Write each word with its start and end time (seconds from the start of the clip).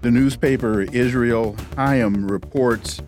The 0.00 0.12
newspaper 0.12 0.82
Israel 0.82 1.54
Hayom 1.74 2.30
reports 2.30 3.00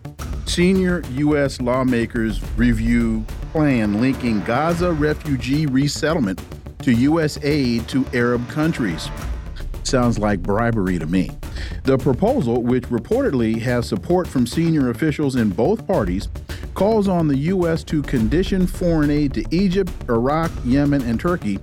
senior 0.45 1.05
U.S. 1.13 1.61
lawmakers 1.61 2.43
review 2.57 3.25
plan 3.53 4.01
linking 4.01 4.41
Gaza 4.41 4.91
refugee 4.93 5.67
resettlement 5.67 6.43
to 6.83 6.93
U.S. 6.93 7.39
aid 7.45 7.87
to 7.91 8.05
Arab 8.13 8.49
countries. 8.49 9.09
Sounds 9.85 10.19
like 10.19 10.43
bribery 10.43 10.99
to 10.99 11.07
me. 11.07 11.31
The 11.85 11.97
proposal, 11.97 12.63
which 12.63 12.85
reportedly 12.85 13.61
has 13.61 13.87
support 13.87 14.27
from 14.27 14.45
senior 14.45 14.91
officials 14.91 15.37
in 15.37 15.51
both 15.51 15.87
parties, 15.87 16.29
calls 16.75 17.07
on 17.07 17.29
the 17.29 17.37
U.S. 17.39 17.85
to 17.85 18.03
condition 18.03 18.67
foreign 18.67 19.11
aid 19.11 19.33
to 19.35 19.45
Egypt, 19.53 19.93
Iraq, 20.09 20.51
Yemen, 20.65 21.03
and 21.03 21.21
Turkey 21.21 21.61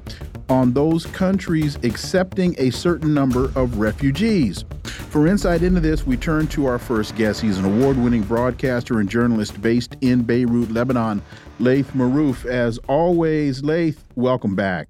on 0.49 0.73
those 0.73 1.05
countries 1.07 1.77
accepting 1.83 2.55
a 2.57 2.69
certain 2.69 3.13
number 3.13 3.51
of 3.55 3.79
refugees. 3.79 4.65
For 4.83 5.27
insight 5.27 5.63
into 5.63 5.79
this, 5.79 6.05
we 6.05 6.17
turn 6.17 6.47
to 6.47 6.65
our 6.65 6.79
first 6.79 7.15
guest. 7.15 7.41
He's 7.41 7.57
an 7.57 7.65
award 7.65 7.97
winning 7.97 8.23
broadcaster 8.23 8.99
and 8.99 9.09
journalist 9.09 9.61
based 9.61 9.95
in 10.01 10.23
Beirut, 10.23 10.71
Lebanon, 10.71 11.21
Laith 11.59 11.91
Marouf. 11.93 12.45
As 12.45 12.77
always, 12.87 13.63
Laith, 13.63 14.03
welcome 14.15 14.55
back. 14.55 14.89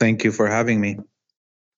Thank 0.00 0.24
you 0.24 0.32
for 0.32 0.48
having 0.48 0.80
me. 0.80 0.98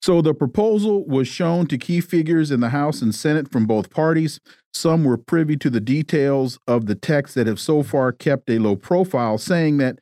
So, 0.02 0.20
the 0.20 0.34
proposal 0.34 1.04
was 1.06 1.26
shown 1.26 1.66
to 1.68 1.78
key 1.78 2.00
figures 2.00 2.50
in 2.50 2.60
the 2.60 2.68
House 2.68 3.02
and 3.02 3.14
Senate 3.14 3.50
from 3.50 3.66
both 3.66 3.90
parties. 3.90 4.40
Some 4.72 5.04
were 5.04 5.16
privy 5.16 5.56
to 5.56 5.70
the 5.70 5.80
details 5.80 6.58
of 6.68 6.86
the 6.86 6.94
text 6.94 7.34
that 7.34 7.46
have 7.46 7.58
so 7.58 7.82
far 7.82 8.12
kept 8.12 8.50
a 8.50 8.58
low 8.58 8.76
profile, 8.76 9.38
saying 9.38 9.78
that 9.78 9.98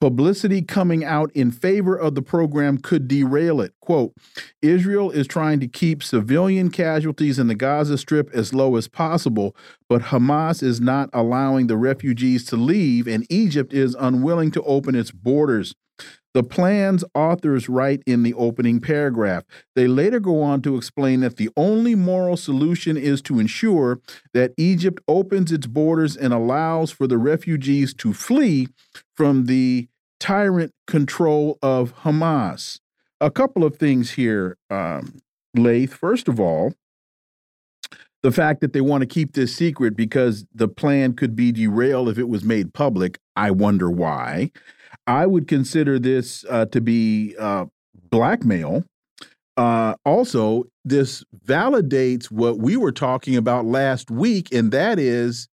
Publicity 0.00 0.62
coming 0.62 1.04
out 1.04 1.30
in 1.32 1.50
favor 1.50 1.94
of 1.94 2.14
the 2.14 2.22
program 2.22 2.78
could 2.78 3.06
derail 3.06 3.60
it. 3.60 3.74
Quote 3.80 4.14
Israel 4.62 5.10
is 5.10 5.26
trying 5.26 5.60
to 5.60 5.68
keep 5.68 6.02
civilian 6.02 6.70
casualties 6.70 7.38
in 7.38 7.48
the 7.48 7.54
Gaza 7.54 7.98
Strip 7.98 8.30
as 8.32 8.54
low 8.54 8.76
as 8.76 8.88
possible, 8.88 9.54
but 9.90 10.04
Hamas 10.04 10.62
is 10.62 10.80
not 10.80 11.10
allowing 11.12 11.66
the 11.66 11.76
refugees 11.76 12.46
to 12.46 12.56
leave, 12.56 13.06
and 13.06 13.26
Egypt 13.28 13.74
is 13.74 13.94
unwilling 13.94 14.50
to 14.52 14.62
open 14.62 14.94
its 14.94 15.10
borders. 15.10 15.74
The 16.32 16.42
plan's 16.44 17.04
authors 17.14 17.68
write 17.68 18.02
in 18.06 18.22
the 18.22 18.34
opening 18.34 18.80
paragraph. 18.80 19.44
They 19.74 19.88
later 19.88 20.20
go 20.20 20.42
on 20.42 20.62
to 20.62 20.76
explain 20.76 21.20
that 21.20 21.36
the 21.36 21.50
only 21.56 21.94
moral 21.96 22.36
solution 22.36 22.96
is 22.96 23.20
to 23.22 23.40
ensure 23.40 24.00
that 24.32 24.52
Egypt 24.56 25.02
opens 25.08 25.50
its 25.50 25.66
borders 25.66 26.16
and 26.16 26.32
allows 26.32 26.92
for 26.92 27.08
the 27.08 27.18
refugees 27.18 27.92
to 27.94 28.12
flee 28.12 28.68
from 29.16 29.46
the 29.46 29.88
tyrant 30.20 30.72
control 30.86 31.58
of 31.62 31.94
Hamas. 32.02 32.78
A 33.20 33.30
couple 33.30 33.64
of 33.64 33.76
things 33.76 34.12
here, 34.12 34.56
um, 34.70 35.20
Laith. 35.56 35.92
First 35.92 36.28
of 36.28 36.38
all, 36.38 36.74
the 38.22 38.30
fact 38.30 38.60
that 38.60 38.72
they 38.72 38.80
want 38.80 39.00
to 39.00 39.06
keep 39.06 39.32
this 39.32 39.54
secret 39.54 39.96
because 39.96 40.44
the 40.54 40.68
plan 40.68 41.14
could 41.14 41.34
be 41.34 41.50
derailed 41.52 42.08
if 42.08 42.18
it 42.18 42.28
was 42.28 42.44
made 42.44 42.72
public. 42.72 43.18
I 43.34 43.50
wonder 43.50 43.90
why. 43.90 44.52
I 45.10 45.26
would 45.26 45.48
consider 45.48 45.98
this 45.98 46.44
uh, 46.48 46.66
to 46.66 46.80
be 46.80 47.34
uh, 47.36 47.66
blackmail. 48.10 48.84
Uh, 49.56 49.94
also, 50.04 50.66
this 50.84 51.24
validates 51.44 52.30
what 52.30 52.58
we 52.58 52.76
were 52.76 52.92
talking 52.92 53.34
about 53.34 53.64
last 53.64 54.12
week, 54.12 54.54
and 54.54 54.70
that 54.70 55.00
is 55.00 55.48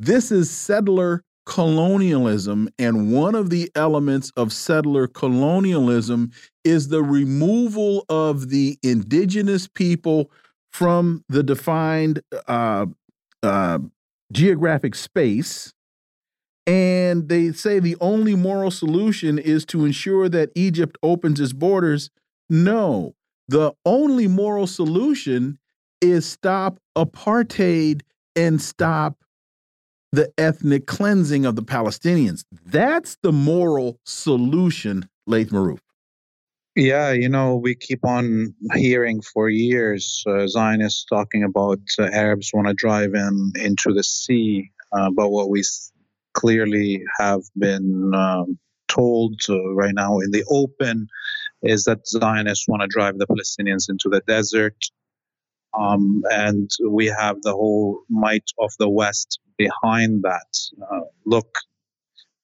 this 0.00 0.32
is 0.32 0.50
settler 0.50 1.22
colonialism. 1.46 2.68
And 2.80 3.12
one 3.12 3.36
of 3.36 3.50
the 3.50 3.70
elements 3.76 4.32
of 4.36 4.52
settler 4.52 5.06
colonialism 5.06 6.32
is 6.64 6.88
the 6.88 7.04
removal 7.04 8.04
of 8.08 8.48
the 8.48 8.76
indigenous 8.82 9.68
people 9.68 10.32
from 10.72 11.24
the 11.28 11.44
defined 11.44 12.22
uh, 12.48 12.86
uh, 13.44 13.78
geographic 14.32 14.96
space. 14.96 15.72
And 16.66 17.28
they 17.28 17.52
say 17.52 17.78
the 17.78 17.96
only 18.00 18.34
moral 18.34 18.70
solution 18.70 19.38
is 19.38 19.64
to 19.66 19.84
ensure 19.84 20.28
that 20.28 20.50
Egypt 20.54 20.98
opens 21.02 21.40
its 21.40 21.52
borders. 21.52 22.10
No, 22.50 23.14
the 23.48 23.72
only 23.84 24.26
moral 24.26 24.66
solution 24.66 25.58
is 26.00 26.26
stop 26.26 26.78
apartheid 26.96 28.02
and 28.34 28.60
stop 28.60 29.16
the 30.12 30.32
ethnic 30.38 30.86
cleansing 30.86 31.46
of 31.46 31.56
the 31.56 31.62
Palestinians. 31.62 32.44
That's 32.64 33.16
the 33.22 33.32
moral 33.32 33.98
solution, 34.04 35.08
Laith 35.26 35.50
Marouf. 35.50 35.78
Yeah, 36.74 37.12
you 37.12 37.28
know, 37.28 37.56
we 37.56 37.74
keep 37.74 38.04
on 38.04 38.54
hearing 38.74 39.22
for 39.22 39.48
years 39.48 40.22
uh, 40.26 40.46
Zionists 40.46 41.06
talking 41.06 41.42
about 41.42 41.80
uh, 41.98 42.04
Arabs 42.12 42.50
want 42.52 42.68
to 42.68 42.74
drive 42.74 43.12
them 43.12 43.52
into 43.54 43.94
the 43.94 44.04
sea. 44.04 44.70
Uh, 44.92 45.10
but 45.10 45.30
what 45.30 45.48
we 45.48 45.62
clearly 46.36 47.02
have 47.18 47.42
been 47.58 48.12
um, 48.14 48.58
told 48.88 49.40
uh, 49.48 49.74
right 49.74 49.94
now 49.94 50.18
in 50.20 50.30
the 50.30 50.44
open 50.50 51.08
is 51.62 51.84
that 51.84 52.06
Zionists 52.06 52.68
want 52.68 52.82
to 52.82 52.88
drive 52.88 53.18
the 53.18 53.26
Palestinians 53.26 53.88
into 53.88 54.08
the 54.08 54.22
desert. 54.26 54.76
Um, 55.78 56.22
and 56.30 56.70
we 56.88 57.06
have 57.06 57.36
the 57.42 57.52
whole 57.52 58.00
might 58.08 58.48
of 58.58 58.70
the 58.78 58.88
West 58.88 59.40
behind 59.58 60.22
that. 60.22 60.52
Uh, 60.90 61.00
look, 61.24 61.58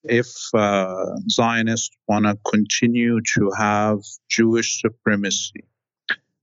if 0.03 0.27
uh, 0.53 1.05
Zionists 1.29 1.95
want 2.07 2.25
to 2.25 2.37
continue 2.49 3.19
to 3.35 3.51
have 3.57 3.99
Jewish 4.29 4.81
supremacy, 4.81 5.63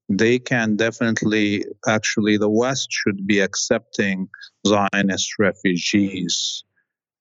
they 0.08 0.38
can 0.38 0.76
definitely, 0.76 1.64
actually, 1.86 2.36
the 2.36 2.50
West 2.50 2.88
should 2.90 3.26
be 3.26 3.38
accepting 3.40 4.28
Zionist 4.66 5.38
refugees. 5.38 6.64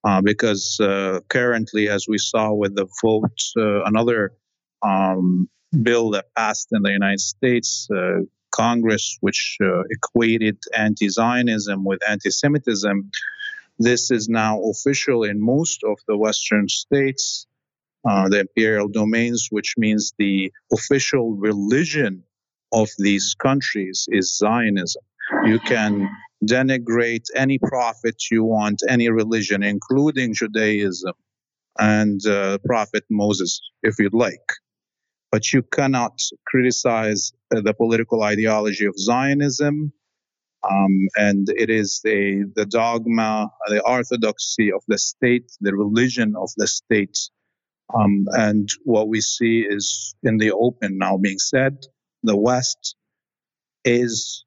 Uh, 0.02 0.22
because 0.22 0.78
uh, 0.80 1.20
currently, 1.28 1.88
as 1.88 2.06
we 2.08 2.18
saw 2.18 2.52
with 2.52 2.74
the 2.74 2.86
vote, 3.02 3.40
uh, 3.56 3.84
another 3.84 4.32
um, 4.82 5.48
bill 5.82 6.10
that 6.10 6.34
passed 6.34 6.68
in 6.72 6.82
the 6.82 6.90
United 6.90 7.20
States, 7.20 7.86
uh, 7.94 8.20
Congress, 8.50 9.18
which 9.20 9.58
equated 9.90 10.58
anti 10.74 11.08
Zionism 11.08 11.84
with 11.84 12.00
anti 12.08 12.30
Semitism, 12.30 13.10
this 13.80 14.10
is 14.10 14.28
now 14.28 14.60
official 14.62 15.24
in 15.24 15.40
most 15.40 15.84
of 15.84 15.98
the 16.06 16.16
Western 16.16 16.68
states, 16.68 17.46
uh, 18.08 18.28
the 18.28 18.40
imperial 18.40 18.88
domains, 18.88 19.48
which 19.50 19.74
means 19.78 20.12
the 20.18 20.52
official 20.72 21.32
religion 21.32 22.22
of 22.72 22.88
these 22.98 23.34
countries 23.34 24.06
is 24.10 24.36
Zionism. 24.36 25.02
You 25.44 25.58
can 25.60 26.10
denigrate 26.44 27.26
any 27.34 27.58
prophet 27.58 28.16
you 28.30 28.44
want, 28.44 28.80
any 28.88 29.08
religion, 29.08 29.62
including 29.62 30.34
Judaism 30.34 31.14
and 31.78 32.24
uh, 32.26 32.58
Prophet 32.64 33.04
Moses, 33.10 33.60
if 33.82 33.98
you'd 33.98 34.14
like. 34.14 34.52
But 35.32 35.52
you 35.52 35.62
cannot 35.62 36.18
criticize 36.46 37.32
uh, 37.54 37.60
the 37.60 37.74
political 37.74 38.22
ideology 38.22 38.86
of 38.86 38.98
Zionism 38.98 39.92
um, 40.68 41.08
and 41.16 41.48
it 41.48 41.70
is 41.70 42.00
the, 42.04 42.50
the 42.54 42.66
dogma, 42.66 43.50
the 43.68 43.82
orthodoxy 43.82 44.72
of 44.72 44.82
the 44.88 44.98
state, 44.98 45.50
the 45.60 45.74
religion 45.74 46.34
of 46.36 46.50
the 46.56 46.66
state. 46.66 47.18
Um, 47.94 48.26
and 48.32 48.68
what 48.84 49.08
we 49.08 49.20
see 49.20 49.60
is 49.60 50.14
in 50.22 50.36
the 50.36 50.52
open 50.52 50.98
now 50.98 51.16
being 51.16 51.38
said 51.38 51.78
the 52.22 52.36
West 52.36 52.96
is 53.84 54.44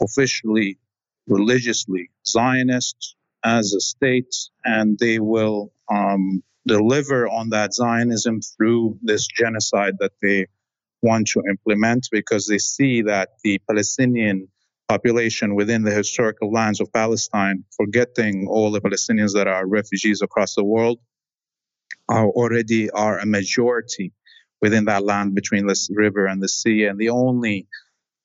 officially, 0.00 0.78
religiously 1.26 2.10
Zionist 2.26 3.16
as 3.44 3.72
a 3.72 3.80
state, 3.80 4.34
and 4.64 4.98
they 4.98 5.18
will 5.18 5.72
um, 5.90 6.42
deliver 6.66 7.28
on 7.28 7.50
that 7.50 7.72
Zionism 7.74 8.40
through 8.40 8.98
this 9.02 9.26
genocide 9.26 9.94
that 10.00 10.12
they 10.22 10.46
want 11.02 11.28
to 11.28 11.42
implement 11.48 12.08
because 12.12 12.46
they 12.46 12.58
see 12.58 13.02
that 13.02 13.30
the 13.42 13.58
Palestinian 13.66 14.48
population 14.88 15.54
within 15.54 15.82
the 15.82 15.90
historical 15.90 16.52
lands 16.52 16.80
of 16.80 16.92
Palestine, 16.92 17.64
forgetting 17.76 18.46
all 18.48 18.70
the 18.70 18.80
Palestinians 18.80 19.32
that 19.34 19.46
are 19.46 19.66
refugees 19.66 20.20
across 20.20 20.54
the 20.54 20.64
world, 20.64 20.98
are 22.08 22.26
already 22.26 22.90
are 22.90 23.18
a 23.18 23.26
majority 23.26 24.12
within 24.60 24.86
that 24.86 25.04
land 25.04 25.34
between 25.34 25.66
the 25.66 25.76
river 25.94 26.26
and 26.26 26.42
the 26.42 26.48
sea. 26.48 26.84
And 26.84 26.98
the 26.98 27.10
only 27.10 27.66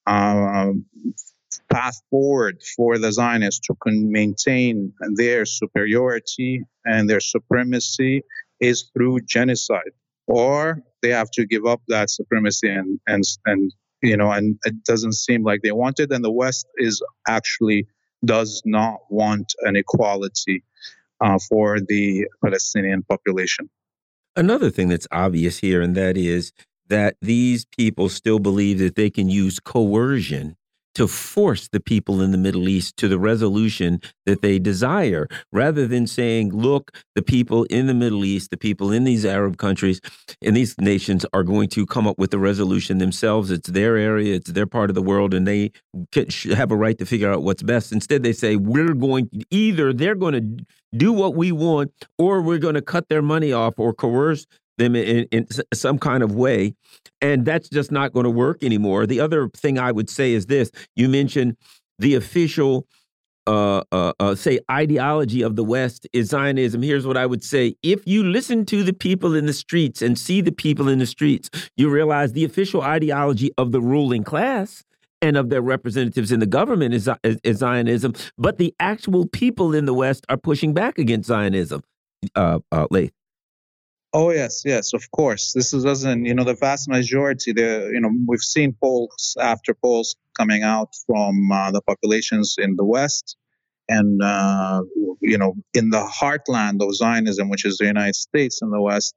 um, 0.07 0.85
path 1.71 2.01
forward 2.09 2.61
for 2.75 2.97
the 2.97 3.11
Zionists 3.11 3.67
to 3.67 3.75
maintain 3.85 4.93
their 5.15 5.45
superiority 5.45 6.63
and 6.85 7.09
their 7.09 7.19
supremacy 7.19 8.23
is 8.59 8.89
through 8.93 9.21
genocide, 9.21 9.91
or 10.27 10.81
they 11.01 11.09
have 11.09 11.31
to 11.31 11.45
give 11.45 11.65
up 11.65 11.81
that 11.87 12.09
supremacy 12.09 12.69
and 12.69 12.99
and 13.07 13.23
and 13.45 13.73
you 14.01 14.17
know, 14.17 14.31
and 14.31 14.59
it 14.65 14.83
doesn't 14.83 15.13
seem 15.13 15.43
like 15.43 15.61
they 15.61 15.71
want 15.71 15.99
it. 15.99 16.11
And 16.11 16.23
the 16.23 16.31
West 16.31 16.67
is 16.77 17.01
actually 17.27 17.87
does 18.23 18.61
not 18.65 18.99
want 19.09 19.53
an 19.61 19.75
equality 19.75 20.63
uh, 21.21 21.39
for 21.49 21.79
the 21.79 22.27
Palestinian 22.43 23.03
population. 23.03 23.69
Another 24.35 24.69
thing 24.69 24.89
that's 24.89 25.07
obvious 25.11 25.59
here, 25.59 25.81
and 25.81 25.95
that 25.95 26.17
is 26.17 26.51
that 26.87 27.15
these 27.21 27.65
people 27.65 28.09
still 28.09 28.39
believe 28.39 28.79
that 28.79 28.95
they 28.95 29.09
can 29.09 29.29
use 29.29 29.59
coercion 29.59 30.55
to 30.95 31.07
force 31.07 31.67
the 31.67 31.79
people 31.79 32.21
in 32.21 32.31
the 32.31 32.37
Middle 32.37 32.67
East 32.67 32.97
to 32.97 33.07
the 33.07 33.19
resolution 33.19 34.01
that 34.25 34.41
they 34.41 34.59
desire, 34.59 35.27
rather 35.51 35.87
than 35.87 36.07
saying, 36.07 36.51
look, 36.51 36.91
the 37.13 37.21
people 37.21 37.65
in 37.65 37.87
the 37.87 37.93
Middle 37.93 38.25
East, 38.25 38.49
the 38.49 38.57
people 38.57 38.91
in 38.91 39.03
these 39.03 39.25
Arab 39.25 39.57
countries, 39.57 40.01
in 40.41 40.53
these 40.53 40.75
nations 40.79 41.25
are 41.33 41.43
going 41.43 41.69
to 41.69 41.85
come 41.85 42.07
up 42.07 42.17
with 42.17 42.33
a 42.33 42.39
resolution 42.39 42.97
themselves. 42.97 43.51
It's 43.51 43.69
their 43.69 43.97
area, 43.97 44.35
it's 44.35 44.51
their 44.51 44.67
part 44.67 44.89
of 44.89 44.95
the 44.95 45.01
world, 45.03 45.33
and 45.33 45.47
they 45.47 45.71
have 46.55 46.71
a 46.71 46.75
right 46.75 46.97
to 46.97 47.05
figure 47.05 47.31
out 47.31 47.43
what's 47.43 47.63
best. 47.63 47.91
Instead, 47.91 48.23
they 48.23 48.33
say, 48.33 48.55
we're 48.55 48.93
going, 48.93 49.29
either 49.51 49.93
they're 49.93 50.15
going 50.15 50.33
to 50.33 50.65
do 50.95 51.11
what 51.11 51.35
we 51.35 51.51
want, 51.51 51.91
or 52.17 52.41
we're 52.41 52.57
going 52.57 52.75
to 52.75 52.81
cut 52.81 53.09
their 53.09 53.21
money 53.21 53.51
off 53.51 53.73
or 53.77 53.93
coerce 53.93 54.45
them 54.77 54.95
in, 54.95 55.25
in 55.31 55.47
some 55.73 55.97
kind 55.99 56.23
of 56.23 56.35
way. 56.35 56.73
And 57.21 57.45
that's 57.45 57.69
just 57.69 57.91
not 57.91 58.13
going 58.13 58.25
to 58.25 58.29
work 58.29 58.63
anymore. 58.63 59.05
The 59.05 59.19
other 59.19 59.49
thing 59.49 59.79
I 59.79 59.91
would 59.91 60.09
say 60.09 60.33
is 60.33 60.45
this 60.47 60.71
you 60.95 61.09
mentioned 61.09 61.57
the 61.99 62.15
official. 62.15 62.87
Uh, 63.47 63.83
uh, 63.91 64.11
uh, 64.19 64.33
say 64.33 64.57
ideology 64.71 65.43
of 65.43 65.55
the 65.55 65.63
West 65.63 66.07
is 66.13 66.29
Zionism. 66.29 66.81
Here's 66.81 67.05
what 67.05 67.15
I 67.15 67.27
would 67.27 67.43
say: 67.43 67.75
If 67.83 68.07
you 68.07 68.23
listen 68.23 68.65
to 68.65 68.81
the 68.81 68.91
people 68.91 69.35
in 69.35 69.45
the 69.45 69.53
streets 69.53 70.01
and 70.01 70.17
see 70.17 70.41
the 70.41 70.51
people 70.51 70.89
in 70.89 70.97
the 70.97 71.05
streets, 71.05 71.51
you 71.77 71.87
realize 71.91 72.33
the 72.33 72.43
official 72.43 72.81
ideology 72.81 73.51
of 73.59 73.71
the 73.71 73.79
ruling 73.79 74.23
class 74.23 74.83
and 75.21 75.37
of 75.37 75.49
their 75.49 75.61
representatives 75.61 76.31
in 76.31 76.39
the 76.39 76.45
government 76.45 76.93
is, 76.93 77.09
is, 77.23 77.37
is 77.43 77.57
Zionism. 77.57 78.13
But 78.37 78.57
the 78.57 78.73
actual 78.79 79.27
people 79.27 79.73
in 79.73 79.85
the 79.85 79.93
West 79.93 80.25
are 80.29 80.37
pushing 80.37 80.73
back 80.73 80.97
against 80.97 81.27
Zionism. 81.27 81.83
Uh, 82.35 82.59
uh, 82.71 82.87
Laith. 82.89 83.11
Oh 84.17 84.31
yes, 84.31 84.61
yes, 84.63 84.93
of 84.93 85.11
course. 85.11 85.51
This 85.53 85.73
is 85.73 85.83
doesn't 85.83 86.23
you 86.23 86.33
know 86.33 86.45
the 86.45 86.55
vast 86.55 86.87
majority. 86.87 87.51
The 87.51 87.91
you 87.93 87.99
know 87.99 88.11
we've 88.29 88.47
seen 88.55 88.73
polls 88.81 89.35
after 89.41 89.73
polls 89.73 90.15
coming 90.39 90.63
out 90.63 90.91
from 91.05 91.51
uh, 91.51 91.71
the 91.71 91.81
populations 91.81 92.55
in 92.57 92.77
the 92.77 92.85
West, 92.85 93.35
and 93.89 94.23
uh, 94.23 94.83
you 95.19 95.37
know 95.37 95.55
in 95.73 95.89
the 95.89 96.03
heartland 96.19 96.81
of 96.81 96.95
Zionism, 96.95 97.49
which 97.49 97.65
is 97.65 97.75
the 97.75 97.87
United 97.87 98.15
States 98.15 98.61
and 98.61 98.71
the 98.71 98.81
West, 98.81 99.15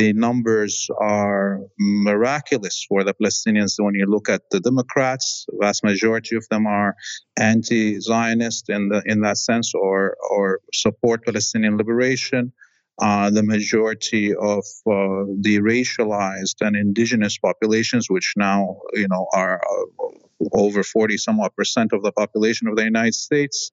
the 0.00 0.14
numbers 0.14 0.88
are 0.98 1.60
miraculous 1.78 2.86
for 2.88 3.04
the 3.04 3.12
Palestinians. 3.12 3.74
When 3.78 3.96
you 3.96 4.06
look 4.06 4.30
at 4.30 4.44
the 4.50 4.60
Democrats, 4.60 5.44
vast 5.60 5.84
majority 5.84 6.36
of 6.36 6.48
them 6.48 6.66
are 6.66 6.96
anti-Zionist 7.36 8.70
in 8.70 8.88
the 8.88 9.02
in 9.04 9.20
that 9.26 9.36
sense, 9.36 9.74
or 9.74 10.16
or 10.30 10.60
support 10.72 11.26
Palestinian 11.26 11.76
liberation 11.76 12.54
uh, 12.98 13.30
the 13.30 13.42
majority 13.42 14.34
of 14.34 14.64
uh, 14.86 15.28
the 15.40 15.58
racialized 15.60 16.56
and 16.60 16.76
indigenous 16.76 17.36
populations, 17.38 18.08
which 18.08 18.34
now 18.36 18.80
you 18.94 19.06
know 19.08 19.26
are 19.34 19.60
uh, 19.60 20.08
over 20.52 20.82
40 20.82 21.18
somewhat 21.18 21.54
percent 21.54 21.92
of 21.92 22.02
the 22.02 22.12
population 22.12 22.68
of 22.68 22.76
the 22.76 22.84
United 22.84 23.14
States, 23.14 23.70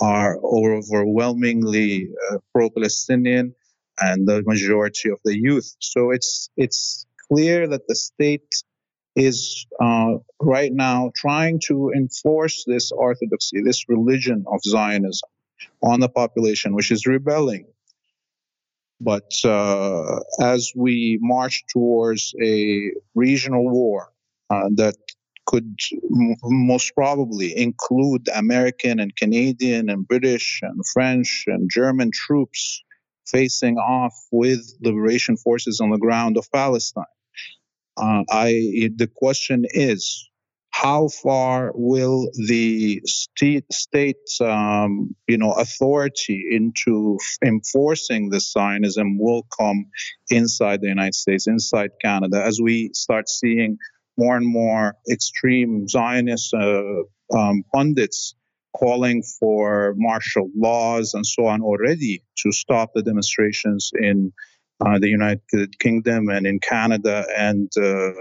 are 0.00 0.38
overwhelmingly 0.42 2.08
uh, 2.30 2.38
pro-Palestinian, 2.52 3.54
and 4.00 4.26
the 4.26 4.42
majority 4.44 5.10
of 5.10 5.20
the 5.24 5.38
youth. 5.38 5.76
So 5.78 6.10
it's 6.10 6.50
it's 6.56 7.06
clear 7.28 7.68
that 7.68 7.86
the 7.86 7.94
state 7.94 8.52
is 9.14 9.66
uh, 9.80 10.14
right 10.40 10.72
now 10.72 11.12
trying 11.14 11.60
to 11.66 11.92
enforce 11.94 12.64
this 12.66 12.90
orthodoxy, 12.90 13.62
this 13.62 13.88
religion 13.88 14.44
of 14.46 14.60
Zionism 14.62 15.28
on 15.82 16.00
the 16.00 16.08
population, 16.08 16.74
which 16.74 16.90
is 16.90 17.06
rebelling 17.06 17.66
but 19.00 19.32
uh, 19.44 20.20
as 20.40 20.72
we 20.74 21.18
march 21.20 21.64
towards 21.72 22.34
a 22.42 22.90
regional 23.14 23.68
war 23.70 24.12
uh, 24.50 24.68
that 24.74 24.96
could 25.46 25.78
m- 26.14 26.36
most 26.44 26.94
probably 26.94 27.56
include 27.56 28.28
American 28.34 29.00
and 29.00 29.16
Canadian 29.16 29.88
and 29.88 30.06
British 30.06 30.60
and 30.62 30.80
French 30.92 31.44
and 31.46 31.70
German 31.72 32.10
troops 32.12 32.82
facing 33.26 33.76
off 33.76 34.14
with 34.32 34.60
liberation 34.82 35.36
forces 35.36 35.80
on 35.80 35.90
the 35.90 35.98
ground 35.98 36.36
of 36.36 36.50
Palestine. 36.52 37.04
Uh, 37.96 38.22
I 38.30 38.90
the 38.96 39.10
question 39.12 39.64
is 39.70 40.28
how 40.70 41.08
far 41.08 41.72
will 41.74 42.30
the 42.46 43.00
state, 43.04 43.64
state 43.72 44.16
um, 44.40 45.14
you 45.26 45.36
know, 45.36 45.52
authority 45.52 46.46
into 46.50 47.18
enforcing 47.44 48.30
the 48.30 48.40
Zionism 48.40 49.18
will 49.18 49.46
come 49.58 49.86
inside 50.30 50.80
the 50.80 50.88
United 50.88 51.14
States, 51.14 51.46
inside 51.46 51.90
Canada, 52.02 52.44
as 52.44 52.60
we 52.60 52.90
start 52.94 53.28
seeing 53.28 53.76
more 54.16 54.36
and 54.36 54.46
more 54.46 54.94
extreme 55.10 55.88
Zionist 55.88 56.54
uh, 56.54 56.82
um, 57.34 57.64
pundits 57.74 58.34
calling 58.76 59.22
for 59.40 59.94
martial 59.96 60.50
laws 60.56 61.14
and 61.14 61.26
so 61.26 61.46
on 61.46 61.62
already 61.62 62.22
to 62.36 62.52
stop 62.52 62.90
the 62.94 63.02
demonstrations 63.02 63.90
in 63.94 64.32
uh, 64.84 64.98
the 64.98 65.08
United 65.08 65.78
Kingdom 65.80 66.28
and 66.28 66.46
in 66.46 66.60
Canada, 66.60 67.24
and 67.36 67.70
uh, 67.76 68.12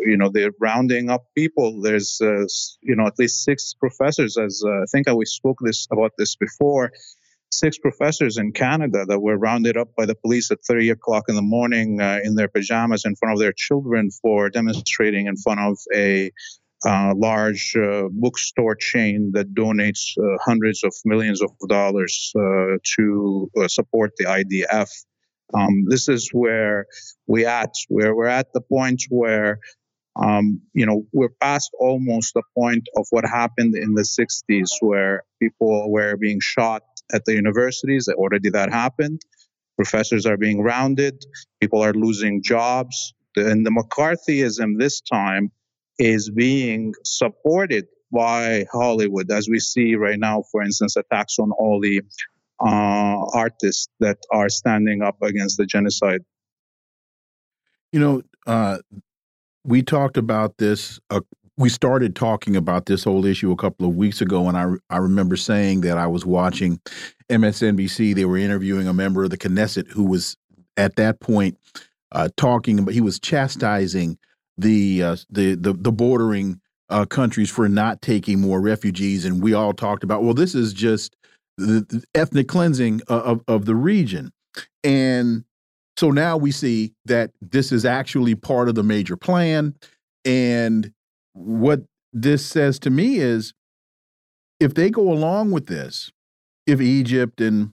you 0.00 0.16
know 0.16 0.30
they're 0.30 0.52
rounding 0.58 1.10
up 1.10 1.26
people. 1.34 1.82
There's 1.82 2.20
uh, 2.22 2.46
you 2.82 2.96
know 2.96 3.06
at 3.06 3.18
least 3.18 3.44
six 3.44 3.74
professors, 3.74 4.36
as 4.36 4.62
uh, 4.64 4.82
I 4.82 4.86
think 4.90 5.06
we 5.08 5.26
spoke 5.26 5.58
this 5.60 5.86
about 5.90 6.12
this 6.18 6.36
before. 6.36 6.92
Six 7.50 7.78
professors 7.78 8.36
in 8.36 8.52
Canada 8.52 9.06
that 9.06 9.20
were 9.20 9.38
rounded 9.38 9.78
up 9.78 9.94
by 9.96 10.04
the 10.04 10.14
police 10.14 10.50
at 10.50 10.58
30 10.66 10.90
o'clock 10.90 11.24
in 11.28 11.34
the 11.34 11.42
morning 11.42 11.98
uh, 11.98 12.20
in 12.22 12.34
their 12.34 12.48
pajamas 12.48 13.06
in 13.06 13.16
front 13.16 13.32
of 13.32 13.38
their 13.38 13.54
children 13.54 14.10
for 14.10 14.50
demonstrating 14.50 15.28
in 15.28 15.36
front 15.38 15.58
of 15.60 15.78
a 15.94 16.30
uh, 16.84 17.12
large 17.16 17.74
uh, 17.74 18.08
bookstore 18.12 18.74
chain 18.74 19.32
that 19.32 19.54
donates 19.54 20.16
uh, 20.18 20.36
hundreds 20.44 20.84
of 20.84 20.94
millions 21.06 21.42
of 21.42 21.50
dollars 21.68 22.32
to 22.84 23.50
support 23.66 24.12
the 24.18 24.24
IDF. 24.24 24.90
Um, 25.54 25.86
this 25.88 26.08
is 26.08 26.30
where 26.32 26.86
we 27.26 27.46
at, 27.46 27.74
where 27.88 28.14
we're 28.14 28.26
at 28.26 28.52
the 28.52 28.60
point 28.60 29.04
where, 29.08 29.60
um, 30.16 30.60
you 30.74 30.86
know, 30.86 31.04
we're 31.12 31.30
past 31.40 31.70
almost 31.78 32.34
the 32.34 32.42
point 32.56 32.88
of 32.96 33.06
what 33.10 33.24
happened 33.24 33.74
in 33.74 33.94
the 33.94 34.02
60s, 34.02 34.70
where 34.80 35.24
people 35.40 35.90
were 35.90 36.16
being 36.16 36.40
shot 36.40 36.82
at 37.12 37.24
the 37.24 37.34
universities. 37.34 38.08
Already 38.08 38.50
that 38.50 38.72
happened. 38.72 39.22
Professors 39.76 40.26
are 40.26 40.36
being 40.36 40.60
rounded. 40.60 41.24
People 41.60 41.82
are 41.82 41.94
losing 41.94 42.42
jobs. 42.42 43.14
And 43.36 43.64
the 43.64 43.70
McCarthyism 43.70 44.78
this 44.78 45.00
time 45.00 45.52
is 45.98 46.30
being 46.30 46.94
supported 47.04 47.86
by 48.12 48.64
Hollywood, 48.72 49.30
as 49.30 49.48
we 49.48 49.60
see 49.60 49.94
right 49.94 50.18
now, 50.18 50.42
for 50.50 50.62
instance, 50.62 50.96
attacks 50.96 51.38
on 51.38 51.50
all 51.52 51.80
the 51.80 52.02
uh, 52.60 53.24
artists 53.32 53.88
that 54.00 54.18
are 54.32 54.48
standing 54.48 55.02
up 55.02 55.20
against 55.22 55.56
the 55.56 55.66
genocide. 55.66 56.20
You 57.92 58.00
know, 58.00 58.22
uh, 58.46 58.78
we 59.64 59.82
talked 59.82 60.16
about 60.16 60.58
this. 60.58 60.98
Uh, 61.10 61.20
we 61.56 61.68
started 61.68 62.14
talking 62.14 62.54
about 62.54 62.86
this 62.86 63.04
whole 63.04 63.24
issue 63.26 63.50
a 63.50 63.56
couple 63.56 63.88
of 63.88 63.96
weeks 63.96 64.20
ago, 64.20 64.48
and 64.48 64.56
I 64.56 64.94
I 64.94 64.98
remember 64.98 65.36
saying 65.36 65.82
that 65.82 65.98
I 65.98 66.06
was 66.06 66.24
watching 66.24 66.80
MSNBC. 67.28 68.14
They 68.14 68.24
were 68.24 68.38
interviewing 68.38 68.88
a 68.88 68.94
member 68.94 69.24
of 69.24 69.30
the 69.30 69.38
Knesset 69.38 69.88
who 69.90 70.04
was 70.04 70.36
at 70.76 70.96
that 70.96 71.20
point 71.20 71.58
uh, 72.12 72.28
talking, 72.36 72.84
but 72.84 72.94
he 72.94 73.00
was 73.00 73.18
chastising 73.18 74.18
the 74.56 75.02
uh, 75.02 75.16
the 75.30 75.54
the, 75.54 75.72
the 75.72 75.92
bordering 75.92 76.60
uh, 76.90 77.04
countries 77.04 77.50
for 77.50 77.68
not 77.68 78.00
taking 78.02 78.40
more 78.40 78.60
refugees, 78.60 79.24
and 79.24 79.42
we 79.42 79.52
all 79.52 79.72
talked 79.72 80.04
about 80.04 80.22
well, 80.22 80.34
this 80.34 80.54
is 80.54 80.72
just 80.72 81.16
the 81.58 82.04
ethnic 82.14 82.48
cleansing 82.48 83.02
of, 83.08 83.42
of 83.48 83.66
the 83.66 83.74
region. 83.74 84.32
And 84.84 85.44
so 85.96 86.10
now 86.10 86.36
we 86.36 86.52
see 86.52 86.94
that 87.04 87.32
this 87.40 87.72
is 87.72 87.84
actually 87.84 88.36
part 88.36 88.68
of 88.68 88.76
the 88.76 88.84
major 88.84 89.16
plan. 89.16 89.74
And 90.24 90.92
what 91.32 91.82
this 92.12 92.46
says 92.46 92.78
to 92.80 92.90
me 92.90 93.16
is 93.16 93.52
if 94.60 94.74
they 94.74 94.90
go 94.90 95.12
along 95.12 95.50
with 95.50 95.66
this, 95.66 96.10
if 96.66 96.80
Egypt 96.80 97.40
and 97.40 97.72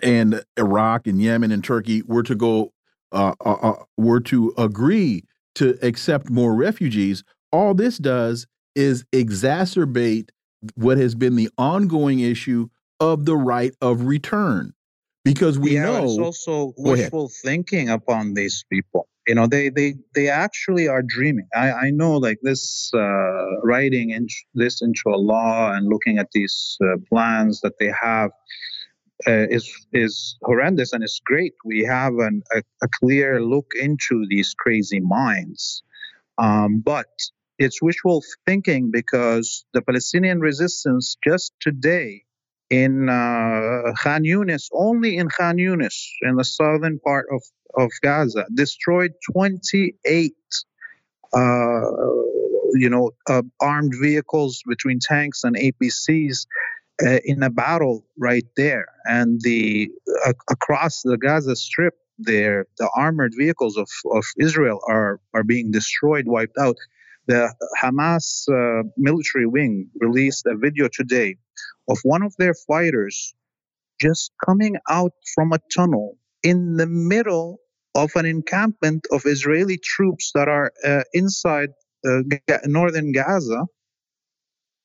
and 0.00 0.44
Iraq 0.56 1.08
and 1.08 1.20
Yemen 1.20 1.50
and 1.50 1.64
Turkey 1.64 2.02
were 2.02 2.22
to 2.22 2.36
go 2.36 2.72
uh, 3.10 3.34
uh, 3.44 3.52
uh, 3.54 3.84
were 3.96 4.20
to 4.20 4.54
agree 4.56 5.24
to 5.56 5.76
accept 5.82 6.30
more 6.30 6.54
refugees, 6.54 7.24
all 7.50 7.74
this 7.74 7.98
does 7.98 8.46
is 8.76 9.04
exacerbate 9.12 10.28
what 10.74 10.98
has 10.98 11.14
been 11.14 11.36
the 11.36 11.50
ongoing 11.58 12.20
issue 12.20 12.68
of 13.00 13.24
the 13.24 13.36
right 13.36 13.74
of 13.80 14.02
return. 14.02 14.74
Because 15.24 15.58
we 15.58 15.74
yeah, 15.74 15.82
know 15.82 16.04
it's 16.04 16.18
also 16.18 16.72
wishful 16.78 17.28
thinking 17.28 17.88
upon 17.90 18.34
these 18.34 18.64
people. 18.70 19.08
You 19.26 19.34
know, 19.34 19.46
they 19.46 19.68
they 19.68 19.96
they 20.14 20.28
actually 20.28 20.88
are 20.88 21.02
dreaming. 21.02 21.48
I 21.54 21.70
I 21.70 21.90
know 21.90 22.16
like 22.16 22.38
this 22.42 22.90
uh, 22.94 23.60
writing 23.62 24.10
in, 24.10 24.26
this 24.54 24.80
into 24.80 25.02
a 25.08 25.18
law 25.18 25.72
and 25.72 25.86
looking 25.86 26.18
at 26.18 26.28
these 26.32 26.78
uh, 26.82 26.96
plans 27.10 27.60
that 27.60 27.74
they 27.78 27.92
have 28.00 28.30
uh, 29.26 29.46
is 29.50 29.70
is 29.92 30.38
horrendous 30.42 30.92
and 30.92 31.02
it's 31.02 31.20
great. 31.24 31.54
We 31.64 31.84
have 31.84 32.14
an, 32.18 32.42
a, 32.54 32.62
a 32.82 32.88
clear 33.00 33.42
look 33.42 33.72
into 33.78 34.24
these 34.28 34.54
crazy 34.54 35.00
minds, 35.00 35.82
um, 36.38 36.80
but 36.80 37.06
it's 37.58 37.82
wishful 37.82 38.22
thinking 38.46 38.90
because 38.90 39.64
the 39.72 39.82
Palestinian 39.82 40.40
resistance 40.40 41.16
just 41.24 41.52
today 41.60 42.22
in 42.70 43.08
uh, 43.08 43.92
Khan 43.98 44.24
Yunis, 44.24 44.68
only 44.72 45.16
in 45.16 45.28
Khan 45.28 45.56
Yunis, 45.56 45.96
in 46.22 46.36
the 46.36 46.44
southern 46.44 46.98
part 47.00 47.26
of, 47.32 47.42
of 47.76 47.90
Gaza, 48.02 48.44
destroyed 48.54 49.12
28 49.32 50.32
uh, 51.32 51.80
you 52.74 52.88
know, 52.90 53.10
uh, 53.28 53.42
armed 53.60 53.92
vehicles 54.00 54.62
between 54.66 54.98
tanks 55.00 55.44
and 55.44 55.56
APCs 55.56 56.46
uh, 57.04 57.18
in 57.24 57.42
a 57.42 57.50
battle 57.50 58.04
right 58.18 58.46
there. 58.56 58.86
And 59.04 59.40
the 59.42 59.90
uh, 60.26 60.32
across 60.50 61.02
the 61.02 61.16
Gaza 61.16 61.56
Strip, 61.56 61.94
there 62.18 62.66
the 62.78 62.90
armored 62.96 63.32
vehicles 63.36 63.76
of, 63.76 63.88
of 64.12 64.24
Israel 64.38 64.80
are 64.88 65.20
are 65.34 65.44
being 65.44 65.70
destroyed, 65.70 66.26
wiped 66.26 66.58
out. 66.58 66.76
The 67.28 67.54
Hamas 67.82 68.48
uh, 68.48 68.84
military 68.96 69.46
wing 69.46 69.90
released 70.00 70.46
a 70.46 70.56
video 70.56 70.88
today 70.92 71.36
of 71.88 71.98
one 72.04 72.22
of 72.22 72.34
their 72.38 72.54
fighters 72.54 73.34
just 74.00 74.32
coming 74.46 74.76
out 74.90 75.12
from 75.34 75.52
a 75.52 75.60
tunnel 75.74 76.18
in 76.42 76.76
the 76.76 76.86
middle 76.86 77.60
of 77.94 78.12
an 78.16 78.26
encampment 78.26 79.06
of 79.12 79.22
Israeli 79.26 79.78
troops 79.78 80.32
that 80.34 80.48
are 80.48 80.72
uh, 80.84 81.02
inside 81.14 81.70
uh, 82.06 82.20
northern 82.66 83.12
Gaza. 83.12 83.66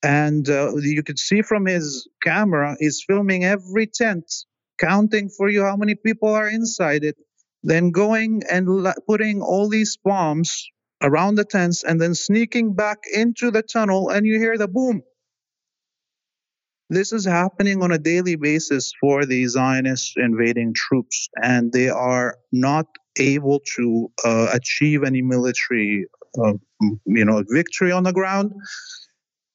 And 0.02 0.48
uh, 0.50 0.76
you 0.76 1.02
could 1.02 1.18
see 1.18 1.42
from 1.42 1.66
his 1.66 2.08
camera 2.22 2.76
he's 2.80 3.04
filming 3.06 3.44
every 3.44 3.86
tent 3.86 4.26
counting 4.78 5.30
for 5.30 5.48
you 5.48 5.64
how 5.64 5.76
many 5.76 5.94
people 5.94 6.30
are 6.30 6.48
inside 6.48 7.04
it 7.04 7.16
then 7.62 7.90
going 7.92 8.42
and 8.50 8.68
la- 8.68 9.00
putting 9.08 9.40
all 9.40 9.68
these 9.68 9.96
bombs 10.04 10.68
around 11.04 11.36
the 11.36 11.44
tents 11.44 11.84
and 11.84 12.00
then 12.00 12.14
sneaking 12.14 12.74
back 12.74 12.98
into 13.12 13.50
the 13.50 13.62
tunnel 13.62 14.08
and 14.10 14.26
you 14.26 14.38
hear 14.38 14.58
the 14.58 14.68
boom 14.68 15.02
this 16.90 17.12
is 17.12 17.24
happening 17.24 17.82
on 17.82 17.92
a 17.92 17.98
daily 17.98 18.36
basis 18.36 18.92
for 19.00 19.24
the 19.24 19.46
Zionist 19.46 20.16
invading 20.16 20.74
troops, 20.74 21.28
and 21.42 21.72
they 21.72 21.88
are 21.88 22.36
not 22.52 22.86
able 23.18 23.60
to 23.76 24.10
uh, 24.24 24.48
achieve 24.52 25.02
any 25.02 25.22
military, 25.22 26.06
uh, 26.38 26.52
you 27.06 27.24
know, 27.24 27.42
victory 27.48 27.90
on 27.90 28.02
the 28.02 28.12
ground 28.12 28.52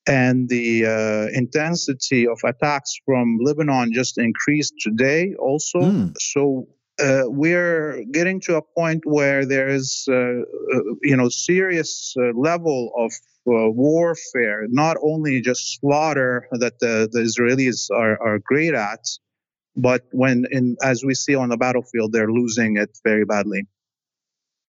and 0.07 0.49
the 0.49 0.85
uh, 0.85 1.37
intensity 1.37 2.27
of 2.27 2.39
attacks 2.43 2.99
from 3.05 3.37
Lebanon 3.41 3.91
just 3.93 4.17
increased 4.17 4.73
today 4.79 5.35
also. 5.39 5.79
Mm. 5.79 6.13
So 6.19 6.67
uh, 6.99 7.23
we're 7.25 8.03
getting 8.11 8.39
to 8.41 8.57
a 8.57 8.61
point 8.61 9.05
where 9.05 9.45
there 9.45 9.67
is, 9.67 10.05
uh, 10.09 10.13
uh 10.13 10.43
you 11.01 11.15
know, 11.15 11.29
serious 11.29 12.13
uh, 12.19 12.31
level 12.37 12.91
of 12.97 13.11
uh, 13.47 13.69
warfare, 13.71 14.67
not 14.69 14.97
only 15.01 15.41
just 15.41 15.79
slaughter 15.79 16.47
that 16.51 16.79
the, 16.79 17.09
the 17.11 17.19
Israelis 17.19 17.89
are, 17.91 18.21
are 18.21 18.39
great 18.39 18.73
at, 18.73 19.05
but 19.75 20.03
when, 20.11 20.45
in, 20.51 20.75
as 20.83 21.03
we 21.03 21.13
see 21.13 21.35
on 21.35 21.49
the 21.49 21.57
battlefield, 21.57 22.11
they're 22.11 22.31
losing 22.31 22.77
it 22.77 22.97
very 23.03 23.25
badly. 23.25 23.67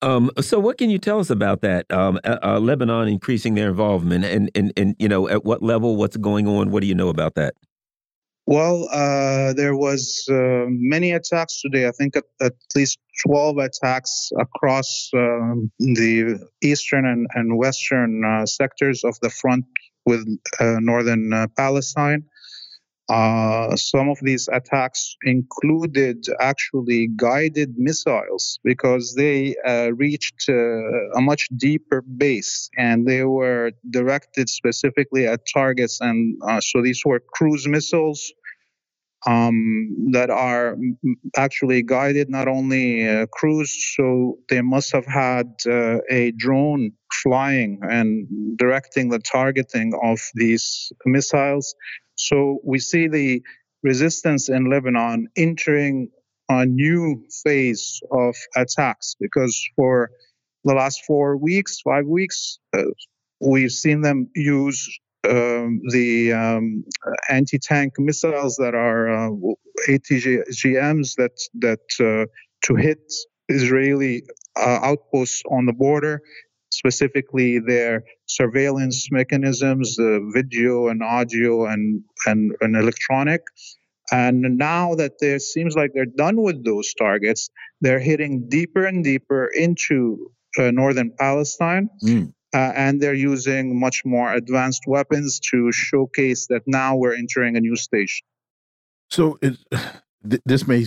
Um, 0.01 0.31
so, 0.39 0.59
what 0.59 0.77
can 0.77 0.89
you 0.89 0.97
tell 0.97 1.19
us 1.19 1.29
about 1.29 1.61
that? 1.61 1.91
Um, 1.91 2.19
uh, 2.23 2.59
Lebanon 2.59 3.09
increasing 3.09 3.55
their 3.55 3.67
involvement, 3.67 4.23
and, 4.23 4.49
and 4.55 4.71
and 4.77 4.95
you 4.97 5.09
know, 5.09 5.27
at 5.27 5.43
what 5.43 5.61
level? 5.61 5.97
What's 5.97 6.15
going 6.15 6.47
on? 6.47 6.71
What 6.71 6.79
do 6.79 6.87
you 6.87 6.95
know 6.95 7.09
about 7.09 7.35
that? 7.35 7.55
Well, 8.49 8.89
uh, 8.91 9.53
there 9.53 9.75
was 9.75 10.25
uh, 10.27 10.65
many 10.67 11.11
attacks 11.11 11.61
today. 11.61 11.87
I 11.87 11.91
think 11.91 12.15
at, 12.17 12.23
at 12.41 12.53
least 12.75 12.97
twelve 13.23 13.59
attacks 13.59 14.31
across 14.39 15.11
um, 15.13 15.71
the 15.77 16.43
eastern 16.63 17.05
and, 17.05 17.27
and 17.35 17.59
western 17.59 18.25
uh, 18.25 18.47
sectors 18.47 19.03
of 19.03 19.19
the 19.21 19.29
front 19.29 19.65
with 20.07 20.25
uh, 20.59 20.77
northern 20.79 21.31
Palestine. 21.55 22.23
Uh, 23.09 23.75
some 23.75 24.07
of 24.07 24.19
these 24.21 24.47
attacks 24.51 25.15
included 25.23 26.23
actually 26.39 27.09
guided 27.15 27.73
missiles 27.75 28.59
because 28.63 29.15
they 29.15 29.55
uh, 29.67 29.89
reached 29.95 30.45
uh, 30.47 31.17
a 31.17 31.21
much 31.21 31.49
deeper 31.57 32.03
base 32.03 32.69
and 32.77 33.07
they 33.07 33.23
were 33.23 33.71
directed 33.89 34.47
specifically 34.47 35.25
at 35.25 35.41
targets. 35.51 35.99
And 36.01 36.39
uh, 36.47 36.61
so 36.61 36.83
these 36.83 37.01
were 37.03 37.19
cruise 37.33 37.67
missiles 37.67 38.31
um, 39.25 40.11
that 40.11 40.29
are 40.29 40.77
actually 41.35 41.83
guided, 41.83 42.29
not 42.29 42.47
only 42.47 43.07
uh, 43.07 43.25
cruise, 43.33 43.93
so 43.95 44.37
they 44.49 44.61
must 44.61 44.91
have 44.93 45.05
had 45.05 45.47
uh, 45.67 45.97
a 46.09 46.31
drone 46.31 46.91
flying 47.11 47.79
and 47.81 48.27
directing 48.57 49.09
the 49.09 49.19
targeting 49.19 49.93
of 50.01 50.19
these 50.35 50.91
missiles. 51.05 51.75
So 52.15 52.59
we 52.63 52.79
see 52.79 53.07
the 53.07 53.41
resistance 53.83 54.49
in 54.49 54.69
Lebanon 54.69 55.27
entering 55.35 56.09
a 56.49 56.65
new 56.65 57.23
phase 57.43 58.01
of 58.11 58.35
attacks 58.55 59.15
because 59.19 59.69
for 59.75 60.09
the 60.63 60.73
last 60.73 61.03
four 61.05 61.37
weeks, 61.37 61.79
five 61.81 62.05
weeks, 62.05 62.59
uh, 62.75 62.83
we've 63.39 63.71
seen 63.71 64.01
them 64.01 64.29
use 64.35 64.99
um, 65.27 65.81
the 65.89 66.33
um, 66.33 66.83
anti-tank 67.29 67.93
missiles 67.97 68.55
that 68.57 68.73
are 68.75 69.09
uh, 69.09 69.29
ATGMs 69.87 71.15
that 71.15 71.37
that 71.55 71.79
uh, 71.99 72.25
to 72.65 72.75
hit 72.75 72.99
Israeli 73.47 74.23
uh, 74.55 74.79
outposts 74.81 75.43
on 75.49 75.65
the 75.65 75.73
border 75.73 76.21
specifically 76.71 77.59
their 77.59 78.03
surveillance 78.25 79.09
mechanisms, 79.11 79.95
the 79.95 80.31
video 80.33 80.87
and 80.87 81.03
audio 81.03 81.65
and, 81.65 82.03
and, 82.25 82.55
and 82.61 82.75
electronic. 82.75 83.41
And 84.11 84.57
now 84.57 84.95
that 84.95 85.13
there 85.19 85.39
seems 85.39 85.75
like 85.75 85.91
they're 85.93 86.05
done 86.05 86.41
with 86.41 86.63
those 86.63 86.93
targets, 86.93 87.49
they're 87.81 87.99
hitting 87.99 88.47
deeper 88.49 88.85
and 88.85 89.03
deeper 89.03 89.47
into 89.47 90.31
uh, 90.57 90.71
northern 90.71 91.11
Palestine. 91.17 91.89
Mm. 92.03 92.33
Uh, 92.53 92.71
and 92.75 92.99
they're 92.99 93.13
using 93.13 93.79
much 93.79 94.01
more 94.05 94.33
advanced 94.33 94.83
weapons 94.87 95.39
to 95.39 95.71
showcase 95.71 96.47
that 96.47 96.63
now 96.65 96.95
we're 96.95 97.15
entering 97.15 97.55
a 97.55 97.59
new 97.59 97.75
stage. 97.75 98.23
So 99.09 99.37
it, 99.41 99.57
this 100.45 100.67
may 100.67 100.85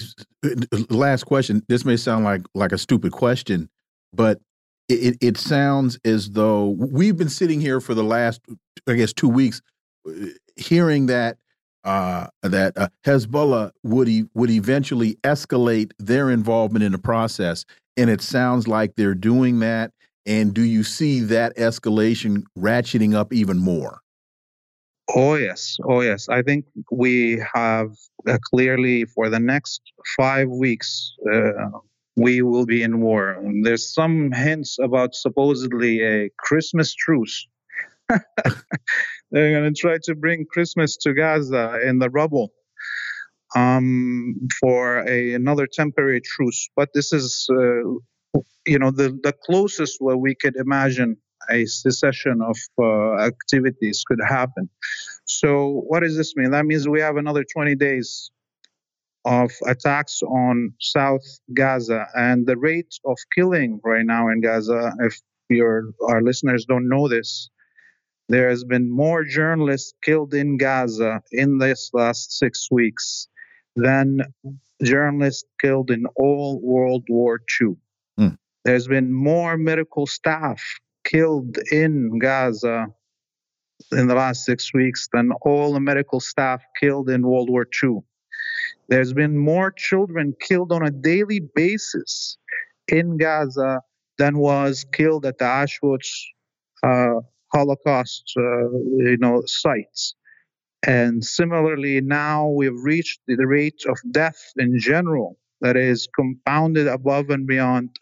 last 0.91 1.25
question. 1.25 1.63
This 1.69 1.85
may 1.85 1.97
sound 1.97 2.25
like 2.25 2.43
like 2.55 2.73
a 2.73 2.79
stupid 2.79 3.13
question, 3.13 3.69
but 4.13 4.41
it, 4.89 5.17
it 5.21 5.37
sounds 5.39 5.99
as 6.05 6.31
though 6.31 6.69
we've 6.69 7.17
been 7.17 7.29
sitting 7.29 7.61
here 7.61 7.81
for 7.81 7.95
the 7.95 8.05
last, 8.05 8.41
I 8.87 8.95
guess, 8.95 9.13
two 9.13 9.29
weeks, 9.29 9.63
uh, 10.07 10.27
hearing 10.57 11.07
that 11.07 11.39
uh, 11.85 12.29
that 12.43 12.77
uh, 12.77 12.89
Hezbollah 13.05 13.73
would 13.83 14.09
e 14.09 14.25
would 14.35 14.51
eventually 14.51 15.17
escalate 15.25 15.93
their 15.99 16.31
involvement 16.31 16.85
in 16.85 16.93
the 16.93 16.99
process, 16.99 17.65
and 17.97 18.09
it 18.11 18.21
sounds 18.21 18.69
like 18.69 18.95
they're 18.97 19.15
doing 19.15 19.61
that. 19.61 19.93
And 20.25 20.55
do 20.55 20.63
you 20.63 20.85
see 20.85 21.21
that 21.21 21.57
escalation 21.57 22.45
ratcheting 22.57 23.15
up 23.15 23.33
even 23.33 23.59
more? 23.59 24.01
Oh 25.15 25.35
yes, 25.35 25.77
oh 25.85 26.01
yes. 26.01 26.29
I 26.29 26.43
think 26.43 26.65
we 26.91 27.43
have 27.55 27.91
uh, 28.27 28.39
clearly 28.51 29.05
for 29.05 29.29
the 29.29 29.41
next 29.41 29.83
five 30.17 30.49
weeks 30.49 31.13
uh, 31.31 31.71
we 32.17 32.43
will 32.43 32.67
be 32.67 32.83
in 32.83 33.01
war. 33.01 33.43
There's 33.63 33.93
some 33.93 34.33
hints 34.33 34.79
about 34.79 35.15
supposedly 35.15 36.03
a 36.03 36.31
Christmas 36.39 36.95
truce. 36.95 37.47
They're 38.09 39.61
going 39.61 39.73
to 39.73 39.81
try 39.81 39.99
to 40.05 40.15
bring 40.15 40.45
Christmas 40.45 40.97
to 40.99 41.15
Gaza 41.15 41.81
in 41.87 41.99
the 41.99 42.11
rubble 42.11 42.53
um, 43.57 44.49
for 44.61 45.07
a, 45.09 45.35
another 45.35 45.67
temporary 45.67 46.21
truce. 46.21 46.69
But 46.77 46.91
this 46.95 47.13
is, 47.13 47.49
uh, 47.51 47.83
you 48.67 48.79
know, 48.79 48.91
the, 48.91 49.19
the 49.23 49.35
closest 49.45 49.97
where 50.01 50.17
we 50.17 50.35
could 50.35 50.57
imagine 50.57 51.17
a 51.51 51.67
cessation 51.67 52.41
of 52.41 52.57
uh, 52.79 53.21
activities 53.25 54.05
could 54.07 54.21
happen. 54.27 54.69
So, 55.25 55.83
what 55.87 56.01
does 56.01 56.17
this 56.17 56.37
mean? 56.37 56.51
That 56.53 56.67
means 56.67 56.89
we 56.89 57.01
have 57.01 57.17
another 57.17 57.45
20 57.45 57.75
days 57.77 58.31
of 59.25 59.53
attacks 59.67 60.23
on 60.23 60.73
South 60.81 61.25
Gaza 61.55 62.07
and 62.15 62.47
the 62.47 62.57
rate 62.57 62.95
of 63.05 63.17
killing 63.35 63.81
right 63.85 64.05
now 64.05 64.29
in 64.29 64.41
Gaza. 64.41 64.93
If 65.01 65.21
your 65.49 65.93
our 66.09 66.23
listeners 66.23 66.65
don't 66.65 66.89
know 66.89 67.09
this, 67.09 67.51
there 68.29 68.49
has 68.49 68.65
been 68.65 68.91
more 68.91 69.25
journalists 69.25 69.95
killed 70.03 70.35
in 70.35 70.57
Gaza 70.57 71.23
in 71.31 71.59
this 71.59 71.91
last 71.93 72.39
six 72.39 72.69
weeks 72.71 73.29
than 73.77 74.23
journalists 74.83 75.45
killed 75.61 75.91
in 75.91 76.05
all 76.17 76.61
World 76.61 77.05
War 77.09 77.41
II. 77.61 77.77
There's 78.65 78.87
been 78.87 79.13
more 79.13 79.57
medical 79.57 80.07
staff 80.07 80.63
killed 81.05 81.59
in 81.71 82.19
Gaza 82.19 82.87
in 83.91 84.07
the 84.07 84.15
last 84.15 84.45
six 84.45 84.73
weeks 84.73 85.09
than 85.13 85.33
all 85.43 85.73
the 85.73 85.81
medical 85.81 86.21
staff 86.21 86.63
killed 86.79 87.11
in 87.11 87.27
World 87.27 87.51
War 87.51 87.67
II. 87.83 87.99
There's 88.89 89.13
been 89.13 89.37
more 89.37 89.73
children 89.73 90.35
killed 90.41 90.71
on 90.71 90.85
a 90.87 90.91
daily 90.91 91.41
basis 91.41 92.39
in 92.89 93.17
Gaza 93.17 93.81
than 94.19 94.39
was 94.39 94.85
killed 94.93 95.27
at 95.27 95.39
the 95.39 95.45
Auschwitz 95.45 96.09
uh, 96.85 97.21
Holocaust, 97.53 98.33
uh, 98.37 98.71
you 98.97 99.17
know, 99.19 99.43
sites. 99.47 100.15
And 100.87 101.25
similarly, 101.25 102.01
now 102.01 102.49
we've 102.49 102.83
reached 102.83 103.21
the 103.27 103.47
rate 103.47 103.83
of 103.89 103.99
death 104.11 104.53
in 104.57 104.79
general 104.79 105.39
that 105.61 105.77
is 105.77 106.09
compounded 106.15 106.89
above 106.89 107.31
and 107.31 107.47
beyond 107.47 107.99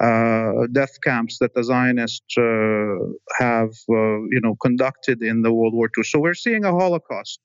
death 0.00 1.00
camps 1.02 1.38
that 1.38 1.54
the 1.54 1.64
Zionists 1.64 2.36
uh, 2.38 3.42
have, 3.42 3.70
uh, 3.90 4.18
you 4.32 4.40
know, 4.42 4.56
conducted 4.62 5.22
in 5.22 5.42
the 5.42 5.52
World 5.52 5.74
War 5.74 5.90
II. 5.96 6.04
So 6.04 6.20
we're 6.20 6.34
seeing 6.34 6.64
a 6.64 6.70
Holocaust. 6.70 7.40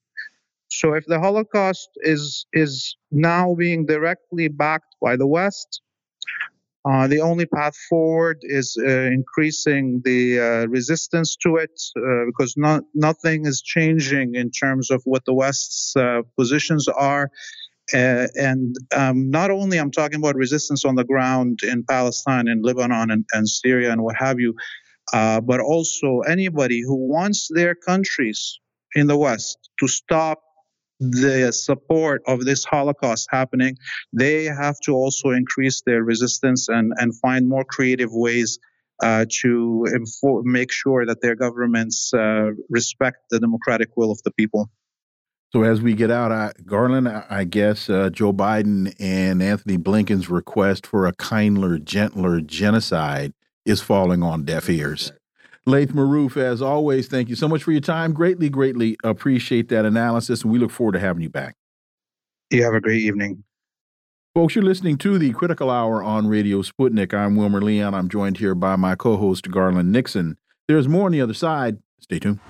So 0.68 0.94
if 0.94 1.04
the 1.06 1.20
Holocaust 1.20 1.88
is 1.96 2.46
is 2.52 2.96
now 3.10 3.54
being 3.54 3.86
directly 3.86 4.48
backed 4.48 4.96
by 5.00 5.16
the 5.16 5.26
West, 5.26 5.80
uh, 6.84 7.06
the 7.06 7.20
only 7.20 7.46
path 7.46 7.76
forward 7.88 8.38
is 8.42 8.76
uh, 8.78 8.88
increasing 8.88 10.02
the 10.04 10.38
uh, 10.38 10.66
resistance 10.66 11.34
to 11.36 11.56
it 11.56 11.80
uh, 11.96 12.26
because 12.26 12.54
not, 12.58 12.82
nothing 12.94 13.46
is 13.46 13.62
changing 13.62 14.34
in 14.34 14.50
terms 14.50 14.90
of 14.90 15.00
what 15.04 15.24
the 15.24 15.32
West's 15.32 15.96
uh, 15.96 16.20
positions 16.36 16.86
are. 16.88 17.30
Uh, 17.92 18.26
and 18.36 18.76
um, 18.96 19.30
not 19.30 19.50
only 19.50 19.78
I'm 19.78 19.90
talking 19.90 20.18
about 20.18 20.36
resistance 20.36 20.84
on 20.84 20.94
the 20.94 21.04
ground 21.04 21.60
in 21.62 21.84
Palestine 21.84 22.48
and 22.48 22.64
Lebanon 22.64 23.10
and, 23.10 23.24
and 23.32 23.48
Syria 23.48 23.92
and 23.92 24.02
what 24.02 24.16
have 24.16 24.40
you, 24.40 24.54
but 25.12 25.60
also 25.60 26.20
anybody 26.20 26.80
who 26.80 26.96
wants 27.08 27.48
their 27.50 27.74
countries 27.74 28.58
in 28.94 29.06
the 29.06 29.16
West 29.16 29.58
to 29.80 29.88
stop 29.88 30.40
the 31.00 31.52
support 31.52 32.22
of 32.26 32.44
this 32.44 32.64
Holocaust 32.64 33.28
happening, 33.30 33.76
they 34.12 34.44
have 34.44 34.76
to 34.84 34.92
also 34.92 35.30
increase 35.30 35.82
their 35.84 36.02
resistance 36.02 36.68
and, 36.68 36.92
and 36.96 37.18
find 37.18 37.48
more 37.48 37.64
creative 37.64 38.10
ways 38.12 38.58
uh, 39.02 39.26
to 39.42 39.86
infor- 39.88 40.44
make 40.44 40.70
sure 40.70 41.04
that 41.04 41.20
their 41.20 41.34
governments 41.34 42.14
uh, 42.14 42.50
respect 42.70 43.18
the 43.30 43.40
democratic 43.40 43.88
will 43.96 44.12
of 44.12 44.22
the 44.22 44.30
people. 44.30 44.70
So 45.54 45.62
as 45.62 45.80
we 45.80 45.94
get 45.94 46.10
out, 46.10 46.32
I, 46.32 46.50
Garland, 46.66 47.06
I 47.06 47.44
guess 47.44 47.88
uh, 47.88 48.10
Joe 48.10 48.32
Biden 48.32 48.92
and 48.98 49.40
Antony 49.40 49.78
Blinken's 49.78 50.28
request 50.28 50.84
for 50.84 51.06
a 51.06 51.12
kinder, 51.12 51.78
gentler 51.78 52.40
genocide 52.40 53.32
is 53.64 53.80
falling 53.80 54.24
on 54.24 54.44
deaf 54.44 54.68
ears. 54.68 55.12
Laith 55.64 55.92
Marouf, 55.92 56.36
as 56.36 56.60
always, 56.60 57.06
thank 57.06 57.28
you 57.28 57.36
so 57.36 57.46
much 57.46 57.62
for 57.62 57.70
your 57.70 57.80
time. 57.80 58.12
Greatly, 58.12 58.48
greatly 58.48 58.96
appreciate 59.04 59.68
that 59.68 59.84
analysis, 59.84 60.42
and 60.42 60.50
we 60.50 60.58
look 60.58 60.72
forward 60.72 60.94
to 60.94 60.98
having 60.98 61.22
you 61.22 61.30
back. 61.30 61.54
You 62.50 62.64
have 62.64 62.74
a 62.74 62.80
great 62.80 63.02
evening. 63.02 63.44
Folks, 64.34 64.56
you're 64.56 64.64
listening 64.64 64.98
to 64.98 65.18
the 65.18 65.32
Critical 65.34 65.70
Hour 65.70 66.02
on 66.02 66.26
Radio 66.26 66.62
Sputnik. 66.62 67.14
I'm 67.14 67.36
Wilmer 67.36 67.62
Leon. 67.62 67.94
I'm 67.94 68.08
joined 68.08 68.38
here 68.38 68.56
by 68.56 68.74
my 68.74 68.96
co 68.96 69.16
host, 69.16 69.48
Garland 69.52 69.92
Nixon. 69.92 70.36
There's 70.66 70.88
more 70.88 71.06
on 71.06 71.12
the 71.12 71.20
other 71.20 71.32
side. 71.32 71.78
Stay 72.00 72.18
tuned. 72.18 72.40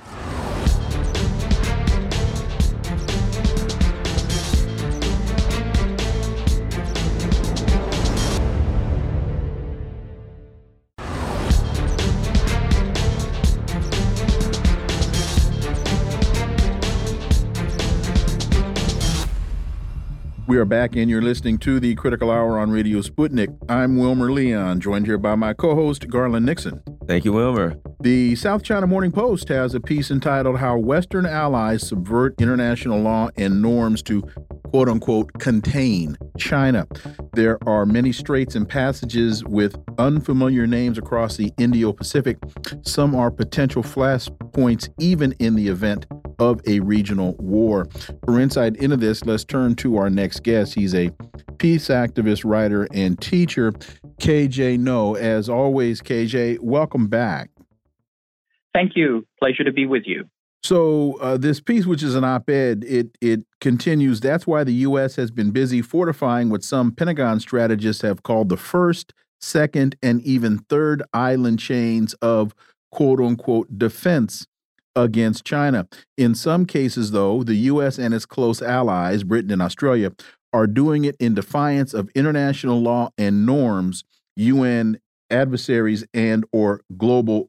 We 20.55 20.61
are 20.61 20.65
back, 20.65 20.95
and 20.95 21.11
you're 21.11 21.21
listening 21.21 21.59
to 21.59 21.81
the 21.81 21.97
Critical 21.97 22.31
Hour 22.31 22.61
on 22.61 22.71
Radio 22.71 23.01
Sputnik. 23.01 23.53
I'm 23.69 23.97
Wilmer 23.97 24.31
Leon, 24.31 24.79
joined 24.79 25.05
here 25.05 25.19
by 25.19 25.35
my 25.35 25.53
co 25.53 25.75
host, 25.75 26.07
Garland 26.07 26.47
Nixon. 26.47 26.81
Thank 27.09 27.25
you, 27.25 27.33
Wilmer. 27.33 27.77
The 28.01 28.37
South 28.37 28.63
China 28.63 28.87
Morning 28.87 29.11
Post 29.11 29.49
has 29.49 29.75
a 29.75 29.81
piece 29.81 30.13
entitled 30.13 30.59
How 30.59 30.79
Western 30.79 31.27
Allies 31.27 31.89
Subvert 31.89 32.41
International 32.41 33.01
Law 33.01 33.31
and 33.37 33.61
Norms 33.61 34.01
to 34.05 34.23
quote 34.71 34.89
unquote 34.89 35.33
contain 35.41 36.17
China. 36.39 36.87
There 37.33 37.59
are 37.69 37.85
many 37.85 38.13
straits 38.13 38.55
and 38.55 38.69
passages 38.69 39.43
with 39.43 39.77
unfamiliar 39.99 40.69
names 40.69 40.99
across 40.99 41.37
the 41.37 41.53
Indo 41.59 41.93
Pacific. 41.93 42.39
Some 42.83 43.17
are 43.17 43.33
potential 43.33 43.83
flashpoints, 43.83 44.89
even 45.01 45.33
in 45.41 45.57
the 45.57 45.67
event 45.67 46.07
of 46.39 46.61
a 46.67 46.81
regional 46.81 47.35
war. 47.39 47.87
For 48.25 48.41
insight 48.41 48.77
into 48.77 48.97
this, 48.97 49.25
let's 49.25 49.45
turn 49.45 49.75
to 49.77 49.97
our 49.97 50.11
next 50.11 50.43
guest. 50.43 50.75
He's 50.75 50.95
a 50.95 51.11
peace 51.59 51.89
activist, 51.89 52.45
writer, 52.45 52.89
and 52.93 53.21
teacher, 53.21 53.73
KJ 54.19 54.79
Noh. 54.79 55.15
As 55.15 55.49
always, 55.49 56.01
KJ, 56.01 56.61
welcome 56.61 57.07
back. 57.07 57.51
Thank 58.73 58.93
you. 58.97 59.27
Pleasure 59.39 59.65
to 59.65 59.73
be 59.73 59.87
with 59.87 60.03
you. 60.07 60.29
So 60.65 61.19
uh, 61.21 61.37
this 61.37 61.61
piece, 61.61 61.85
which 61.85 62.03
is 62.03 62.15
an 62.15 62.25
op-ed, 62.25 62.85
it 62.87 63.19
it 63.21 63.41
continues. 63.61 64.21
That's 64.21 64.47
why 64.47 64.65
the 64.65 64.73
U.S. 64.73 65.15
has 65.17 65.31
been 65.31 65.51
busy 65.51 65.83
fortifying 65.83 66.49
what 66.49 66.65
some 66.65 66.91
Pentagon 66.91 67.39
strategists 67.39 68.01
have 68.01 68.23
called 68.23 68.49
the 68.49 68.57
first, 68.57 69.13
second, 69.43 69.97
and 70.03 70.23
even 70.23 70.59
third 70.71 71.03
island 71.13 71.59
chains 71.59 72.15
of 72.15 72.55
"quote 72.91 73.21
unquote" 73.21 73.79
defense 73.79 74.47
against 74.97 75.45
China. 75.45 75.89
In 76.17 76.35
some 76.35 76.67
cases, 76.67 77.11
though, 77.11 77.43
the 77.43 77.55
U.S. 77.55 77.99
and 77.99 78.15
its 78.15 78.27
close 78.27 78.63
allies, 78.63 79.25
Britain 79.25 79.51
and 79.51 79.63
Australia, 79.63 80.13
are 80.53 80.67
doing 80.67 81.05
it 81.05 81.17
in 81.19 81.35
defiance 81.35 81.95
of 81.95 82.09
international 82.15 82.81
law 82.81 83.11
and 83.19 83.45
norms, 83.45 84.05
UN 84.37 84.99
adversaries 85.31 86.05
and 86.15 86.45
or 86.53 86.81
global 86.97 87.49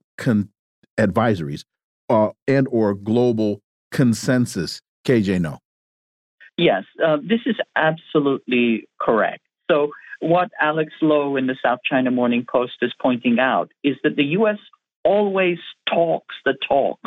advisories, 0.97 1.63
uh, 2.09 2.29
and 2.47 2.67
or 2.71 2.93
global 2.93 3.61
consensus. 3.91 4.81
KJ, 5.05 5.39
Noh. 5.39 5.59
Yes, 6.57 6.83
uh, 7.05 7.17
this 7.17 7.41
is 7.45 7.57
absolutely 7.75 8.87
correct. 8.99 9.41
So, 9.69 9.91
what 10.21 10.49
Alex 10.59 10.93
Lo 11.01 11.35
in 11.35 11.47
the 11.47 11.55
South 11.63 11.79
China 11.87 12.09
Morning 12.09 12.45
Post 12.49 12.73
is 12.81 12.93
pointing 12.99 13.37
out 13.39 13.71
is 13.83 13.97
that 14.03 14.15
the 14.15 14.23
U.S. 14.23 14.57
always 15.03 15.57
talks 15.87 16.33
the 16.45 16.55
talk 16.67 16.99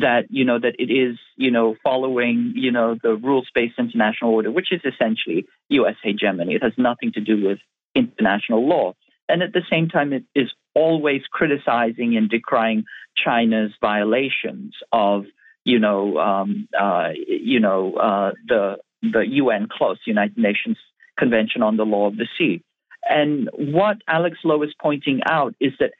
that 0.00 0.26
you 0.30 0.44
know 0.44 0.58
that 0.58 0.74
it 0.78 0.90
is 0.92 1.16
you 1.36 1.50
know 1.50 1.76
following 1.82 2.52
you 2.54 2.70
know 2.70 2.96
the 3.02 3.14
rules-based 3.14 3.78
international 3.78 4.32
order, 4.32 4.50
which 4.50 4.72
is 4.72 4.80
essentially 4.84 5.46
U.S. 5.68 5.96
hegemony. 6.02 6.54
It 6.54 6.62
has 6.62 6.72
nothing 6.76 7.12
to 7.12 7.20
do 7.20 7.46
with 7.46 7.58
international 7.94 8.66
law, 8.66 8.94
and 9.28 9.42
at 9.42 9.52
the 9.52 9.62
same 9.70 9.88
time, 9.88 10.12
it 10.12 10.24
is 10.34 10.50
always 10.74 11.22
criticizing 11.30 12.16
and 12.16 12.28
decrying 12.28 12.84
China's 13.16 13.72
violations 13.80 14.74
of 14.92 15.24
you 15.64 15.78
know 15.78 16.18
um, 16.18 16.68
uh, 16.78 17.10
you 17.26 17.60
know 17.60 17.94
uh, 17.94 18.32
the 18.46 18.76
the 19.02 19.24
UNCLOS, 19.26 19.98
United 20.06 20.38
Nations 20.38 20.78
Convention 21.18 21.62
on 21.62 21.76
the 21.76 21.84
Law 21.84 22.06
of 22.06 22.16
the 22.16 22.28
Sea. 22.38 22.62
And 23.08 23.48
what 23.52 23.98
Alex 24.08 24.38
Lo 24.44 24.62
is 24.62 24.74
pointing 24.80 25.20
out 25.28 25.54
is 25.60 25.72
that 25.78 25.92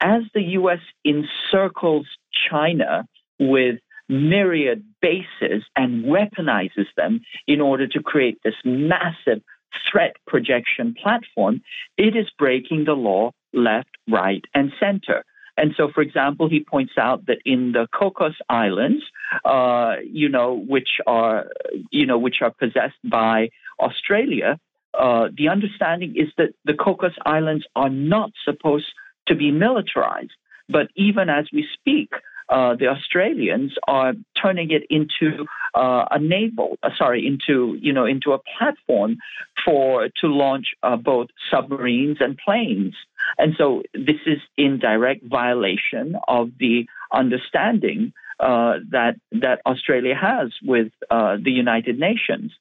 as 0.00 0.22
the 0.34 0.42
U.S. 0.42 0.80
encircles 1.04 2.06
China 2.50 3.06
with 3.38 3.78
myriad 4.08 4.84
bases 5.00 5.64
and 5.76 6.04
weaponizes 6.04 6.86
them 6.96 7.20
in 7.46 7.60
order 7.60 7.86
to 7.86 8.02
create 8.02 8.38
this 8.44 8.54
massive 8.64 9.42
threat 9.90 10.16
projection 10.26 10.94
platform, 11.00 11.62
it 11.96 12.16
is 12.16 12.26
breaking 12.38 12.84
the 12.84 12.92
law 12.92 13.30
left, 13.52 13.88
right, 14.08 14.44
and 14.54 14.72
center. 14.78 15.24
And 15.56 15.72
so, 15.76 15.88
for 15.94 16.00
example, 16.00 16.48
he 16.48 16.60
points 16.60 16.94
out 16.98 17.26
that 17.26 17.38
in 17.44 17.72
the 17.72 17.86
Cocos 17.94 18.34
Islands, 18.48 19.04
uh, 19.44 19.96
you 20.04 20.28
know, 20.28 20.54
which 20.54 21.00
are, 21.06 21.46
you 21.90 22.06
know, 22.06 22.18
which 22.18 22.36
are 22.42 22.50
possessed 22.50 22.98
by 23.04 23.50
Australia, 23.78 24.58
uh, 24.98 25.28
the 25.36 25.48
understanding 25.48 26.14
is 26.16 26.28
that 26.38 26.54
the 26.64 26.74
Cocos 26.74 27.14
Islands 27.24 27.64
are 27.76 27.90
not 27.90 28.32
supposed 28.44 28.86
to 29.26 29.34
be 29.34 29.50
militarized. 29.52 30.32
But 30.68 30.88
even 30.96 31.28
as 31.28 31.46
we 31.52 31.66
speak, 31.72 32.10
uh, 32.48 32.74
the 32.76 32.88
Australians 32.88 33.72
are 33.88 34.12
turning 34.40 34.70
it 34.70 34.82
into 34.90 35.46
uh, 35.74 36.04
a 36.10 36.18
naval, 36.18 36.78
uh, 36.82 36.90
sorry, 36.96 37.26
into 37.26 37.76
you 37.80 37.92
know 37.92 38.04
into 38.04 38.32
a 38.32 38.38
platform 38.38 39.16
for 39.64 40.08
to 40.20 40.26
launch 40.26 40.66
uh, 40.82 40.96
both 40.96 41.28
submarines 41.50 42.18
and 42.20 42.38
planes. 42.38 42.94
And 43.38 43.54
so 43.56 43.82
this 43.94 44.20
is 44.26 44.38
in 44.56 44.78
direct 44.78 45.24
violation 45.24 46.16
of 46.28 46.50
the 46.58 46.86
understanding 47.12 48.12
uh, 48.40 48.74
that 48.90 49.16
that 49.32 49.60
Australia 49.64 50.14
has 50.14 50.52
with 50.62 50.92
the 51.10 51.50
United 51.50 51.98
Nations. 51.98 52.52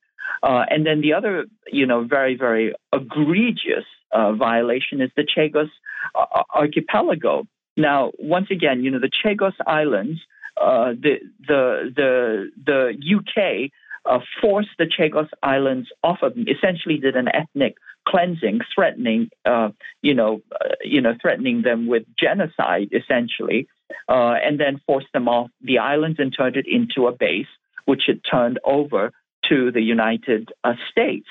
And 0.42 0.86
then 0.86 1.02
the 1.02 1.14
other, 1.14 1.46
you 1.72 1.86
know, 1.86 2.04
very 2.06 2.36
very 2.36 2.74
egregious 2.94 3.86
violation 4.14 5.02
is 5.02 5.12
the 5.18 5.24
Chagos 5.24 5.70
archipelago. 6.54 7.46
Now, 7.76 8.12
once 8.20 8.48
again, 8.52 8.84
you 8.84 8.92
know, 8.92 9.00
the 9.00 9.10
Chagos 9.10 9.54
Islands, 9.66 10.20
uh, 10.62 10.92
the 10.92 11.20
the 11.48 11.92
the 11.96 12.52
the 12.66 13.16
UK 13.18 13.72
forced 14.42 14.70
the 14.78 14.86
Chagos 14.86 15.30
Islands 15.42 15.90
off 16.04 16.20
of. 16.22 16.34
Essentially, 16.38 16.98
did 16.98 17.16
an 17.16 17.28
ethnic 17.34 17.78
cleansing, 18.08 18.60
threatening, 18.76 19.30
you 20.02 20.14
know, 20.14 20.42
you 20.84 21.02
know, 21.02 21.16
threatening 21.22 21.62
them 21.64 21.88
with 21.88 22.04
genocide, 22.20 22.90
essentially 22.92 23.68
uh, 24.08 24.36
and 24.44 24.60
then 24.60 24.82
forced 24.86 25.12
them 25.14 25.28
off 25.28 25.50
the 25.62 25.80
islands 25.80 26.20
and 26.20 26.34
turned 26.36 26.56
it 26.56 26.66
into 26.68 27.08
a 27.08 27.12
base, 27.12 27.48
which 27.86 28.08
it 28.08 28.22
turned 28.30 28.60
over 28.64 29.12
to 29.50 29.72
the 29.72 29.82
United 29.82 30.50
uh, 30.64 30.74
States. 30.90 31.28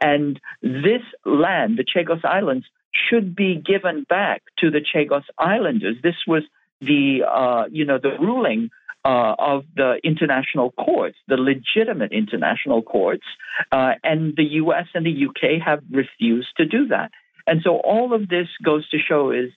And 0.00 0.40
this 0.62 1.02
land, 1.24 1.78
the 1.78 1.84
Chagos 1.84 2.24
Islands, 2.24 2.66
should 2.92 3.34
be 3.34 3.56
given 3.56 4.04
back 4.08 4.42
to 4.58 4.70
the 4.70 4.80
Chagos 4.80 5.24
Islanders. 5.38 5.96
This 6.02 6.16
was 6.26 6.42
the 6.80 7.20
uh, 7.28 7.64
you 7.70 7.84
know 7.84 7.98
the 7.98 8.16
ruling 8.20 8.70
uh, 9.04 9.34
of 9.38 9.64
the 9.74 10.00
international 10.04 10.72
courts, 10.72 11.16
the 11.28 11.36
legitimate 11.36 12.12
international 12.12 12.82
courts, 12.82 13.24
uh, 13.72 13.92
and 14.04 14.34
the 14.36 14.44
U.S. 14.44 14.86
and 14.94 15.06
the 15.06 15.10
U.K. 15.10 15.58
have 15.64 15.80
refused 15.90 16.48
to 16.56 16.66
do 16.66 16.88
that. 16.88 17.10
And 17.46 17.60
so 17.64 17.76
all 17.76 18.12
of 18.12 18.28
this 18.28 18.48
goes 18.62 18.88
to 18.90 18.98
show 18.98 19.30
is, 19.30 19.50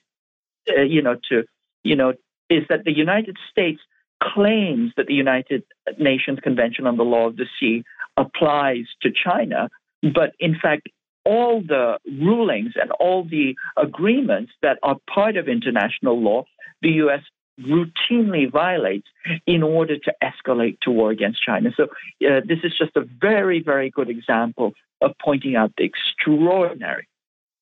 uh, 0.68 0.82
you 0.82 1.02
know, 1.02 1.16
to 1.30 1.44
you 1.82 1.96
know 1.96 2.14
is 2.50 2.64
that 2.68 2.84
the 2.84 2.96
United 2.96 3.36
States 3.50 3.80
claims 4.22 4.92
that 4.96 5.06
the 5.06 5.14
United 5.14 5.64
Nations 5.98 6.38
Convention 6.42 6.86
on 6.86 6.96
the 6.96 7.02
Law 7.02 7.28
of 7.28 7.36
the 7.36 7.46
Sea 7.60 7.84
applies 8.16 8.84
to 9.02 9.10
China, 9.10 9.68
but 10.02 10.34
in 10.38 10.56
fact, 10.60 10.88
all 11.24 11.60
the 11.60 11.98
rulings 12.20 12.72
and 12.80 12.90
all 12.92 13.24
the 13.24 13.56
agreements 13.76 14.52
that 14.62 14.78
are 14.82 14.96
part 15.12 15.36
of 15.36 15.48
international 15.48 16.20
law, 16.20 16.44
the 16.82 16.90
U.S. 17.04 17.22
routinely 17.60 18.50
violates 18.50 19.06
in 19.46 19.62
order 19.62 19.98
to 19.98 20.14
escalate 20.22 20.78
to 20.80 20.90
war 20.90 21.10
against 21.10 21.42
China. 21.42 21.70
So, 21.76 21.84
uh, 21.84 22.40
this 22.46 22.58
is 22.62 22.72
just 22.78 22.96
a 22.96 23.04
very, 23.20 23.62
very 23.62 23.90
good 23.90 24.10
example 24.10 24.72
of 25.00 25.12
pointing 25.22 25.56
out 25.56 25.72
the 25.76 25.84
extraordinary 25.84 27.08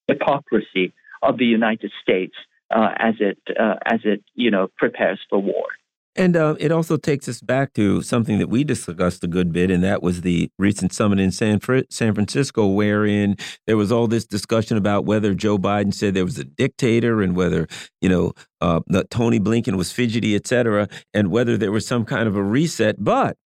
hypocrisy 0.08 0.92
of 1.22 1.38
the 1.38 1.46
United 1.46 1.92
States 2.02 2.34
uh, 2.70 2.90
as 2.96 3.14
it 3.20 3.38
uh, 3.58 3.76
as 3.84 4.00
it 4.04 4.22
you 4.34 4.50
know 4.50 4.68
prepares 4.76 5.20
for 5.28 5.40
war. 5.40 5.66
And 6.14 6.36
uh, 6.36 6.56
it 6.60 6.70
also 6.70 6.98
takes 6.98 7.26
us 7.26 7.40
back 7.40 7.72
to 7.72 8.02
something 8.02 8.38
that 8.38 8.48
we 8.48 8.64
discussed 8.64 9.24
a 9.24 9.26
good 9.26 9.50
bit, 9.50 9.70
and 9.70 9.82
that 9.82 10.02
was 10.02 10.20
the 10.20 10.50
recent 10.58 10.92
summit 10.92 11.18
in 11.18 11.30
San, 11.32 11.58
San 11.88 12.14
Francisco, 12.14 12.66
wherein 12.66 13.36
there 13.66 13.78
was 13.78 13.90
all 13.90 14.06
this 14.06 14.26
discussion 14.26 14.76
about 14.76 15.06
whether 15.06 15.34
Joe 15.34 15.56
Biden 15.56 15.94
said 15.94 16.12
there 16.12 16.24
was 16.24 16.38
a 16.38 16.44
dictator 16.44 17.22
and 17.22 17.34
whether, 17.34 17.66
you 18.02 18.10
know, 18.10 18.32
uh, 18.60 18.80
Tony 19.08 19.40
Blinken 19.40 19.76
was 19.76 19.90
fidgety, 19.90 20.34
et 20.34 20.46
cetera, 20.46 20.86
and 21.14 21.30
whether 21.30 21.56
there 21.56 21.72
was 21.72 21.86
some 21.86 22.04
kind 22.04 22.28
of 22.28 22.36
a 22.36 22.42
reset. 22.42 22.96
But 23.02 23.38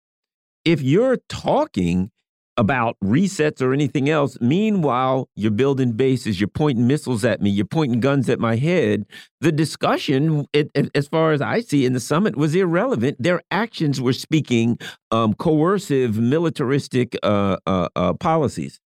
if 0.64 0.80
you're 0.80 1.18
talking 1.28 2.10
about 2.56 2.96
resets 3.02 3.60
or 3.60 3.72
anything 3.72 4.08
else. 4.08 4.38
Meanwhile, 4.40 5.28
you're 5.34 5.50
building 5.50 5.92
bases, 5.92 6.40
you're 6.40 6.48
pointing 6.48 6.86
missiles 6.86 7.24
at 7.24 7.40
me, 7.40 7.50
you're 7.50 7.66
pointing 7.66 8.00
guns 8.00 8.28
at 8.28 8.38
my 8.38 8.56
head. 8.56 9.06
The 9.40 9.52
discussion, 9.52 10.46
it, 10.52 10.70
it, 10.74 10.90
as 10.94 11.08
far 11.08 11.32
as 11.32 11.40
I 11.40 11.60
see 11.60 11.84
in 11.84 11.92
the 11.92 12.00
summit, 12.00 12.36
was 12.36 12.54
irrelevant. 12.54 13.16
Their 13.20 13.42
actions 13.50 14.00
were 14.00 14.12
speaking 14.12 14.78
um, 15.10 15.34
coercive, 15.34 16.18
militaristic 16.18 17.16
uh, 17.22 17.56
uh, 17.66 17.88
uh, 17.96 18.12
policies. 18.14 18.80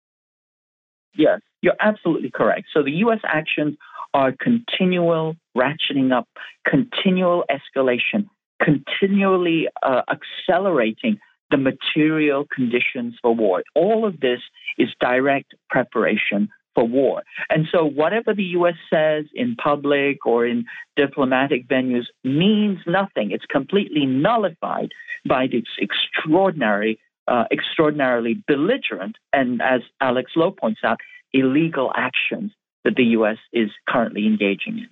Yes, 1.16 1.42
you're 1.62 1.76
absolutely 1.80 2.32
correct. 2.32 2.68
So 2.74 2.84
the 2.84 2.92
U.S. 2.92 3.20
actions 3.26 3.78
are 4.14 4.34
continual 4.40 5.36
ratcheting 5.58 6.16
up, 6.16 6.28
continual 6.66 7.44
escalation, 7.52 8.28
continually 8.62 9.68
uh, 9.84 10.04
accelerating 10.10 11.20
the 11.52 11.58
material 11.58 12.46
conditions 12.54 13.16
for 13.22 13.34
war. 13.34 13.64
All 13.76 14.06
of 14.06 14.20
this 14.20 14.40
is 14.78 14.90
direct 15.00 15.54
preparation 15.70 16.50
for 16.76 16.88
war. 16.88 17.24
And 17.50 17.66
so, 17.72 17.86
whatever 17.86 18.34
the 18.34 18.44
U.S. 18.44 18.76
says 18.94 19.26
in 19.34 19.56
public 19.56 20.26
or 20.26 20.46
in 20.46 20.66
diplomatic 20.96 21.68
venues 21.68 22.06
means 22.24 22.80
nothing. 22.86 23.32
It's 23.32 23.46
completely 23.46 24.06
nullified 24.06 24.92
by 25.28 25.48
this 25.48 25.64
extraordinary, 25.80 27.00
uh, 27.28 27.46
extraordinarily 27.52 28.44
belligerent, 28.48 29.18
and 29.34 29.62
as 29.62 29.82
Alex 30.02 30.32
Lo 30.36 30.52
points 30.52 30.82
out, 30.84 31.00
illegal 31.34 31.92
actions 31.96 32.52
that 32.84 32.96
the 32.96 33.06
U.S. 33.06 33.38
is 33.52 33.70
currently 33.90 34.28
engaging 34.28 34.78
in. 34.78 34.88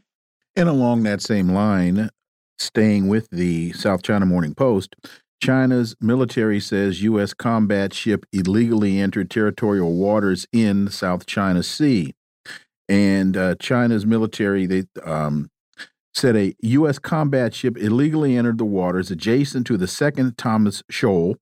And 0.56 0.68
along 0.68 1.04
that 1.04 1.22
same 1.22 1.50
line, 1.50 2.10
staying 2.58 3.08
with 3.10 3.30
the 3.30 3.74
South 3.74 4.02
China 4.02 4.26
Morning 4.26 4.56
Post, 4.56 4.96
China's 5.41 5.95
military 6.00 6.60
says 6.60 7.04
U.S. 7.04 7.34
combat 7.34 7.93
ship 7.93 8.26
illegally 8.32 9.00
entered 9.00 9.30
territorial 9.30 9.93
waters 9.93 10.48
in 10.52 10.89
South 10.89 11.26
China 11.26 11.62
Sea. 11.63 12.13
And 12.88 13.36
uh, 13.36 13.56
China's 13.56 14.06
military 14.06 14.65
they 14.65 14.84
um, 15.04 15.50
said 16.13 16.36
a 16.36 16.56
U.S. 16.62 17.00
combat 17.00 17.54
ship 17.54 17.78
illegally 17.78 18.38
entered 18.38 18.58
the 18.58 18.65
waters 18.65 19.12
adjacent 19.12 19.67
to 19.67 19.78
the 19.78 19.88
second 19.88 20.38
Thomas 20.38 20.84
Shoal, 20.89 21.36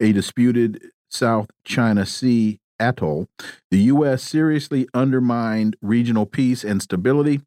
a 0.00 0.12
disputed 0.12 0.80
South 1.10 1.48
China 1.64 2.06
Sea 2.06 2.60
atoll. 2.78 3.28
The 3.70 3.78
U.S. 3.78 4.22
seriously 4.22 4.88
undermined 4.94 5.76
regional 5.82 6.26
peace 6.26 6.64
and 6.64 6.82
stability. 6.82 7.40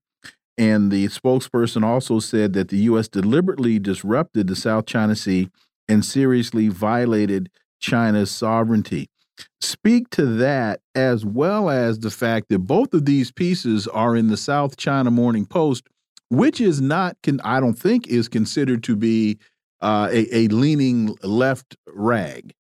And 0.57 0.89
the 0.89 1.07
spokesperson 1.07 1.83
also 1.83 2.19
said 2.19 2.53
that 2.53 2.69
the 2.69 2.77
U.S. 2.77 3.09
deliberately 3.09 3.77
disrupted 3.77 4.47
the 4.47 4.55
South 4.55 4.85
China 4.85 5.15
Sea 5.15 5.49
and 5.87 6.03
seriously 6.03 6.67
violated 6.67 7.49
China's 7.79 8.31
sovereignty. 8.31 9.09
Speak 9.61 10.09
to 10.11 10.25
that 10.25 10.79
as 10.93 11.25
well 11.25 11.69
as 11.69 11.99
the 11.99 12.11
fact 12.11 12.47
that 12.49 12.59
both 12.59 12.93
of 12.93 13.05
these 13.05 13.31
pieces 13.31 13.87
are 13.87 14.15
in 14.15 14.27
the 14.27 14.37
South 14.37 14.77
China 14.77 15.11
Morning 15.11 15.45
Post, 15.45 15.87
which 16.29 16.61
is 16.61 16.81
not, 16.81 17.17
can, 17.21 17.41
I 17.41 17.59
don't 17.59 17.77
think, 17.77 18.07
is 18.07 18.27
considered 18.27 18.83
to 18.83 18.95
be 18.95 19.37
uh, 19.81 20.09
a, 20.11 20.35
a 20.35 20.47
leaning 20.47 21.15
left 21.21 21.75
rag. 21.87 22.53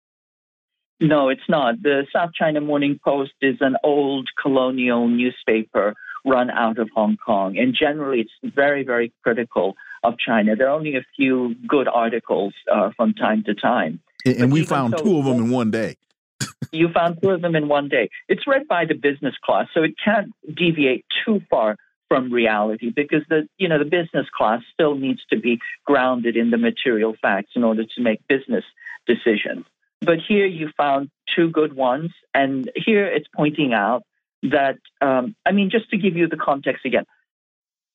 No, 0.99 1.29
it's 1.29 1.49
not. 1.49 1.81
The 1.81 2.05
South 2.13 2.31
China 2.33 2.61
Morning 2.61 2.99
Post 3.03 3.33
is 3.41 3.57
an 3.59 3.75
old 3.83 4.29
colonial 4.41 5.07
newspaper 5.07 5.93
run 6.25 6.49
out 6.49 6.79
of 6.79 6.89
Hong 6.95 7.17
Kong, 7.17 7.57
and 7.57 7.75
generally 7.77 8.21
it's 8.21 8.55
very, 8.55 8.83
very 8.83 9.11
critical 9.21 9.75
of 10.03 10.17
China. 10.17 10.55
There 10.55 10.67
are 10.67 10.75
only 10.75 10.95
a 10.95 11.05
few 11.15 11.55
good 11.67 11.87
articles 11.87 12.53
uh, 12.71 12.91
from 12.95 13.13
time 13.13 13.43
to 13.45 13.55
time. 13.55 14.01
And, 14.25 14.37
and 14.37 14.53
we 14.53 14.63
found 14.63 14.95
so, 14.97 15.03
two 15.03 15.17
of 15.19 15.25
them 15.25 15.37
in 15.37 15.49
one 15.49 15.71
day. 15.71 15.97
you 16.71 16.89
found 16.89 17.21
two 17.21 17.29
of 17.29 17.41
them 17.41 17.55
in 17.55 17.67
one 17.67 17.89
day. 17.89 18.09
It's 18.27 18.45
read 18.47 18.67
by 18.67 18.85
the 18.85 18.95
business 18.95 19.35
class, 19.43 19.67
so 19.73 19.83
it 19.83 19.95
can't 20.03 20.31
deviate 20.53 21.05
too 21.25 21.41
far 21.49 21.77
from 22.09 22.31
reality 22.31 22.91
because 22.91 23.23
the 23.29 23.47
you 23.57 23.67
know 23.67 23.79
the 23.79 23.85
business 23.85 24.27
class 24.35 24.61
still 24.73 24.95
needs 24.95 25.21
to 25.31 25.39
be 25.39 25.59
grounded 25.85 26.37
in 26.37 26.51
the 26.51 26.57
material 26.57 27.15
facts 27.21 27.51
in 27.55 27.63
order 27.63 27.83
to 27.83 28.01
make 28.01 28.19
business 28.27 28.63
decisions. 29.07 29.65
But 30.01 30.17
here 30.27 30.45
you 30.45 30.69
found 30.77 31.09
two 31.35 31.49
good 31.49 31.73
ones, 31.73 32.11
and 32.33 32.69
here 32.75 33.05
it's 33.05 33.27
pointing 33.35 33.73
out 33.73 34.03
that 34.43 34.77
um, 35.01 35.35
I 35.45 35.53
mean, 35.53 35.69
just 35.69 35.89
to 35.91 35.97
give 35.97 36.15
you 36.15 36.27
the 36.27 36.37
context 36.37 36.85
again, 36.85 37.05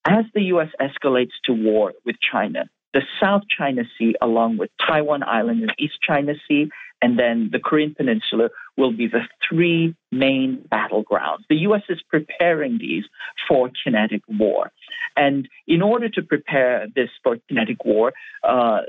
as 0.08 0.24
the 0.34 0.42
U.S. 0.44 0.68
escalates 0.80 1.36
to 1.44 1.52
war 1.52 1.92
with 2.06 2.16
China, 2.20 2.70
the 2.94 3.02
South 3.20 3.42
China 3.56 3.82
Sea, 3.98 4.14
along 4.22 4.56
with 4.56 4.70
Taiwan 4.84 5.22
Island 5.22 5.62
and 5.62 5.74
East 5.78 5.98
China 6.02 6.32
Sea, 6.48 6.70
and 7.02 7.18
then 7.18 7.50
the 7.52 7.60
Korean 7.60 7.94
Peninsula, 7.94 8.48
will 8.78 8.92
be 8.92 9.08
the 9.08 9.22
three 9.46 9.94
main 10.10 10.64
battlegrounds. 10.72 11.42
The 11.50 11.56
U.S. 11.68 11.82
is 11.90 12.00
preparing 12.08 12.78
these 12.78 13.04
for 13.46 13.70
kinetic 13.84 14.22
war. 14.28 14.70
And 15.16 15.48
in 15.66 15.82
order 15.82 16.08
to 16.10 16.22
prepare 16.22 16.86
this 16.94 17.10
for 17.22 17.36
kinetic 17.48 17.84
war, 17.84 18.12
uh, 18.44 18.82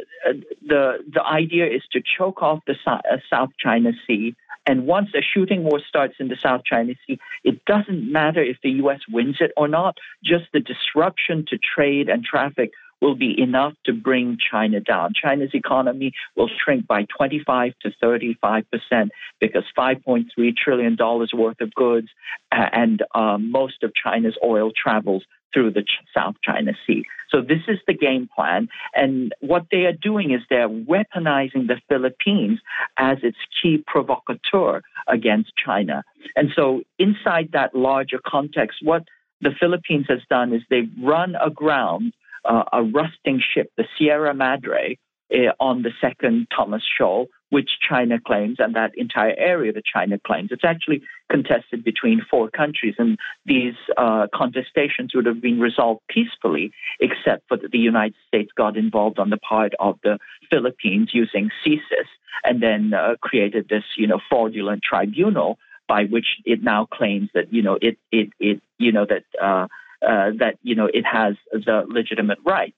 the, 0.65 0.99
the 1.12 1.23
idea 1.23 1.65
is 1.65 1.82
to 1.93 2.02
choke 2.17 2.41
off 2.43 2.60
the 2.67 2.75
uh, 2.86 2.99
South 3.30 3.49
China 3.60 3.91
Sea 4.06 4.36
and 4.69 4.86
once 4.86 5.10
a 5.15 5.21
shooting 5.21 5.63
war 5.63 5.80
starts 5.88 6.15
in 6.19 6.28
the 6.28 6.36
South 6.36 6.62
China 6.63 6.93
Sea, 7.08 7.17
it 7.43 7.65
doesn't 7.65 8.12
matter 8.12 8.43
if 8.43 8.58
the 8.62 8.69
U.S. 8.84 8.99
wins 9.10 9.38
it 9.39 9.52
or 9.58 9.67
not, 9.67 9.97
just 10.23 10.45
the 10.54 10.60
disruption 10.60 11.43
to 11.47 11.58
trade 11.58 12.08
and 12.08 12.23
traffic 12.23 12.71
will 13.01 13.15
be 13.15 13.39
enough 13.39 13.73
to 13.85 13.93
bring 13.93 14.38
China 14.51 14.79
down. 14.79 15.13
China's 15.13 15.51
economy 15.53 16.13
will 16.35 16.49
shrink 16.63 16.88
by 16.88 17.05
25 17.17 17.73
to 17.81 17.91
35 18.01 18.65
percent 18.71 19.12
because 19.39 19.63
5.3 19.77 20.25
trillion 20.55 20.95
dollars 20.95 21.31
worth 21.33 21.62
of 21.62 21.73
goods 21.73 22.07
and 22.51 23.03
uh, 23.15 23.38
most 23.38 23.83
of 23.83 23.93
China's 23.93 24.38
oil 24.43 24.71
travels 24.75 25.23
through 25.53 25.71
the 25.71 25.83
South 26.15 26.35
China 26.43 26.73
Sea. 26.85 27.03
So 27.29 27.41
this 27.41 27.62
is 27.67 27.79
the 27.88 27.93
game 27.93 28.29
plan. 28.35 28.69
And 28.95 29.33
what 29.39 29.65
they 29.71 29.85
are 29.85 29.93
doing 29.93 30.31
is 30.31 30.41
they're 30.49 30.69
weaponizing 30.69 31.67
the 31.67 31.79
Philippines 31.88 32.59
as 32.97 33.17
its 33.23 33.38
key 33.62 33.83
provocateur 33.85 34.81
against 35.07 35.53
China. 35.63 36.03
And 36.35 36.49
so 36.55 36.81
inside 36.97 37.49
that 37.53 37.75
larger 37.75 38.19
context, 38.25 38.79
what 38.81 39.03
the 39.41 39.51
Philippines 39.59 40.05
has 40.09 40.19
done 40.29 40.53
is 40.53 40.62
they've 40.69 40.91
run 41.01 41.35
aground 41.35 42.13
uh, 42.45 42.63
a 42.71 42.84
rusting 42.84 43.41
ship, 43.54 43.71
the 43.78 43.86
Sierra 43.97 44.34
Madre, 44.34 44.97
uh, 45.34 45.52
on 45.60 45.84
the 45.84 45.91
second 46.02 46.47
Thomas 46.56 46.84
Shoal, 46.97 47.28
which 47.49 47.69
China 47.88 48.19
claims, 48.19 48.58
and 48.60 48.75
that 48.75 48.91
entire 48.95 49.36
area 49.38 49.71
that 49.73 49.86
China 49.86 50.19
claims. 50.25 50.49
It's 50.52 50.63
actually 50.63 51.02
contested 51.30 51.84
between 51.84 52.21
four 52.30 52.49
countries, 52.49 52.95
and 52.97 53.17
these 53.45 53.75
uh, 53.97 54.28
contestations 54.34 55.13
would 55.13 55.25
have 55.25 55.41
been 55.41 55.60
resolved 55.60 56.02
peacefully, 56.10 56.71
except 56.99 57.47
for 57.47 57.58
that 57.58 57.71
the 57.71 57.80
United 57.80 58.15
States 58.28 58.52
got 58.56 58.78
involved 58.78 59.19
on 59.19 59.30
the 59.30 59.38
part 59.38 59.73
of 59.80 59.99
the 60.04 60.17
Philippines 60.49 61.10
using 61.13 61.49
CSIS, 61.65 62.10
and 62.43 62.62
then 62.62 62.93
uh, 62.93 63.15
created 63.21 63.67
this, 63.69 63.84
you 63.97 64.08
know, 64.08 64.19
fraudulent 64.30 64.82
tribunal 64.84 65.58
by 65.88 66.06
which 66.06 66.28
it 66.45 66.63
now 66.63 66.86
claims 66.86 67.30
that, 67.34 67.52
you 67.52 67.63
know, 67.63 67.78
it, 67.82 67.97
it, 68.12 68.30
it 68.39 68.62
you 68.78 68.91
know, 68.91 69.06
that. 69.06 69.23
Uh, 69.41 69.67
uh, 70.01 70.31
that 70.39 70.55
you 70.62 70.75
know 70.75 70.89
it 70.91 71.05
has 71.05 71.35
the 71.51 71.85
legitimate 71.88 72.39
right. 72.45 72.73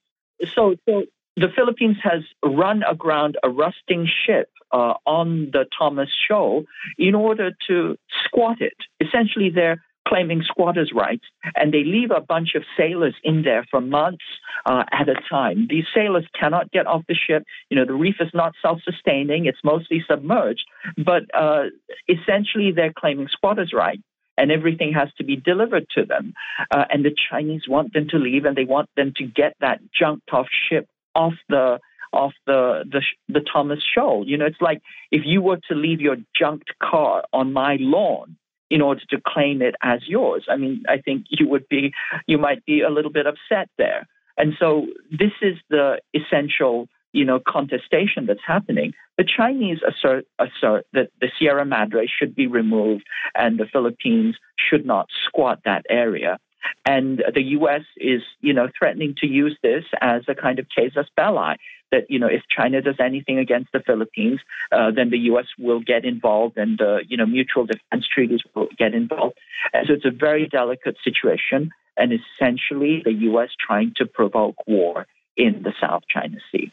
So, 0.56 0.76
so 0.88 1.04
the 1.38 1.50
Philippines 1.56 1.98
has 2.04 2.22
run 2.44 2.84
aground 2.84 3.38
a 3.44 3.50
rusting 3.50 4.08
ship 4.26 4.50
uh, 4.72 4.94
on 5.06 5.50
the 5.52 5.66
Thomas 5.78 6.10
Shoal 6.28 6.64
in 6.98 7.16
order 7.16 7.52
to 7.68 7.98
squat 8.26 8.62
it. 8.62 8.76
Essentially, 9.00 9.50
they're 9.50 9.82
claiming 10.08 10.42
squatters' 10.44 10.92
rights, 10.94 11.24
and 11.56 11.74
they 11.74 11.84
leave 11.84 12.12
a 12.12 12.22
bunch 12.22 12.56
of 12.56 12.64
sailors 12.76 13.14
in 13.24 13.44
there 13.44 13.66
for 13.70 13.80
months 13.80 14.26
uh, 14.66 14.84
at 14.92 15.08
a 15.08 15.16
time. 15.30 15.68
These 15.70 15.86
sailors 15.94 16.26
cannot 16.38 16.72
get 16.72 16.88
off 16.88 17.04
the 17.08 17.16
ship. 17.16 17.44
You 17.70 17.78
know, 17.78 17.86
the 17.86 17.94
reef 17.94 18.16
is 18.20 18.32
not 18.34 18.54
self-sustaining; 18.62 19.46
it's 19.46 19.60
mostly 19.64 20.04
submerged. 20.10 20.66
But 20.98 21.24
uh, 21.34 21.66
essentially, 22.10 22.72
they're 22.72 22.94
claiming 22.94 23.28
squatters' 23.30 23.74
rights 23.74 24.02
and 24.38 24.52
everything 24.52 24.94
has 24.94 25.10
to 25.18 25.24
be 25.24 25.36
delivered 25.36 25.86
to 25.96 26.06
them. 26.06 26.34
Uh, 26.72 26.86
and 26.90 27.06
the 27.06 27.16
Chinese 27.30 27.64
want 27.68 27.94
them 27.94 28.08
to 28.10 28.18
leave, 28.18 28.46
and 28.46 28.56
they 28.56 28.66
want 28.66 28.90
them 28.96 29.14
to 29.18 29.24
get 29.24 29.56
that 29.60 29.80
junked 29.98 30.30
off 30.32 30.48
ship 30.70 30.88
off 31.16 31.34
the 31.50 31.80
off 32.14 32.34
the, 32.46 32.84
the 32.92 33.02
the 33.30 33.42
Thomas 33.42 33.80
Shoal. 33.94 34.28
You 34.28 34.38
know, 34.38 34.46
it's 34.46 34.62
like 34.62 34.82
if 35.12 35.22
you 35.26 35.42
were 35.42 35.60
to 35.70 35.76
leave 35.76 36.02
your 36.02 36.18
junked 36.38 36.72
car 36.82 37.24
on 37.32 37.54
my 37.54 37.78
lawn 37.80 38.38
in 38.70 38.82
order 38.82 39.02
to 39.10 39.22
claim 39.26 39.62
it 39.62 39.76
as 39.84 40.00
yours. 40.08 40.46
I 40.50 40.56
mean, 40.56 40.84
I 40.88 40.98
think 40.98 41.26
you 41.30 41.48
would 41.50 41.68
be 41.70 41.94
you 42.28 42.38
might 42.38 42.66
be 42.66 42.82
a 42.82 42.90
little 42.90 43.12
bit 43.12 43.28
upset 43.28 43.70
there. 43.78 44.08
And 44.38 44.54
so 44.60 44.88
this 45.12 45.34
is 45.42 45.58
the 45.70 46.00
essential 46.14 46.88
you 47.14 47.26
know, 47.26 47.40
contestation 47.40 48.26
that's 48.26 48.46
happening. 48.46 48.94
The 49.18 49.26
Chinese 49.26 49.80
assert, 49.88 50.26
assert 50.40 50.86
that 50.94 51.10
the 51.20 51.30
Sierra 51.38 51.66
Madre 51.66 52.08
should 52.08 52.36
be 52.36 52.48
removed 52.48 53.04
and 53.36 53.60
the 53.60 53.66
Philippines 53.66 54.38
should 54.58 54.86
not 54.86 55.08
squat 55.26 55.60
that 55.66 55.86
area. 55.90 56.38
And 56.86 57.24
the 57.34 57.42
U.S. 57.42 57.82
is, 57.98 58.22
you 58.40 58.54
know, 58.54 58.70
threatening 58.78 59.16
to 59.20 59.28
use 59.28 59.58
this 59.64 59.84
as 60.00 60.24
a 60.28 60.36
kind 60.36 60.60
of 60.60 60.68
casus 60.76 61.08
belli. 61.16 61.56
That 61.92 62.10
you 62.10 62.20
know, 62.20 62.28
if 62.28 62.44
China 62.50 62.82
does 62.82 62.96
anything 63.00 63.38
against 63.38 63.72
the 63.74 63.82
Philippines, 63.82 64.40
uh, 64.72 64.92
then 64.92 65.10
the 65.10 65.18
U.S. 65.32 65.48
will 65.60 65.82
get 65.82 66.06
involved, 66.06 66.58
and 66.58 66.82
uh, 66.82 67.00
you 67.08 67.18
know, 67.18 67.26
mutual 67.26 67.66
defense 67.66 68.08
treaties 68.08 68.42
will 68.56 68.70
get 68.78 68.94
involved. 68.94 69.38
And 69.74 69.88
so 69.88 69.94
it's 69.94 70.06
a 70.06 70.12
very 70.12 70.48
delicate 70.48 70.98
situation, 71.04 71.72
and 71.98 72.14
essentially, 72.14 73.02
the 73.04 73.14
U.S. 73.14 73.50
trying 73.60 73.94
to 73.98 74.06
provoke 74.06 74.56
war 74.66 75.06
in 75.36 75.64
the 75.64 75.74
South 75.82 76.04
China 76.08 76.38
Sea. 76.52 76.72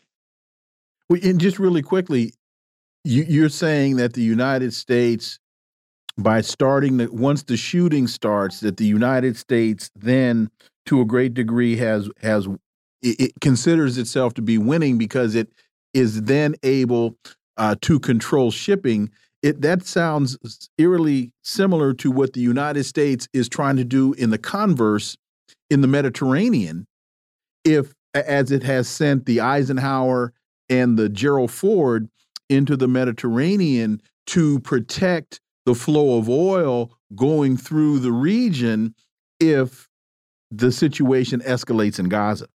And 1.10 1.40
just 1.40 1.58
really 1.58 1.82
quickly, 1.82 2.34
you, 3.04 3.24
you're 3.28 3.48
saying 3.48 3.96
that 3.96 4.12
the 4.12 4.22
United 4.22 4.74
States, 4.74 5.38
by 6.18 6.40
starting 6.40 6.98
the 6.98 7.10
once 7.10 7.44
the 7.44 7.56
shooting 7.56 8.06
starts, 8.06 8.60
that 8.60 8.76
the 8.76 8.86
United 8.86 9.36
States 9.36 9.90
then, 9.96 10.50
to 10.86 11.00
a 11.00 11.04
great 11.04 11.34
degree, 11.34 11.76
has 11.76 12.10
has 12.20 12.46
it, 13.02 13.20
it 13.20 13.32
considers 13.40 13.96
itself 13.98 14.34
to 14.34 14.42
be 14.42 14.58
winning 14.58 14.98
because 14.98 15.34
it 15.34 15.48
is 15.94 16.22
then 16.22 16.54
able 16.62 17.16
uh, 17.56 17.74
to 17.82 17.98
control 17.98 18.50
shipping. 18.50 19.10
It 19.42 19.62
that 19.62 19.86
sounds 19.86 20.36
eerily 20.76 21.32
similar 21.42 21.94
to 21.94 22.10
what 22.10 22.32
the 22.32 22.40
United 22.40 22.84
States 22.84 23.28
is 23.32 23.48
trying 23.48 23.76
to 23.76 23.84
do 23.84 24.12
in 24.14 24.30
the 24.30 24.38
converse 24.38 25.16
in 25.70 25.80
the 25.80 25.88
Mediterranean. 25.88 26.86
If 27.64 27.94
as 28.14 28.50
it 28.50 28.62
has 28.64 28.88
sent 28.88 29.26
the 29.26 29.40
Eisenhower 29.40 30.32
and 30.68 30.98
the 30.98 31.08
Gerald 31.08 31.50
Ford 31.50 32.08
into 32.48 32.76
the 32.76 32.88
Mediterranean 32.88 34.00
to 34.26 34.60
protect 34.60 35.40
the 35.66 35.74
flow 35.74 36.18
of 36.18 36.28
oil 36.28 36.92
going 37.14 37.56
through 37.56 37.98
the 37.98 38.12
region 38.12 38.94
if 39.40 39.88
the 40.50 40.72
situation 40.72 41.40
escalates 41.40 41.98
in 41.98 42.08
Gaza. 42.08 42.48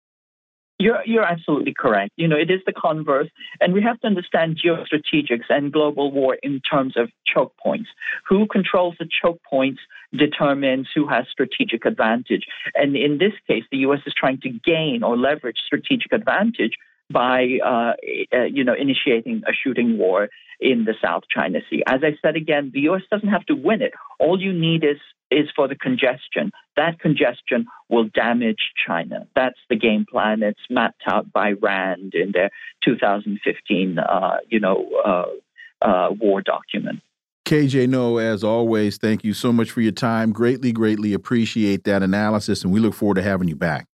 You're, 0.80 1.02
you're 1.06 1.24
absolutely 1.24 1.76
correct. 1.78 2.12
You 2.16 2.28
know, 2.28 2.38
it 2.38 2.50
is 2.50 2.62
the 2.66 2.74
converse, 2.74 3.28
and 3.60 3.72
we 3.72 3.84
have 3.84 4.00
to 4.00 4.08
understand 4.08 4.60
geostrategics 4.66 5.46
and 5.50 5.72
global 5.72 6.12
war 6.12 6.38
in 6.42 6.60
terms 6.62 6.98
of 6.98 7.10
choke 7.24 7.54
points. 7.62 7.90
Who 8.28 8.48
controls 8.48 8.96
the 8.98 9.08
choke 9.22 9.40
points 9.48 9.80
determines 10.12 10.88
who 10.96 11.08
has 11.08 11.26
strategic 11.32 11.86
advantage. 11.86 12.46
And 12.74 12.96
in 12.96 13.20
this 13.20 13.34
case, 13.48 13.64
the 13.72 13.78
U.S. 13.80 14.00
is 14.08 14.14
trying 14.18 14.40
to 14.42 14.50
gain 14.50 15.04
or 15.04 15.16
leverage 15.16 15.58
strategic 15.66 16.12
advantage 16.12 16.74
by 17.12 17.60
uh, 17.66 17.94
uh, 18.34 18.44
you 18.44 18.64
know 18.64 18.74
initiating 18.74 19.44
a 19.48 19.52
shooting 19.54 19.98
war 19.98 20.30
in 20.60 20.86
the 20.86 20.94
South 21.04 21.24
China 21.30 21.60
Sea. 21.70 21.84
As 21.88 22.02
I 22.04 22.18
said 22.22 22.36
again, 22.36 22.72
the 22.74 22.82
U.S. 22.82 23.02
doesn't 23.10 23.30
have 23.30 23.46
to 23.48 23.56
win 23.56 23.82
it. 23.82 23.94
All 24.20 24.40
you 24.40 24.54
need 24.54 24.84
is 24.84 24.98
is 25.32 25.48
for 25.56 25.68
the 25.68 25.76
congestion. 25.76 26.52
That 26.76 27.00
congestion 27.00 27.66
will 27.90 28.10
damage 28.14 28.72
China. 28.86 29.28
That's 29.36 29.60
the 29.70 29.76
game 29.76 30.06
plan. 30.10 30.44
It's 30.44 30.60
mapped 30.70 31.04
out 31.08 31.32
by 31.32 31.54
Rand 31.54 32.14
in 32.14 32.32
their 32.34 32.52
2015 32.86 33.98
uh, 34.00 34.38
you 34.50 34.60
know 34.60 34.90
uh, 35.06 35.86
uh, 35.86 36.12
war 36.12 36.42
document. 36.42 37.02
KJ 37.46 37.90
Noh, 37.90 38.18
as 38.18 38.44
always, 38.44 38.98
thank 38.98 39.24
you 39.24 39.34
so 39.34 39.52
much 39.52 39.72
for 39.72 39.82
your 39.82 39.92
time. 39.92 40.32
Greatly, 40.32 40.72
greatly 40.72 41.14
appreciate 41.14 41.84
that 41.86 42.04
analysis, 42.04 42.64
and 42.64 42.72
we 42.72 42.80
look 42.80 42.94
forward 42.94 43.16
to 43.16 43.24
having 43.24 43.48
you 43.48 43.56
back. 43.56 43.88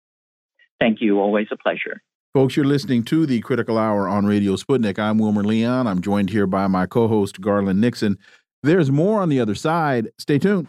Thank 0.80 1.00
you. 1.00 1.20
Always 1.20 1.46
a 1.50 1.56
pleasure. 1.56 2.02
Folks, 2.36 2.54
you're 2.54 2.66
listening 2.66 3.02
to 3.04 3.24
the 3.24 3.40
Critical 3.40 3.78
Hour 3.78 4.06
on 4.06 4.26
Radio 4.26 4.56
Sputnik. 4.56 4.98
I'm 4.98 5.16
Wilmer 5.16 5.42
Leon. 5.42 5.86
I'm 5.86 6.02
joined 6.02 6.28
here 6.28 6.46
by 6.46 6.66
my 6.66 6.84
co 6.84 7.08
host, 7.08 7.40
Garland 7.40 7.80
Nixon. 7.80 8.18
There's 8.62 8.90
more 8.90 9.22
on 9.22 9.30
the 9.30 9.40
other 9.40 9.54
side. 9.54 10.10
Stay 10.18 10.38
tuned. 10.38 10.68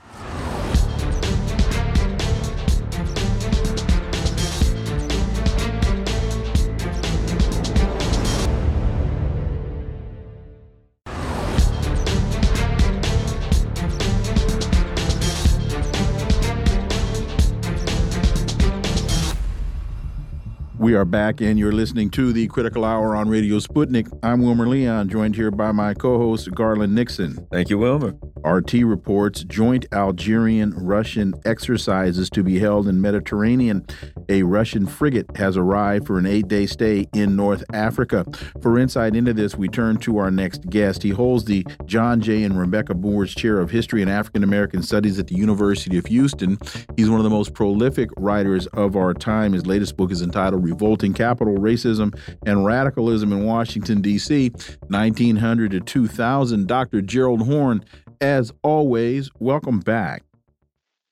We 20.87 20.95
are 20.95 21.03
back, 21.03 21.41
and 21.41 21.59
you're 21.59 21.73
listening 21.73 22.09
to 22.11 22.31
the 22.31 22.47
Critical 22.47 22.85
Hour 22.85 23.13
on 23.13 23.27
Radio 23.27 23.57
Sputnik. 23.59 24.07
I'm 24.23 24.41
Wilmer 24.41 24.69
Leon, 24.69 25.09
joined 25.09 25.35
here 25.35 25.51
by 25.51 25.73
my 25.73 25.93
co 25.93 26.17
host, 26.17 26.49
Garland 26.55 26.95
Nixon. 26.95 27.45
Thank 27.51 27.69
you, 27.69 27.77
Wilmer. 27.77 28.15
RT 28.45 28.71
reports 28.85 29.43
joint 29.43 29.85
Algerian 29.91 30.73
Russian 30.77 31.33
exercises 31.43 32.29
to 32.29 32.41
be 32.41 32.59
held 32.59 32.87
in 32.87 33.01
Mediterranean. 33.01 33.85
A 34.29 34.43
Russian 34.43 34.85
frigate 34.85 35.25
has 35.35 35.57
arrived 35.57 36.07
for 36.07 36.17
an 36.17 36.25
eight 36.25 36.47
day 36.47 36.65
stay 36.65 37.07
in 37.13 37.35
North 37.35 37.65
Africa. 37.73 38.25
For 38.61 38.79
insight 38.79 39.17
into 39.17 39.33
this, 39.33 39.55
we 39.55 39.67
turn 39.67 39.97
to 39.97 40.17
our 40.19 40.31
next 40.31 40.69
guest. 40.69 41.03
He 41.03 41.09
holds 41.09 41.43
the 41.43 41.65
John 41.85 42.21
J. 42.21 42.43
and 42.43 42.57
Rebecca 42.57 42.93
Moores 42.93 43.35
Chair 43.35 43.59
of 43.59 43.69
History 43.71 44.01
and 44.01 44.09
African 44.09 44.43
American 44.43 44.81
Studies 44.81 45.19
at 45.19 45.27
the 45.27 45.35
University 45.35 45.97
of 45.97 46.05
Houston. 46.05 46.57
He's 46.95 47.09
one 47.09 47.19
of 47.19 47.25
the 47.25 47.29
most 47.29 47.53
prolific 47.53 48.09
writers 48.15 48.67
of 48.67 48.95
our 48.95 49.13
time. 49.13 49.51
His 49.51 49.65
latest 49.65 49.97
book 49.97 50.11
is 50.11 50.21
entitled 50.21 50.63
Revolting 50.77 51.15
Capital, 51.15 51.55
Racism, 51.55 52.15
and 52.45 52.63
Radicalism 52.63 53.33
in 53.33 53.45
Washington, 53.45 53.99
D.C., 53.99 54.51
1900 54.89 55.71
to 55.71 55.79
2000. 55.79 56.67
Dr. 56.67 57.01
Gerald 57.01 57.47
Horne, 57.47 57.83
as 58.21 58.53
always, 58.61 59.31
welcome 59.39 59.79
back. 59.79 60.23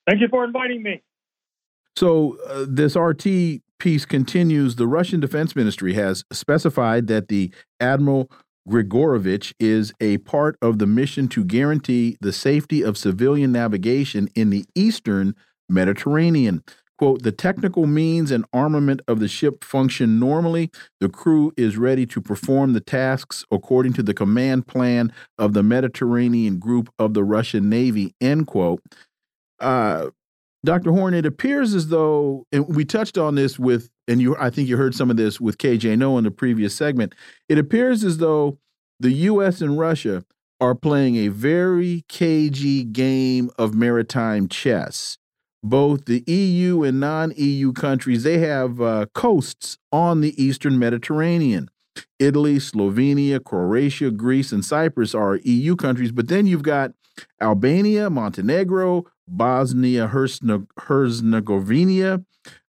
Thank 0.07 0.21
you 0.21 0.27
for 0.27 0.43
inviting 0.43 0.83
me. 0.83 1.01
So, 1.95 2.37
uh, 2.47 2.65
this 2.67 2.95
RT 2.95 3.61
piece 3.79 4.05
continues 4.05 4.75
the 4.75 4.85
Russian 4.85 5.19
Defense 5.19 5.55
Ministry 5.55 5.93
has 5.93 6.23
specified 6.31 7.07
that 7.07 7.27
the 7.29 7.51
Admiral 7.79 8.29
Grigorovich 8.69 9.53
is 9.59 9.93
a 9.99 10.19
part 10.19 10.57
of 10.61 10.77
the 10.77 10.85
mission 10.85 11.27
to 11.29 11.43
guarantee 11.43 12.17
the 12.21 12.31
safety 12.31 12.83
of 12.83 12.99
civilian 12.99 13.51
navigation 13.51 14.29
in 14.35 14.51
the 14.51 14.65
eastern 14.75 15.33
Mediterranean. 15.67 16.63
Quote, 16.97 17.23
the 17.23 17.31
technical 17.31 17.87
means 17.87 18.31
and 18.31 18.45
armament 18.53 19.01
of 19.07 19.19
the 19.19 19.27
ship 19.27 19.63
function 19.63 20.17
normally. 20.17 20.71
The 21.01 21.09
crew 21.09 21.51
is 21.57 21.77
ready 21.77 22.05
to 22.05 22.21
perform 22.21 22.73
the 22.73 22.79
tasks 22.79 23.43
according 23.51 23.93
to 23.93 24.03
the 24.03 24.13
command 24.13 24.67
plan 24.67 25.11
of 25.37 25.53
the 25.53 25.63
Mediterranean 25.63 26.57
group 26.57 26.89
of 26.97 27.13
the 27.13 27.23
Russian 27.23 27.69
Navy, 27.69 28.15
end 28.21 28.47
quote. 28.47 28.81
Uh, 29.59 30.09
Dr. 30.63 30.91
Horne, 30.91 31.13
it 31.13 31.25
appears 31.25 31.73
as 31.73 31.89
though, 31.89 32.45
and 32.51 32.67
we 32.73 32.85
touched 32.85 33.17
on 33.17 33.35
this 33.35 33.59
with, 33.59 33.89
and 34.07 34.21
you, 34.21 34.35
I 34.39 34.49
think 34.49 34.67
you 34.67 34.77
heard 34.77 34.95
some 34.95 35.11
of 35.11 35.17
this 35.17 35.39
with 35.39 35.57
KJ 35.57 35.97
Noh 35.97 36.17
in 36.17 36.23
the 36.23 36.31
previous 36.31 36.73
segment. 36.73 37.13
It 37.49 37.57
appears 37.57 38.03
as 38.03 38.17
though 38.17 38.57
the 38.99 39.11
U.S. 39.11 39.61
and 39.61 39.77
Russia 39.77 40.23
are 40.61 40.75
playing 40.75 41.17
a 41.17 41.27
very 41.27 42.05
cagey 42.07 42.83
game 42.83 43.51
of 43.57 43.75
maritime 43.75 44.47
chess. 44.47 45.17
Both 45.65 46.05
the 46.05 46.23
EU 46.27 46.83
and 46.83 46.99
non-EU 46.99 47.73
countries 47.73 48.21
they 48.21 48.37
have 48.37 48.79
uh, 48.79 49.07
coasts 49.15 49.79
on 49.91 50.21
the 50.21 50.39
Eastern 50.41 50.77
Mediterranean. 50.77 51.71
Italy, 52.19 52.57
Slovenia, 52.57 53.43
Croatia, 53.43 54.11
Greece, 54.11 54.51
and 54.51 54.63
Cyprus 54.63 55.15
are 55.15 55.37
EU 55.37 55.75
countries, 55.75 56.11
but 56.11 56.27
then 56.27 56.45
you've 56.45 56.61
got 56.61 56.91
Albania, 57.41 58.11
Montenegro, 58.11 59.05
Bosnia 59.27 60.05
Herzegovina, 60.77 62.23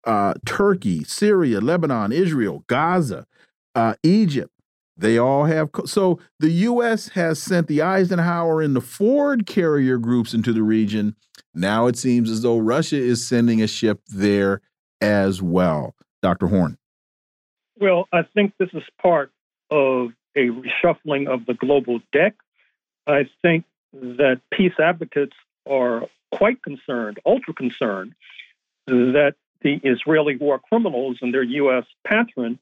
uh, 0.05 0.33
Turkey, 0.45 1.05
Syria, 1.05 1.61
Lebanon, 1.61 2.11
Israel, 2.11 2.65
Gaza, 2.67 3.25
uh, 3.73 3.93
Egypt. 4.03 4.51
They 4.97 5.17
all 5.17 5.45
have. 5.45 5.69
So 5.85 6.19
the 6.41 6.51
U.S. 6.51 7.07
has 7.09 7.41
sent 7.41 7.67
the 7.67 7.81
Eisenhower 7.81 8.61
and 8.61 8.75
the 8.75 8.81
Ford 8.81 9.45
carrier 9.45 9.97
groups 9.97 10.33
into 10.33 10.51
the 10.51 10.63
region. 10.63 11.15
Now 11.53 11.87
it 11.87 11.97
seems 11.97 12.29
as 12.29 12.41
though 12.41 12.57
Russia 12.57 12.97
is 12.97 13.25
sending 13.25 13.61
a 13.61 13.67
ship 13.67 14.01
there 14.07 14.61
as 15.01 15.41
well. 15.41 15.95
Dr. 16.21 16.47
Horne. 16.47 16.77
Well, 17.79 18.07
I 18.13 18.23
think 18.23 18.53
this 18.57 18.69
is 18.73 18.83
part 19.01 19.31
of 19.69 20.09
a 20.35 20.49
reshuffling 20.49 21.27
of 21.27 21.45
the 21.45 21.53
global 21.53 21.99
deck. 22.13 22.35
I 23.07 23.27
think 23.41 23.65
that 23.93 24.41
peace 24.51 24.73
advocates 24.79 25.35
are 25.67 26.07
quite 26.31 26.61
concerned, 26.63 27.19
ultra 27.25 27.53
concerned, 27.53 28.13
that 28.87 29.35
the 29.61 29.79
Israeli 29.83 30.37
war 30.37 30.59
criminals 30.59 31.17
and 31.21 31.33
their 31.33 31.43
U.S. 31.43 31.85
patron 32.07 32.59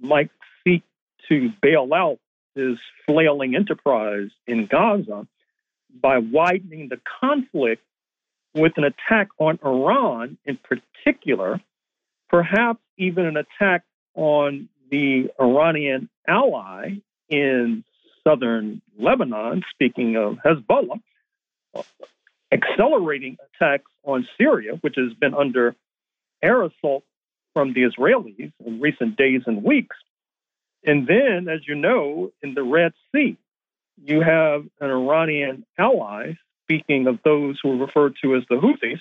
might 0.00 0.30
seek 0.64 0.82
to 1.28 1.50
bail 1.62 1.92
out 1.94 2.18
this 2.54 2.78
flailing 3.06 3.54
enterprise 3.54 4.30
in 4.46 4.66
Gaza 4.66 5.26
by 6.00 6.18
widening 6.18 6.88
the 6.88 7.00
conflict 7.20 7.82
with 8.56 8.72
an 8.76 8.84
attack 8.84 9.28
on 9.38 9.58
Iran 9.64 10.38
in 10.44 10.58
particular, 10.58 11.60
perhaps 12.30 12.80
even 12.96 13.26
an 13.26 13.36
attack 13.36 13.84
on 14.14 14.68
the 14.90 15.28
Iranian 15.38 16.08
ally 16.26 16.96
in 17.28 17.84
southern 18.24 18.80
Lebanon, 18.98 19.62
speaking 19.70 20.16
of 20.16 20.38
Hezbollah, 20.44 21.00
accelerating 22.50 23.36
attacks 23.54 23.90
on 24.04 24.26
Syria, 24.38 24.72
which 24.80 24.94
has 24.96 25.12
been 25.12 25.34
under 25.34 25.76
air 26.42 26.62
assault 26.62 27.04
from 27.52 27.74
the 27.74 27.82
Israelis 27.82 28.52
in 28.64 28.80
recent 28.80 29.16
days 29.16 29.42
and 29.46 29.62
weeks. 29.62 29.96
And 30.84 31.06
then, 31.06 31.48
as 31.48 31.60
you 31.66 31.74
know, 31.74 32.32
in 32.42 32.54
the 32.54 32.62
Red 32.62 32.92
Sea, 33.12 33.36
you 34.02 34.20
have 34.20 34.64
an 34.80 34.90
Iranian 34.90 35.66
ally, 35.78 36.34
speaking 36.66 37.06
of 37.06 37.18
those 37.24 37.58
who 37.62 37.72
are 37.72 37.86
referred 37.86 38.14
to 38.22 38.34
as 38.34 38.42
the 38.50 38.56
Houthis, 38.56 39.00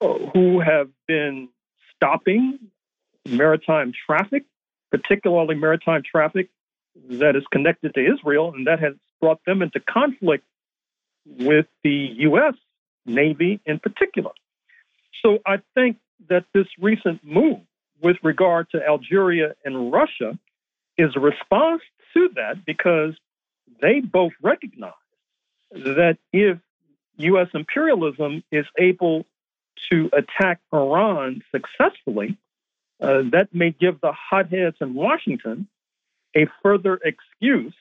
uh, 0.00 0.30
who 0.32 0.60
have 0.60 0.88
been 1.06 1.48
stopping 1.94 2.58
maritime 3.28 3.92
traffic, 4.06 4.44
particularly 4.90 5.56
maritime 5.56 6.02
traffic 6.08 6.48
that 7.08 7.36
is 7.36 7.42
connected 7.52 7.94
to 7.94 8.14
Israel, 8.14 8.52
and 8.54 8.66
that 8.66 8.80
has 8.80 8.94
brought 9.20 9.44
them 9.44 9.62
into 9.62 9.80
conflict 9.80 10.44
with 11.26 11.66
the 11.82 12.08
U.S. 12.18 12.54
Navy 13.06 13.60
in 13.66 13.78
particular. 13.78 14.30
So 15.22 15.38
I 15.46 15.58
think 15.74 15.98
that 16.28 16.44
this 16.54 16.66
recent 16.80 17.22
move 17.24 17.60
with 18.02 18.16
regard 18.22 18.70
to 18.70 18.80
Algeria 18.86 19.54
and 19.64 19.92
Russia 19.92 20.38
is 20.96 21.10
a 21.16 21.20
response 21.20 21.82
to 22.14 22.30
that 22.36 22.64
because 22.64 23.14
they 23.80 24.00
both 24.00 24.32
recognize 24.42 24.92
that 25.72 26.18
if 26.32 26.58
U.S. 27.22 27.48
imperialism 27.54 28.42
is 28.50 28.66
able 28.78 29.26
to 29.90 30.10
attack 30.12 30.60
Iran 30.72 31.42
successfully, 31.50 32.36
uh, 33.00 33.22
that 33.32 33.48
may 33.52 33.70
give 33.70 34.00
the 34.00 34.12
hotheads 34.12 34.76
in 34.80 34.94
Washington 34.94 35.68
a 36.36 36.46
further 36.62 37.00
excuse 37.04 37.74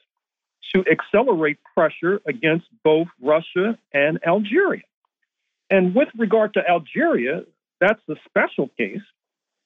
to 0.73 0.83
accelerate 0.89 1.57
pressure 1.75 2.21
against 2.25 2.67
both 2.83 3.07
Russia 3.21 3.77
and 3.93 4.19
Algeria. 4.25 4.83
And 5.69 5.93
with 5.93 6.09
regard 6.17 6.53
to 6.55 6.67
Algeria, 6.67 7.43
that's 7.79 8.01
a 8.09 8.15
special 8.25 8.69
case 8.77 9.01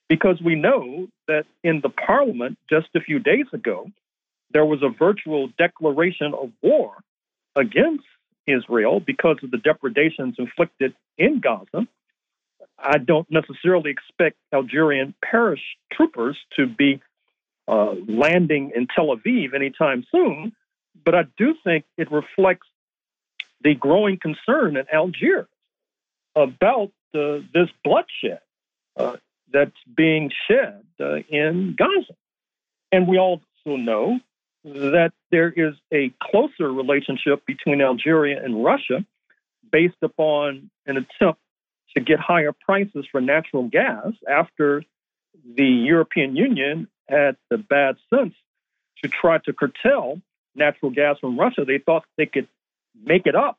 because 0.10 0.42
we 0.42 0.56
know 0.56 1.08
that 1.28 1.46
in 1.64 1.82
the 1.82 1.90
parliament 1.90 2.58
just 2.70 2.90
a 2.96 3.02
few 3.02 3.20
days 3.20 3.46
ago, 3.54 3.90
there 4.52 4.66
was 4.66 4.84
a 4.84 4.90
virtual 4.90 5.50
declaration 5.58 6.34
of 6.34 6.52
war 6.62 6.96
against 7.56 8.06
Israel 8.48 9.00
because 9.00 9.38
of 9.44 9.52
the 9.52 9.58
depredations 9.58 10.36
inflicted 10.38 10.94
in 11.18 11.40
Gaza. 11.40 11.88
I 12.78 12.98
don't 12.98 13.30
necessarily 13.30 13.92
expect 13.92 14.38
Algerian 14.54 15.14
paratroopers 15.24 16.36
to 16.58 16.68
be 16.68 17.02
uh, 17.68 17.94
landing 18.08 18.72
in 18.76 18.88
Tel 18.94 19.16
Aviv 19.16 19.54
anytime 19.54 20.06
soon, 20.12 20.54
but 21.06 21.16
I 21.16 21.24
do 21.38 21.56
think 21.64 21.86
it 21.98 22.12
reflects 22.12 22.68
the 23.62 23.76
growing 23.76 24.20
concern 24.20 24.76
in 24.76 24.86
Algiers 24.92 25.48
about 26.36 26.92
uh, 27.16 27.40
this 27.54 27.70
bloodshed 27.84 28.42
uh, 28.98 29.18
that's 29.52 29.72
being 29.96 30.32
shed 30.48 30.84
uh, 31.00 31.18
in 31.30 31.76
Gaza. 31.78 32.16
And 32.92 33.08
we 33.08 33.18
also 33.18 33.44
know 33.66 34.20
that 34.64 35.12
there 35.32 35.50
is 35.50 35.74
a 35.94 36.14
closer 36.22 36.72
relationship 36.72 37.46
between 37.46 37.82
Algeria 37.82 38.44
and 38.44 38.64
Russia 38.64 39.06
based 39.72 39.98
upon 40.02 40.70
an 40.86 40.98
attempt 40.98 41.40
to 41.96 42.04
get 42.04 42.20
higher 42.20 42.54
prices 42.54 43.06
for 43.12 43.22
natural 43.22 43.68
gas 43.68 44.12
after 44.30 44.84
the 45.56 45.66
European 45.66 46.36
Union 46.36 46.88
had 47.08 47.36
the 47.50 47.58
bad 47.58 47.98
sense 48.14 48.34
to 49.04 49.10
try 49.10 49.38
to 49.40 49.54
curtail 49.54 50.22
natural 50.56 50.92
gas 50.92 51.18
from 51.20 51.38
Russia. 51.38 51.66
They 51.66 51.80
thought 51.80 52.06
they 52.18 52.26
could 52.26 52.48
make 53.04 53.26
it 53.26 53.36
up 53.36 53.58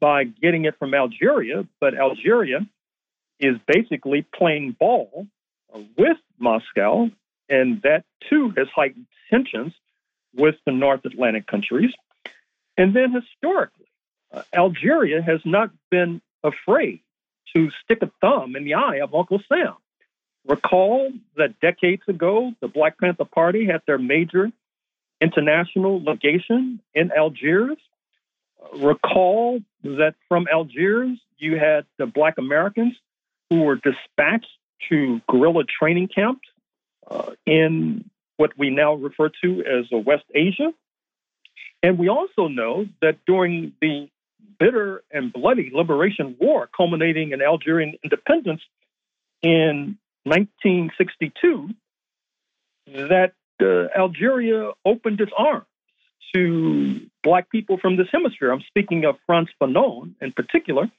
by 0.00 0.24
getting 0.24 0.64
it 0.64 0.78
from 0.78 0.94
Algeria, 0.94 1.66
but 1.80 1.94
Algeria 1.94 2.66
is 3.38 3.56
basically 3.66 4.24
playing 4.34 4.76
ball 4.78 5.26
with 5.96 6.16
Moscow, 6.38 7.08
and 7.48 7.82
that 7.82 8.04
too 8.28 8.52
has 8.56 8.68
heightened 8.74 9.06
tensions 9.30 9.72
with 10.34 10.56
the 10.66 10.72
North 10.72 11.04
Atlantic 11.04 11.46
countries. 11.46 11.92
And 12.76 12.94
then 12.94 13.12
historically, 13.12 13.86
uh, 14.32 14.42
Algeria 14.54 15.22
has 15.22 15.40
not 15.44 15.70
been 15.90 16.20
afraid 16.42 17.00
to 17.54 17.70
stick 17.84 17.98
a 18.02 18.10
thumb 18.20 18.56
in 18.56 18.64
the 18.64 18.74
eye 18.74 19.00
of 19.02 19.14
Uncle 19.14 19.40
Sam. 19.48 19.74
Recall 20.46 21.12
that 21.36 21.60
decades 21.60 22.02
ago, 22.08 22.52
the 22.60 22.68
Black 22.68 22.98
Panther 22.98 23.24
Party 23.24 23.66
had 23.66 23.82
their 23.86 23.98
major 23.98 24.50
international 25.20 26.02
legation 26.02 26.80
in 26.94 27.12
Algiers 27.12 27.78
recall 28.74 29.60
that 29.82 30.14
from 30.28 30.46
Algiers, 30.52 31.18
you 31.38 31.58
had 31.58 31.84
the 31.98 32.06
Black 32.06 32.34
Americans 32.38 32.94
who 33.50 33.62
were 33.62 33.76
dispatched 33.76 34.46
to 34.88 35.20
guerrilla 35.28 35.64
training 35.64 36.08
camps 36.08 36.48
uh, 37.10 37.32
in 37.46 38.08
what 38.36 38.52
we 38.56 38.70
now 38.70 38.94
refer 38.94 39.30
to 39.42 39.60
as 39.60 39.86
West 39.90 40.24
Asia. 40.34 40.72
And 41.82 41.98
we 41.98 42.08
also 42.08 42.48
know 42.48 42.86
that 43.00 43.18
during 43.26 43.72
the 43.80 44.08
bitter 44.58 45.02
and 45.10 45.32
bloody 45.32 45.70
liberation 45.72 46.36
war 46.40 46.68
culminating 46.76 47.32
in 47.32 47.42
Algerian 47.42 47.94
independence 48.04 48.62
in 49.42 49.98
1962, 50.24 51.70
that 52.86 53.32
uh, 53.60 53.98
Algeria 53.98 54.70
opened 54.84 55.20
its 55.20 55.32
arms 55.36 55.66
to 56.34 57.00
black 57.22 57.50
people 57.50 57.78
from 57.78 57.96
this 57.96 58.06
hemisphere. 58.10 58.52
I'm 58.52 58.62
speaking 58.68 59.04
of 59.04 59.16
Frantz 59.26 59.50
Fanon 59.60 60.14
in 60.20 60.32
particular, 60.32 60.90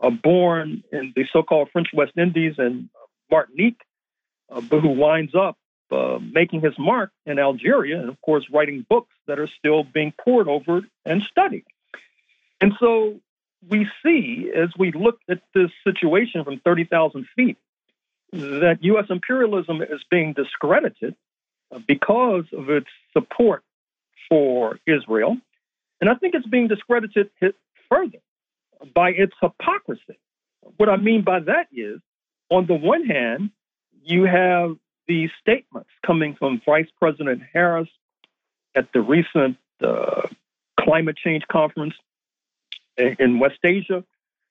uh, 0.00 0.10
born 0.10 0.82
in 0.92 1.12
the 1.14 1.24
so 1.32 1.42
called 1.42 1.68
French 1.72 1.88
West 1.92 2.12
Indies 2.16 2.54
and 2.58 2.88
Martinique 3.30 3.80
uh, 4.50 4.60
but 4.60 4.80
who 4.80 4.88
winds 4.88 5.34
up 5.34 5.56
uh, 5.92 6.18
making 6.20 6.60
his 6.60 6.78
mark 6.78 7.10
in 7.26 7.38
Algeria 7.38 7.98
and, 7.98 8.08
of 8.08 8.20
course, 8.20 8.46
writing 8.52 8.84
books 8.88 9.14
that 9.26 9.38
are 9.38 9.48
still 9.48 9.84
being 9.84 10.12
pored 10.24 10.48
over 10.48 10.82
and 11.04 11.22
studied. 11.22 11.64
And 12.60 12.72
so 12.78 13.20
we 13.68 13.88
see, 14.02 14.50
as 14.54 14.70
we 14.78 14.92
look 14.92 15.18
at 15.28 15.42
this 15.54 15.70
situation 15.84 16.44
from 16.44 16.60
30,000 16.60 17.26
feet, 17.36 17.56
that 18.32 18.78
U.S. 18.82 19.06
imperialism 19.10 19.82
is 19.82 20.00
being 20.10 20.32
discredited 20.32 21.16
because 21.86 22.44
of 22.52 22.70
its 22.70 22.88
support 23.12 23.62
for 24.28 24.78
Israel. 24.86 25.36
And 26.00 26.08
I 26.08 26.14
think 26.14 26.34
it's 26.34 26.46
being 26.46 26.68
discredited 26.68 27.30
further 27.88 28.18
by 28.94 29.10
its 29.10 29.32
hypocrisy. 29.40 30.18
What 30.76 30.88
I 30.88 30.96
mean 30.96 31.22
by 31.22 31.40
that 31.40 31.68
is, 31.72 32.00
on 32.50 32.66
the 32.66 32.74
one 32.74 33.04
hand, 33.04 33.50
you 34.02 34.24
have 34.24 34.76
these 35.10 35.30
statements 35.40 35.90
coming 36.06 36.36
from 36.36 36.62
Vice 36.64 36.86
President 37.00 37.42
Harris 37.52 37.88
at 38.76 38.92
the 38.94 39.00
recent 39.00 39.56
uh, 39.84 40.28
climate 40.78 41.16
change 41.16 41.42
conference 41.50 41.94
in 42.96 43.40
West 43.40 43.58
Asia, 43.64 44.04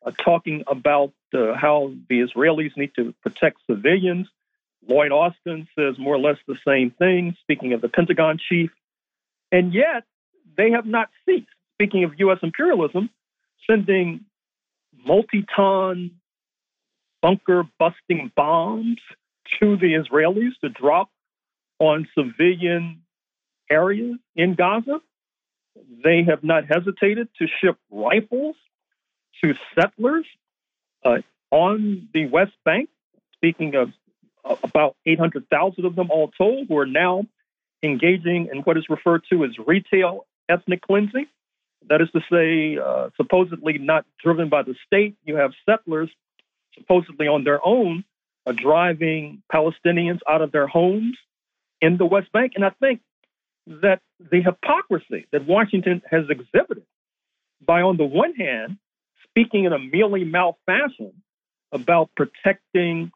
uh, 0.05 0.11
talking 0.21 0.65
about 0.67 1.13
uh, 1.33 1.53
how 1.53 1.93
the 2.09 2.27
Israelis 2.27 2.75
need 2.75 2.91
to 2.97 3.13
protect 3.23 3.59
civilians. 3.69 4.27
Lloyd 4.85 5.13
Austin 5.13 5.65
says 5.77 5.97
more 5.97 6.15
or 6.15 6.19
less 6.19 6.37
the 6.45 6.57
same 6.67 6.91
thing, 6.91 7.37
speaking 7.39 7.71
of 7.71 7.79
the 7.79 7.87
Pentagon 7.87 8.37
chief. 8.37 8.69
And 9.53 9.73
yet, 9.73 10.03
they 10.57 10.71
have 10.71 10.85
not 10.85 11.07
ceased, 11.25 11.47
speaking 11.75 12.03
of 12.03 12.11
U.S. 12.17 12.39
imperialism, 12.43 13.09
sending 13.65 14.25
multi 15.05 15.45
ton 15.55 16.11
bunker 17.21 17.63
busting 17.79 18.33
bombs 18.35 18.99
to 19.59 19.77
the 19.77 19.93
Israelis 19.93 20.59
to 20.61 20.69
drop 20.69 21.09
on 21.79 22.07
civilian 22.17 23.01
areas 23.69 24.17
in 24.35 24.55
Gaza. 24.55 24.99
They 26.03 26.23
have 26.23 26.43
not 26.43 26.65
hesitated 26.65 27.29
to 27.39 27.47
ship 27.61 27.77
rifles 27.89 28.55
to 29.43 29.53
settlers 29.75 30.25
uh, 31.05 31.19
on 31.51 32.09
the 32.13 32.27
West 32.27 32.53
Bank. 32.65 32.89
Speaking 33.35 33.75
of 33.75 33.89
uh, 34.43 34.55
about 34.63 34.95
800,000 35.05 35.85
of 35.85 35.95
them 35.95 36.11
all 36.11 36.31
told, 36.37 36.67
who 36.67 36.77
are 36.77 36.85
now 36.85 37.25
engaging 37.83 38.49
in 38.51 38.59
what 38.59 38.77
is 38.77 38.85
referred 38.89 39.23
to 39.31 39.45
as 39.45 39.51
retail 39.65 40.25
ethnic 40.49 40.81
cleansing. 40.81 41.27
That 41.87 42.01
is 42.01 42.09
to 42.11 42.21
say, 42.29 42.77
uh, 42.77 43.09
supposedly 43.15 43.77
not 43.77 44.05
driven 44.21 44.49
by 44.49 44.63
the 44.63 44.75
state, 44.85 45.15
you 45.23 45.37
have 45.37 45.51
settlers 45.65 46.09
supposedly 46.77 47.27
on 47.27 47.43
their 47.43 47.65
own 47.65 48.03
uh, 48.45 48.51
driving 48.51 49.41
Palestinians 49.51 50.19
out 50.27 50.41
of 50.41 50.51
their 50.51 50.67
homes 50.67 51.17
in 51.81 51.97
the 51.97 52.05
West 52.05 52.31
Bank. 52.31 52.53
And 52.55 52.65
I 52.65 52.71
think 52.79 53.01
that 53.67 54.01
the 54.19 54.41
hypocrisy 54.41 55.27
that 55.31 55.45
Washington 55.45 56.01
has 56.09 56.25
exhibited 56.29 56.85
by, 57.65 57.81
on 57.81 57.97
the 57.97 58.05
one 58.05 58.33
hand, 58.33 58.77
speaking 59.23 59.65
in 59.65 59.73
a 59.73 59.79
mealy 59.79 60.23
mouth 60.23 60.55
fashion 60.65 61.13
about 61.71 62.09
protecting 62.15 63.11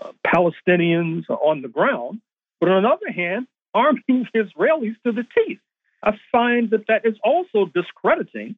uh, 0.00 0.12
Palestinians 0.26 1.28
on 1.28 1.62
the 1.62 1.68
ground, 1.68 2.20
but 2.60 2.70
on 2.70 2.82
the 2.82 2.88
other 2.88 3.12
hand, 3.14 3.46
arming 3.74 4.26
Israelis 4.34 4.96
to 5.04 5.12
the 5.12 5.24
teeth. 5.34 5.58
I 6.02 6.12
find 6.30 6.70
that 6.70 6.86
that 6.88 7.06
is 7.06 7.14
also 7.24 7.70
discrediting 7.72 8.56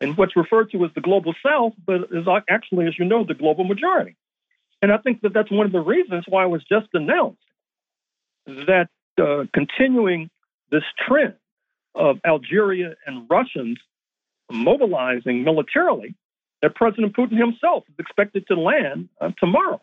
in 0.00 0.14
what's 0.14 0.36
referred 0.36 0.70
to 0.72 0.84
as 0.84 0.90
the 0.94 1.00
global 1.00 1.34
south, 1.44 1.74
but 1.84 2.08
is 2.12 2.26
actually, 2.48 2.86
as 2.86 2.98
you 2.98 3.04
know, 3.04 3.24
the 3.24 3.34
global 3.34 3.64
majority. 3.64 4.16
And 4.80 4.92
I 4.92 4.98
think 4.98 5.22
that 5.22 5.32
that's 5.32 5.50
one 5.50 5.66
of 5.66 5.72
the 5.72 5.80
reasons 5.80 6.24
why 6.28 6.44
it 6.44 6.48
was 6.48 6.62
just 6.64 6.88
announced 6.94 7.38
that 8.46 8.88
uh, 9.20 9.44
continuing 9.52 10.30
this 10.70 10.84
trend 11.06 11.34
of 11.94 12.18
Algeria 12.24 12.94
and 13.06 13.26
Russians 13.28 13.78
mobilizing 14.50 15.44
militarily, 15.44 16.14
that 16.62 16.74
President 16.74 17.14
Putin 17.16 17.38
himself 17.38 17.84
is 17.88 17.94
expected 17.98 18.46
to 18.48 18.54
land 18.54 19.08
uh, 19.20 19.30
tomorrow 19.38 19.80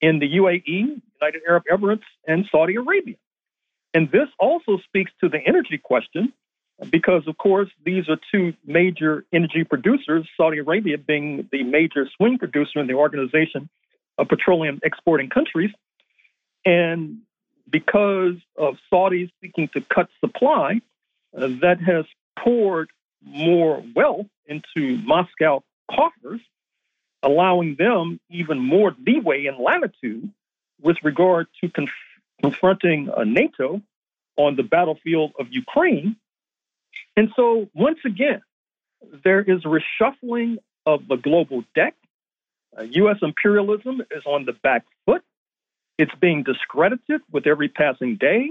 in 0.00 0.18
the 0.18 0.28
UAE, 0.36 0.66
United 0.66 1.42
Arab 1.48 1.64
Emirates, 1.72 2.04
and 2.26 2.46
Saudi 2.50 2.76
Arabia. 2.76 3.16
And 3.94 4.10
this 4.10 4.28
also 4.38 4.78
speaks 4.84 5.10
to 5.20 5.28
the 5.28 5.38
energy 5.38 5.78
question 5.78 6.32
because, 6.90 7.26
of 7.26 7.38
course, 7.38 7.70
these 7.84 8.08
are 8.08 8.18
two 8.30 8.52
major 8.66 9.24
energy 9.32 9.64
producers, 9.64 10.28
Saudi 10.36 10.58
Arabia 10.58 10.98
being 10.98 11.48
the 11.50 11.62
major 11.62 12.06
swing 12.16 12.38
producer 12.38 12.78
in 12.80 12.86
the 12.86 12.94
Organization 12.94 13.70
Petroleum 14.24 14.80
Exporting 14.82 15.28
Countries. 15.28 15.70
And 16.64 17.18
because 17.68 18.36
of 18.56 18.76
Saudis 18.92 19.30
seeking 19.40 19.68
to 19.68 19.80
cut 19.80 20.08
supply, 20.20 20.80
uh, 21.36 21.48
that 21.60 21.80
has 21.80 22.04
poured 22.38 22.90
more 23.22 23.82
wealth 23.94 24.26
into 24.46 24.98
Moscow 25.04 25.62
coffers, 25.90 26.40
allowing 27.22 27.76
them 27.76 28.20
even 28.30 28.58
more 28.58 28.94
leeway 29.04 29.46
and 29.46 29.58
latitude 29.58 30.30
with 30.80 30.96
regard 31.02 31.46
to 31.60 31.68
conf- 31.70 31.90
confronting 32.40 33.10
uh, 33.10 33.24
NATO 33.24 33.80
on 34.36 34.56
the 34.56 34.62
battlefield 34.62 35.32
of 35.38 35.46
Ukraine. 35.50 36.16
And 37.16 37.30
so, 37.34 37.68
once 37.74 37.98
again, 38.04 38.42
there 39.24 39.40
is 39.40 39.62
reshuffling 39.64 40.58
of 40.84 41.08
the 41.08 41.16
global 41.16 41.64
deck. 41.74 41.94
Uh, 42.78 42.82
U.S. 42.82 43.16
imperialism 43.22 44.02
is 44.10 44.22
on 44.26 44.44
the 44.44 44.52
back 44.52 44.84
foot. 45.06 45.22
It's 45.98 46.14
being 46.20 46.42
discredited 46.42 47.22
with 47.30 47.46
every 47.46 47.68
passing 47.68 48.16
day. 48.16 48.50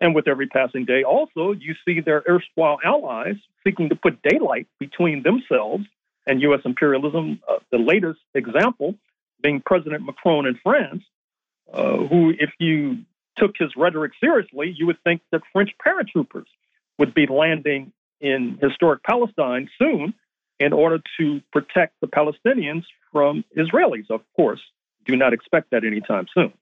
And 0.00 0.14
with 0.14 0.28
every 0.28 0.46
passing 0.46 0.84
day, 0.84 1.02
also, 1.02 1.50
you 1.50 1.74
see 1.84 2.00
their 2.00 2.22
erstwhile 2.28 2.78
allies 2.84 3.34
seeking 3.64 3.88
to 3.88 3.96
put 3.96 4.22
daylight 4.22 4.68
between 4.78 5.24
themselves 5.24 5.84
and 6.24 6.40
U.S. 6.42 6.60
imperialism. 6.64 7.40
Uh, 7.48 7.58
the 7.72 7.78
latest 7.78 8.20
example 8.32 8.94
being 9.42 9.60
President 9.64 10.04
Macron 10.04 10.46
in 10.46 10.58
France, 10.62 11.02
uh, 11.72 11.96
who, 11.96 12.32
if 12.38 12.50
you 12.60 12.98
took 13.36 13.56
his 13.58 13.70
rhetoric 13.76 14.12
seriously, 14.20 14.72
you 14.76 14.86
would 14.86 15.02
think 15.02 15.20
that 15.32 15.42
French 15.52 15.70
paratroopers 15.84 16.46
would 16.98 17.12
be 17.12 17.26
landing 17.26 17.92
in 18.20 18.58
historic 18.60 19.02
Palestine 19.02 19.68
soon 19.78 20.14
in 20.60 20.72
order 20.72 20.98
to 21.18 21.40
protect 21.52 21.94
the 22.00 22.06
Palestinians 22.06 22.84
from 23.12 23.44
Israelis. 23.56 24.10
Of 24.10 24.20
course, 24.36 24.60
do 25.06 25.16
not 25.16 25.32
expect 25.32 25.70
that 25.70 25.84
anytime 25.84 26.26
soon. 26.34 26.52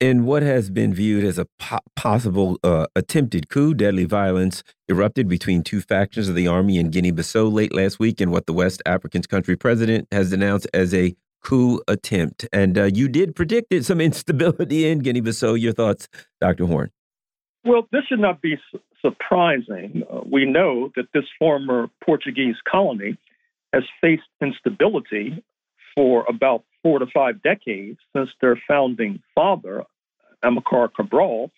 In 0.00 0.24
what 0.24 0.42
has 0.42 0.68
been 0.68 0.92
viewed 0.92 1.22
as 1.22 1.38
a 1.38 1.46
po 1.60 1.78
possible 1.94 2.58
uh, 2.64 2.86
attempted 2.96 3.48
coup, 3.48 3.72
deadly 3.72 4.04
violence 4.04 4.64
erupted 4.88 5.28
between 5.28 5.62
two 5.62 5.80
factions 5.80 6.28
of 6.28 6.34
the 6.34 6.48
army 6.48 6.78
in 6.78 6.90
Guinea 6.90 7.12
Bissau 7.12 7.52
late 7.52 7.72
last 7.72 8.00
week 8.00 8.20
in 8.20 8.32
what 8.32 8.46
the 8.46 8.52
West 8.52 8.82
African 8.84 9.22
country 9.22 9.56
president 9.56 10.08
has 10.10 10.30
denounced 10.30 10.66
as 10.74 10.92
a 10.92 11.14
coup 11.44 11.80
attempt. 11.86 12.48
And 12.52 12.76
uh, 12.76 12.90
you 12.92 13.08
did 13.08 13.36
predict 13.36 13.72
some 13.84 14.00
instability 14.08 14.88
in 14.88 15.00
Guinea 15.00 15.22
Bissau. 15.22 15.60
Your 15.60 15.72
thoughts, 15.72 16.08
Dr. 16.40 16.66
Horne? 16.66 16.90
Well, 17.64 17.86
this 17.92 18.02
should 18.08 18.18
not 18.18 18.42
be 18.42 18.56
surprising. 19.02 20.04
Uh, 20.10 20.20
we 20.24 20.46
know 20.46 20.90
that 20.96 21.06
this 21.12 21.24
former 21.38 21.88
Portuguese 22.04 22.56
colony 22.70 23.18
has 23.72 23.84
faced 24.00 24.22
instability 24.40 25.42
for 25.94 26.24
about 26.28 26.64
four 26.82 26.98
to 26.98 27.06
five 27.06 27.42
decades 27.42 27.98
since 28.14 28.30
their 28.40 28.60
founding 28.68 29.22
father, 29.34 29.84
Amilcar 30.44 30.92
Cabral, 30.94 31.50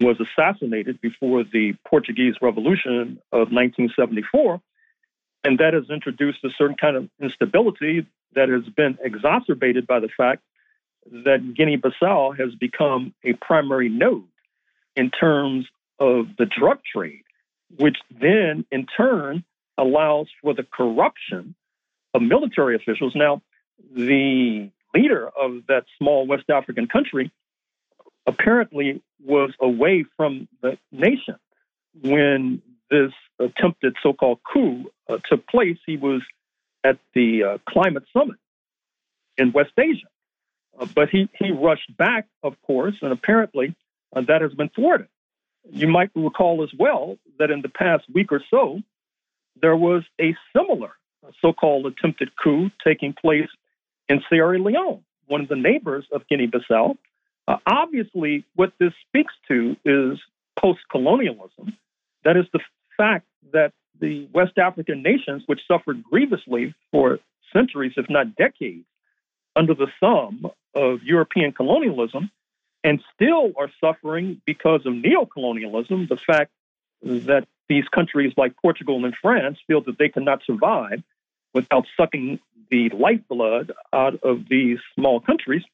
was 0.00 0.16
assassinated 0.20 1.00
before 1.00 1.44
the 1.44 1.74
Portuguese 1.86 2.34
Revolution 2.42 3.18
of 3.32 3.50
1974. 3.52 4.60
And 5.44 5.58
that 5.58 5.74
has 5.74 5.84
introduced 5.90 6.38
a 6.44 6.50
certain 6.58 6.76
kind 6.76 6.96
of 6.96 7.08
instability 7.20 8.06
that 8.34 8.48
has 8.48 8.64
been 8.74 8.98
exacerbated 9.02 9.86
by 9.86 10.00
the 10.00 10.08
fact 10.14 10.42
that 11.10 11.54
Guinea 11.54 11.78
Bissau 11.78 12.38
has 12.38 12.54
become 12.54 13.14
a 13.24 13.32
primary 13.34 13.88
node 13.88 14.24
in 14.96 15.10
terms 15.10 15.66
of 15.98 16.26
the 16.38 16.46
drug 16.46 16.78
trade, 16.92 17.24
which 17.78 17.96
then 18.10 18.64
in 18.70 18.86
turn 18.96 19.44
allows 19.78 20.28
for 20.42 20.54
the 20.54 20.62
corruption 20.64 21.54
of 22.14 22.22
military 22.22 22.76
officials. 22.76 23.12
Now, 23.14 23.42
the 23.94 24.70
leader 24.94 25.28
of 25.28 25.66
that 25.68 25.84
small 25.98 26.26
West 26.26 26.48
African 26.50 26.86
country 26.86 27.30
apparently 28.26 29.02
was 29.24 29.50
away 29.60 30.04
from 30.16 30.48
the 30.62 30.78
nation 30.90 31.36
when 32.02 32.62
this 32.90 33.12
attempted 33.38 33.96
so 34.02 34.12
called 34.12 34.40
coup 34.50 34.90
uh, 35.08 35.18
took 35.28 35.46
place. 35.46 35.78
He 35.86 35.96
was 35.96 36.22
at 36.84 36.98
the 37.14 37.42
uh, 37.42 37.58
climate 37.68 38.04
summit 38.12 38.36
in 39.36 39.52
West 39.52 39.72
Asia. 39.78 40.06
Uh, 40.78 40.86
but 40.94 41.08
he, 41.10 41.28
he 41.38 41.50
rushed 41.50 41.94
back, 41.96 42.26
of 42.42 42.60
course, 42.62 42.94
and 43.02 43.12
apparently 43.12 43.74
uh, 44.14 44.22
that 44.28 44.42
has 44.42 44.52
been 44.54 44.68
thwarted. 44.70 45.08
You 45.70 45.88
might 45.88 46.10
recall 46.14 46.62
as 46.62 46.70
well 46.78 47.18
that 47.38 47.50
in 47.50 47.62
the 47.62 47.68
past 47.68 48.04
week 48.12 48.32
or 48.32 48.42
so, 48.50 48.80
there 49.60 49.76
was 49.76 50.04
a 50.20 50.34
similar 50.54 50.92
so 51.42 51.52
called 51.52 51.86
attempted 51.86 52.30
coup 52.36 52.70
taking 52.84 53.12
place 53.12 53.48
in 54.08 54.22
Sierra 54.28 54.58
Leone, 54.58 55.02
one 55.26 55.40
of 55.40 55.48
the 55.48 55.56
neighbors 55.56 56.04
of 56.12 56.26
Guinea 56.28 56.46
Bissau, 56.46 56.96
Uh, 57.48 57.58
obviously, 57.66 58.44
what 58.56 58.72
this 58.78 58.92
speaks 59.06 59.32
to 59.48 59.76
is 59.84 60.18
post 60.58 60.80
colonialism. 60.90 61.76
That 62.24 62.36
is 62.36 62.46
the 62.52 62.60
fact 62.96 63.26
that 63.52 63.72
the 64.00 64.28
West 64.32 64.58
African 64.58 65.02
nations, 65.02 65.44
which 65.46 65.60
suffered 65.68 66.02
grievously 66.02 66.74
for 66.90 67.20
centuries, 67.52 67.92
if 67.96 68.10
not 68.10 68.34
decades, 68.34 68.84
under 69.54 69.74
the 69.74 69.86
thumb 70.00 70.50
of 70.74 71.02
European 71.04 71.52
colonialism, 71.52 72.30
and 72.86 73.02
still 73.12 73.52
are 73.56 73.68
suffering 73.80 74.40
because 74.46 74.86
of 74.86 74.92
neocolonialism, 74.92 76.08
the 76.08 76.16
fact 76.16 76.52
that 77.02 77.48
these 77.68 77.82
countries 77.88 78.32
like 78.36 78.56
Portugal 78.56 79.04
and 79.04 79.12
France 79.20 79.58
feel 79.66 79.80
that 79.82 79.98
they 79.98 80.08
cannot 80.08 80.40
survive 80.46 81.02
without 81.52 81.84
sucking 81.96 82.38
the 82.70 82.88
lifeblood 82.90 83.72
out 83.92 84.22
of 84.22 84.48
these 84.48 84.78
small 84.94 85.18
countries. 85.18 85.64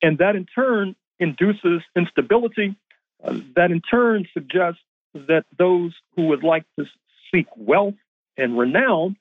And 0.00 0.18
that 0.18 0.36
in 0.36 0.46
turn 0.46 0.94
induces 1.18 1.82
instability. 1.96 2.76
Uh, 3.22 3.40
that 3.56 3.72
in 3.72 3.80
turn 3.80 4.24
suggests 4.32 4.80
that 5.14 5.44
those 5.58 5.92
who 6.14 6.26
would 6.28 6.44
like 6.44 6.64
to 6.78 6.86
seek 7.34 7.48
wealth 7.56 7.94
and 8.36 8.56
renown 8.56 9.16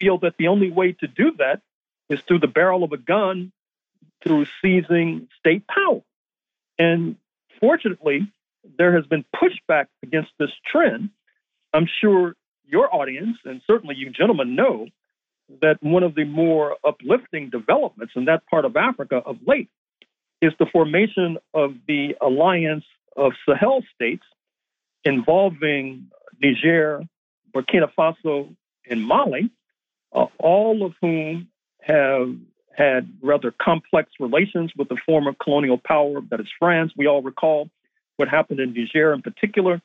feel 0.00 0.18
that 0.18 0.34
the 0.36 0.48
only 0.48 0.72
way 0.72 0.90
to 0.90 1.06
do 1.06 1.30
that 1.38 1.60
is 2.10 2.20
through 2.22 2.40
the 2.40 2.48
barrel 2.48 2.82
of 2.82 2.90
a 2.90 2.96
gun 2.96 3.52
through 4.24 4.46
seizing 4.60 5.28
state 5.38 5.64
power. 5.68 6.02
And 6.78 7.16
fortunately, 7.60 8.30
there 8.78 8.94
has 8.94 9.06
been 9.06 9.24
pushback 9.34 9.86
against 10.02 10.30
this 10.38 10.50
trend. 10.70 11.10
I'm 11.72 11.86
sure 12.00 12.34
your 12.64 12.94
audience, 12.94 13.38
and 13.44 13.60
certainly 13.66 13.94
you 13.96 14.10
gentlemen, 14.10 14.56
know 14.56 14.86
that 15.62 15.76
one 15.80 16.02
of 16.02 16.14
the 16.14 16.24
more 16.24 16.76
uplifting 16.84 17.50
developments 17.50 18.14
in 18.16 18.24
that 18.24 18.46
part 18.46 18.64
of 18.64 18.76
Africa 18.76 19.22
of 19.24 19.36
late 19.46 19.68
is 20.42 20.52
the 20.58 20.66
formation 20.66 21.38
of 21.54 21.74
the 21.86 22.16
alliance 22.20 22.84
of 23.16 23.32
Sahel 23.48 23.82
states 23.94 24.24
involving 25.04 26.08
Niger, 26.42 27.02
Burkina 27.54 27.88
Faso, 27.96 28.54
and 28.88 29.02
Mali, 29.02 29.50
uh, 30.12 30.26
all 30.38 30.84
of 30.84 30.92
whom 31.00 31.48
have 31.80 32.34
had 32.76 33.10
rather 33.22 33.50
complex 33.50 34.10
relations 34.20 34.72
with 34.76 34.88
the 34.88 34.96
former 35.06 35.32
colonial 35.32 35.78
power 35.78 36.20
that 36.30 36.40
is 36.40 36.46
France. 36.58 36.92
We 36.96 37.06
all 37.06 37.22
recall 37.22 37.70
what 38.16 38.28
happened 38.28 38.60
in 38.60 38.74
Niger 38.74 39.12
in 39.12 39.22
particular 39.22 39.80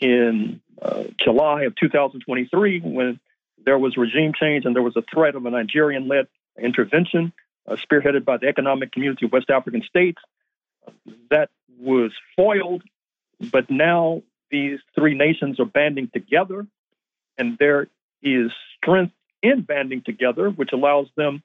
in 0.00 0.60
uh, 0.80 1.04
July 1.22 1.62
of 1.64 1.74
2023 1.76 2.80
when 2.80 3.18
there 3.64 3.78
was 3.78 3.96
regime 3.96 4.32
change 4.38 4.64
and 4.64 4.74
there 4.74 4.82
was 4.82 4.96
a 4.96 5.02
threat 5.12 5.34
of 5.34 5.44
a 5.46 5.50
Nigerian 5.50 6.06
led 6.08 6.28
intervention 6.60 7.32
uh, 7.66 7.76
spearheaded 7.76 8.24
by 8.24 8.36
the 8.36 8.46
Economic 8.46 8.92
Community 8.92 9.26
of 9.26 9.32
West 9.32 9.50
African 9.50 9.82
States. 9.82 10.18
That 11.30 11.50
was 11.80 12.12
foiled, 12.36 12.82
but 13.50 13.70
now 13.70 14.22
these 14.50 14.78
three 14.94 15.14
nations 15.14 15.58
are 15.58 15.64
banding 15.64 16.10
together, 16.12 16.66
and 17.38 17.56
there 17.58 17.88
is 18.22 18.52
strength 18.76 19.14
in 19.42 19.62
banding 19.62 20.02
together, 20.02 20.50
which 20.50 20.70
allows 20.72 21.08
them 21.16 21.42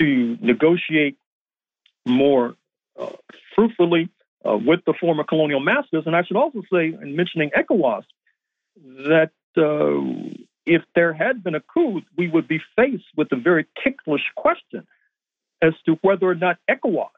to 0.00 0.36
negotiate 0.40 1.16
more 2.06 2.54
uh, 2.98 3.10
fruitfully 3.54 4.08
uh, 4.48 4.56
with 4.56 4.80
the 4.86 4.94
former 5.00 5.24
colonial 5.24 5.60
masters. 5.60 6.04
And 6.06 6.14
I 6.14 6.22
should 6.24 6.36
also 6.36 6.62
say, 6.72 6.86
in 6.86 7.16
mentioning 7.16 7.50
ECOWAS, 7.56 8.04
that 9.06 9.30
uh, 9.56 10.34
if 10.66 10.82
there 10.94 11.12
had 11.12 11.42
been 11.42 11.54
a 11.54 11.60
coup, 11.60 12.02
we 12.16 12.28
would 12.28 12.48
be 12.48 12.60
faced 12.76 13.04
with 13.16 13.32
a 13.32 13.36
very 13.36 13.66
ticklish 13.82 14.24
question 14.36 14.86
as 15.62 15.72
to 15.86 15.98
whether 16.02 16.26
or 16.26 16.34
not 16.34 16.58
ECOWAS, 16.70 17.08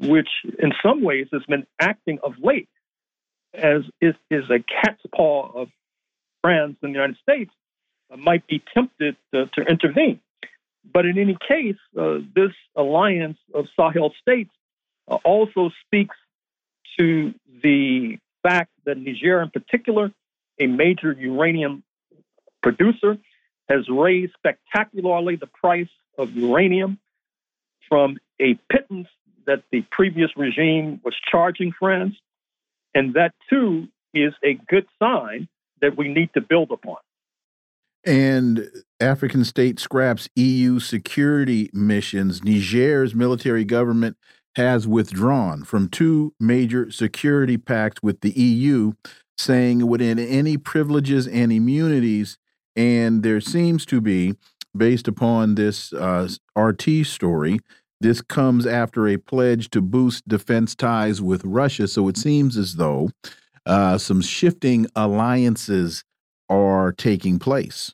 which 0.00 0.28
in 0.58 0.72
some 0.82 1.02
ways 1.02 1.26
has 1.32 1.42
been 1.48 1.66
acting 1.80 2.18
of 2.22 2.34
late 2.42 2.68
as 3.54 3.82
is, 4.00 4.14
is 4.30 4.44
a 4.50 4.58
cat's 4.60 5.02
paw 5.14 5.50
of 5.54 5.68
France 6.42 6.76
and 6.82 6.94
the 6.94 6.98
United 6.98 7.16
States, 7.22 7.50
uh, 8.10 8.16
might 8.16 8.46
be 8.46 8.62
tempted 8.74 9.16
to, 9.32 9.46
to, 9.46 9.62
intervene. 9.62 10.20
But 10.84 11.06
in 11.06 11.18
any 11.18 11.36
case, 11.48 11.76
uh, 11.98 12.18
this 12.34 12.52
alliance 12.76 13.38
of 13.54 13.66
Sahel 13.78 14.12
states 14.20 14.50
uh, 15.08 15.18
also 15.24 15.70
speaks 15.86 16.16
to 16.98 17.34
the 17.62 18.18
fact 18.42 18.70
that 18.84 18.98
Niger, 18.98 19.40
in 19.40 19.50
particular, 19.50 20.12
a 20.58 20.66
major 20.66 21.12
uranium 21.12 21.82
producer, 22.62 23.18
has 23.68 23.88
raised 23.88 24.32
spectacularly 24.36 25.36
the 25.36 25.46
price 25.46 25.88
of 26.18 26.32
uranium 26.32 26.98
from 27.88 28.18
a 28.40 28.54
pittance 28.70 29.08
that 29.46 29.62
the 29.70 29.82
previous 29.90 30.30
regime 30.36 31.00
was 31.04 31.14
charging 31.30 31.72
France. 31.72 32.14
And 32.94 33.14
that 33.14 33.34
too 33.48 33.88
is 34.12 34.34
a 34.44 34.54
good 34.68 34.86
sign 34.98 35.48
that 35.80 35.96
we 35.96 36.08
need 36.08 36.30
to 36.34 36.40
build 36.40 36.70
upon. 36.70 36.96
And 38.04 38.68
African 39.02 39.44
state 39.44 39.78
scraps 39.80 40.28
EU 40.36 40.78
security 40.78 41.68
missions. 41.72 42.42
Niger's 42.42 43.14
military 43.14 43.64
government 43.64 44.16
has 44.56 44.86
withdrawn 44.86 45.64
from 45.64 45.88
two 45.88 46.34
major 46.38 46.90
security 46.90 47.56
pacts 47.56 48.02
with 48.02 48.20
the 48.20 48.30
EU, 48.30 48.92
saying 49.36 49.80
it 49.80 49.84
would 49.84 50.00
end 50.02 50.20
any 50.20 50.56
privileges 50.56 51.26
and 51.26 51.52
immunities. 51.52 52.38
And 52.76 53.22
there 53.22 53.40
seems 53.40 53.84
to 53.86 54.00
be, 54.00 54.36
based 54.76 55.08
upon 55.08 55.56
this 55.56 55.92
uh, 55.92 56.28
RT 56.56 57.04
story, 57.04 57.58
this 58.00 58.20
comes 58.20 58.66
after 58.66 59.08
a 59.08 59.16
pledge 59.16 59.70
to 59.70 59.80
boost 59.80 60.26
defense 60.28 60.74
ties 60.74 61.20
with 61.20 61.44
Russia. 61.44 61.88
So 61.88 62.08
it 62.08 62.16
seems 62.16 62.56
as 62.56 62.76
though 62.76 63.10
uh, 63.66 63.98
some 63.98 64.20
shifting 64.20 64.86
alliances 64.94 66.04
are 66.48 66.92
taking 66.92 67.38
place. 67.38 67.92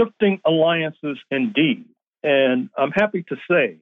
Shifting 0.00 0.40
alliances, 0.46 1.18
indeed. 1.30 1.84
And 2.22 2.70
I'm 2.76 2.90
happy 2.90 3.24
to 3.28 3.36
say 3.50 3.76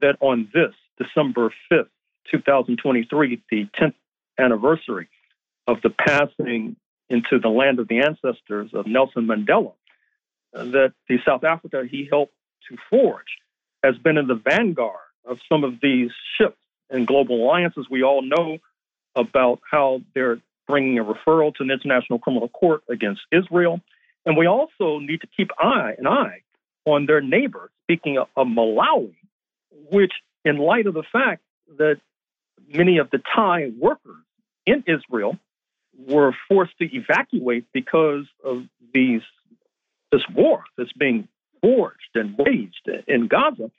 that 0.00 0.16
on 0.20 0.48
this 0.54 0.74
December 0.98 1.52
5th, 1.72 1.88
2023, 2.30 3.42
the 3.50 3.66
10th 3.80 3.94
anniversary 4.38 5.08
of 5.66 5.80
the 5.82 5.90
passing 5.90 6.76
into 7.08 7.38
the 7.40 7.48
land 7.48 7.78
of 7.78 7.88
the 7.88 8.00
ancestors 8.00 8.70
of 8.72 8.86
Nelson 8.86 9.26
Mandela, 9.26 9.72
that 10.52 10.92
the 11.08 11.18
South 11.26 11.44
Africa 11.44 11.84
he 11.90 12.08
helped 12.10 12.34
to 12.68 12.76
forge 12.90 13.38
has 13.82 13.96
been 13.98 14.18
in 14.18 14.26
the 14.26 14.34
vanguard 14.34 14.96
of 15.24 15.38
some 15.48 15.64
of 15.64 15.74
these 15.80 16.10
shifts 16.36 16.58
in 16.90 17.04
global 17.04 17.44
alliances. 17.44 17.86
We 17.90 18.02
all 18.02 18.22
know 18.22 18.58
about 19.14 19.60
how 19.68 20.02
they're 20.14 20.38
bringing 20.66 20.98
a 20.98 21.04
referral 21.04 21.54
to 21.54 21.62
an 21.62 21.70
international 21.70 22.18
criminal 22.18 22.48
court 22.48 22.82
against 22.88 23.22
Israel. 23.32 23.80
And 24.28 24.36
we 24.36 24.46
also 24.46 24.98
need 24.98 25.22
to 25.22 25.26
keep 25.34 25.48
eye 25.58 25.94
an 25.96 26.06
eye 26.06 26.42
on 26.84 27.06
their 27.06 27.22
neighbor, 27.22 27.70
speaking 27.84 28.18
of, 28.18 28.28
of 28.36 28.46
Malawi, 28.46 29.14
which, 29.90 30.12
in 30.44 30.58
light 30.58 30.86
of 30.86 30.92
the 30.92 31.02
fact 31.10 31.40
that 31.78 31.96
many 32.68 32.98
of 32.98 33.08
the 33.10 33.22
Thai 33.34 33.70
workers 33.78 34.22
in 34.66 34.84
Israel 34.86 35.38
were 35.96 36.32
forced 36.46 36.76
to 36.76 36.94
evacuate 36.94 37.64
because 37.72 38.26
of 38.44 38.64
these 38.92 39.22
this 40.12 40.22
war 40.34 40.64
that's 40.76 40.92
being 40.92 41.26
forged 41.62 42.14
and 42.14 42.36
waged 42.36 42.86
in 43.06 43.28
Gaza, 43.28 43.70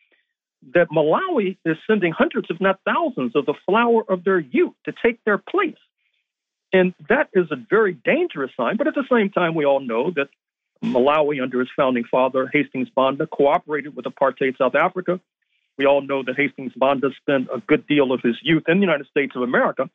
that 0.73 0.89
Malawi 0.89 1.57
is 1.63 1.77
sending 1.85 2.11
hundreds, 2.11 2.47
if 2.49 2.59
not 2.59 2.79
thousands, 2.85 3.35
of 3.35 3.45
the 3.45 3.53
flower 3.67 4.01
of 4.09 4.23
their 4.23 4.39
youth 4.39 4.73
to 4.85 4.93
take 5.03 5.23
their 5.25 5.37
place. 5.37 5.77
And 6.71 6.93
that 7.09 7.29
is 7.33 7.47
a 7.51 7.55
very 7.55 7.93
dangerous 7.93 8.51
sign. 8.55 8.77
But 8.77 8.87
at 8.87 8.95
the 8.95 9.05
same 9.11 9.29
time, 9.29 9.55
we 9.55 9.65
all 9.65 9.79
know 9.79 10.11
that 10.11 10.29
Malawi, 10.83 11.41
under 11.41 11.61
its 11.61 11.71
founding 11.75 12.03
father, 12.09 12.49
Hastings 12.51 12.89
Banda, 12.95 13.27
cooperated 13.27 13.95
with 13.95 14.05
apartheid 14.05 14.57
South 14.57 14.75
Africa. 14.75 15.19
We 15.77 15.85
all 15.85 16.01
know 16.01 16.23
that 16.23 16.35
Hastings 16.35 16.73
Banda 16.75 17.09
spent 17.21 17.47
a 17.53 17.59
good 17.59 17.87
deal 17.87 18.11
of 18.11 18.21
his 18.21 18.35
youth 18.41 18.63
in 18.67 18.77
the 18.77 18.85
United 18.85 19.07
States 19.07 19.33
of 19.35 19.41
America. 19.41 19.89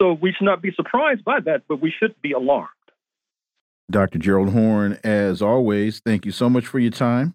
So 0.00 0.12
we 0.12 0.32
should 0.32 0.44
not 0.44 0.62
be 0.62 0.72
surprised 0.74 1.24
by 1.24 1.40
that, 1.40 1.62
but 1.68 1.80
we 1.80 1.92
should 1.96 2.20
be 2.22 2.32
alarmed. 2.32 2.68
Dr. 3.90 4.18
Gerald 4.18 4.50
Horne, 4.50 4.98
as 5.04 5.42
always, 5.42 6.00
thank 6.00 6.24
you 6.24 6.32
so 6.32 6.48
much 6.48 6.66
for 6.66 6.78
your 6.78 6.90
time. 6.90 7.34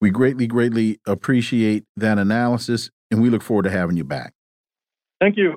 We 0.00 0.10
greatly, 0.10 0.46
greatly 0.46 1.00
appreciate 1.06 1.84
that 1.96 2.18
analysis, 2.18 2.90
and 3.10 3.22
we 3.22 3.30
look 3.30 3.42
forward 3.42 3.64
to 3.64 3.70
having 3.70 3.96
you 3.96 4.04
back. 4.04 4.32
Thank 5.20 5.36
you. 5.36 5.56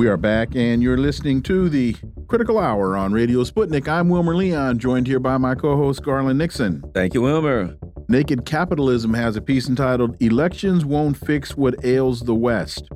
We 0.00 0.08
are 0.08 0.16
back, 0.16 0.56
and 0.56 0.82
you're 0.82 0.96
listening 0.96 1.42
to 1.42 1.68
the 1.68 1.94
Critical 2.26 2.58
Hour 2.58 2.96
on 2.96 3.12
Radio 3.12 3.44
Sputnik. 3.44 3.86
I'm 3.86 4.08
Wilmer 4.08 4.34
Leon, 4.34 4.78
joined 4.78 5.06
here 5.06 5.20
by 5.20 5.36
my 5.36 5.54
co 5.54 5.76
host, 5.76 6.02
Garland 6.02 6.38
Nixon. 6.38 6.82
Thank 6.94 7.12
you, 7.12 7.20
Wilmer. 7.20 7.76
Naked 8.08 8.46
Capitalism 8.46 9.12
has 9.12 9.36
a 9.36 9.42
piece 9.42 9.68
entitled 9.68 10.16
Elections 10.22 10.86
Won't 10.86 11.18
Fix 11.18 11.54
What 11.54 11.84
Ails 11.84 12.22
the 12.22 12.34
West. 12.34 12.88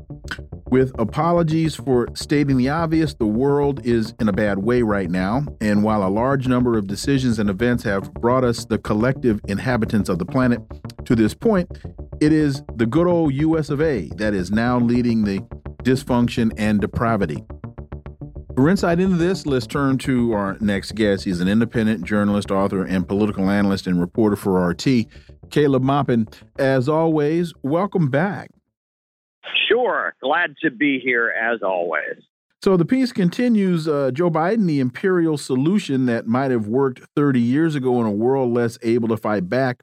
With 0.71 0.99
apologies 0.99 1.75
for 1.75 2.09
stating 2.15 2.57
the 2.57 2.71
obvious, 2.71 3.13
the 3.13 3.27
world 3.27 3.85
is 3.85 4.15
in 4.19 4.31
a 4.31 4.33
bad 4.33 4.61
way 4.61 4.81
right 4.81 5.11
now. 5.11 5.45
And 5.61 5.85
while 5.85 6.03
a 6.03 6.09
large 6.09 6.49
number 6.49 6.79
of 6.79 6.87
decisions 6.87 7.39
and 7.39 7.51
events 7.51 7.85
have 7.85 8.15
brought 8.15 8.45
us, 8.45 8.65
the 8.65 8.79
collective 8.79 9.43
inhabitants 9.47 10.09
of 10.09 10.19
the 10.19 10.25
planet, 10.25 10.63
to 11.05 11.15
this 11.15 11.35
point, 11.35 11.71
it 12.23 12.33
is 12.33 12.63
the 12.77 12.87
good 12.87 13.07
old 13.07 13.35
US 13.35 13.69
of 13.69 13.83
A 13.83 14.09
that 14.17 14.33
is 14.33 14.51
now 14.51 14.79
leading 14.79 15.25
the 15.25 15.47
dysfunction, 15.85 16.53
and 16.57 16.81
depravity. 16.81 17.45
For 18.57 18.69
insight 18.69 19.01
into 19.01 19.17
this, 19.17 19.47
let's 19.47 19.67
turn 19.67 19.99
to 19.99 20.33
our 20.33 20.57
next 20.61 20.95
guest. 20.95 21.25
He's 21.25 21.41
an 21.41 21.49
independent 21.49 22.05
journalist, 22.05 22.53
author, 22.53 22.85
and 22.85 23.07
political 23.07 23.51
analyst 23.51 23.89
and 23.89 24.01
reporter 24.01 24.37
for 24.37 24.69
RT, 24.69 25.07
Caleb 25.51 25.83
Maupin. 25.83 26.29
As 26.59 26.89
always, 26.89 27.53
welcome 27.63 28.11
back. 28.11 28.51
Sure. 29.69 30.15
Glad 30.23 30.55
to 30.63 30.71
be 30.71 31.01
here 31.01 31.31
as 31.31 31.63
always. 31.63 32.23
So 32.63 32.77
the 32.77 32.85
piece 32.85 33.13
continues 33.13 33.87
uh, 33.87 34.11
Joe 34.15 34.31
Biden, 34.31 34.67
the 34.67 34.81
imperial 34.81 35.37
solution 35.37 36.07
that 36.07 36.27
might 36.27 36.51
have 36.51 36.67
worked 36.67 37.03
30 37.15 37.41
years 37.41 37.75
ago 37.75 38.01
in 38.01 38.07
a 38.07 38.11
world 38.11 38.55
less 38.55 38.79
able 38.83 39.09
to 39.09 39.17
fight 39.17 39.51
back, 39.51 39.83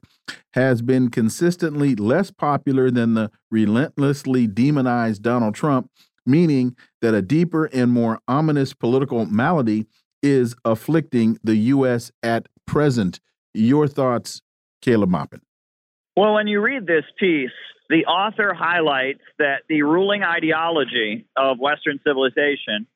has 0.54 0.82
been 0.82 1.10
consistently 1.10 1.94
less 1.94 2.30
popular 2.30 2.90
than 2.90 3.14
the 3.14 3.30
relentlessly 3.50 4.46
demonized 4.46 5.22
Donald 5.22 5.54
Trump, 5.54 5.90
meaning 6.26 6.76
that 7.00 7.14
a 7.14 7.22
deeper 7.22 7.66
and 7.66 7.90
more 7.90 8.20
ominous 8.28 8.74
political 8.74 9.26
malady 9.26 9.86
is 10.22 10.54
afflicting 10.64 11.38
the 11.42 11.56
U.S. 11.56 12.12
at 12.22 12.46
present. 12.66 13.20
Your 13.54 13.88
thoughts, 13.88 14.40
Caleb 14.80 15.10
Maupin? 15.10 15.40
Well, 16.16 16.34
when 16.34 16.46
you 16.46 16.60
read 16.60 16.86
this 16.86 17.04
piece, 17.18 17.50
the 17.88 18.06
author 18.06 18.54
highlights 18.54 19.22
that 19.38 19.62
the 19.68 19.82
ruling 19.82 20.22
ideology 20.22 21.26
of 21.36 21.58
Western 21.58 22.00
civilization 22.06 22.86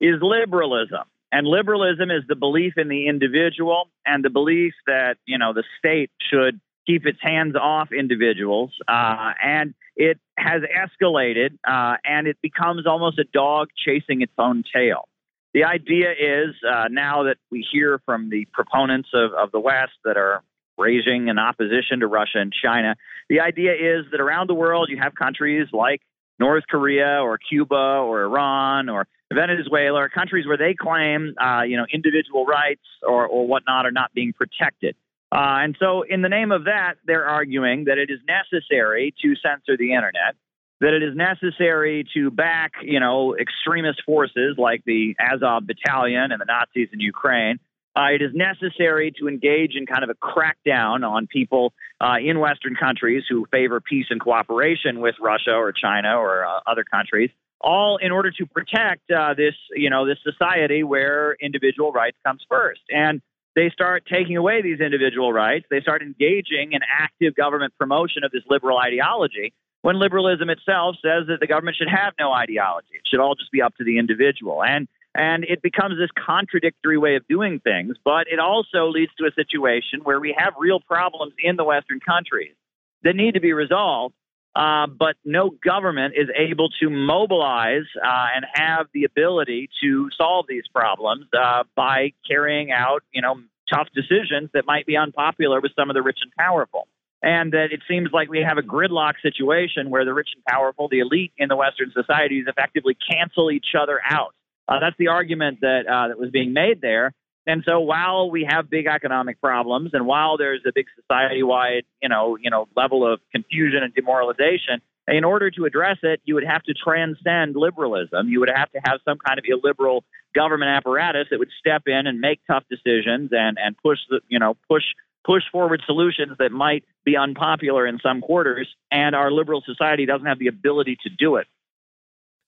is 0.00 0.16
liberalism. 0.20 1.04
And 1.30 1.46
liberalism 1.46 2.10
is 2.10 2.24
the 2.28 2.36
belief 2.36 2.74
in 2.76 2.88
the 2.88 3.08
individual 3.08 3.88
and 4.04 4.22
the 4.22 4.28
belief 4.28 4.74
that, 4.86 5.16
you 5.24 5.38
know, 5.38 5.54
the 5.54 5.64
state 5.78 6.10
should 6.30 6.60
keep 6.86 7.06
its 7.06 7.18
hands 7.20 7.54
off 7.60 7.92
individuals. 7.92 8.72
Uh, 8.88 9.32
and 9.42 9.74
it 9.96 10.18
has 10.36 10.62
escalated 10.62 11.58
uh, 11.68 11.96
and 12.04 12.26
it 12.26 12.38
becomes 12.42 12.86
almost 12.86 13.18
a 13.18 13.24
dog 13.24 13.68
chasing 13.76 14.22
its 14.22 14.32
own 14.38 14.64
tail. 14.74 15.08
The 15.54 15.64
idea 15.64 16.12
is 16.12 16.54
uh, 16.66 16.88
now 16.90 17.24
that 17.24 17.36
we 17.50 17.66
hear 17.70 18.00
from 18.06 18.30
the 18.30 18.46
proponents 18.52 19.10
of, 19.12 19.32
of 19.34 19.52
the 19.52 19.60
West 19.60 19.92
that 20.04 20.16
are 20.16 20.42
raging 20.78 21.28
in 21.28 21.38
opposition 21.38 22.00
to 22.00 22.06
Russia 22.06 22.38
and 22.38 22.52
China. 22.52 22.96
The 23.28 23.40
idea 23.40 23.72
is 23.72 24.06
that 24.10 24.20
around 24.20 24.48
the 24.48 24.54
world 24.54 24.88
you 24.90 24.98
have 24.98 25.14
countries 25.14 25.68
like 25.72 26.00
North 26.38 26.64
Korea 26.68 27.20
or 27.22 27.38
Cuba 27.38 27.74
or 27.74 28.22
Iran 28.22 28.88
or 28.88 29.06
Venezuela, 29.32 30.08
countries 30.08 30.46
where 30.46 30.56
they 30.56 30.74
claim, 30.74 31.34
uh, 31.40 31.62
you 31.62 31.76
know, 31.76 31.86
individual 31.92 32.46
rights 32.46 32.82
or, 33.02 33.26
or 33.26 33.46
whatnot 33.46 33.86
are 33.86 33.92
not 33.92 34.12
being 34.14 34.32
protected. 34.32 34.96
Uh, 35.32 35.64
and 35.64 35.76
so, 35.80 36.02
in 36.02 36.20
the 36.20 36.28
name 36.28 36.52
of 36.52 36.64
that, 36.64 36.96
they're 37.06 37.24
arguing 37.24 37.84
that 37.84 37.96
it 37.96 38.10
is 38.10 38.20
necessary 38.28 39.14
to 39.22 39.34
censor 39.36 39.78
the 39.78 39.94
internet, 39.94 40.36
that 40.80 40.92
it 40.92 41.02
is 41.02 41.16
necessary 41.16 42.04
to 42.12 42.30
back, 42.30 42.72
you 42.82 43.00
know, 43.00 43.34
extremist 43.34 44.02
forces 44.04 44.56
like 44.58 44.82
the 44.84 45.16
Azov 45.18 45.66
Battalion 45.66 46.32
and 46.32 46.40
the 46.40 46.44
Nazis 46.44 46.90
in 46.92 47.00
Ukraine, 47.00 47.58
uh, 47.94 48.08
it 48.14 48.22
is 48.22 48.30
necessary 48.34 49.12
to 49.20 49.28
engage 49.28 49.74
in 49.74 49.84
kind 49.86 50.02
of 50.02 50.10
a 50.10 50.14
crackdown 50.14 51.06
on 51.06 51.26
people 51.26 51.74
uh, 52.00 52.16
in 52.22 52.38
Western 52.38 52.74
countries 52.74 53.24
who 53.28 53.46
favor 53.50 53.80
peace 53.80 54.06
and 54.10 54.20
cooperation 54.20 55.00
with 55.00 55.14
Russia 55.20 55.52
or 55.52 55.72
China 55.72 56.16
or 56.16 56.46
uh, 56.46 56.60
other 56.66 56.84
countries, 56.84 57.30
all 57.60 57.98
in 57.98 58.10
order 58.10 58.30
to 58.30 58.46
protect 58.46 59.10
uh, 59.10 59.34
this, 59.34 59.54
you 59.74 59.90
know, 59.90 60.06
this 60.06 60.18
society 60.22 60.82
where 60.82 61.36
individual 61.40 61.92
rights 61.92 62.16
comes 62.24 62.42
first. 62.48 62.80
And 62.88 63.20
they 63.54 63.70
start 63.70 64.04
taking 64.10 64.36
away 64.36 64.62
these 64.62 64.80
individual 64.80 65.32
rights. 65.32 65.66
They 65.70 65.80
start 65.80 66.02
engaging 66.02 66.72
in 66.72 66.80
active 66.88 67.34
government 67.34 67.74
promotion 67.78 68.24
of 68.24 68.30
this 68.30 68.42
liberal 68.48 68.78
ideology. 68.78 69.52
When 69.82 69.98
liberalism 69.98 70.48
itself 70.48 70.96
says 71.02 71.26
that 71.26 71.40
the 71.40 71.46
government 71.46 71.76
should 71.76 71.88
have 71.88 72.14
no 72.18 72.32
ideology, 72.32 72.94
it 72.94 73.02
should 73.06 73.20
all 73.20 73.34
just 73.34 73.50
be 73.50 73.60
up 73.60 73.74
to 73.76 73.84
the 73.84 73.98
individual. 73.98 74.62
And 74.62 74.88
and 75.14 75.44
it 75.44 75.60
becomes 75.60 75.98
this 75.98 76.08
contradictory 76.16 76.96
way 76.96 77.16
of 77.16 77.28
doing 77.28 77.60
things, 77.60 77.96
but 78.02 78.28
it 78.28 78.38
also 78.38 78.88
leads 78.88 79.12
to 79.18 79.26
a 79.26 79.32
situation 79.32 80.00
where 80.04 80.18
we 80.18 80.34
have 80.38 80.54
real 80.58 80.80
problems 80.80 81.34
in 81.38 81.56
the 81.56 81.64
Western 81.64 82.00
countries 82.00 82.54
that 83.02 83.14
need 83.14 83.34
to 83.34 83.40
be 83.40 83.52
resolved. 83.52 84.14
Uh, 84.54 84.86
but 84.86 85.16
no 85.24 85.50
government 85.64 86.12
is 86.14 86.28
able 86.36 86.68
to 86.68 86.90
mobilize 86.90 87.86
uh, 87.96 88.26
and 88.36 88.44
have 88.52 88.86
the 88.92 89.04
ability 89.04 89.70
to 89.82 90.10
solve 90.16 90.44
these 90.46 90.64
problems 90.74 91.24
uh, 91.32 91.62
by 91.74 92.12
carrying 92.28 92.70
out, 92.70 93.02
you 93.12 93.22
know, 93.22 93.36
tough 93.72 93.88
decisions 93.94 94.50
that 94.52 94.66
might 94.66 94.84
be 94.84 94.96
unpopular 94.96 95.60
with 95.60 95.72
some 95.74 95.88
of 95.88 95.94
the 95.94 96.02
rich 96.02 96.18
and 96.22 96.32
powerful. 96.38 96.86
And 97.22 97.52
that 97.52 97.68
it 97.70 97.80
seems 97.88 98.10
like 98.12 98.28
we 98.28 98.44
have 98.46 98.58
a 98.58 98.62
gridlock 98.62 99.14
situation 99.22 99.88
where 99.88 100.04
the 100.04 100.12
rich 100.12 100.28
and 100.34 100.44
powerful, 100.44 100.88
the 100.88 100.98
elite 100.98 101.32
in 101.38 101.48
the 101.48 101.56
Western 101.56 101.92
societies, 101.94 102.44
effectively 102.48 102.96
cancel 103.10 103.50
each 103.50 103.74
other 103.80 104.00
out. 104.04 104.34
Uh, 104.68 104.80
that's 104.80 104.96
the 104.98 105.08
argument 105.08 105.60
that 105.60 105.86
uh, 105.86 106.08
that 106.08 106.18
was 106.18 106.30
being 106.30 106.52
made 106.52 106.80
there. 106.80 107.12
And 107.46 107.64
so 107.66 107.80
while 107.80 108.30
we 108.30 108.46
have 108.48 108.70
big 108.70 108.86
economic 108.86 109.40
problems, 109.40 109.90
and 109.92 110.06
while 110.06 110.36
there's 110.36 110.62
a 110.66 110.72
big 110.74 110.86
society-wide, 111.00 111.82
you 112.00 112.08
know, 112.08 112.36
you 112.40 112.50
know, 112.50 112.68
level 112.76 113.10
of 113.10 113.20
confusion 113.32 113.82
and 113.82 113.92
demoralization, 113.94 114.80
in 115.08 115.24
order 115.24 115.50
to 115.50 115.64
address 115.64 115.98
it, 116.02 116.20
you 116.24 116.34
would 116.34 116.44
have 116.44 116.62
to 116.62 116.74
transcend 116.74 117.56
liberalism. 117.56 118.28
You 118.28 118.38
would 118.40 118.50
have 118.54 118.70
to 118.72 118.80
have 118.84 119.00
some 119.04 119.18
kind 119.18 119.38
of 119.38 119.44
illiberal 119.48 120.04
government 120.34 120.70
apparatus 120.70 121.26
that 121.30 121.40
would 121.40 121.50
step 121.58 121.82
in 121.86 122.06
and 122.06 122.20
make 122.20 122.40
tough 122.46 122.62
decisions 122.70 123.30
and 123.32 123.58
and 123.58 123.76
push 123.78 123.98
the, 124.08 124.20
you 124.28 124.38
know, 124.38 124.56
push 124.68 124.84
push 125.24 125.42
forward 125.50 125.82
solutions 125.86 126.36
that 126.38 126.52
might 126.52 126.84
be 127.04 127.16
unpopular 127.16 127.86
in 127.86 127.98
some 128.00 128.20
quarters. 128.20 128.68
And 128.92 129.16
our 129.16 129.32
liberal 129.32 129.62
society 129.66 130.06
doesn't 130.06 130.26
have 130.26 130.38
the 130.38 130.48
ability 130.48 130.96
to 131.02 131.10
do 131.10 131.36
it 131.36 131.46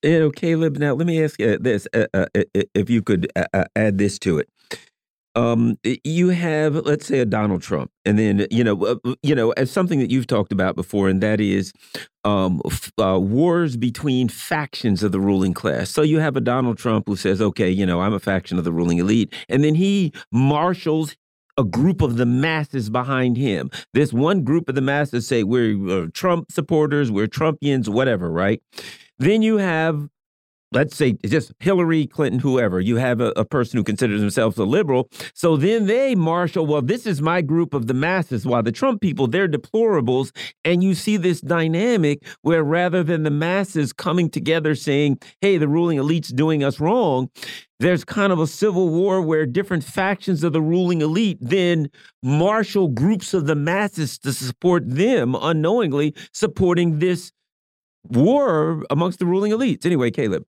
you 0.05 0.18
know, 0.20 0.30
Caleb. 0.30 0.76
Now, 0.76 0.92
let 0.95 1.07
me 1.07 1.22
ask 1.22 1.40
you 1.40 1.59
this: 1.59 1.88
uh, 1.95 2.07
uh, 2.12 2.26
if 2.74 2.90
you 2.90 3.03
could 3.03 3.26
uh, 3.34 3.47
uh, 3.53 3.64
add 3.74 3.99
this 3.99 4.18
to 4.20 4.38
it. 4.38 4.49
Um, 5.35 5.78
you 6.05 6.28
have, 6.28 6.76
let's 6.76 7.07
say, 7.07 7.18
a 7.18 7.24
Donald 7.24 7.62
Trump, 7.62 7.91
and 8.05 8.18
then 8.18 8.47
you 8.51 8.62
know, 8.62 8.85
uh, 8.85 9.14
you 9.22 9.35
know, 9.35 9.51
as 9.53 9.70
something 9.70 9.99
that 9.99 10.11
you've 10.11 10.28
talked 10.28 10.53
about 10.53 10.76
before, 10.76 11.09
and 11.09 11.20
that 11.22 11.41
is 11.41 11.72
um, 12.22 12.62
uh, 12.99 13.18
wars 13.20 13.76
between 13.76 14.28
factions 14.28 15.03
of 15.03 15.11
the 15.12 15.20
ruling 15.20 15.53
class. 15.53 15.91
So 15.91 16.03
you 16.03 16.20
have 16.20 16.37
a 16.37 16.41
Donald 16.41 16.78
Trump 16.78 17.09
who 17.09 17.16
says, 17.16 17.43
"Okay, 17.43 17.70
you 17.70 17.85
know, 17.85 18.01
I'm 18.01 18.14
a 18.14 18.20
faction 18.20 18.59
of 18.59 18.64
the 18.64 18.72
ruling 18.72 18.99
elite," 18.99 19.35
and 19.49 19.64
then 19.64 19.74
he 19.74 20.12
marshals 20.30 21.16
a 21.57 21.64
group 21.64 22.03
of 22.03 22.16
the 22.16 22.26
masses 22.26 22.91
behind 22.91 23.37
him. 23.37 23.70
This 23.93 24.12
one 24.12 24.43
group 24.43 24.68
of 24.68 24.74
the 24.74 24.80
masses 24.80 25.26
say 25.26 25.43
we're 25.43 26.09
Trump 26.09 26.51
supporters, 26.51 27.11
we're 27.11 27.28
Trumpians, 27.28 27.89
whatever, 27.89 28.30
right? 28.30 28.61
Then 29.18 29.43
you 29.43 29.59
have, 29.59 30.09
let's 30.75 30.97
say, 30.97 31.12
just 31.25 31.53
Hillary 31.61 32.07
Clinton, 32.07 32.41
whoever. 32.41 32.81
You 32.81 32.97
have 32.97 33.20
a, 33.20 33.29
a, 33.37 33.45
person 33.45 33.77
who 33.79 33.85
considers 33.85 34.20
themselves 34.20 34.59
a 34.59 34.64
liberal. 34.64 35.09
So 35.33 35.57
then 35.57 35.87
they 35.87 36.14
marshal, 36.14 36.66
well, 36.66 36.83
this 36.83 37.07
is 37.07 37.22
my 37.22 37.41
group 37.41 37.72
of 37.72 37.87
the 37.87 37.95
masses, 37.95 38.45
while 38.45 38.62
the 38.62 38.72
Trump 38.72 39.01
people, 39.01 39.29
they're 39.29 39.49
deplorables. 39.49 40.35
And 40.64 40.83
you 40.83 40.95
see 40.95 41.16
this 41.16 41.41
dynamic 41.41 42.27
where 42.43 42.64
rather 42.64 43.05
than 43.05 43.22
the 43.22 43.31
masses 43.31 43.93
coming 43.93 44.29
together 44.29 44.75
saying, 44.75 45.20
hey, 45.41 45.57
the 45.57 45.68
ruling 45.68 45.99
elite's 45.99 46.31
doing 46.31 46.64
us 46.64 46.81
wrong, 46.81 47.31
there's 47.79 48.05
kind 48.05 48.33
of 48.33 48.41
a 48.41 48.47
civil 48.47 48.89
war 48.89 49.20
where 49.20 49.47
different 49.47 49.85
factions 49.85 50.43
of 50.43 50.53
the 50.53 50.62
ruling 50.62 51.01
elite 51.01 51.39
then 51.41 51.89
marshal 52.22 52.89
groups 52.89 53.35
of 53.35 53.47
the 53.47 53.55
masses 53.55 54.18
to 54.18 54.33
support 54.33 54.89
them 54.89 55.35
unknowingly 55.35 56.14
supporting 56.33 56.99
this 56.99 57.33
war 58.05 58.85
amongst 58.91 59.18
the 59.18 59.27
ruling 59.27 59.53
elites. 59.53 59.85
Anyway, 59.85 60.11
Caleb. 60.11 60.45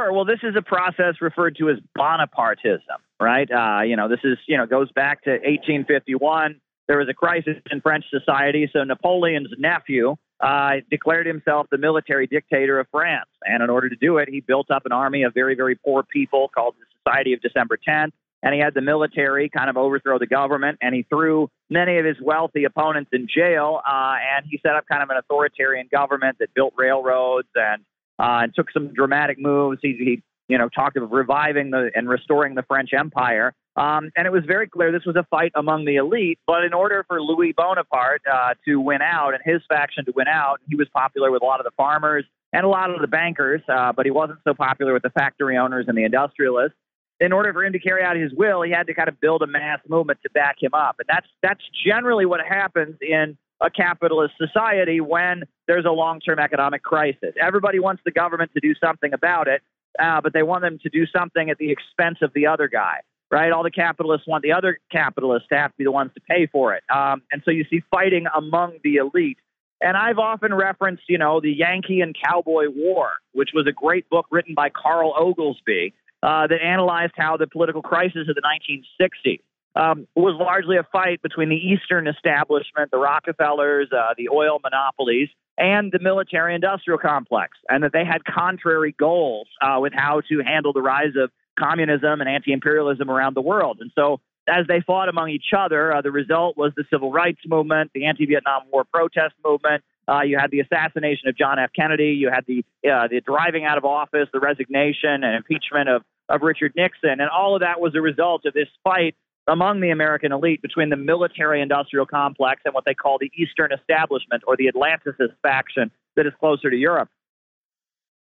Sure. 0.00 0.12
Well, 0.14 0.24
this 0.24 0.38
is 0.42 0.54
a 0.56 0.62
process 0.62 1.16
referred 1.20 1.56
to 1.56 1.68
as 1.68 1.76
Bonapartism, 1.98 2.80
right? 3.20 3.50
Uh, 3.50 3.82
you 3.82 3.96
know, 3.96 4.08
this 4.08 4.20
is 4.24 4.38
you 4.46 4.56
know 4.56 4.64
goes 4.64 4.90
back 4.92 5.22
to 5.24 5.30
1851. 5.30 6.58
There 6.88 6.98
was 6.98 7.08
a 7.10 7.14
crisis 7.14 7.56
in 7.70 7.80
French 7.82 8.04
society, 8.10 8.68
so 8.72 8.82
Napoleon's 8.82 9.50
nephew 9.58 10.16
uh, 10.40 10.76
declared 10.90 11.26
himself 11.26 11.66
the 11.70 11.76
military 11.76 12.26
dictator 12.26 12.80
of 12.80 12.86
France, 12.90 13.28
and 13.44 13.62
in 13.62 13.68
order 13.68 13.90
to 13.90 13.96
do 13.96 14.16
it, 14.16 14.28
he 14.30 14.40
built 14.40 14.70
up 14.70 14.86
an 14.86 14.92
army 14.92 15.22
of 15.24 15.34
very, 15.34 15.54
very 15.54 15.76
poor 15.76 16.02
people 16.02 16.48
called 16.48 16.74
the 16.80 16.86
Society 17.04 17.34
of 17.34 17.42
December 17.42 17.78
10th 17.86 18.12
and 18.42 18.54
he 18.54 18.60
had 18.60 18.72
the 18.72 18.80
military 18.80 19.50
kind 19.50 19.68
of 19.68 19.76
overthrow 19.76 20.18
the 20.18 20.26
government, 20.26 20.78
and 20.80 20.94
he 20.94 21.02
threw 21.02 21.50
many 21.68 21.98
of 21.98 22.06
his 22.06 22.16
wealthy 22.22 22.64
opponents 22.64 23.10
in 23.12 23.28
jail, 23.28 23.82
uh, 23.86 24.14
and 24.34 24.46
he 24.50 24.58
set 24.62 24.74
up 24.74 24.86
kind 24.90 25.02
of 25.02 25.10
an 25.10 25.18
authoritarian 25.18 25.88
government 25.92 26.38
that 26.40 26.48
built 26.54 26.72
railroads 26.74 27.48
and 27.54 27.84
uh, 28.20 28.40
and 28.42 28.54
took 28.54 28.70
some 28.70 28.92
dramatic 28.92 29.38
moves. 29.40 29.78
He, 29.82 29.96
he 29.98 30.22
you 30.48 30.58
know, 30.58 30.68
talked 30.68 30.96
of 30.96 31.12
reviving 31.12 31.70
the 31.70 31.90
and 31.94 32.08
restoring 32.08 32.54
the 32.56 32.64
French 32.64 32.90
Empire. 32.92 33.54
Um, 33.76 34.10
and 34.16 34.26
it 34.26 34.32
was 34.32 34.42
very 34.46 34.68
clear 34.68 34.90
this 34.90 35.06
was 35.06 35.14
a 35.14 35.24
fight 35.30 35.52
among 35.54 35.84
the 35.84 35.96
elite. 35.96 36.40
But 36.44 36.64
in 36.64 36.74
order 36.74 37.04
for 37.06 37.22
Louis 37.22 37.52
Bonaparte 37.52 38.22
uh, 38.30 38.54
to 38.64 38.80
win 38.80 39.00
out 39.00 39.32
and 39.32 39.42
his 39.44 39.62
faction 39.68 40.04
to 40.06 40.12
win 40.14 40.26
out, 40.26 40.60
he 40.68 40.74
was 40.74 40.88
popular 40.92 41.30
with 41.30 41.42
a 41.42 41.46
lot 41.46 41.60
of 41.60 41.64
the 41.64 41.70
farmers 41.76 42.24
and 42.52 42.64
a 42.64 42.68
lot 42.68 42.90
of 42.90 43.00
the 43.00 43.06
bankers, 43.06 43.62
uh, 43.68 43.92
but 43.92 44.06
he 44.06 44.10
wasn't 44.10 44.40
so 44.42 44.52
popular 44.52 44.92
with 44.92 45.04
the 45.04 45.10
factory 45.10 45.56
owners 45.56 45.86
and 45.86 45.96
the 45.96 46.02
industrialists. 46.02 46.76
In 47.20 47.32
order 47.32 47.52
for 47.52 47.64
him 47.64 47.72
to 47.74 47.78
carry 47.78 48.02
out 48.02 48.16
his 48.16 48.32
will, 48.32 48.62
he 48.62 48.72
had 48.72 48.88
to 48.88 48.94
kind 48.94 49.08
of 49.08 49.20
build 49.20 49.42
a 49.42 49.46
mass 49.46 49.78
movement 49.88 50.18
to 50.22 50.30
back 50.30 50.56
him 50.58 50.72
up, 50.74 50.96
and 50.98 51.06
that's 51.06 51.26
that's 51.42 51.60
generally 51.86 52.24
what 52.24 52.40
happens 52.40 52.96
in 53.02 53.36
a 53.60 53.70
capitalist 53.70 54.34
society 54.38 55.00
when 55.00 55.44
there's 55.70 55.84
a 55.84 55.92
long-term 55.92 56.40
economic 56.40 56.82
crisis. 56.82 57.32
Everybody 57.40 57.78
wants 57.78 58.02
the 58.04 58.10
government 58.10 58.50
to 58.54 58.60
do 58.60 58.74
something 58.84 59.12
about 59.12 59.46
it, 59.46 59.62
uh, 60.00 60.20
but 60.20 60.32
they 60.32 60.42
want 60.42 60.62
them 60.62 60.80
to 60.82 60.88
do 60.88 61.06
something 61.06 61.48
at 61.48 61.58
the 61.58 61.70
expense 61.70 62.18
of 62.22 62.32
the 62.34 62.48
other 62.48 62.66
guy, 62.66 63.02
right? 63.30 63.52
All 63.52 63.62
the 63.62 63.70
capitalists 63.70 64.26
want 64.26 64.42
the 64.42 64.50
other 64.50 64.80
capitalists 64.90 65.46
to 65.52 65.56
have 65.56 65.70
to 65.70 65.76
be 65.78 65.84
the 65.84 65.92
ones 65.92 66.10
to 66.14 66.20
pay 66.22 66.48
for 66.48 66.74
it. 66.74 66.82
Um, 66.92 67.22
and 67.30 67.40
so 67.44 67.52
you 67.52 67.64
see 67.70 67.82
fighting 67.88 68.26
among 68.36 68.78
the 68.82 68.96
elite. 68.96 69.38
And 69.80 69.96
I've 69.96 70.18
often 70.18 70.52
referenced, 70.52 71.04
you 71.08 71.18
know, 71.18 71.40
the 71.40 71.52
Yankee 71.52 72.00
and 72.00 72.16
Cowboy 72.20 72.64
War, 72.68 73.12
which 73.30 73.50
was 73.54 73.68
a 73.68 73.72
great 73.72 74.10
book 74.10 74.26
written 74.32 74.54
by 74.54 74.70
Carl 74.70 75.14
Oglesby 75.16 75.94
uh, 76.24 76.48
that 76.48 76.60
analyzed 76.60 77.12
how 77.16 77.36
the 77.36 77.46
political 77.46 77.80
crisis 77.80 78.28
of 78.28 78.34
the 78.34 78.42
1960s 78.42 79.40
um, 79.76 80.08
was 80.16 80.34
largely 80.38 80.76
a 80.76 80.82
fight 80.90 81.22
between 81.22 81.48
the 81.48 81.56
Eastern 81.56 82.08
establishment, 82.08 82.90
the 82.90 82.98
Rockefellers, 82.98 83.88
uh, 83.92 84.14
the 84.18 84.28
oil 84.28 84.58
monopolies, 84.62 85.28
and 85.60 85.92
the 85.92 85.98
military 86.00 86.54
industrial 86.54 86.98
complex, 86.98 87.58
and 87.68 87.84
that 87.84 87.92
they 87.92 88.04
had 88.04 88.24
contrary 88.24 88.94
goals 88.98 89.46
uh, 89.60 89.78
with 89.78 89.92
how 89.94 90.22
to 90.28 90.42
handle 90.42 90.72
the 90.72 90.80
rise 90.80 91.12
of 91.16 91.30
communism 91.58 92.20
and 92.20 92.28
anti 92.28 92.52
imperialism 92.52 93.10
around 93.10 93.36
the 93.36 93.42
world. 93.42 93.78
And 93.80 93.92
so, 93.94 94.20
as 94.48 94.66
they 94.66 94.80
fought 94.80 95.10
among 95.10 95.28
each 95.28 95.52
other, 95.56 95.92
uh, 95.92 96.00
the 96.00 96.10
result 96.10 96.56
was 96.56 96.72
the 96.76 96.84
civil 96.90 97.12
rights 97.12 97.40
movement, 97.46 97.90
the 97.94 98.06
anti 98.06 98.24
Vietnam 98.24 98.62
War 98.72 98.84
protest 98.84 99.34
movement. 99.44 99.84
Uh, 100.08 100.22
you 100.22 100.38
had 100.38 100.50
the 100.50 100.60
assassination 100.60 101.28
of 101.28 101.36
John 101.36 101.58
F. 101.58 101.70
Kennedy. 101.76 102.16
You 102.18 102.30
had 102.30 102.44
the 102.46 102.64
uh, 102.90 103.08
the 103.08 103.20
driving 103.20 103.66
out 103.66 103.76
of 103.76 103.84
office, 103.84 104.28
the 104.32 104.40
resignation 104.40 105.22
and 105.22 105.36
impeachment 105.36 105.90
of 105.90 106.02
of 106.30 106.40
Richard 106.42 106.72
Nixon, 106.74 107.20
and 107.20 107.28
all 107.28 107.54
of 107.54 107.60
that 107.60 107.80
was 107.80 107.94
a 107.94 108.00
result 108.00 108.46
of 108.46 108.54
this 108.54 108.68
fight 108.82 109.14
among 109.50 109.80
the 109.80 109.90
American 109.90 110.32
elite 110.32 110.62
between 110.62 110.90
the 110.90 110.96
military 110.96 111.60
industrial 111.60 112.06
complex 112.06 112.62
and 112.64 112.72
what 112.72 112.84
they 112.86 112.94
call 112.94 113.18
the 113.18 113.32
Eastern 113.34 113.72
establishment 113.72 114.44
or 114.46 114.56
the 114.56 114.70
Atlanticist 114.72 115.34
faction 115.42 115.90
that 116.16 116.24
is 116.24 116.32
closer 116.38 116.70
to 116.70 116.76
Europe. 116.76 117.08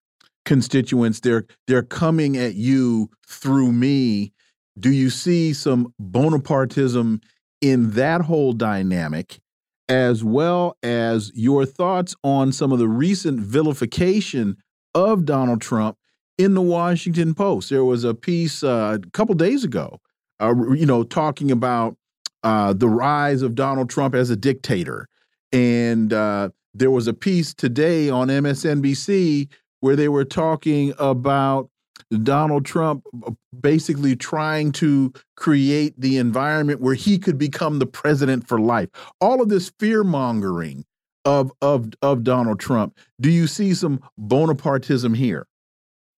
constituents 0.46 1.20
they're 1.20 1.46
they're 1.68 1.84
coming 1.84 2.38
at 2.38 2.56
you 2.56 3.10
through 3.28 3.72
me. 3.72 4.34
Do 4.80 4.92
you 4.92 5.10
see 5.10 5.54
some 5.54 5.94
bonapartism 6.02 7.22
in 7.62 7.92
that 7.92 8.22
whole 8.22 8.54
dynamic 8.54 9.40
as 9.88 10.24
well 10.24 10.78
as 10.84 11.32
your 11.36 11.66
thoughts 11.66 12.16
on 12.24 12.52
some 12.52 12.72
of 12.72 12.80
the 12.80 12.88
recent 12.88 13.40
vilification 13.40 14.58
of 14.94 15.26
Donald 15.26 15.62
Trump 15.62 15.98
in 16.38 16.54
the 16.54 16.62
Washington 16.62 17.34
Post? 17.34 17.70
There 17.70 17.86
was 17.86 18.04
a 18.04 18.14
piece 18.14 18.64
uh, 18.64 18.98
a 19.02 19.10
couple 19.12 19.36
days 19.36 19.64
ago 19.64 20.00
uh, 20.42 20.54
you 20.74 20.86
know 20.86 21.04
talking 21.04 21.52
about 21.52 21.98
uh, 22.44 22.74
the 22.74 22.90
rise 22.90 23.42
of 23.42 23.56
Donald 23.56 23.90
Trump 23.90 24.14
as 24.14 24.30
a 24.30 24.36
dictator. 24.36 25.08
And 25.52 26.14
uh, 26.14 26.50
there 26.74 26.92
was 26.92 27.08
a 27.08 27.14
piece 27.14 27.54
today 27.54 28.10
on 28.10 28.28
MSNBC 28.28 29.48
where 29.86 29.96
they 29.96 30.10
were 30.10 30.26
talking 30.26 30.96
about 30.98 31.70
Donald 32.24 32.66
Trump 32.66 33.04
uh, 33.28 33.30
basically 33.62 34.16
trying 34.16 34.72
to 34.72 35.14
create 35.38 35.94
the 35.96 36.18
environment 36.18 36.82
where 36.82 36.96
he 36.96 37.20
could 37.20 37.38
become 37.38 37.78
the 37.78 37.86
president 37.86 38.48
for 38.48 38.60
life. 38.60 38.90
All 39.22 39.44
of 39.44 39.50
this 39.50 39.72
fear 39.80 40.04
mongering 40.04 40.86
of 41.24 41.52
of 41.62 41.92
of 42.02 42.24
Donald 42.24 42.60
Trump. 42.60 42.98
Do 43.22 43.30
you 43.30 43.46
see 43.46 43.76
some 43.76 44.02
Bonapartism 44.20 45.16
here? 45.16 45.46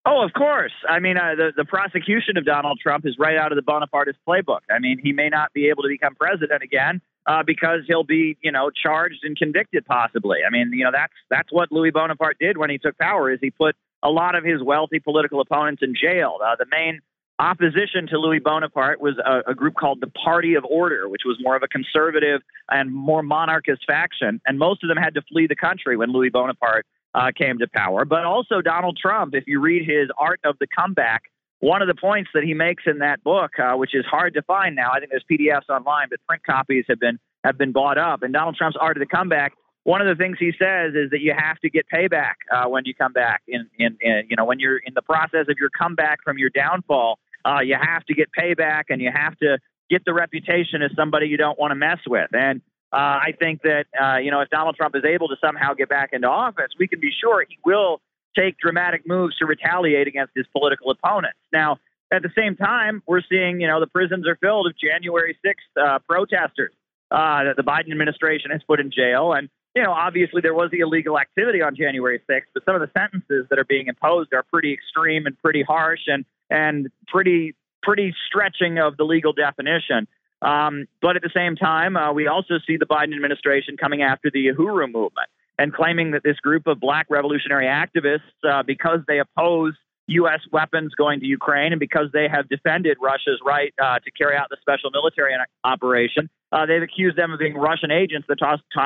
Oh, 0.06 0.24
of 0.24 0.32
course. 0.32 0.72
I 0.88 1.00
mean, 1.00 1.18
uh, 1.18 1.36
the 1.36 1.52
the 1.58 1.66
prosecution 1.66 2.38
of 2.38 2.46
Donald 2.46 2.80
Trump 2.82 3.06
is 3.06 3.18
right 3.20 3.36
out 3.36 3.52
of 3.52 3.58
the 3.58 3.70
Bonapartist 3.70 4.16
playbook. 4.26 4.62
I 4.74 4.80
mean, 4.80 4.98
he 5.04 5.12
may 5.12 5.28
not 5.28 5.52
be 5.52 5.68
able 5.68 5.84
to 5.84 5.90
become 5.90 6.16
president 6.16 6.64
again 6.64 7.02
uh, 7.28 7.44
because 7.44 7.82
he'll 7.88 8.04
be, 8.04 8.38
you 8.42 8.52
know, 8.52 8.72
charged 8.72 9.20
and 9.24 9.38
convicted 9.38 9.86
possibly. 9.86 10.40
I 10.48 10.50
mean, 10.50 10.72
you 10.74 10.84
know, 10.86 10.92
that's 10.92 11.14
that's 11.30 11.52
what 11.52 11.72
Louis 11.72 11.92
Bonaparte 11.92 12.38
did 12.40 12.58
when 12.58 12.70
he 12.70 12.78
took 12.78 12.98
power. 12.98 13.30
Is 13.32 13.40
he 13.42 13.52
put 13.52 13.76
a 14.04 14.10
lot 14.10 14.36
of 14.36 14.44
his 14.44 14.64
wealthy 14.64 15.00
political 15.00 15.42
opponents 15.42 15.82
in 15.84 15.94
jail. 15.96 16.38
Uh, 16.44 16.56
the 16.58 16.66
main 16.72 17.02
opposition 17.40 18.08
to 18.08 18.18
Louis 18.18 18.40
Bonaparte 18.40 19.00
was 19.00 19.16
a, 19.24 19.52
a, 19.52 19.56
group 19.56 19.76
called 19.76 20.02
the 20.02 20.08
Party 20.08 20.56
of 20.56 20.66
Order, 20.66 21.08
which 21.08 21.22
was 21.26 21.38
more 21.40 21.56
of 21.56 21.62
a 21.62 21.68
conservative 21.68 22.42
and 22.70 22.92
more 22.92 23.22
monarchist 23.22 23.84
faction. 23.86 24.42
And 24.46 24.58
most 24.58 24.84
of 24.84 24.88
them 24.88 24.98
had 24.98 25.14
to 25.16 25.22
flee 25.22 25.46
the 25.48 25.56
country 25.56 25.98
when 25.98 26.12
Louis 26.12 26.30
Bonaparte 26.30 26.86
uh, 27.14 27.32
came 27.36 27.60
to 27.60 27.68
power. 27.68 28.06
But 28.06 28.26
also 28.26 28.62
Donald 28.62 28.98
Trump, 29.00 29.36
if 29.36 29.46
you 29.48 29.60
read 29.60 29.88
his 29.88 30.10
Art 30.18 30.40
of 30.44 30.58
the 30.60 30.68
Comeback, 30.68 31.24
one 31.60 31.82
of 31.82 31.88
the 31.88 31.96
points 31.96 32.30
that 32.34 32.44
he 32.44 32.54
makes 32.54 32.84
in 32.86 33.00
that 33.00 33.24
book, 33.24 33.52
uh, 33.60 33.74
which 33.74 33.96
is 33.96 34.06
hard 34.06 34.36
to 34.36 34.42
find 34.44 34.76
now, 34.76 34.92
I 34.94 35.00
think 35.00 35.12
there's 35.12 35.26
PDFs 35.30 35.70
online, 35.70 36.08
but 36.10 36.20
print 36.28 36.44
copies 36.46 36.86
have 36.90 37.00
been 37.00 37.20
have 37.44 37.58
been 37.58 37.72
bought 37.72 37.98
up. 37.98 38.24
And 38.24 38.34
Donald 38.34 38.56
Trump's 38.56 38.78
Art 38.80 38.98
of 38.98 39.02
the 39.02 39.08
Comeback, 39.08 39.54
one 39.84 40.02
of 40.02 40.08
the 40.08 40.22
things 40.22 40.38
he 40.40 40.52
says 40.52 40.94
is 40.96 41.12
that 41.12 41.22
you 41.22 41.34
have 41.38 41.58
to 41.60 41.70
get 41.70 41.86
payback 41.92 42.34
uh, 42.54 42.68
when 42.68 42.84
you 42.86 42.94
come 42.94 43.14
back. 43.14 43.42
In, 43.48 43.70
in, 43.80 43.98
in, 44.02 44.24
you 44.30 44.36
know, 44.36 44.44
when 44.44 44.60
you're 44.60 44.78
in 44.78 44.94
the 44.94 45.02
process 45.02 45.46
of 45.50 45.56
your 45.60 45.70
comeback 45.70 46.20
from 46.24 46.38
your 46.38 46.50
downfall, 46.50 47.20
uh, 47.46 47.62
you 47.62 47.78
have 47.80 48.04
to 48.06 48.14
get 48.14 48.28
payback, 48.38 48.86
and 48.90 49.02
you 49.02 49.12
have 49.14 49.38
to 49.38 49.58
get 49.90 50.04
the 50.06 50.14
reputation 50.14 50.82
as 50.82 50.92
somebody 50.96 51.28
you 51.28 51.38
don't 51.38 51.58
want 51.58 51.72
to 51.72 51.76
mess 51.76 52.00
with. 52.06 52.30
And 52.34 52.62
uh, 52.92 52.96
I 52.96 53.34
think 53.40 53.62
that 53.64 53.86
uh, 54.00 54.18
you 54.18 54.30
know, 54.32 54.42
if 54.42 54.50
Donald 54.50 54.76
Trump 54.76 54.96
is 54.96 55.04
able 55.06 55.30
to 55.30 55.36
somehow 55.42 55.74
get 55.74 55.90
back 55.90 56.10
into 56.12 56.28
office, 56.28 56.70
we 56.78 56.88
can 56.88 57.00
be 57.00 57.12
sure 57.22 57.46
he 57.48 57.58
will 57.66 58.02
take 58.38 58.58
dramatic 58.58 59.08
moves 59.08 59.38
to 59.38 59.46
retaliate 59.46 60.08
against 60.08 60.34
his 60.36 60.46
political 60.52 60.92
opponents. 60.92 61.40
Now, 61.52 61.78
at 62.12 62.22
the 62.22 62.32
same 62.38 62.56
time, 62.56 63.04
we're 63.06 63.22
seeing, 63.30 63.60
you 63.60 63.68
know, 63.68 63.80
the 63.80 63.88
prisons 63.88 64.28
are 64.28 64.38
filled 64.38 64.68
of 64.68 64.74
January 64.78 65.38
6th 65.46 65.82
uh, 65.82 66.00
protesters 66.08 66.74
uh, 67.12 67.44
that 67.44 67.56
the 67.58 67.64
Biden 67.64 67.92
administration 67.92 68.52
has 68.52 68.62
put 68.64 68.80
in 68.80 68.92
jail. 68.92 69.34
And, 69.34 69.50
you 69.76 69.84
know, 69.84 69.92
obviously 69.92 70.42
there 70.42 70.54
was 70.54 70.72
the 70.72 70.80
illegal 70.80 71.20
activity 71.20 71.62
on 71.62 71.76
January 71.76 72.22
6th, 72.30 72.48
but 72.54 72.64
some 72.66 72.76
of 72.76 72.82
the 72.82 72.92
sentences 72.98 73.48
that 73.50 73.60
are 73.60 73.66
being 73.66 73.88
imposed 73.88 74.34
are 74.34 74.44
pretty 74.44 74.74
extreme 74.74 75.26
and 75.26 75.38
pretty 75.42 75.64
harsh 75.64 76.02
and, 76.08 76.24
and 76.50 76.90
pretty, 77.08 77.56
pretty 77.84 78.16
stretching 78.28 78.80
of 78.80 78.96
the 78.96 79.04
legal 79.04 79.34
definition. 79.34 80.08
Um, 80.42 80.88
but 81.02 81.16
at 81.16 81.24
the 81.24 81.32
same 81.36 81.56
time, 81.56 81.98
uh, 81.98 82.14
we 82.14 82.28
also 82.28 82.56
see 82.66 82.78
the 82.78 82.86
Biden 82.86 83.16
administration 83.16 83.76
coming 83.76 84.02
after 84.02 84.30
the 84.32 84.48
Uhuru 84.48 84.92
movement 84.92 85.30
and 85.58 85.74
claiming 85.74 86.12
that 86.12 86.24
this 86.24 86.38
group 86.38 86.68
of 86.68 86.80
black 86.80 87.08
revolutionary 87.10 87.66
activists, 87.66 88.20
uh, 88.48 88.64
because 88.64 89.00
they 89.08 89.20
oppose 89.20 89.74
U.S. 90.08 90.40
weapons 90.52 90.94
going 90.96 91.20
to 91.20 91.26
Ukraine 91.26 91.74
and 91.74 91.80
because 91.80 92.08
they 92.14 92.28
have 92.32 92.48
defended 92.48 92.98
Russia's 93.02 93.40
right 93.46 93.74
uh, 93.82 94.00
to 94.00 94.12
carry 94.12 94.36
out 94.36 94.48
the 94.50 94.58
special 94.62 94.90
military 94.92 95.34
operation, 95.64 96.30
uh, 96.52 96.66
they've 96.66 96.82
accused 96.82 97.18
them 97.18 97.32
of 97.32 97.40
being 97.40 97.56
Russian 97.56 97.92
agents 97.92 98.28
that 98.30 98.38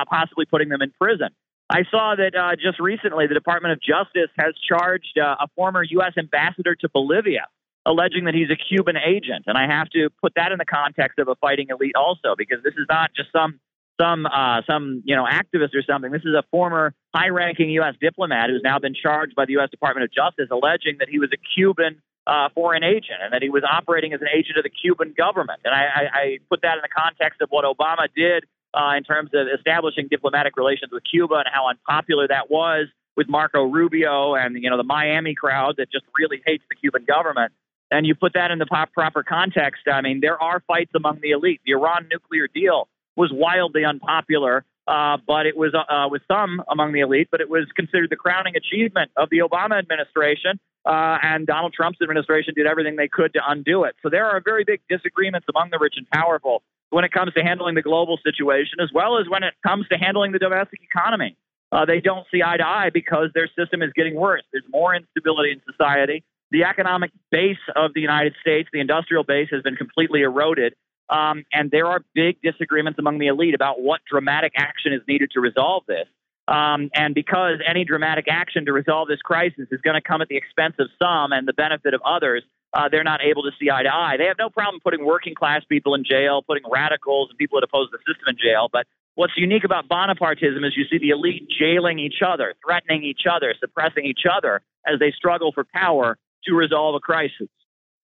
possibly 0.09 0.45
putting 0.45 0.69
them 0.69 0.81
in 0.81 0.91
prison. 0.99 1.29
I 1.69 1.83
saw 1.89 2.15
that 2.15 2.35
uh, 2.35 2.55
just 2.55 2.79
recently 2.79 3.27
the 3.27 3.33
Department 3.33 3.71
of 3.71 3.79
Justice 3.81 4.29
has 4.37 4.53
charged 4.67 5.17
uh, 5.17 5.37
a 5.39 5.47
former 5.55 5.83
U.S. 5.83 6.13
ambassador 6.17 6.75
to 6.75 6.89
Bolivia, 6.89 7.47
alleging 7.85 8.25
that 8.25 8.33
he's 8.33 8.49
a 8.49 8.57
Cuban 8.57 8.97
agent. 8.97 9.45
And 9.47 9.57
I 9.57 9.67
have 9.67 9.89
to 9.91 10.09
put 10.21 10.33
that 10.35 10.51
in 10.51 10.57
the 10.57 10.65
context 10.65 11.17
of 11.19 11.29
a 11.29 11.35
fighting 11.35 11.67
elite 11.69 11.95
also, 11.95 12.35
because 12.37 12.57
this 12.63 12.73
is 12.73 12.87
not 12.89 13.11
just 13.15 13.31
some 13.31 13.59
some 14.01 14.25
uh, 14.25 14.61
some 14.67 15.03
you 15.05 15.15
know 15.15 15.25
activist 15.25 15.75
or 15.75 15.83
something. 15.87 16.11
This 16.11 16.23
is 16.25 16.33
a 16.33 16.43
former 16.49 16.93
high-ranking 17.13 17.69
U.S. 17.81 17.95
diplomat 18.01 18.49
who's 18.49 18.61
now 18.63 18.79
been 18.79 18.95
charged 18.95 19.35
by 19.35 19.45
the 19.45 19.53
U.S. 19.53 19.69
Department 19.69 20.05
of 20.05 20.11
Justice, 20.11 20.47
alleging 20.49 20.97
that 20.99 21.09
he 21.09 21.19
was 21.19 21.29
a 21.33 21.37
Cuban 21.55 22.01
uh, 22.25 22.49
foreign 22.53 22.83
agent 22.83 23.19
and 23.21 23.33
that 23.33 23.41
he 23.41 23.49
was 23.49 23.63
operating 23.63 24.13
as 24.13 24.21
an 24.21 24.27
agent 24.33 24.57
of 24.57 24.63
the 24.63 24.69
Cuban 24.69 25.13
government. 25.17 25.59
And 25.65 25.73
I, 25.73 25.83
I, 25.83 26.03
I 26.13 26.37
put 26.49 26.61
that 26.61 26.75
in 26.75 26.81
the 26.81 26.93
context 26.95 27.41
of 27.41 27.49
what 27.49 27.65
Obama 27.65 28.07
did 28.15 28.45
uh, 28.73 28.93
in 28.95 29.03
terms 29.03 29.31
of 29.33 29.47
establishing 29.47 30.07
diplomatic 30.09 30.55
relations 30.55 30.91
with 30.91 31.03
Cuba 31.09 31.35
and 31.35 31.47
how 31.51 31.69
unpopular 31.69 32.27
that 32.27 32.49
was 32.49 32.87
with 33.17 33.27
Marco 33.27 33.63
Rubio 33.63 34.35
and 34.35 34.55
you 34.61 34.69
know 34.69 34.77
the 34.77 34.83
Miami 34.83 35.35
crowd 35.35 35.75
that 35.77 35.91
just 35.91 36.05
really 36.17 36.41
hates 36.45 36.63
the 36.69 36.75
Cuban 36.75 37.05
government. 37.05 37.51
And 37.93 38.07
you 38.07 38.15
put 38.15 38.33
that 38.33 38.51
in 38.51 38.59
the 38.59 38.65
proper 38.65 39.21
context. 39.21 39.81
I 39.91 39.99
mean, 39.99 40.21
there 40.21 40.41
are 40.41 40.63
fights 40.65 40.91
among 40.95 41.19
the 41.21 41.31
elite. 41.31 41.59
The 41.65 41.73
Iran 41.73 42.07
nuclear 42.09 42.47
deal 42.47 42.87
was 43.21 43.31
wildly 43.31 43.83
unpopular 43.85 44.65
uh, 44.87 45.17
but 45.27 45.45
it 45.45 45.55
was 45.55 45.73
uh, 45.73 46.07
with 46.09 46.21
some 46.27 46.61
among 46.69 46.91
the 46.91 47.01
elite, 47.01 47.27
but 47.31 47.39
it 47.39 47.49
was 47.49 47.65
considered 47.75 48.09
the 48.09 48.15
crowning 48.15 48.55
achievement 48.55 49.11
of 49.15 49.29
the 49.29 49.39
Obama 49.39 49.77
administration. 49.77 50.59
Uh, 50.85 51.17
and 51.21 51.45
Donald 51.45 51.73
Trump's 51.73 51.99
administration 52.01 52.53
did 52.55 52.65
everything 52.65 52.95
they 52.95 53.07
could 53.07 53.33
to 53.33 53.39
undo 53.47 53.83
it. 53.83 53.95
So 54.01 54.09
there 54.09 54.25
are 54.25 54.41
very 54.43 54.63
big 54.63 54.81
disagreements 54.89 55.45
among 55.47 55.69
the 55.69 55.77
rich 55.79 55.93
and 55.97 56.09
powerful 56.09 56.63
when 56.89 57.05
it 57.05 57.11
comes 57.11 57.33
to 57.35 57.41
handling 57.43 57.75
the 57.75 57.83
global 57.83 58.17
situation, 58.23 58.79
as 58.81 58.89
well 58.91 59.19
as 59.19 59.29
when 59.29 59.43
it 59.43 59.53
comes 59.65 59.87
to 59.89 59.97
handling 59.97 60.31
the 60.31 60.39
domestic 60.39 60.79
economy. 60.81 61.37
Uh, 61.71 61.85
they 61.85 62.01
don't 62.01 62.25
see 62.31 62.41
eye 62.43 62.57
to 62.57 62.67
eye 62.67 62.89
because 62.91 63.29
their 63.33 63.47
system 63.57 63.81
is 63.81 63.91
getting 63.95 64.15
worse. 64.15 64.41
There's 64.51 64.65
more 64.69 64.93
instability 64.93 65.51
in 65.51 65.61
society. 65.71 66.23
The 66.49 66.65
economic 66.65 67.11
base 67.29 67.63
of 67.77 67.93
the 67.93 68.01
United 68.01 68.33
States, 68.41 68.67
the 68.73 68.81
industrial 68.81 69.23
base, 69.23 69.47
has 69.51 69.61
been 69.61 69.77
completely 69.77 70.23
eroded. 70.23 70.73
Um, 71.11 71.43
and 71.51 71.69
there 71.69 71.87
are 71.87 72.01
big 72.15 72.41
disagreements 72.41 72.97
among 72.97 73.19
the 73.19 73.27
elite 73.27 73.53
about 73.53 73.81
what 73.81 73.99
dramatic 74.09 74.53
action 74.55 74.93
is 74.93 75.01
needed 75.07 75.31
to 75.33 75.41
resolve 75.41 75.83
this. 75.87 76.07
Um, 76.47 76.89
and 76.95 77.13
because 77.13 77.59
any 77.67 77.85
dramatic 77.85 78.25
action 78.29 78.65
to 78.65 78.73
resolve 78.73 79.07
this 79.07 79.21
crisis 79.21 79.67
is 79.71 79.81
going 79.81 79.93
to 79.93 80.01
come 80.01 80.21
at 80.21 80.27
the 80.27 80.37
expense 80.37 80.75
of 80.79 80.87
some 81.01 81.31
and 81.33 81.47
the 81.47 81.53
benefit 81.53 81.93
of 81.93 82.01
others, 82.03 82.43
uh, 82.73 82.89
they're 82.89 83.03
not 83.03 83.21
able 83.21 83.43
to 83.43 83.51
see 83.59 83.69
eye 83.69 83.83
to 83.83 83.93
eye. 83.93 84.15
They 84.17 84.25
have 84.25 84.37
no 84.39 84.49
problem 84.49 84.79
putting 84.81 85.05
working 85.05 85.35
class 85.35 85.61
people 85.67 85.93
in 85.93 86.03
jail, 86.03 86.41
putting 86.41 86.63
radicals 86.69 87.29
and 87.29 87.37
people 87.37 87.59
that 87.59 87.65
oppose 87.65 87.89
the 87.91 87.99
system 87.99 88.27
in 88.29 88.37
jail. 88.41 88.69
But 88.71 88.87
what's 89.15 89.33
unique 89.35 89.65
about 89.65 89.87
Bonapartism 89.89 90.65
is 90.65 90.75
you 90.75 90.85
see 90.89 90.97
the 90.97 91.09
elite 91.09 91.47
jailing 91.59 91.99
each 91.99 92.21
other, 92.25 92.53
threatening 92.65 93.03
each 93.03 93.23
other, 93.29 93.53
suppressing 93.59 94.05
each 94.05 94.23
other 94.31 94.61
as 94.85 94.99
they 94.99 95.11
struggle 95.11 95.51
for 95.51 95.65
power 95.73 96.17
to 96.45 96.53
resolve 96.53 96.95
a 96.95 96.99
crisis. 96.99 97.49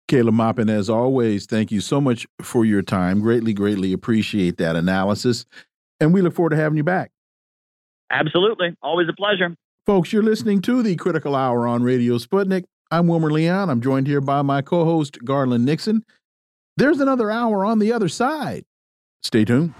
Caleb 0.09 0.35
Maupin, 0.35 0.71
as 0.71 0.89
always, 0.89 1.47
thank 1.47 1.73
you 1.73 1.81
so 1.81 2.01
much 2.01 2.27
for 2.41 2.65
your 2.65 2.83
time. 2.83 3.21
Greatly, 3.21 3.53
greatly 3.53 3.93
appreciate 3.93 4.57
that 4.59 4.77
analysis. 4.77 5.47
And 6.01 6.15
we 6.15 6.23
look 6.23 6.35
forward 6.35 6.51
to 6.51 6.57
having 6.57 6.77
you 6.77 6.85
back. 6.85 7.11
Absolutely. 8.11 8.77
Always 8.83 9.09
a 9.09 9.13
pleasure. 9.15 9.57
Folks, 9.85 10.13
you're 10.13 10.23
listening 10.23 10.61
to 10.63 10.83
the 10.83 10.97
Critical 10.97 11.35
Hour 11.35 11.67
on 11.67 11.83
Radio 11.83 12.19
Sputnik. 12.19 12.65
I'm 12.91 13.09
Wilmer 13.09 13.33
Leon. 13.33 13.69
I'm 13.69 13.81
joined 13.81 14.07
here 14.07 14.21
by 14.21 14.43
my 14.43 14.63
co 14.63 14.85
host, 14.85 15.19
Garland 15.25 15.65
Nixon. 15.65 16.05
There's 16.77 17.01
another 17.01 17.31
hour 17.31 17.65
on 17.65 17.81
the 17.81 17.93
other 17.93 18.09
side. 18.09 18.65
Stay 19.23 19.45
tuned. 19.45 19.75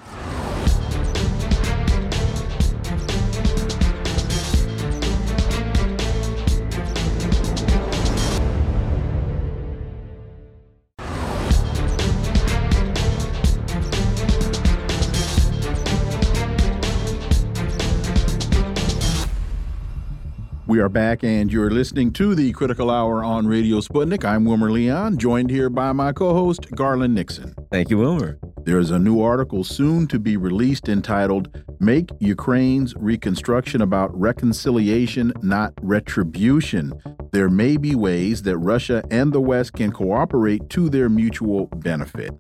We 20.69 20.81
are 20.81 20.89
back, 20.89 21.23
and 21.23 21.53
you're 21.53 21.71
listening 21.71 22.13
to 22.15 22.35
the 22.35 22.51
Critical 22.51 22.91
Hour 22.91 23.23
on 23.23 23.47
Radio 23.47 23.79
Sputnik. 23.79 24.25
I'm 24.25 24.45
Wilmer 24.45 24.73
Leon, 24.73 25.17
joined 25.17 25.49
here 25.49 25.71
by 25.71 25.93
my 25.93 26.13
co 26.13 26.35
host, 26.35 26.69
Garland 26.73 27.15
Nixon. 27.15 27.55
Thank 27.71 27.89
you, 27.89 27.99
Wilmer. 27.99 28.41
There 28.65 28.81
is 28.81 28.91
a 28.91 28.99
new 28.99 29.21
article 29.21 29.63
soon 29.63 30.09
to 30.09 30.19
be 30.19 30.37
released 30.37 30.89
entitled 30.89 31.63
Make 31.79 32.11
Ukraine's 32.19 32.97
Reconstruction 32.97 33.81
About 33.81 34.13
Reconciliation, 34.19 35.33
Not 35.41 35.73
Retribution. 35.83 36.93
There 37.37 37.51
may 37.51 37.77
be 37.77 37.95
ways 37.95 38.41
that 38.45 38.57
Russia 38.57 39.05
and 39.11 39.31
the 39.31 39.43
West 39.43 39.75
can 39.75 39.93
cooperate 39.93 40.71
to 40.71 40.89
their 40.89 41.11
mutual 41.11 41.67
benefit. 41.67 42.33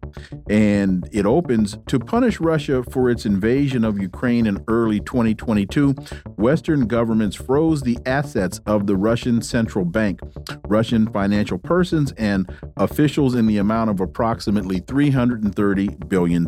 And 0.49 1.07
it 1.13 1.27
opens 1.27 1.77
to 1.89 1.99
punish 1.99 2.41
Russia 2.41 2.83
for 2.83 3.11
its 3.11 3.27
invasion 3.27 3.85
of 3.85 4.01
Ukraine 4.01 4.47
in 4.47 4.65
early 4.69 5.01
2022. 5.01 5.95
Western 6.39 6.87
governments 6.87 7.37
froze 7.37 7.83
the 7.83 7.99
assets 8.07 8.59
of 8.65 8.87
the 8.87 8.97
Russian 8.97 9.43
central 9.43 9.85
bank, 9.85 10.21
Russian 10.67 11.13
financial 11.13 11.59
persons, 11.59 12.13
and 12.13 12.51
officials 12.79 13.35
in 13.35 13.45
the 13.45 13.59
amount 13.59 13.91
of 13.91 14.01
approximately 14.01 14.81
$330 14.81 16.09
billion. 16.09 16.47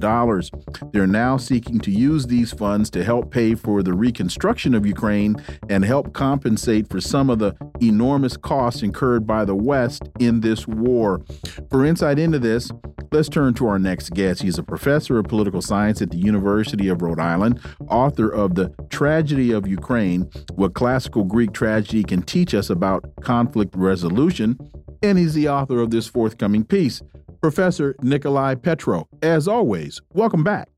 They're 0.92 1.07
now 1.07 1.36
seeking 1.36 1.80
to 1.80 1.90
use 1.90 2.26
these 2.26 2.55
funds 2.55 2.88
to 2.90 3.05
help 3.05 3.30
pay 3.30 3.55
for 3.55 3.82
the 3.82 3.92
reconstruction 3.92 4.74
of 4.74 4.86
Ukraine 4.86 5.36
and 5.68 5.84
help 5.84 6.14
compensate 6.14 6.88
for 6.88 6.99
some 6.99 7.28
of 7.28 7.40
the 7.40 7.55
enormous 7.82 8.38
costs 8.43 8.82
incurred 8.82 9.26
by 9.26 9.45
the 9.45 9.55
West 9.55 10.03
in 10.18 10.41
this 10.41 10.66
war. 10.66 11.22
For 11.70 11.84
insight 11.84 12.18
into 12.18 12.39
this, 12.39 12.70
let's 13.12 13.28
turn 13.28 13.55
to 13.55 13.66
our 13.66 13.78
next 13.78 14.11
guest. 14.11 14.43
He's 14.43 14.59
a 14.59 14.62
professor 14.62 15.18
of 15.18 15.26
political 15.26 15.62
science 15.62 16.03
at 16.03 16.11
the 16.11 16.18
University 16.18 16.89
of 16.89 17.03
Rhode 17.03 17.20
Island, 17.20 17.61
author 17.89 18.28
of 18.28 18.55
The 18.55 18.72
Tragedy 18.91 19.53
of 19.53 19.66
Ukraine 19.66 20.30
What 20.55 20.74
Classical 20.74 21.24
Greek 21.24 21.53
Tragedy 21.53 22.03
Can 22.03 22.22
Teach 22.22 22.55
Us 22.55 22.70
About 22.70 23.05
Conflict 23.22 23.74
Resolution, 23.76 24.59
and 25.03 25.18
he's 25.18 25.34
the 25.34 25.49
author 25.49 25.80
of 25.80 25.91
this 25.91 26.09
forthcoming 26.09 26.64
piece. 26.64 27.03
Professor 27.41 27.95
Nicolai 28.03 28.57
Petro, 28.57 29.09
as 29.22 29.47
always, 29.47 30.01
welcome 30.12 30.43
back. 30.43 30.68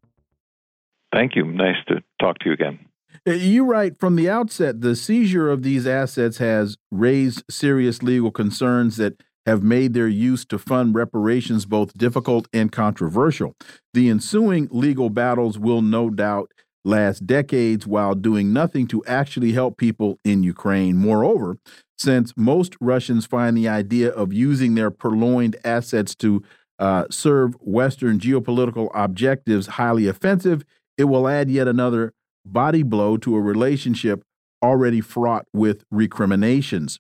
Thank 1.13 1.35
you. 1.35 1.45
Nice 1.45 1.77
to 1.89 2.03
talk 2.21 2.39
to 2.41 2.47
you 2.47 2.53
again. 2.53 2.90
Uh, 3.27 3.33
you 3.33 3.65
write 3.65 3.99
from 3.99 4.17
the 4.17 4.31
outset 4.31 4.81
the 4.81 4.97
seizure 4.97 5.51
of 5.51 5.63
these 5.63 5.87
assets 5.87 6.39
has 6.39 6.77
raised 6.91 7.43
serious 7.51 8.03
legal 8.03 8.31
concerns 8.31 8.97
that 8.97 9.23
have 9.47 9.63
made 9.63 9.95
their 9.95 10.09
use 10.09 10.45
to 10.45 10.59
fund 10.59 10.95
reparations 10.95 11.67
both 11.67 11.97
difficult 11.97 12.49
and 12.53 12.73
controversial. 12.73 13.57
The 13.95 14.09
ensuing 14.09 14.69
legal 14.71 15.11
battles 15.11 15.59
will 15.59 15.83
no 15.83 16.09
doubt 16.09 16.53
last 16.85 17.27
decades 17.27 17.87
while 17.87 18.15
doing 18.15 18.53
nothing 18.53 18.87
to 18.89 19.05
actually 19.05 19.53
help 19.53 19.77
people 19.77 20.19
in 20.25 20.43
Ukraine. 20.43 20.97
Moreover, 20.97 21.59
since 21.99 22.33
most 22.37 22.75
Russians 22.81 23.27
find 23.27 23.57
the 23.57 23.69
idea 23.69 24.11
of 24.11 24.33
using 24.33 24.75
their 24.75 24.91
purloined 24.91 25.57
assets 25.63 26.15
to 26.17 26.43
uh, 26.79 27.05
serve 27.11 27.55
Western 27.61 28.19
geopolitical 28.19 28.91
objectives 28.95 29.67
highly 29.67 30.07
offensive, 30.07 30.65
it 30.97 31.05
will 31.05 31.29
add 31.29 31.51
yet 31.51 31.69
another 31.69 32.15
body 32.53 32.83
blow 32.83 33.17
to 33.19 33.37
a 33.37 33.41
relationship 33.41 34.23
already 34.63 35.01
fraught 35.01 35.47
with 35.53 35.85
recriminations. 35.91 36.99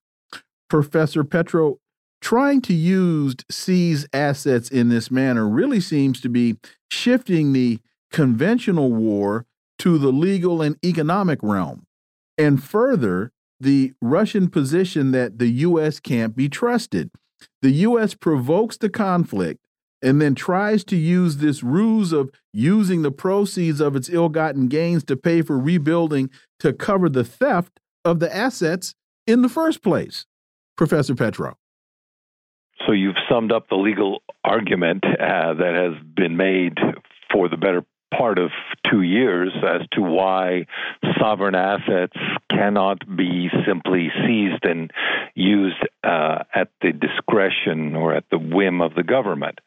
Professor 0.68 1.24
Petro, 1.24 1.78
trying 2.20 2.60
to 2.62 2.74
use 2.74 3.34
seize 3.50 4.06
assets 4.12 4.68
in 4.70 4.88
this 4.88 5.10
manner 5.10 5.48
really 5.48 5.80
seems 5.80 6.20
to 6.20 6.28
be 6.28 6.56
shifting 6.90 7.52
the 7.52 7.78
conventional 8.10 8.92
war 8.92 9.46
to 9.78 9.98
the 9.98 10.12
legal 10.12 10.62
and 10.62 10.76
economic 10.84 11.38
realm. 11.42 11.86
And 12.36 12.62
further, 12.62 13.32
the 13.58 13.92
Russian 14.00 14.48
position 14.48 15.10
that 15.12 15.38
the 15.38 15.48
U.S. 15.48 16.00
can't 16.00 16.34
be 16.34 16.48
trusted. 16.48 17.10
The 17.62 17.70
U.S. 17.70 18.14
provokes 18.14 18.76
the 18.76 18.88
conflict 18.88 19.60
and 20.02 20.20
then 20.20 20.34
tries 20.34 20.84
to 20.84 20.96
use 20.96 21.36
this 21.36 21.62
ruse 21.62 22.12
of 22.12 22.30
using 22.52 23.02
the 23.02 23.10
proceeds 23.10 23.80
of 23.80 23.96
its 23.96 24.08
ill 24.08 24.28
gotten 24.28 24.68
gains 24.68 25.04
to 25.04 25.16
pay 25.16 25.42
for 25.42 25.58
rebuilding 25.58 26.30
to 26.58 26.72
cover 26.72 27.08
the 27.08 27.24
theft 27.24 27.80
of 28.04 28.20
the 28.20 28.34
assets 28.34 28.94
in 29.26 29.42
the 29.42 29.48
first 29.48 29.82
place. 29.82 30.26
Professor 30.76 31.14
Petro. 31.14 31.56
So 32.86 32.92
you've 32.92 33.16
summed 33.28 33.52
up 33.52 33.68
the 33.68 33.76
legal 33.76 34.22
argument 34.42 35.04
uh, 35.04 35.54
that 35.54 35.74
has 35.74 36.02
been 36.14 36.36
made 36.36 36.78
for 37.30 37.48
the 37.48 37.58
better 37.58 37.84
part 38.16 38.38
of 38.38 38.50
two 38.90 39.02
years 39.02 39.52
as 39.62 39.86
to 39.92 40.00
why 40.00 40.66
sovereign 41.20 41.54
assets 41.54 42.16
cannot 42.50 42.98
be 43.16 43.48
simply 43.66 44.08
seized 44.26 44.64
and 44.64 44.90
used 45.34 45.86
uh, 46.02 46.42
at 46.54 46.70
the 46.80 46.92
discretion 46.92 47.94
or 47.94 48.14
at 48.14 48.24
the 48.30 48.38
whim 48.38 48.80
of 48.80 48.94
the 48.94 49.02
government. 49.02 49.60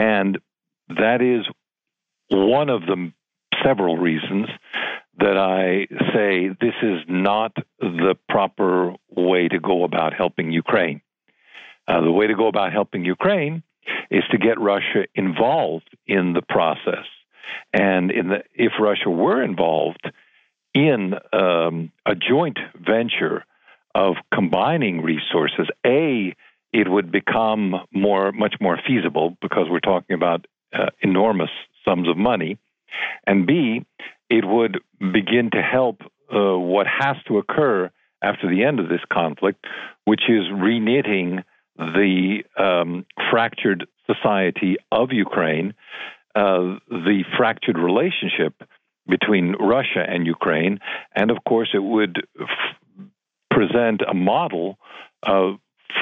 And 0.00 0.38
that 0.88 1.20
is 1.20 1.44
one 2.30 2.70
of 2.70 2.80
the 2.86 3.12
several 3.62 3.98
reasons 3.98 4.46
that 5.18 5.36
I 5.36 5.86
say 6.14 6.48
this 6.48 6.74
is 6.82 7.00
not 7.06 7.54
the 7.80 8.16
proper 8.26 8.94
way 9.10 9.48
to 9.48 9.60
go 9.60 9.84
about 9.84 10.14
helping 10.14 10.52
Ukraine. 10.52 11.02
Uh, 11.86 12.00
the 12.00 12.10
way 12.10 12.28
to 12.28 12.34
go 12.34 12.46
about 12.46 12.72
helping 12.72 13.04
Ukraine 13.04 13.62
is 14.10 14.22
to 14.30 14.38
get 14.38 14.58
Russia 14.58 15.04
involved 15.14 15.90
in 16.06 16.32
the 16.32 16.42
process. 16.48 17.04
And 17.74 18.10
in 18.10 18.28
the, 18.28 18.42
if 18.54 18.72
Russia 18.80 19.10
were 19.10 19.42
involved 19.42 20.10
in 20.72 21.12
um, 21.34 21.92
a 22.06 22.14
joint 22.14 22.58
venture 22.74 23.44
of 23.94 24.14
combining 24.32 25.02
resources, 25.02 25.68
A, 25.84 26.34
it 26.72 26.88
would 26.90 27.10
become 27.10 27.74
more, 27.92 28.32
much 28.32 28.54
more 28.60 28.78
feasible 28.86 29.36
because 29.40 29.66
we're 29.70 29.80
talking 29.80 30.14
about 30.14 30.46
uh, 30.72 30.86
enormous 31.00 31.50
sums 31.84 32.08
of 32.08 32.16
money. 32.16 32.58
And 33.26 33.46
B, 33.46 33.84
it 34.28 34.44
would 34.44 34.78
begin 34.98 35.50
to 35.52 35.62
help 35.62 36.02
uh, 36.32 36.56
what 36.56 36.86
has 36.86 37.16
to 37.26 37.38
occur 37.38 37.90
after 38.22 38.48
the 38.48 38.64
end 38.64 38.78
of 38.78 38.88
this 38.88 39.00
conflict, 39.12 39.64
which 40.04 40.22
is 40.28 40.44
reknitting 40.52 41.42
the 41.76 42.42
um, 42.56 43.06
fractured 43.30 43.86
society 44.06 44.76
of 44.92 45.12
Ukraine, 45.12 45.74
uh, 46.34 46.78
the 46.88 47.24
fractured 47.36 47.78
relationship 47.78 48.54
between 49.08 49.52
Russia 49.52 50.04
and 50.06 50.26
Ukraine, 50.26 50.78
and 51.16 51.30
of 51.30 51.38
course, 51.48 51.70
it 51.74 51.82
would 51.82 52.26
present 53.50 54.02
a 54.08 54.14
model 54.14 54.78
uh, 55.26 55.52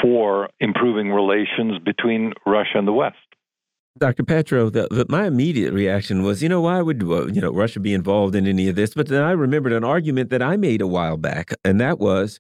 for 0.03 0.49
improving 0.61 1.11
relations 1.11 1.79
between 1.85 2.33
Russia 2.47 2.77
and 2.77 2.87
the 2.87 2.93
West. 2.93 3.17
Dr. 3.99 4.23
Petro, 4.23 4.71
the, 4.71 4.87
the, 4.91 5.07
my 5.09 5.27
immediate 5.27 5.73
reaction 5.73 6.23
was, 6.23 6.43
you 6.43 6.49
know, 6.49 6.61
why 6.61 6.81
would 6.81 7.03
uh, 7.03 7.27
you 7.27 7.41
know 7.41 7.53
Russia 7.53 7.81
be 7.81 7.95
involved 7.95 8.35
in 8.35 8.47
any 8.47 8.69
of 8.69 8.77
this? 8.77 8.95
But 8.95 9.09
then 9.09 9.23
I 9.23 9.33
remembered 9.33 9.73
an 9.73 9.85
argument 9.85 10.31
that 10.31 10.43
I 10.43 10.57
made 10.57 10.81
a 10.81 10.87
while 10.87 11.17
back, 11.17 11.53
and 11.65 11.81
that 11.81 11.99
was 11.99 12.39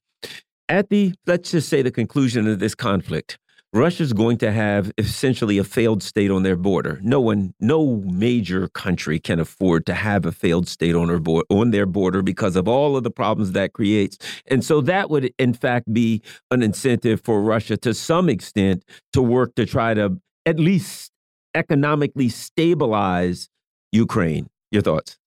at 0.68 0.88
the 0.88 1.14
let's 1.26 1.50
just 1.50 1.68
say 1.68 1.82
the 1.82 1.90
conclusion 1.90 2.46
of 2.46 2.60
this 2.60 2.74
conflict. 2.74 3.38
Russia's 3.74 4.14
going 4.14 4.38
to 4.38 4.50
have 4.50 4.90
essentially 4.96 5.58
a 5.58 5.64
failed 5.64 6.02
state 6.02 6.30
on 6.30 6.42
their 6.42 6.56
border. 6.56 6.98
No 7.02 7.20
one, 7.20 7.52
no 7.60 7.96
major 8.06 8.68
country 8.68 9.18
can 9.18 9.38
afford 9.38 9.84
to 9.86 9.94
have 9.94 10.24
a 10.24 10.32
failed 10.32 10.66
state 10.68 10.94
on 10.94 11.08
their, 11.08 11.42
on 11.50 11.70
their 11.70 11.84
border 11.84 12.22
because 12.22 12.56
of 12.56 12.66
all 12.66 12.96
of 12.96 13.04
the 13.04 13.10
problems 13.10 13.52
that 13.52 13.74
creates. 13.74 14.16
And 14.46 14.64
so 14.64 14.80
that 14.82 15.10
would, 15.10 15.34
in 15.38 15.52
fact, 15.52 15.92
be 15.92 16.22
an 16.50 16.62
incentive 16.62 17.20
for 17.22 17.42
Russia 17.42 17.76
to 17.78 17.92
some 17.92 18.30
extent 18.30 18.84
to 19.12 19.20
work 19.20 19.54
to 19.56 19.66
try 19.66 19.92
to 19.92 20.18
at 20.46 20.58
least 20.58 21.12
economically 21.54 22.30
stabilize 22.30 23.50
Ukraine. 23.92 24.48
Your 24.70 24.82
thoughts? 24.82 25.18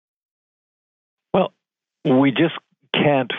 Well, 1.34 1.54
we 2.06 2.32
just 2.32 2.56
can't 2.94 3.32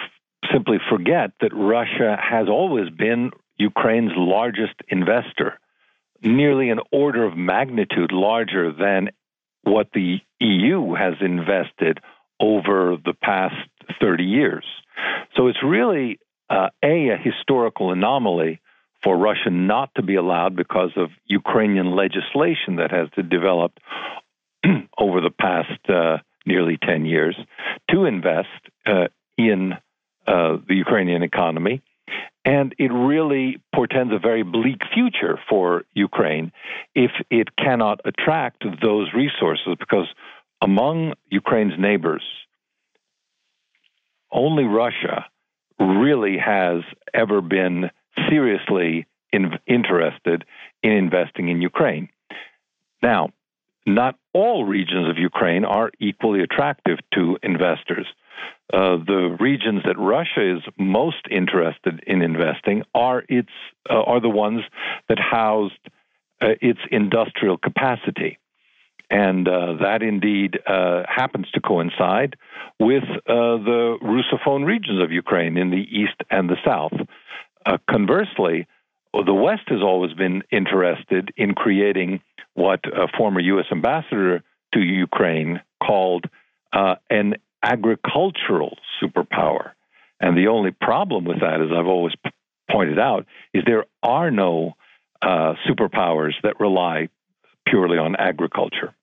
simply 0.52 0.78
forget 0.88 1.30
that 1.40 1.52
Russia 1.52 2.16
has 2.20 2.48
always 2.48 2.88
been 2.90 3.30
Ukraine's 3.56 4.12
largest 4.16 4.74
investor, 4.88 5.58
nearly 6.22 6.70
an 6.70 6.80
order 6.90 7.24
of 7.24 7.36
magnitude 7.36 8.12
larger 8.12 8.72
than 8.72 9.10
what 9.62 9.88
the 9.92 10.18
EU 10.40 10.94
has 10.94 11.14
invested 11.20 11.98
over 12.40 12.96
the 13.04 13.14
past 13.14 13.54
30 14.00 14.24
years. 14.24 14.64
So 15.36 15.46
it's 15.48 15.62
really 15.62 16.18
uh, 16.50 16.68
a, 16.82 17.10
a 17.10 17.16
historical 17.16 17.92
anomaly 17.92 18.60
for 19.02 19.16
Russia 19.16 19.50
not 19.50 19.90
to 19.96 20.02
be 20.02 20.16
allowed 20.16 20.56
because 20.56 20.90
of 20.96 21.10
Ukrainian 21.26 21.94
legislation 21.94 22.76
that 22.76 22.90
has 22.90 23.08
developed 23.28 23.80
over 24.98 25.20
the 25.20 25.30
past 25.30 25.88
uh, 25.88 26.18
nearly 26.46 26.78
10 26.78 27.04
years 27.04 27.36
to 27.90 28.04
invest 28.04 28.48
uh, 28.86 29.08
in 29.36 29.72
uh, 30.26 30.56
the 30.68 30.74
Ukrainian 30.74 31.22
economy. 31.22 31.82
And 32.44 32.74
it 32.78 32.92
really 32.92 33.60
portends 33.74 34.12
a 34.12 34.18
very 34.18 34.42
bleak 34.42 34.80
future 34.92 35.38
for 35.48 35.84
Ukraine 35.94 36.52
if 36.94 37.12
it 37.30 37.56
cannot 37.56 38.00
attract 38.04 38.64
those 38.82 39.08
resources 39.14 39.76
because 39.78 40.08
among 40.60 41.14
Ukraine's 41.30 41.78
neighbors, 41.78 42.24
only 44.32 44.64
Russia 44.64 45.26
really 45.78 46.38
has 46.38 46.82
ever 47.14 47.40
been 47.40 47.90
seriously 48.28 49.06
in, 49.32 49.58
interested 49.66 50.44
in 50.82 50.92
investing 50.92 51.48
in 51.48 51.62
Ukraine. 51.62 52.08
Now, 53.02 53.30
not 53.86 54.16
all 54.32 54.64
regions 54.64 55.08
of 55.08 55.18
Ukraine 55.18 55.64
are 55.64 55.90
equally 55.98 56.40
attractive 56.42 56.98
to 57.14 57.38
investors. 57.42 58.06
Uh, 58.72 58.96
the 59.06 59.36
regions 59.38 59.82
that 59.84 59.98
Russia 59.98 60.56
is 60.56 60.62
most 60.78 61.26
interested 61.30 62.02
in 62.06 62.22
investing 62.22 62.82
are 62.94 63.22
its 63.28 63.50
uh, 63.90 63.94
are 63.94 64.20
the 64.20 64.28
ones 64.28 64.62
that 65.08 65.18
housed 65.18 65.78
uh, 66.40 66.54
its 66.60 66.80
industrial 66.90 67.58
capacity, 67.58 68.38
and 69.10 69.46
uh, 69.46 69.74
that 69.82 70.02
indeed 70.02 70.58
uh, 70.66 71.02
happens 71.06 71.50
to 71.52 71.60
coincide 71.60 72.36
with 72.80 73.04
the 73.26 73.98
Russophone 74.02 74.64
regions 74.64 75.02
of 75.02 75.12
Ukraine 75.12 75.56
in 75.56 75.70
the 75.70 75.86
east 75.90 76.16
and 76.30 76.48
the 76.48 76.56
south. 76.64 76.94
conversely, 77.88 78.66
the 79.12 79.34
West 79.34 79.68
has 79.68 79.82
always 79.82 80.14
been 80.14 80.42
interested 80.50 81.32
in 81.36 81.54
creating 81.54 82.20
what 82.54 82.80
a 82.86 83.06
former 83.16 83.40
U.S. 83.40 83.66
ambassador 83.70 84.42
to 84.72 84.80
Ukraine 84.80 85.60
called 85.82 86.26
uh, 86.72 86.96
an 87.10 87.36
agricultural 87.62 88.78
superpower. 89.02 89.72
And 90.20 90.36
the 90.36 90.48
only 90.48 90.70
problem 90.70 91.24
with 91.24 91.40
that, 91.40 91.60
as 91.60 91.68
I've 91.76 91.86
always 91.86 92.14
p- 92.24 92.30
pointed 92.70 92.98
out, 92.98 93.26
is 93.52 93.62
there 93.66 93.84
are 94.02 94.30
no 94.30 94.74
uh, 95.20 95.54
superpowers 95.68 96.32
that 96.42 96.58
rely 96.60 97.08
purely 97.66 97.98
on 97.98 98.16
agriculture. 98.16 98.94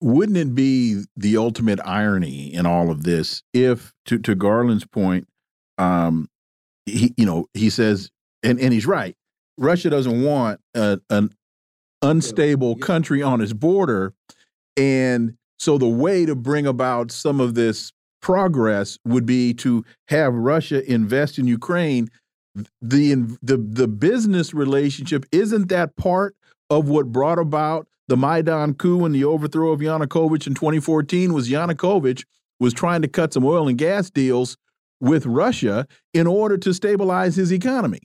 Wouldn't 0.00 0.38
it 0.38 0.54
be 0.54 1.04
the 1.16 1.36
ultimate 1.36 1.80
irony 1.84 2.52
in 2.54 2.66
all 2.66 2.90
of 2.90 3.02
this 3.02 3.42
if, 3.52 3.92
to, 4.06 4.18
to 4.18 4.34
Garland's 4.34 4.86
point, 4.86 5.26
um, 5.76 6.28
he, 6.86 7.14
you 7.16 7.26
know, 7.26 7.46
he 7.54 7.70
says, 7.70 8.10
and, 8.42 8.60
and 8.60 8.72
he's 8.72 8.86
right, 8.86 9.16
Russia 9.56 9.90
doesn't 9.90 10.22
want 10.22 10.60
a, 10.74 11.00
an 11.10 11.30
unstable 12.02 12.76
country 12.76 13.22
on 13.22 13.40
its 13.40 13.52
border. 13.52 14.14
And 14.76 15.37
so 15.58 15.76
the 15.76 15.88
way 15.88 16.24
to 16.24 16.34
bring 16.34 16.66
about 16.66 17.10
some 17.10 17.40
of 17.40 17.54
this 17.54 17.92
progress 18.20 18.98
would 19.04 19.26
be 19.26 19.54
to 19.54 19.84
have 20.08 20.34
Russia 20.34 20.88
invest 20.90 21.38
in 21.38 21.46
Ukraine. 21.46 22.08
The 22.80 23.14
the 23.42 23.56
the 23.56 23.88
business 23.88 24.54
relationship 24.54 25.26
isn't 25.30 25.68
that 25.68 25.96
part 25.96 26.34
of 26.70 26.88
what 26.88 27.12
brought 27.12 27.38
about 27.38 27.86
the 28.08 28.16
Maidan 28.16 28.74
coup 28.74 29.04
and 29.04 29.14
the 29.14 29.24
overthrow 29.24 29.70
of 29.70 29.80
Yanukovych 29.80 30.46
in 30.46 30.54
2014 30.54 31.32
was 31.32 31.48
Yanukovych 31.48 32.24
was 32.58 32.72
trying 32.72 33.02
to 33.02 33.08
cut 33.08 33.32
some 33.32 33.44
oil 33.44 33.68
and 33.68 33.78
gas 33.78 34.10
deals 34.10 34.56
with 35.00 35.26
Russia 35.26 35.86
in 36.12 36.26
order 36.26 36.56
to 36.58 36.74
stabilize 36.74 37.36
his 37.36 37.52
economy. 37.52 38.00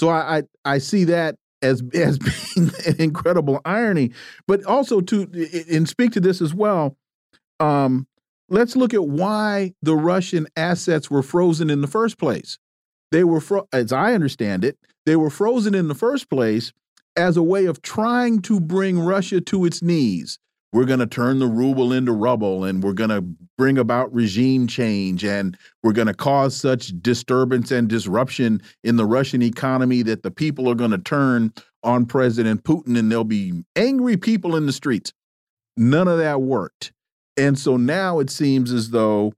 So 0.00 0.08
I 0.08 0.38
I, 0.38 0.42
I 0.64 0.78
see 0.78 1.04
that 1.04 1.36
as 1.62 1.82
as 1.94 2.18
being 2.18 2.70
an 2.86 2.96
incredible 2.98 3.60
irony. 3.64 4.12
But 4.46 4.64
also 4.64 5.00
to 5.00 5.64
and 5.70 5.88
speak 5.88 6.12
to 6.12 6.20
this 6.20 6.40
as 6.40 6.54
well. 6.54 6.96
Um, 7.60 8.06
let's 8.48 8.76
look 8.76 8.94
at 8.94 9.04
why 9.04 9.74
the 9.82 9.96
Russian 9.96 10.46
assets 10.56 11.10
were 11.10 11.22
frozen 11.22 11.70
in 11.70 11.80
the 11.80 11.86
first 11.86 12.18
place. 12.18 12.58
They 13.10 13.24
were, 13.24 13.42
as 13.72 13.92
I 13.92 14.12
understand 14.14 14.64
it, 14.64 14.78
they 15.06 15.16
were 15.16 15.30
frozen 15.30 15.74
in 15.74 15.88
the 15.88 15.94
first 15.94 16.28
place 16.28 16.72
as 17.16 17.36
a 17.36 17.42
way 17.42 17.64
of 17.64 17.82
trying 17.82 18.42
to 18.42 18.60
bring 18.60 19.00
Russia 19.00 19.40
to 19.40 19.64
its 19.64 19.82
knees. 19.82 20.38
We're 20.72 20.84
going 20.84 21.00
to 21.00 21.06
turn 21.06 21.38
the 21.38 21.46
ruble 21.46 21.94
into 21.94 22.12
rubble 22.12 22.64
and 22.64 22.82
we're 22.82 22.92
going 22.92 23.10
to 23.10 23.22
bring 23.56 23.78
about 23.78 24.12
regime 24.12 24.66
change 24.66 25.24
and 25.24 25.56
we're 25.82 25.92
going 25.92 26.08
to 26.08 26.14
cause 26.14 26.54
such 26.54 26.92
disturbance 27.00 27.70
and 27.70 27.88
disruption 27.88 28.60
in 28.84 28.96
the 28.96 29.06
Russian 29.06 29.40
economy 29.40 30.02
that 30.02 30.22
the 30.22 30.30
people 30.30 30.68
are 30.68 30.74
going 30.74 30.90
to 30.90 30.98
turn 30.98 31.54
on 31.82 32.04
President 32.04 32.64
Putin 32.64 32.98
and 32.98 33.10
there'll 33.10 33.24
be 33.24 33.64
angry 33.76 34.18
people 34.18 34.56
in 34.56 34.66
the 34.66 34.72
streets. 34.72 35.12
None 35.78 36.06
of 36.06 36.18
that 36.18 36.42
worked. 36.42 36.92
And 37.38 37.58
so 37.58 37.76
now 37.76 38.18
it 38.18 38.28
seems 38.28 38.70
as 38.70 38.90
though 38.90 39.32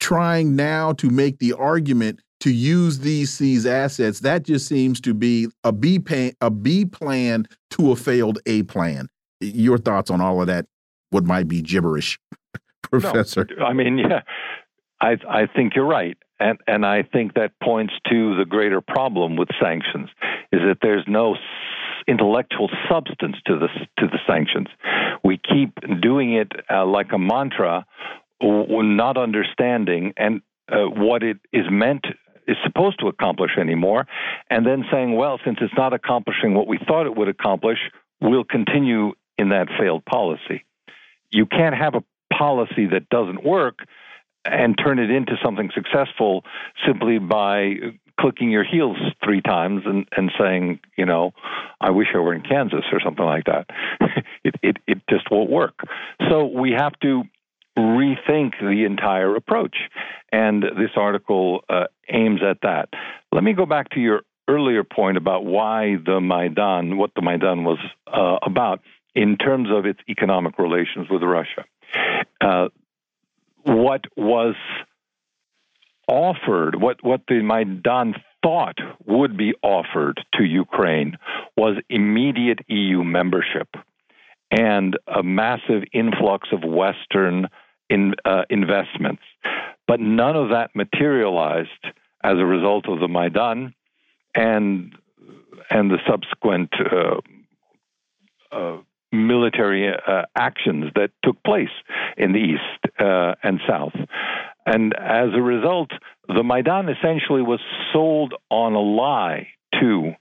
trying 0.00 0.56
now 0.56 0.92
to 0.94 1.10
make 1.10 1.38
the 1.38 1.52
argument 1.52 2.20
to 2.40 2.50
use 2.50 3.00
these 3.00 3.36
these 3.38 3.66
assets 3.66 4.20
that 4.20 4.44
just 4.44 4.66
seems 4.68 5.00
to 5.00 5.12
be 5.12 5.48
a 5.64 5.72
B 5.72 6.00
a 6.40 6.50
B 6.50 6.84
plan 6.84 7.46
to 7.70 7.90
a 7.90 7.96
failed 7.96 8.38
A 8.46 8.62
plan 8.62 9.08
your 9.40 9.78
thoughts 9.78 10.10
on 10.10 10.20
all 10.20 10.40
of 10.40 10.46
that? 10.46 10.66
What 11.10 11.24
might 11.24 11.48
be 11.48 11.62
gibberish, 11.62 12.18
Professor? 12.82 13.46
No, 13.58 13.64
I 13.64 13.72
mean, 13.72 13.98
yeah, 13.98 14.22
I 15.00 15.16
I 15.28 15.46
think 15.46 15.74
you're 15.74 15.86
right, 15.86 16.16
and 16.38 16.58
and 16.66 16.84
I 16.84 17.02
think 17.02 17.34
that 17.34 17.52
points 17.62 17.94
to 18.10 18.36
the 18.36 18.44
greater 18.44 18.80
problem 18.80 19.36
with 19.36 19.48
sanctions 19.60 20.10
is 20.52 20.60
that 20.60 20.78
there's 20.82 21.04
no 21.06 21.36
intellectual 22.06 22.68
substance 22.90 23.36
to 23.46 23.58
the 23.58 23.68
to 23.98 24.06
the 24.06 24.18
sanctions. 24.26 24.68
We 25.24 25.38
keep 25.38 25.74
doing 26.00 26.34
it 26.34 26.52
uh, 26.70 26.86
like 26.86 27.12
a 27.12 27.18
mantra, 27.18 27.86
not 28.42 29.16
understanding 29.16 30.12
and 30.16 30.42
uh, 30.70 30.84
what 30.84 31.22
it 31.22 31.38
is 31.52 31.64
meant 31.70 32.04
is 32.46 32.56
supposed 32.64 32.98
to 33.00 33.08
accomplish 33.08 33.52
anymore, 33.60 34.06
and 34.50 34.66
then 34.66 34.84
saying, 34.90 35.14
well, 35.14 35.38
since 35.44 35.58
it's 35.60 35.74
not 35.76 35.92
accomplishing 35.92 36.54
what 36.54 36.66
we 36.66 36.78
thought 36.86 37.06
it 37.06 37.14
would 37.14 37.28
accomplish, 37.28 37.78
we'll 38.20 38.44
continue 38.44 39.12
in 39.38 39.50
that 39.50 39.68
failed 39.78 40.04
policy. 40.04 40.64
You 41.30 41.46
can't 41.46 41.76
have 41.76 41.94
a 41.94 42.04
policy 42.34 42.86
that 42.86 43.08
doesn't 43.08 43.44
work 43.44 43.80
and 44.44 44.76
turn 44.82 44.98
it 44.98 45.10
into 45.10 45.36
something 45.42 45.70
successful 45.74 46.44
simply 46.86 47.18
by 47.18 47.74
clicking 48.18 48.50
your 48.50 48.64
heels 48.64 48.96
three 49.24 49.40
times 49.40 49.82
and, 49.84 50.06
and 50.16 50.32
saying, 50.38 50.80
you 50.96 51.06
know, 51.06 51.32
I 51.80 51.90
wish 51.90 52.08
I 52.14 52.18
were 52.18 52.34
in 52.34 52.42
Kansas 52.42 52.84
or 52.92 53.00
something 53.04 53.24
like 53.24 53.44
that. 53.44 53.66
it, 54.44 54.54
it, 54.62 54.76
it 54.86 54.98
just 55.08 55.30
won't 55.30 55.50
work. 55.50 55.80
So 56.28 56.46
we 56.46 56.72
have 56.72 56.98
to 57.02 57.22
rethink 57.78 58.58
the 58.60 58.84
entire 58.84 59.36
approach. 59.36 59.76
And 60.32 60.62
this 60.62 60.90
article 60.96 61.64
uh, 61.68 61.84
aims 62.08 62.40
at 62.42 62.58
that. 62.62 62.88
Let 63.32 63.44
me 63.44 63.52
go 63.52 63.66
back 63.66 63.90
to 63.90 64.00
your 64.00 64.22
earlier 64.48 64.82
point 64.82 65.16
about 65.16 65.44
why 65.44 65.96
the 66.04 66.20
Maidan, 66.20 66.96
what 66.96 67.10
the 67.14 67.22
Maidan 67.22 67.64
was 67.64 67.78
uh, 68.12 68.38
about 68.42 68.80
in 69.18 69.36
terms 69.36 69.68
of 69.68 69.84
its 69.84 69.98
economic 70.08 70.60
relations 70.60 71.08
with 71.10 71.24
Russia. 71.24 71.64
Uh, 72.40 72.68
what 73.64 74.02
was 74.16 74.54
offered, 76.06 76.80
what, 76.80 77.02
what 77.02 77.22
the 77.26 77.42
Maidan 77.42 78.14
thought 78.44 78.78
would 79.04 79.36
be 79.36 79.54
offered 79.60 80.20
to 80.34 80.44
Ukraine 80.44 81.18
was 81.56 81.76
immediate 81.90 82.60
EU 82.68 83.02
membership 83.02 83.66
and 84.52 84.96
a 85.12 85.24
massive 85.24 85.82
influx 85.92 86.50
of 86.52 86.62
Western 86.62 87.48
in, 87.90 88.14
uh, 88.24 88.42
investments. 88.48 89.22
But 89.88 89.98
none 89.98 90.36
of 90.36 90.50
that 90.50 90.76
materialized 90.76 91.84
as 92.22 92.34
a 92.38 92.46
result 92.46 92.88
of 92.88 93.00
the 93.00 93.08
Maidan 93.08 93.74
and 94.36 94.94
and 95.70 95.90
the 95.90 95.98
subsequent 96.08 96.70
uh, 96.80 97.16
uh, 98.52 98.78
military 99.12 99.88
uh, 99.88 100.22
actions 100.36 100.92
that 100.94 101.10
took 101.24 101.42
place 101.42 101.68
in 102.16 102.32
the 102.32 102.38
east 102.38 102.94
uh, 102.98 103.34
and 103.42 103.60
south. 103.68 103.94
And 104.66 104.94
as 104.94 105.28
a 105.34 105.40
result, 105.40 105.90
the 106.28 106.42
Maidan 106.42 106.88
essentially 106.88 107.42
was 107.42 107.60
sold 107.92 108.34
on 108.50 108.74
a 108.74 108.80
lie 108.80 109.48
to 109.80 110.12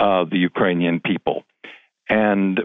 uh, 0.00 0.24
the 0.24 0.38
Ukrainian 0.38 1.00
people. 1.00 1.44
And 2.08 2.60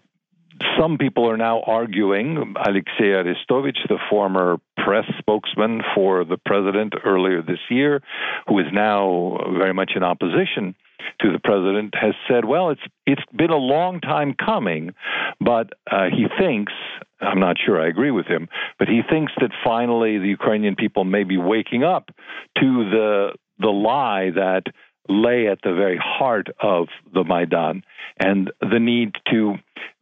some 0.77 0.97
people 0.97 1.29
are 1.29 1.37
now 1.37 1.61
arguing, 1.61 2.55
Alexei 2.57 3.11
Arestovich, 3.13 3.77
the 3.87 3.99
former 4.09 4.57
press 4.77 5.05
spokesman 5.19 5.81
for 5.95 6.25
the 6.25 6.37
president 6.37 6.93
earlier 7.05 7.41
this 7.41 7.59
year, 7.69 8.01
who 8.47 8.59
is 8.59 8.65
now 8.73 9.37
very 9.57 9.73
much 9.73 9.91
in 9.95 10.03
opposition 10.03 10.75
to 11.21 11.31
the 11.31 11.39
president, 11.39 11.93
has 11.99 12.13
said, 12.27 12.45
"Well, 12.45 12.69
it's 12.71 12.81
it's 13.05 13.21
been 13.35 13.49
a 13.49 13.57
long 13.57 14.01
time 14.01 14.33
coming, 14.33 14.93
but 15.39 15.73
uh, 15.91 16.09
he 16.11 16.27
thinks." 16.39 16.73
I'm 17.21 17.39
not 17.41 17.57
sure 17.63 17.81
I 17.81 17.89
agree 17.89 18.11
with 18.11 18.27
him, 18.27 18.47
but 18.77 18.87
he 18.87 19.01
thinks 19.09 19.33
that 19.41 19.51
finally 19.61 20.19
the 20.19 20.29
Ukrainian 20.29 20.77
people 20.77 21.03
may 21.03 21.25
be 21.25 21.37
waking 21.37 21.83
up 21.83 22.11
to 22.59 22.89
the 22.89 23.33
the 23.59 23.69
lie 23.69 24.29
that 24.31 24.63
lay 25.09 25.47
at 25.47 25.59
the 25.63 25.73
very 25.73 25.99
heart 26.01 26.47
of 26.61 26.87
the 27.13 27.23
Maidan 27.23 27.83
and 28.17 28.51
the 28.61 28.79
need 28.79 29.15
to 29.31 29.55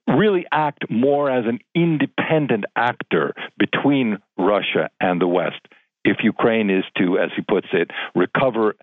really 0.07 0.45
act 0.51 0.89
more 0.89 1.31
as 1.31 1.45
an 1.45 1.59
independent 1.73 2.65
actor 2.75 3.33
between 3.57 4.17
Russia 4.37 4.89
and 4.99 5.19
the 5.19 5.27
West 5.27 5.59
if 6.03 6.17
Ukraine 6.23 6.69
is 6.69 6.85
to, 6.97 7.17
as 7.17 7.29
he 7.35 7.41
puts 7.41 7.67
it, 7.73 7.91
recover 8.15 8.75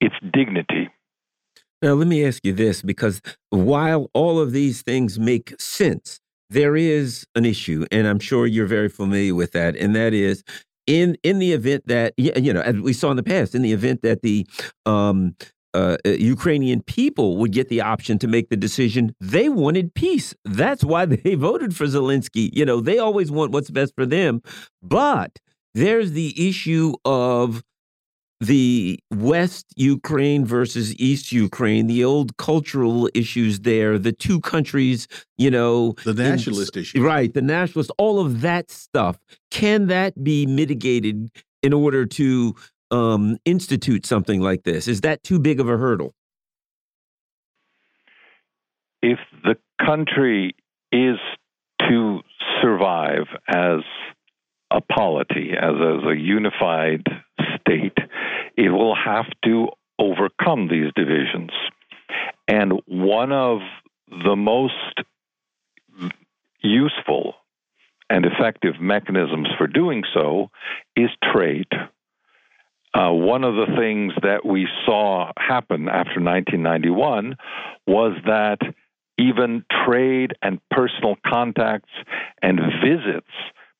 its 0.00 0.14
dignity. 0.32 0.88
Now, 1.82 1.94
let 1.94 2.06
me 2.08 2.24
ask 2.24 2.44
you 2.44 2.52
this 2.52 2.82
because 2.82 3.22
while 3.50 4.10
all 4.12 4.38
of 4.38 4.52
these 4.52 4.82
things 4.82 5.18
make 5.18 5.58
sense, 5.60 6.20
there 6.50 6.76
is 6.76 7.26
an 7.34 7.44
issue, 7.44 7.86
and 7.90 8.06
I'm 8.06 8.18
sure 8.18 8.46
you're 8.46 8.66
very 8.66 8.88
familiar 8.88 9.34
with 9.34 9.52
that, 9.52 9.76
and 9.76 9.94
that 9.94 10.12
is 10.12 10.42
in 10.86 11.16
in 11.22 11.38
the 11.38 11.52
event 11.52 11.86
that 11.86 12.12
you 12.16 12.52
know, 12.52 12.60
as 12.60 12.76
we 12.76 12.92
saw 12.92 13.10
in 13.10 13.16
the 13.16 13.22
past, 13.22 13.54
in 13.54 13.62
the 13.62 13.72
event 13.72 14.02
that 14.02 14.22
the 14.22 14.46
um, 14.84 15.36
uh, 15.72 15.96
uh, 16.04 16.10
Ukrainian 16.10 16.82
people 16.82 17.36
would 17.36 17.52
get 17.52 17.68
the 17.68 17.80
option 17.80 18.18
to 18.18 18.26
make 18.26 18.48
the 18.48 18.56
decision. 18.56 19.14
They 19.20 19.48
wanted 19.48 19.94
peace. 19.94 20.34
That's 20.44 20.82
why 20.82 21.06
they 21.06 21.36
voted 21.36 21.76
for 21.76 21.84
Zelensky. 21.84 22.50
You 22.52 22.64
know, 22.64 22.80
they 22.80 22.98
always 22.98 23.30
want 23.30 23.52
what's 23.52 23.70
best 23.70 23.94
for 23.94 24.04
them. 24.04 24.42
But 24.82 25.38
there's 25.74 26.12
the 26.12 26.48
issue 26.48 26.94
of 27.04 27.62
the 28.40 28.98
West 29.10 29.66
Ukraine 29.76 30.46
versus 30.46 30.94
East 30.98 31.30
Ukraine, 31.30 31.86
the 31.86 32.04
old 32.04 32.36
cultural 32.38 33.08
issues 33.14 33.60
there, 33.60 33.98
the 33.98 34.12
two 34.12 34.40
countries, 34.40 35.06
you 35.36 35.50
know, 35.50 35.94
the 36.04 36.14
nationalist 36.14 36.76
in, 36.76 36.82
issue. 36.82 37.02
Right, 37.02 37.32
the 37.32 37.42
nationalist, 37.42 37.90
all 37.98 38.18
of 38.18 38.40
that 38.40 38.70
stuff. 38.70 39.18
Can 39.50 39.88
that 39.88 40.24
be 40.24 40.46
mitigated 40.46 41.30
in 41.62 41.74
order 41.74 42.06
to 42.06 42.54
um, 42.90 43.36
institute 43.44 44.06
something 44.06 44.40
like 44.40 44.64
this? 44.64 44.88
Is 44.88 45.02
that 45.02 45.22
too 45.22 45.38
big 45.38 45.60
of 45.60 45.68
a 45.68 45.76
hurdle? 45.76 46.14
If 49.02 49.18
the 49.44 49.56
country 49.84 50.54
is 50.92 51.16
to 51.88 52.20
survive 52.62 53.26
as 53.48 53.80
a 54.70 54.80
polity, 54.80 55.50
as, 55.60 55.74
as 55.74 56.04
a 56.10 56.16
unified 56.16 57.02
state, 57.60 57.96
it 58.56 58.70
will 58.70 58.94
have 58.94 59.26
to 59.44 59.68
overcome 59.98 60.68
these 60.68 60.92
divisions. 60.96 61.50
And 62.48 62.80
one 62.86 63.32
of 63.32 63.60
the 64.08 64.36
most 64.36 64.74
useful 66.62 67.34
and 68.08 68.26
effective 68.26 68.80
mechanisms 68.80 69.48
for 69.56 69.66
doing 69.66 70.02
so 70.12 70.50
is 70.96 71.10
trade. 71.32 71.68
Uh, 72.92 73.12
one 73.12 73.44
of 73.44 73.54
the 73.54 73.76
things 73.78 74.12
that 74.22 74.44
we 74.44 74.66
saw 74.84 75.30
happen 75.38 75.88
after 75.88 76.20
1991 76.20 77.36
was 77.86 78.16
that 78.26 78.58
even 79.16 79.64
trade 79.86 80.32
and 80.42 80.60
personal 80.70 81.14
contacts 81.24 81.92
and 82.42 82.58
visits 82.82 83.30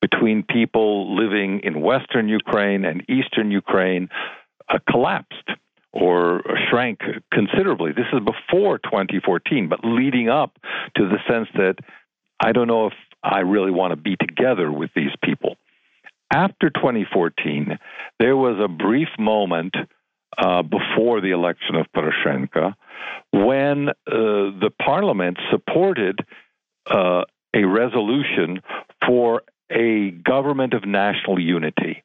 between 0.00 0.42
people 0.42 1.16
living 1.16 1.60
in 1.60 1.80
Western 1.80 2.28
Ukraine 2.28 2.84
and 2.84 3.04
Eastern 3.08 3.50
Ukraine 3.50 4.08
uh, 4.68 4.78
collapsed 4.88 5.50
or 5.92 6.42
shrank 6.70 7.00
considerably. 7.32 7.92
This 7.92 8.06
is 8.12 8.20
before 8.20 8.78
2014, 8.78 9.68
but 9.68 9.80
leading 9.82 10.28
up 10.28 10.56
to 10.96 11.08
the 11.08 11.18
sense 11.28 11.48
that 11.54 11.76
I 12.38 12.52
don't 12.52 12.68
know 12.68 12.86
if 12.86 12.94
I 13.22 13.40
really 13.40 13.72
want 13.72 13.90
to 13.90 13.96
be 13.96 14.16
together 14.16 14.70
with 14.70 14.90
these 14.94 15.12
people 15.22 15.56
after 16.32 16.70
2014, 16.70 17.78
there 18.18 18.36
was 18.36 18.58
a 18.62 18.68
brief 18.68 19.08
moment 19.18 19.74
uh, 20.38 20.62
before 20.62 21.20
the 21.20 21.30
election 21.30 21.74
of 21.74 21.86
Poroshenko 21.94 22.74
when 23.32 23.88
uh, 23.88 23.92
the 24.06 24.70
parliament 24.80 25.38
supported 25.50 26.20
uh, 26.88 27.22
a 27.54 27.64
resolution 27.64 28.62
for 29.06 29.42
a 29.70 30.10
government 30.10 30.74
of 30.74 30.86
national 30.86 31.40
unity. 31.40 32.02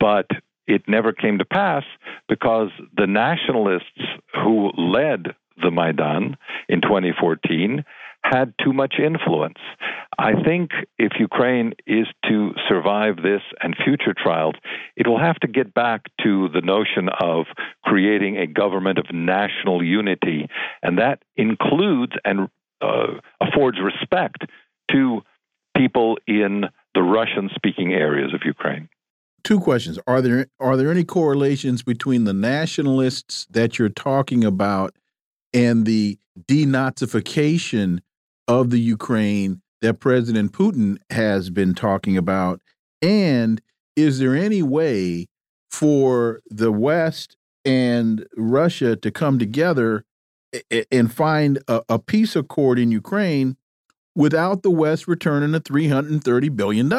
But 0.00 0.26
it 0.66 0.82
never 0.86 1.12
came 1.12 1.38
to 1.38 1.44
pass 1.44 1.84
because 2.28 2.70
the 2.96 3.06
nationalists 3.06 4.02
who 4.34 4.70
led 4.76 5.34
the 5.60 5.70
Maidan 5.70 6.36
in 6.68 6.80
2014 6.80 7.84
had 8.22 8.52
too 8.62 8.72
much 8.72 8.94
influence. 9.02 9.58
I 10.18 10.32
think 10.42 10.70
if 10.98 11.12
Ukraine 11.18 11.72
is 11.86 12.06
to 12.28 12.52
survive 12.68 13.16
this 13.16 13.42
and 13.62 13.76
future 13.84 14.14
trials, 14.14 14.56
it 14.96 15.06
will 15.06 15.18
have 15.18 15.36
to 15.36 15.48
get 15.48 15.72
back 15.72 16.06
to 16.24 16.48
the 16.48 16.60
notion 16.60 17.08
of 17.20 17.46
creating 17.84 18.36
a 18.36 18.46
government 18.46 18.98
of 18.98 19.06
national 19.12 19.82
unity. 19.82 20.48
And 20.82 20.98
that 20.98 21.22
includes 21.36 22.12
and 22.24 22.48
uh, 22.80 23.20
affords 23.40 23.78
respect 23.80 24.44
to 24.90 25.22
people 25.76 26.18
in 26.26 26.64
the 26.98 27.02
Russian 27.04 27.48
speaking 27.54 27.92
areas 27.92 28.34
of 28.34 28.40
Ukraine. 28.44 28.88
Two 29.44 29.60
questions. 29.60 30.00
Are 30.08 30.20
there 30.20 30.48
are 30.58 30.76
there 30.76 30.90
any 30.90 31.04
correlations 31.04 31.84
between 31.84 32.24
the 32.24 32.32
nationalists 32.32 33.46
that 33.50 33.78
you're 33.78 33.88
talking 33.88 34.42
about 34.42 34.96
and 35.54 35.86
the 35.86 36.18
denazification 36.48 38.00
of 38.48 38.70
the 38.70 38.80
Ukraine 38.80 39.62
that 39.80 40.00
President 40.00 40.50
Putin 40.50 40.98
has 41.10 41.50
been 41.50 41.72
talking 41.72 42.16
about? 42.16 42.60
And 43.00 43.62
is 43.94 44.18
there 44.18 44.34
any 44.34 44.64
way 44.64 45.28
for 45.70 46.40
the 46.50 46.72
West 46.72 47.36
and 47.64 48.26
Russia 48.36 48.96
to 48.96 49.10
come 49.12 49.38
together 49.38 50.04
and 50.90 51.14
find 51.14 51.60
a, 51.68 51.80
a 51.88 52.00
peace 52.00 52.34
accord 52.34 52.76
in 52.76 52.90
Ukraine 52.90 53.56
without 54.18 54.62
the 54.62 54.70
West 54.70 55.08
returning 55.08 55.52
the 55.52 55.60
$330 55.60 56.54
billion? 56.54 56.92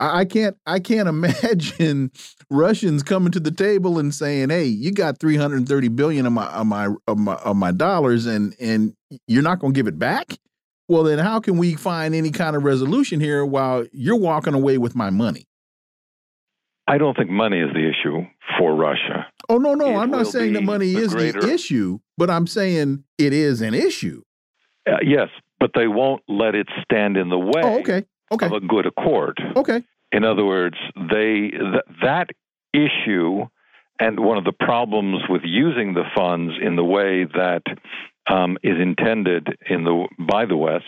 I 0.00 0.24
can't 0.24 0.56
I 0.64 0.78
can't 0.78 1.08
imagine 1.08 2.12
Russians 2.50 3.02
coming 3.02 3.32
to 3.32 3.40
the 3.40 3.50
table 3.50 3.98
and 3.98 4.14
saying, 4.14 4.50
"Hey, 4.50 4.66
you 4.66 4.92
got 4.92 5.18
330 5.18 5.88
billion 5.88 6.24
of 6.24 6.32
my 6.32 6.46
of 6.46 6.66
my 6.66 6.88
of 7.08 7.18
my, 7.18 7.34
of 7.34 7.56
my 7.56 7.72
dollars 7.72 8.24
and 8.24 8.54
and 8.60 8.94
you're 9.26 9.42
not 9.42 9.58
going 9.58 9.74
to 9.74 9.78
give 9.78 9.88
it 9.88 9.98
back?" 9.98 10.38
Well, 10.86 11.02
then 11.02 11.18
how 11.18 11.40
can 11.40 11.58
we 11.58 11.74
find 11.74 12.14
any 12.14 12.30
kind 12.30 12.54
of 12.56 12.62
resolution 12.62 13.20
here 13.20 13.44
while 13.44 13.86
you're 13.92 14.16
walking 14.16 14.54
away 14.54 14.78
with 14.78 14.94
my 14.94 15.10
money? 15.10 15.46
I 16.86 16.96
don't 16.96 17.14
think 17.14 17.28
money 17.28 17.58
is 17.58 17.70
the 17.74 17.86
issue 17.86 18.24
for 18.58 18.74
Russia. 18.74 19.26
Oh 19.50 19.58
no, 19.58 19.74
no, 19.74 19.86
it 19.86 19.96
I'm 19.96 20.10
not 20.10 20.28
saying 20.28 20.54
that 20.54 20.62
money 20.62 20.94
is 20.94 21.12
greater... 21.12 21.40
the 21.40 21.52
issue, 21.52 21.98
but 22.16 22.30
I'm 22.30 22.46
saying 22.46 23.04
it 23.18 23.32
is 23.32 23.60
an 23.60 23.74
issue. 23.74 24.22
Uh, 24.88 24.96
yes, 25.02 25.28
but 25.60 25.70
they 25.74 25.88
won't 25.88 26.22
let 26.28 26.54
it 26.54 26.68
stand 26.82 27.16
in 27.16 27.28
the 27.28 27.38
way 27.38 27.62
oh, 27.62 27.80
okay. 27.80 28.04
Okay. 28.30 28.46
of 28.46 28.52
a 28.52 28.60
good 28.60 28.86
accord. 28.86 29.40
Okay. 29.56 29.82
In 30.12 30.24
other 30.24 30.44
words, 30.44 30.76
they 30.94 31.50
th 31.50 31.82
that 32.02 32.28
issue 32.72 33.46
and 34.00 34.20
one 34.20 34.38
of 34.38 34.44
the 34.44 34.52
problems 34.52 35.22
with 35.28 35.42
using 35.44 35.94
the 35.94 36.04
funds 36.14 36.54
in 36.62 36.76
the 36.76 36.84
way 36.84 37.24
that 37.24 37.62
um, 38.30 38.58
is 38.62 38.78
intended 38.80 39.56
in 39.68 39.84
the 39.84 40.06
by 40.18 40.46
the 40.46 40.56
West, 40.56 40.84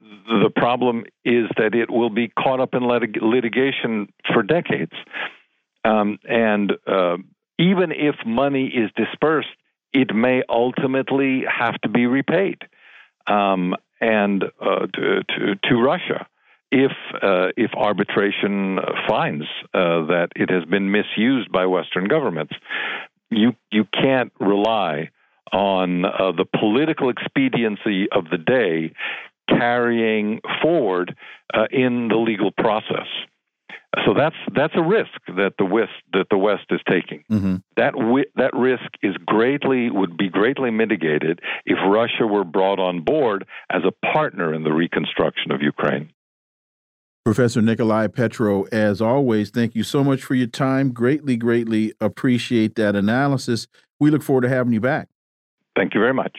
the 0.00 0.50
problem 0.54 1.04
is 1.24 1.46
that 1.56 1.74
it 1.74 1.90
will 1.90 2.10
be 2.10 2.28
caught 2.28 2.60
up 2.60 2.74
in 2.74 2.82
lit- 2.86 3.22
litigation 3.22 4.12
for 4.32 4.42
decades. 4.42 4.92
Um, 5.84 6.18
and 6.28 6.72
uh, 6.86 7.16
even 7.58 7.92
if 7.92 8.14
money 8.26 8.66
is 8.66 8.90
dispersed, 8.96 9.48
it 9.92 10.14
may 10.14 10.42
ultimately 10.48 11.44
have 11.48 11.80
to 11.80 11.88
be 11.88 12.06
repaid 12.06 12.58
um, 13.28 13.74
and 14.00 14.44
uh, 14.44 14.86
to, 14.94 15.22
to, 15.24 15.54
to, 15.68 15.74
Russia 15.76 16.26
if 16.70 16.92
uh, 17.22 17.48
if 17.56 17.70
arbitration 17.74 18.78
finds 19.08 19.44
uh, 19.74 20.06
that 20.06 20.28
it 20.36 20.50
has 20.50 20.64
been 20.64 20.90
misused 20.90 21.50
by 21.50 21.66
Western 21.66 22.08
governments. 22.08 22.52
You 23.30 23.52
you 23.70 23.84
can't 23.84 24.32
rely 24.38 25.10
on 25.52 26.04
uh, 26.04 26.32
the 26.32 26.44
political 26.44 27.10
expediency 27.10 28.08
of 28.10 28.24
the 28.30 28.38
day 28.38 28.92
carrying 29.48 30.40
forward 30.62 31.16
uh, 31.54 31.66
in 31.70 32.08
the 32.08 32.16
legal 32.16 32.50
process. 32.50 33.06
So 34.04 34.14
that's 34.14 34.36
that's 34.54 34.74
a 34.76 34.82
risk 34.82 35.10
that 35.28 35.54
the 35.58 35.64
West 35.64 35.92
that 36.12 36.26
the 36.30 36.38
West 36.38 36.66
is 36.70 36.80
taking. 36.88 37.24
Mm-hmm. 37.30 37.56
That 37.76 37.94
that 38.36 38.54
risk 38.54 38.90
is 39.02 39.16
greatly 39.26 39.90
would 39.90 40.16
be 40.16 40.28
greatly 40.28 40.70
mitigated 40.70 41.40
if 41.64 41.78
Russia 41.86 42.26
were 42.26 42.44
brought 42.44 42.78
on 42.78 43.02
board 43.02 43.46
as 43.70 43.82
a 43.86 43.92
partner 44.12 44.54
in 44.54 44.62
the 44.62 44.72
reconstruction 44.72 45.52
of 45.52 45.62
Ukraine. 45.62 46.12
Professor 47.24 47.60
Nicolai 47.60 48.06
Petro, 48.06 48.62
as 48.72 49.02
always, 49.02 49.50
thank 49.50 49.74
you 49.74 49.82
so 49.82 50.02
much 50.02 50.22
for 50.22 50.34
your 50.34 50.46
time. 50.46 50.92
Greatly, 50.92 51.36
greatly 51.36 51.92
appreciate 52.00 52.74
that 52.76 52.96
analysis. 52.96 53.66
We 54.00 54.10
look 54.10 54.22
forward 54.22 54.42
to 54.42 54.48
having 54.48 54.72
you 54.72 54.80
back. 54.80 55.08
Thank 55.76 55.94
you 55.94 56.00
very 56.00 56.14
much. 56.14 56.38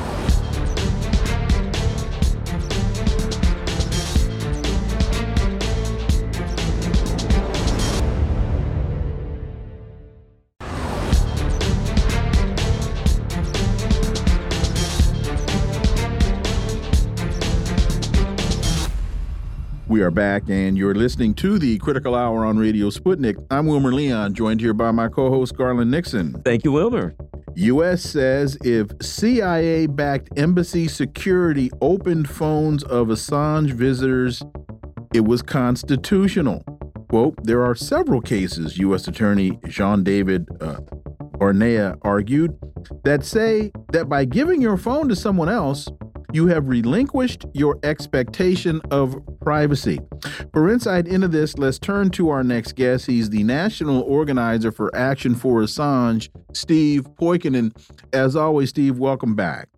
We 20.01 20.05
are 20.05 20.09
back, 20.09 20.49
and 20.49 20.75
you're 20.75 20.95
listening 20.95 21.35
to 21.35 21.59
the 21.59 21.77
Critical 21.77 22.15
Hour 22.15 22.43
on 22.43 22.57
Radio 22.57 22.89
Sputnik. 22.89 23.35
I'm 23.51 23.67
Wilmer 23.67 23.93
Leon, 23.93 24.33
joined 24.33 24.59
here 24.59 24.73
by 24.73 24.89
my 24.89 25.07
co 25.07 25.29
host, 25.29 25.55
Garland 25.55 25.91
Nixon. 25.91 26.41
Thank 26.43 26.63
you, 26.63 26.71
Wilmer. 26.71 27.15
U.S. 27.53 28.01
says 28.01 28.57
if 28.63 28.87
CIA 28.99 29.85
backed 29.85 30.29
embassy 30.37 30.87
security 30.87 31.69
opened 31.81 32.27
phones 32.27 32.83
of 32.85 33.09
Assange 33.09 33.73
visitors, 33.73 34.41
it 35.13 35.25
was 35.25 35.43
constitutional. 35.43 36.61
Quote, 37.09 37.35
there 37.43 37.63
are 37.63 37.75
several 37.75 38.21
cases, 38.21 38.79
U.S. 38.79 39.07
Attorney 39.07 39.59
Jean 39.67 40.03
David 40.03 40.47
uh, 40.61 40.79
Barnea 41.37 41.95
argued, 42.01 42.57
that 43.03 43.23
say 43.23 43.71
that 43.91 44.09
by 44.09 44.25
giving 44.25 44.63
your 44.63 44.77
phone 44.77 45.07
to 45.09 45.15
someone 45.15 45.47
else, 45.47 45.87
you 46.33 46.47
have 46.47 46.67
relinquished 46.67 47.45
your 47.53 47.77
expectation 47.83 48.81
of 48.91 49.19
privacy. 49.41 49.99
For 50.53 50.69
insight 50.71 51.07
into 51.07 51.27
this, 51.27 51.57
let's 51.57 51.79
turn 51.79 52.09
to 52.11 52.29
our 52.29 52.43
next 52.43 52.75
guest. 52.75 53.07
He's 53.07 53.29
the 53.29 53.43
national 53.43 54.01
organizer 54.01 54.71
for 54.71 54.93
Action 54.95 55.35
for 55.35 55.61
Assange, 55.61 56.29
Steve 56.53 57.07
Poikonen. 57.19 57.75
As 58.13 58.35
always, 58.35 58.69
Steve, 58.69 58.97
welcome 58.97 59.35
back. 59.35 59.69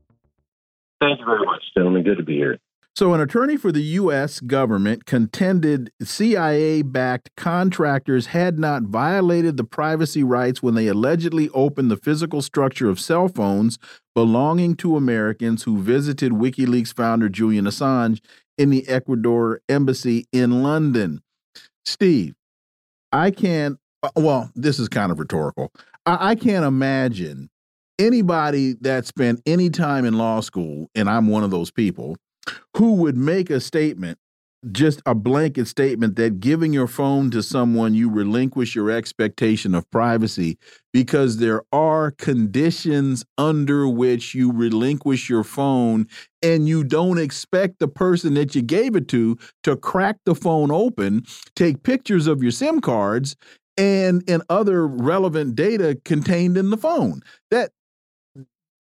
Thank 1.01 1.19
you 1.19 1.25
very 1.25 1.45
much, 1.45 1.61
gentlemen. 1.75 2.03
Good 2.03 2.17
to 2.17 2.23
be 2.23 2.35
here. 2.35 2.59
So, 2.95 3.15
an 3.15 3.21
attorney 3.21 3.57
for 3.57 3.71
the 3.71 3.81
U.S. 3.81 4.39
government 4.39 5.07
contended 5.07 5.91
CIA 6.03 6.83
backed 6.83 7.31
contractors 7.35 8.27
had 8.27 8.59
not 8.59 8.83
violated 8.83 9.57
the 9.57 9.63
privacy 9.63 10.23
rights 10.23 10.61
when 10.61 10.75
they 10.75 10.85
allegedly 10.85 11.49
opened 11.55 11.89
the 11.89 11.97
physical 11.97 12.43
structure 12.43 12.89
of 12.89 12.99
cell 12.99 13.27
phones 13.27 13.79
belonging 14.13 14.75
to 14.75 14.95
Americans 14.95 15.63
who 15.63 15.81
visited 15.81 16.33
WikiLeaks 16.33 16.93
founder 16.93 17.29
Julian 17.29 17.65
Assange 17.65 18.19
in 18.59 18.69
the 18.69 18.87
Ecuador 18.87 19.59
embassy 19.67 20.27
in 20.31 20.61
London. 20.61 21.23
Steve, 21.85 22.35
I 23.11 23.31
can't, 23.31 23.79
uh, 24.03 24.11
well, 24.15 24.51
this 24.53 24.77
is 24.77 24.87
kind 24.87 25.11
of 25.11 25.19
rhetorical. 25.19 25.71
I, 26.05 26.29
I 26.29 26.35
can't 26.35 26.63
imagine 26.63 27.49
anybody 27.97 28.73
that 28.81 29.07
spent 29.07 29.41
any 29.47 29.71
time 29.71 30.05
in 30.05 30.13
law 30.13 30.41
school, 30.41 30.91
and 30.93 31.09
I'm 31.09 31.27
one 31.27 31.43
of 31.43 31.49
those 31.49 31.71
people 31.71 32.17
who 32.77 32.93
would 32.95 33.17
make 33.17 33.49
a 33.49 33.59
statement 33.59 34.17
just 34.71 35.01
a 35.05 35.13
blanket 35.13 35.67
statement 35.67 36.15
that 36.15 36.39
giving 36.39 36.71
your 36.71 36.87
phone 36.87 37.29
to 37.29 37.43
someone 37.43 37.93
you 37.93 38.09
relinquish 38.09 38.75
your 38.75 38.89
expectation 38.89 39.75
of 39.75 39.89
privacy 39.91 40.57
because 40.93 41.35
there 41.37 41.63
are 41.73 42.11
conditions 42.11 43.25
under 43.37 43.89
which 43.89 44.33
you 44.33 44.53
relinquish 44.53 45.29
your 45.29 45.43
phone 45.43 46.07
and 46.41 46.69
you 46.69 46.81
don't 46.81 47.17
expect 47.17 47.79
the 47.79 47.89
person 47.89 48.35
that 48.35 48.55
you 48.55 48.61
gave 48.61 48.95
it 48.95 49.09
to 49.09 49.37
to 49.63 49.75
crack 49.75 50.15
the 50.25 50.35
phone 50.35 50.71
open 50.71 51.25
take 51.57 51.83
pictures 51.83 52.25
of 52.25 52.41
your 52.41 52.51
sim 52.51 52.79
cards 52.79 53.35
and 53.77 54.23
and 54.27 54.43
other 54.49 54.87
relevant 54.87 55.55
data 55.55 55.97
contained 56.05 56.57
in 56.57 56.69
the 56.69 56.77
phone. 56.77 57.21
That 57.51 57.71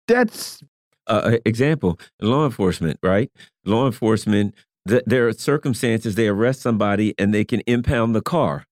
that's 0.09 0.63
uh, 1.11 1.39
example 1.45 1.99
law 2.21 2.45
enforcement 2.45 2.99
right 3.03 3.31
law 3.65 3.87
enforcement 3.87 4.55
th 4.89 5.03
there 5.07 5.27
are 5.29 5.33
circumstances 5.33 6.15
they 6.15 6.29
arrest 6.29 6.61
somebody 6.61 7.15
and 7.19 7.35
they 7.35 7.45
can 7.45 7.61
impound 7.67 8.15
the 8.15 8.23
car 8.23 8.65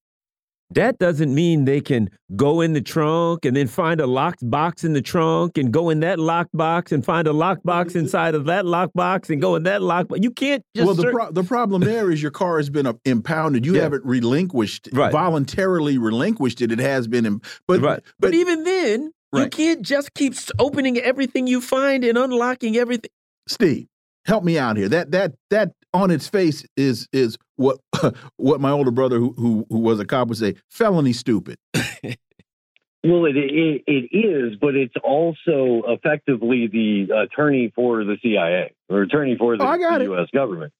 that 0.70 0.98
doesn't 0.98 1.35
mean 1.35 1.65
they 1.65 1.81
can 1.81 2.10
go 2.36 2.60
in 2.60 2.74
the 2.74 2.82
trunk 2.82 3.47
and 3.47 3.56
then 3.56 3.66
find 3.66 4.01
a 4.01 4.06
locked 4.06 4.48
box 4.51 4.85
in 4.85 4.93
the 4.93 5.01
trunk 5.01 5.56
and 5.56 5.73
go 5.73 5.89
in 5.89 6.01
that 6.01 6.19
locked 6.19 6.55
box 6.55 6.93
and 6.93 7.05
find 7.05 7.27
a 7.27 7.32
locked 7.32 7.65
box 7.65 7.94
inside 8.02 8.35
of 8.35 8.44
that 8.47 8.66
locked 8.66 8.94
box 8.94 9.31
and 9.31 9.40
go 9.40 9.56
in 9.56 9.62
that 9.62 9.81
locked 9.81 10.09
box. 10.09 10.20
You 10.23 10.31
can't 10.31 10.62
just. 10.77 10.86
Well, 10.86 10.94
the, 10.94 11.10
pro 11.10 11.32
the 11.32 11.43
problem 11.43 11.81
there 11.82 12.10
is 12.10 12.20
your 12.20 12.31
car 12.31 12.59
has 12.59 12.69
been 12.69 12.86
uh, 12.86 12.93
impounded. 13.06 13.65
You 13.65 13.74
yeah. 13.77 13.82
haven't 13.82 14.05
relinquished, 14.05 14.90
right. 14.93 15.10
voluntarily 15.10 15.97
relinquished 15.97 16.60
it. 16.60 16.70
It 16.70 16.81
has 16.81 17.09
been. 17.09 17.40
But, 17.66 17.81
right. 17.81 18.02
but, 18.19 18.28
but 18.28 18.35
even 18.35 18.65
then, 18.65 19.12
Right. 19.33 19.45
You 19.45 19.51
can't 19.51 19.83
just 19.83 20.15
keep 20.15 20.35
opening 20.59 20.99
everything 20.99 21.47
you 21.47 21.61
find 21.61 22.05
and 22.05 22.17
unlocking 22.17 22.77
everything. 22.77 23.11
Steve, 23.47 23.87
help 24.25 24.45
me 24.45 24.59
out 24.59 24.77
here. 24.77 24.89
That 24.89 25.11
that 25.11 25.35
that 25.51 25.73
on 25.93 26.11
its 26.11 26.29
face 26.29 26.65
is 26.77 27.09
is 27.13 27.37
what 27.57 27.79
what 28.37 28.61
my 28.61 28.71
older 28.71 28.91
brother 28.91 29.19
who 29.19 29.35
who, 29.37 29.67
who 29.69 29.79
was 29.79 30.01
a 30.01 30.07
cop 30.07 30.29
would 30.29 30.39
say, 30.39 30.55
felony 30.71 31.13
stupid. 31.13 31.59
well, 31.75 33.27
it, 33.27 33.37
it 33.37 33.83
it 33.87 34.17
is, 34.17 34.57
but 34.59 34.75
it's 34.75 34.95
also 35.03 35.83
effectively 35.89 36.67
the 36.67 37.09
attorney 37.15 37.71
for 37.75 38.05
the 38.05 38.17
CIA 38.23 38.75
or 38.89 39.03
attorney 39.03 39.37
for 39.39 39.57
the, 39.57 39.65
oh, 39.65 39.99
the 39.99 40.05
U.S. 40.05 40.29
government. 40.33 40.73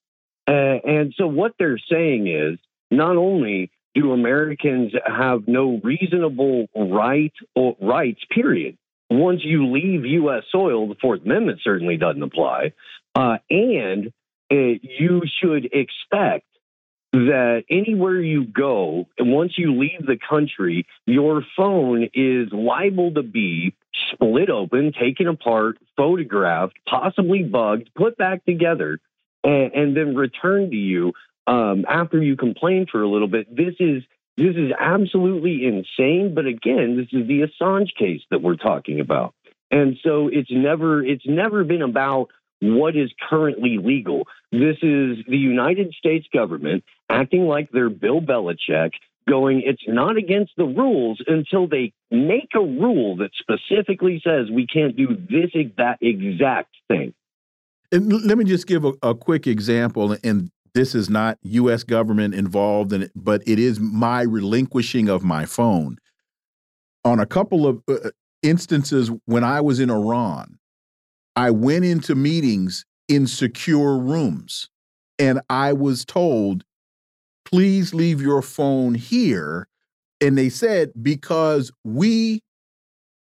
Uh, 0.47 0.81
and 0.87 1.15
so 1.19 1.27
what 1.27 1.53
they're 1.59 1.81
saying 1.91 2.27
is 2.27 2.59
not 2.91 3.17
only 3.17 3.71
do 3.95 4.13
Americans 4.13 4.93
have 5.05 5.49
no 5.49 5.81
reasonable 5.83 6.69
right 6.75 7.33
or 7.55 7.77
rights, 7.81 8.21
period. 8.31 8.77
Once 9.11 9.41
you 9.43 9.73
leave 9.73 10.05
U.S. 10.05 10.45
soil, 10.53 10.89
the 10.89 10.95
Fourth 11.01 11.23
Amendment 11.25 11.61
certainly 11.65 11.97
doesn't 11.97 12.23
apply. 12.23 12.73
Uh, 13.15 13.39
and 13.51 14.13
uh, 14.51 14.55
you 14.55 15.23
should 15.41 15.67
expect 15.73 16.45
that 17.13 17.65
anywhere 17.71 18.21
you 18.21 18.45
go, 18.45 19.07
once 19.19 19.55
you 19.57 19.79
leave 19.79 20.07
the 20.07 20.19
country, 20.29 20.87
your 21.07 21.43
phone 21.57 22.09
is 22.13 22.49
liable 22.53 23.15
to 23.15 23.23
be 23.23 23.75
split 24.13 24.51
open, 24.51 24.93
taken 24.93 25.27
apart, 25.27 25.79
photographed, 25.97 26.75
possibly 26.89 27.43
bugged, 27.43 27.89
put 27.95 28.19
back 28.19 28.45
together, 28.45 29.01
and, 29.43 29.73
and 29.73 29.97
then 29.97 30.15
returned 30.15 30.71
to 30.73 30.77
you 30.77 31.13
um, 31.49 31.85
after 31.89 32.23
you 32.23 32.37
complain 32.37 32.87
for 32.91 33.03
a 33.03 33.09
little 33.09 33.27
bit. 33.27 33.55
This 33.55 33.75
is 33.81 34.03
this 34.37 34.55
is 34.55 34.71
absolutely 34.79 35.67
insane. 35.67 36.35
But 36.35 36.47
again, 36.47 36.97
this 36.97 37.09
is 37.13 37.27
the 37.27 37.41
Assange 37.49 37.95
case 37.99 38.21
that 38.31 38.43
we're 38.43 38.57
talking 38.57 39.01
about, 39.01 39.35
and 39.71 39.97
so 40.05 40.29
it's 40.29 40.51
never 40.53 41.05
it's 41.05 41.27
never 41.27 41.65
been 41.65 41.83
about 41.83 42.29
what 42.61 42.97
is 42.97 43.11
currently 43.29 43.79
legal. 43.79 44.27
This 44.53 44.77
is 44.83 45.19
the 45.27 45.39
United 45.39 45.95
States 45.95 46.27
government 46.33 46.85
acting 47.09 47.47
like 47.47 47.71
they're 47.73 47.89
Bill 47.89 48.21
Belichick, 48.21 48.91
going, 49.29 49.63
it's 49.65 49.83
not 49.87 50.17
against 50.17 50.53
the 50.57 50.65
rules 50.65 51.23
until 51.27 51.69
they 51.69 51.93
make 52.11 52.51
a 52.55 52.61
rule 52.61 53.17
that 53.19 53.31
specifically 53.39 54.21
says 54.25 54.51
we 54.51 54.67
can't 54.67 54.97
do 54.97 55.09
this 55.09 55.51
exact, 55.55 56.03
exact 56.03 56.75
thing. 56.89 57.15
And 57.93 58.13
let 58.27 58.37
me 58.37 58.45
just 58.45 58.67
give 58.67 58.85
a, 58.85 58.93
a 59.03 59.15
quick 59.15 59.47
example, 59.47 60.17
and 60.23 60.51
this 60.75 60.95
is 60.95 61.09
not 61.11 61.39
U.S. 61.43 61.85
government 61.85 62.35
involved 62.35 62.93
in 62.93 63.03
it, 63.03 63.13
but 63.15 63.43
it 63.47 63.59
is 63.59 63.81
my 63.81 64.23
relinquishing 64.23 65.09
of 65.09 65.23
my 65.25 65.45
phone. 65.47 65.99
on 67.05 67.21
a 67.21 67.27
couple 67.27 67.67
of 67.67 67.83
uh, 67.89 68.11
instances 68.43 69.11
when 69.25 69.45
I 69.45 69.61
was 69.61 69.81
in 69.81 69.91
Iran, 69.91 70.59
I 71.37 71.51
went 71.51 71.85
into 71.85 72.15
meetings 72.15 72.85
in 73.09 73.27
secure 73.27 73.97
rooms 73.97 74.69
and 75.19 75.41
I 75.49 75.73
was 75.73 76.05
told, 76.05 76.65
please 77.45 77.95
leave 77.95 78.21
your 78.21 78.43
phone 78.43 78.95
here. 78.95 79.69
And 80.21 80.37
they 80.37 80.49
said, 80.49 80.93
because 81.01 81.73
we 81.85 82.43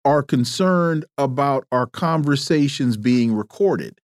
are 0.06 0.24
concerned 0.24 1.06
about 1.18 1.66
our 1.72 1.88
conversations 1.88 2.95
being 2.95 3.34
recorded. 3.34 3.99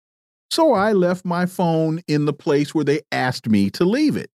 So 0.50 0.74
I 0.74 0.94
left 0.94 1.26
my 1.26 1.46
phone 1.46 2.02
in 2.08 2.26
the 2.26 2.34
place 2.34 2.74
where 2.74 2.84
they 2.84 3.02
asked 3.12 3.48
me 3.48 3.70
to 3.72 3.86
leave 3.86 4.16
it. 4.16 4.32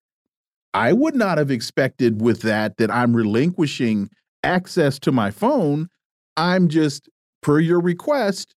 I 0.74 0.94
would 0.94 1.16
not 1.16 1.38
have 1.38 1.52
expected 1.52 2.22
with 2.22 2.42
that 2.42 2.78
that 2.78 2.90
I'm 2.92 3.16
relinquishing 3.16 4.10
access 4.44 5.00
to 5.00 5.12
my 5.12 5.32
phone. 5.32 5.90
I'm 6.38 6.68
just, 6.68 7.10
per 7.42 7.60
your 7.60 7.80
request, 7.80 8.56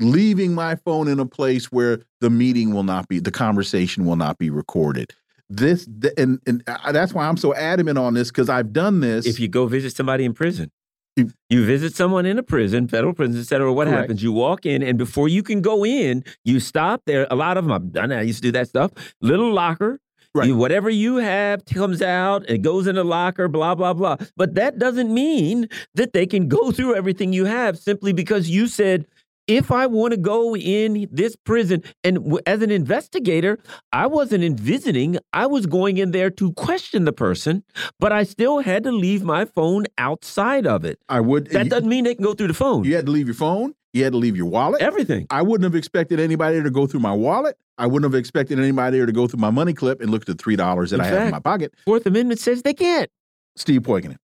leaving 0.00 0.54
my 0.54 0.76
phone 0.76 1.08
in 1.08 1.20
a 1.20 1.26
place 1.26 1.70
where 1.70 2.00
the 2.20 2.30
meeting 2.30 2.72
will 2.72 2.82
not 2.82 3.08
be, 3.08 3.18
the 3.18 3.30
conversation 3.30 4.06
will 4.06 4.16
not 4.16 4.38
be 4.38 4.50
recorded. 4.50 5.12
This 5.48 5.88
and 6.16 6.38
and 6.46 6.62
uh, 6.68 6.92
that's 6.92 7.12
why 7.12 7.26
I'm 7.26 7.36
so 7.36 7.54
adamant 7.54 7.98
on 7.98 8.14
this 8.14 8.28
because 8.28 8.48
I've 8.48 8.72
done 8.72 9.00
this. 9.00 9.26
If 9.26 9.40
you 9.40 9.48
go 9.48 9.66
visit 9.66 9.96
somebody 9.96 10.24
in 10.24 10.32
prison, 10.32 10.70
you 11.16 11.64
visit 11.64 11.94
someone 11.94 12.26
in 12.26 12.38
a 12.38 12.42
prison, 12.42 12.88
federal 12.88 13.12
prison, 13.12 13.40
etc. 13.40 13.72
What 13.72 13.86
Correct. 13.86 14.00
happens? 14.00 14.22
You 14.22 14.32
walk 14.32 14.66
in, 14.66 14.82
and 14.82 14.96
before 14.96 15.28
you 15.28 15.42
can 15.42 15.60
go 15.60 15.84
in, 15.84 16.24
you 16.44 16.60
stop 16.60 17.02
there. 17.06 17.26
A 17.30 17.36
lot 17.36 17.56
of 17.56 17.64
them, 17.64 17.72
I've 17.72 17.92
done 17.92 18.10
that. 18.10 18.20
I 18.20 18.22
used 18.22 18.42
to 18.42 18.48
do 18.48 18.52
that 18.52 18.68
stuff. 18.68 18.92
Little 19.20 19.52
locker. 19.52 20.00
Right. 20.32 20.46
You, 20.46 20.56
whatever 20.56 20.88
you 20.88 21.16
have 21.16 21.64
comes 21.64 22.00
out, 22.00 22.48
it 22.48 22.62
goes 22.62 22.86
in 22.86 22.96
a 22.96 23.02
locker, 23.02 23.48
blah, 23.48 23.74
blah, 23.74 23.92
blah. 23.92 24.16
But 24.36 24.54
that 24.54 24.78
doesn't 24.78 25.12
mean 25.12 25.68
that 25.94 26.12
they 26.12 26.24
can 26.24 26.46
go 26.46 26.70
through 26.70 26.94
everything 26.94 27.32
you 27.32 27.46
have 27.46 27.76
simply 27.76 28.12
because 28.12 28.48
you 28.48 28.68
said, 28.68 29.06
if 29.46 29.70
I 29.70 29.86
want 29.86 30.12
to 30.12 30.16
go 30.16 30.56
in 30.56 31.08
this 31.10 31.36
prison, 31.36 31.82
and 32.04 32.38
as 32.46 32.62
an 32.62 32.70
investigator, 32.70 33.58
I 33.92 34.06
wasn't 34.06 34.44
in 34.44 34.56
visiting, 34.56 35.18
I 35.32 35.46
was 35.46 35.66
going 35.66 35.98
in 35.98 36.12
there 36.12 36.30
to 36.30 36.52
question 36.52 37.04
the 37.04 37.12
person, 37.12 37.64
but 37.98 38.12
I 38.12 38.22
still 38.24 38.60
had 38.60 38.84
to 38.84 38.92
leave 38.92 39.22
my 39.22 39.44
phone 39.44 39.86
outside 39.98 40.66
of 40.66 40.84
it. 40.84 40.98
I 41.08 41.20
would. 41.20 41.46
That 41.50 41.68
doesn't 41.68 41.88
mean 41.88 42.04
they 42.04 42.14
can 42.14 42.24
go 42.24 42.34
through 42.34 42.48
the 42.48 42.54
phone. 42.54 42.84
You 42.84 42.96
had 42.96 43.06
to 43.06 43.12
leave 43.12 43.26
your 43.26 43.34
phone. 43.34 43.74
You 43.92 44.04
had 44.04 44.12
to 44.12 44.18
leave 44.18 44.36
your 44.36 44.46
wallet. 44.46 44.80
Everything. 44.82 45.26
I 45.30 45.42
wouldn't 45.42 45.64
have 45.64 45.74
expected 45.74 46.20
anybody 46.20 46.62
to 46.62 46.70
go 46.70 46.86
through 46.86 47.00
my 47.00 47.12
wallet. 47.12 47.56
I 47.76 47.86
wouldn't 47.86 48.12
have 48.12 48.18
expected 48.18 48.60
anybody 48.60 49.04
to 49.04 49.12
go 49.12 49.26
through 49.26 49.40
my 49.40 49.50
money 49.50 49.72
clip 49.72 50.00
and 50.00 50.10
look 50.10 50.22
at 50.22 50.26
the 50.26 50.34
three 50.34 50.54
dollars 50.54 50.90
that 50.90 51.00
I 51.00 51.06
have 51.06 51.22
in 51.22 51.30
my 51.30 51.40
pocket. 51.40 51.74
Fourth 51.84 52.06
Amendment 52.06 52.38
says 52.38 52.62
they 52.62 52.74
can't. 52.74 53.10
Steve 53.56 53.82
Poikonen. 53.82 54.16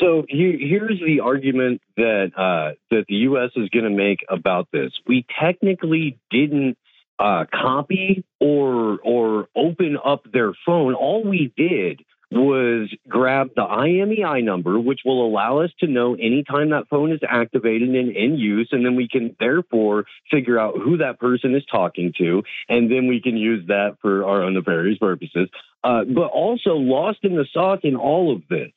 So 0.00 0.24
here's 0.28 1.00
the 1.00 1.20
argument 1.20 1.80
that 1.96 2.32
uh, 2.36 2.74
that 2.90 3.04
the 3.08 3.14
U.S. 3.14 3.50
is 3.56 3.68
going 3.68 3.84
to 3.84 3.90
make 3.90 4.24
about 4.28 4.68
this. 4.72 4.90
We 5.06 5.24
technically 5.40 6.18
didn't 6.30 6.76
uh, 7.18 7.44
copy 7.52 8.24
or 8.40 8.98
or 9.04 9.48
open 9.54 9.96
up 10.04 10.24
their 10.32 10.52
phone. 10.66 10.94
All 10.94 11.22
we 11.24 11.52
did 11.56 12.04
was 12.32 12.88
grab 13.06 13.50
the 13.54 13.62
IMEI 13.62 14.42
number, 14.42 14.80
which 14.80 15.00
will 15.04 15.26
allow 15.26 15.58
us 15.58 15.70
to 15.80 15.86
know 15.86 16.14
anytime 16.14 16.70
that 16.70 16.88
phone 16.88 17.12
is 17.12 17.20
activated 17.28 17.90
and 17.90 18.16
in 18.16 18.38
use, 18.38 18.70
and 18.72 18.84
then 18.84 18.96
we 18.96 19.06
can 19.06 19.36
therefore 19.38 20.06
figure 20.30 20.58
out 20.58 20.74
who 20.76 20.96
that 20.96 21.20
person 21.20 21.54
is 21.54 21.62
talking 21.70 22.12
to, 22.18 22.42
and 22.68 22.90
then 22.90 23.06
we 23.06 23.20
can 23.20 23.36
use 23.36 23.66
that 23.68 23.98
for 24.00 24.24
our 24.24 24.42
own 24.42 24.54
nefarious 24.54 24.98
purposes. 24.98 25.48
Uh, 25.84 26.04
but 26.04 26.28
also 26.28 26.70
lost 26.70 27.18
in 27.22 27.36
the 27.36 27.44
sauce 27.52 27.80
in 27.82 27.96
all 27.96 28.34
of 28.34 28.42
this 28.48 28.70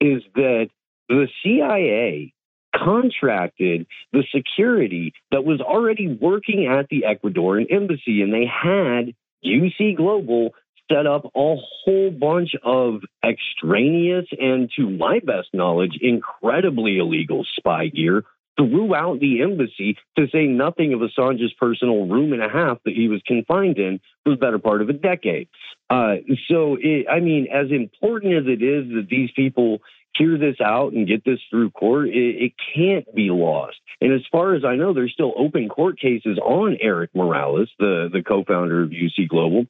is 0.00 0.22
that 0.34 0.68
the 1.08 1.28
CIA 1.42 2.32
contracted 2.74 3.86
the 4.12 4.24
security 4.34 5.12
that 5.30 5.44
was 5.44 5.60
already 5.60 6.08
working 6.08 6.66
at 6.66 6.88
the 6.88 7.02
Ecuadorian 7.02 7.72
embassy, 7.72 8.22
and 8.22 8.32
they 8.32 8.46
had 8.46 9.14
UC 9.44 9.96
Global 9.96 10.54
set 10.90 11.06
up 11.06 11.24
a 11.26 11.56
whole 11.56 12.10
bunch 12.10 12.52
of 12.64 13.02
extraneous 13.24 14.26
and, 14.38 14.70
to 14.76 14.88
my 14.88 15.20
best 15.20 15.48
knowledge, 15.52 15.98
incredibly 16.00 16.98
illegal 16.98 17.44
spy 17.58 17.88
gear 17.88 18.24
throughout 18.58 19.20
the 19.20 19.42
embassy, 19.42 19.96
to 20.16 20.26
say 20.32 20.46
nothing 20.46 20.92
of 20.92 21.00
Assange's 21.00 21.52
personal 21.58 22.06
room 22.06 22.32
and 22.32 22.42
a 22.42 22.48
half 22.48 22.78
that 22.84 22.94
he 22.94 23.08
was 23.08 23.22
confined 23.26 23.78
in 23.78 24.00
for 24.24 24.30
the 24.30 24.36
better 24.36 24.58
part 24.58 24.82
of 24.82 24.88
a 24.88 24.92
decade. 24.92 25.48
Uh, 25.88 26.16
so, 26.48 26.76
it, 26.80 27.06
I 27.10 27.20
mean, 27.20 27.46
as 27.52 27.70
important 27.70 28.34
as 28.34 28.44
it 28.46 28.62
is 28.62 28.88
that 28.94 29.06
these 29.08 29.30
people 29.34 29.78
hear 30.16 30.36
this 30.36 30.56
out 30.60 30.92
and 30.92 31.06
get 31.06 31.24
this 31.24 31.38
through 31.50 31.70
court, 31.70 32.08
it, 32.08 32.12
it 32.42 32.52
can't 32.74 33.14
be 33.14 33.30
lost. 33.30 33.76
And 34.00 34.12
as 34.12 34.22
far 34.30 34.54
as 34.54 34.64
I 34.64 34.76
know, 34.76 34.92
there's 34.92 35.12
still 35.12 35.32
open 35.36 35.68
court 35.68 35.98
cases 35.98 36.38
on 36.38 36.76
Eric 36.80 37.10
Morales, 37.14 37.70
the, 37.78 38.08
the 38.12 38.22
co-founder 38.22 38.82
of 38.82 38.90
UC 38.90 39.28
Global. 39.28 39.66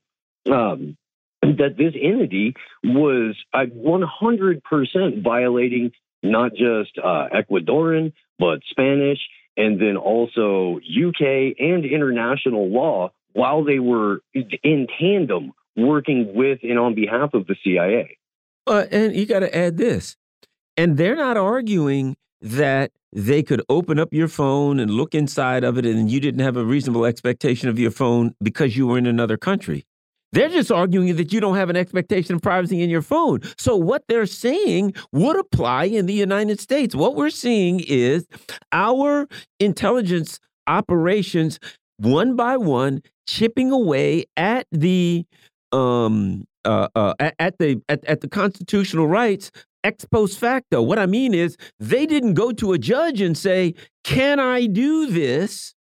Um, 0.51 0.97
that 1.43 1.77
this 1.77 1.95
entity 2.01 2.55
was 2.83 3.37
uh, 3.53 3.67
100% 3.67 5.23
violating 5.23 5.93
not 6.23 6.53
just 6.53 6.99
uh, 7.03 7.29
Ecuadorian, 7.35 8.13
but 8.39 8.61
Spanish, 8.71 9.19
and 9.57 9.81
then 9.81 9.97
also 9.97 10.77
UK 10.77 11.55
and 11.59 11.85
international 11.85 12.69
law 12.69 13.11
while 13.33 13.65
they 13.65 13.79
were 13.79 14.21
in 14.35 14.87
tandem 14.99 15.53
working 15.77 16.35
with 16.35 16.61
and 16.63 16.79
on 16.79 16.95
behalf 16.95 17.35
of 17.35 17.47
the 17.47 17.57
CIA. 17.63 18.19
Uh, 18.67 18.87
and 18.91 19.15
you 19.15 19.27
got 19.27 19.41
to 19.41 19.57
add 19.57 19.77
this 19.77 20.17
and 20.79 20.97
they're 20.97 21.17
not 21.17 21.37
arguing 21.37 22.17
that 22.41 22.93
they 23.13 23.43
could 23.43 23.61
open 23.69 23.99
up 23.99 24.13
your 24.13 24.29
phone 24.29 24.79
and 24.79 24.91
look 24.93 25.13
inside 25.13 25.65
of 25.65 25.77
it 25.77 25.85
and 25.85 26.09
you 26.09 26.21
didn't 26.21 26.41
have 26.41 26.57
a 26.57 26.65
reasonable 26.65 27.05
expectation 27.05 27.69
of 27.69 27.79
your 27.79 27.91
phone 27.91 28.35
because 28.41 28.77
you 28.77 28.87
were 28.87 28.97
in 28.97 29.07
another 29.07 29.37
country. 29.37 29.85
They're 30.33 30.49
just 30.49 30.71
arguing 30.71 31.17
that 31.17 31.33
you 31.33 31.41
don't 31.41 31.57
have 31.57 31.71
an 31.71 31.77
expectation 31.77 32.35
of 32.35 32.43
privacy 32.43 32.83
in 32.83 32.91
your 32.91 33.03
phone. 33.03 33.41
So, 33.57 33.77
what 33.77 34.03
they're 34.09 34.27
saying 34.27 34.95
would 35.13 35.39
apply 35.39 35.85
in 35.85 36.07
the 36.07 36.15
United 36.15 36.61
States. 36.61 36.95
What 36.95 37.17
we're 37.17 37.31
seeing 37.31 37.81
is 37.81 38.27
our 38.73 39.27
intelligence 39.59 40.39
operations, 40.67 41.59
one 41.97 42.37
by 42.37 42.57
one, 42.57 43.03
chipping 43.27 43.71
away 43.71 44.25
at 44.37 44.67
the 44.71 45.25
um, 45.73 46.45
uh, 46.65 46.89
uh, 46.95 47.15
at, 47.39 47.59
the 47.59 47.81
at, 47.89 48.05
at 48.05 48.21
the 48.21 48.29
constitutional 48.29 49.07
rights 49.07 49.51
ex 49.85 50.05
post 50.05 50.39
facto. 50.39 50.83
What 50.83 50.99
I 50.99 51.07
mean 51.07 51.35
is, 51.35 51.57
they 51.81 52.07
didn't 52.07 52.35
go 52.35 52.53
to 52.53 52.73
a 52.73 52.79
judge 52.79 53.21
and 53.21 53.37
say, 53.37 53.75
Can 54.05 54.39
I 54.39 54.67
do 54.67 55.07
this? 55.07 55.75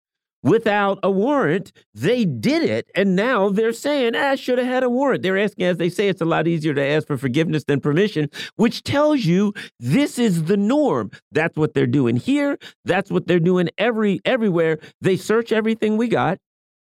Without 0.47 0.97
a 1.03 1.11
warrant. 1.11 1.71
They 1.93 2.25
did 2.25 2.63
it, 2.63 2.89
and 2.95 3.15
now 3.15 3.49
they're 3.49 3.73
saying, 3.73 4.15
ah, 4.15 4.29
I 4.29 4.35
should 4.35 4.57
have 4.57 4.67
had 4.67 4.83
a 4.83 4.89
warrant. 4.89 5.21
They're 5.21 5.37
asking, 5.37 5.65
as 5.65 5.77
they 5.77 5.89
say, 5.89 6.07
it's 6.07 6.21
a 6.21 6.25
lot 6.25 6.47
easier 6.47 6.73
to 6.73 6.83
ask 6.83 7.05
for 7.05 7.17
forgiveness 7.17 7.65
than 7.65 7.81
permission, 7.81 8.29
which 8.55 8.83
tells 8.83 9.25
you 9.25 9.53
this 9.79 10.17
is 10.17 10.45
the 10.45 10.57
norm. 10.57 11.11
That's 11.31 11.57
what 11.57 11.73
they're 11.73 11.85
doing 11.85 12.15
here. 12.15 12.57
That's 12.85 13.11
what 13.11 13.27
they're 13.27 13.39
doing 13.39 13.69
every 13.77 14.21
everywhere. 14.25 14.79
They 15.01 15.17
search 15.17 15.51
everything 15.51 15.97
we 15.97 16.07
got. 16.07 16.37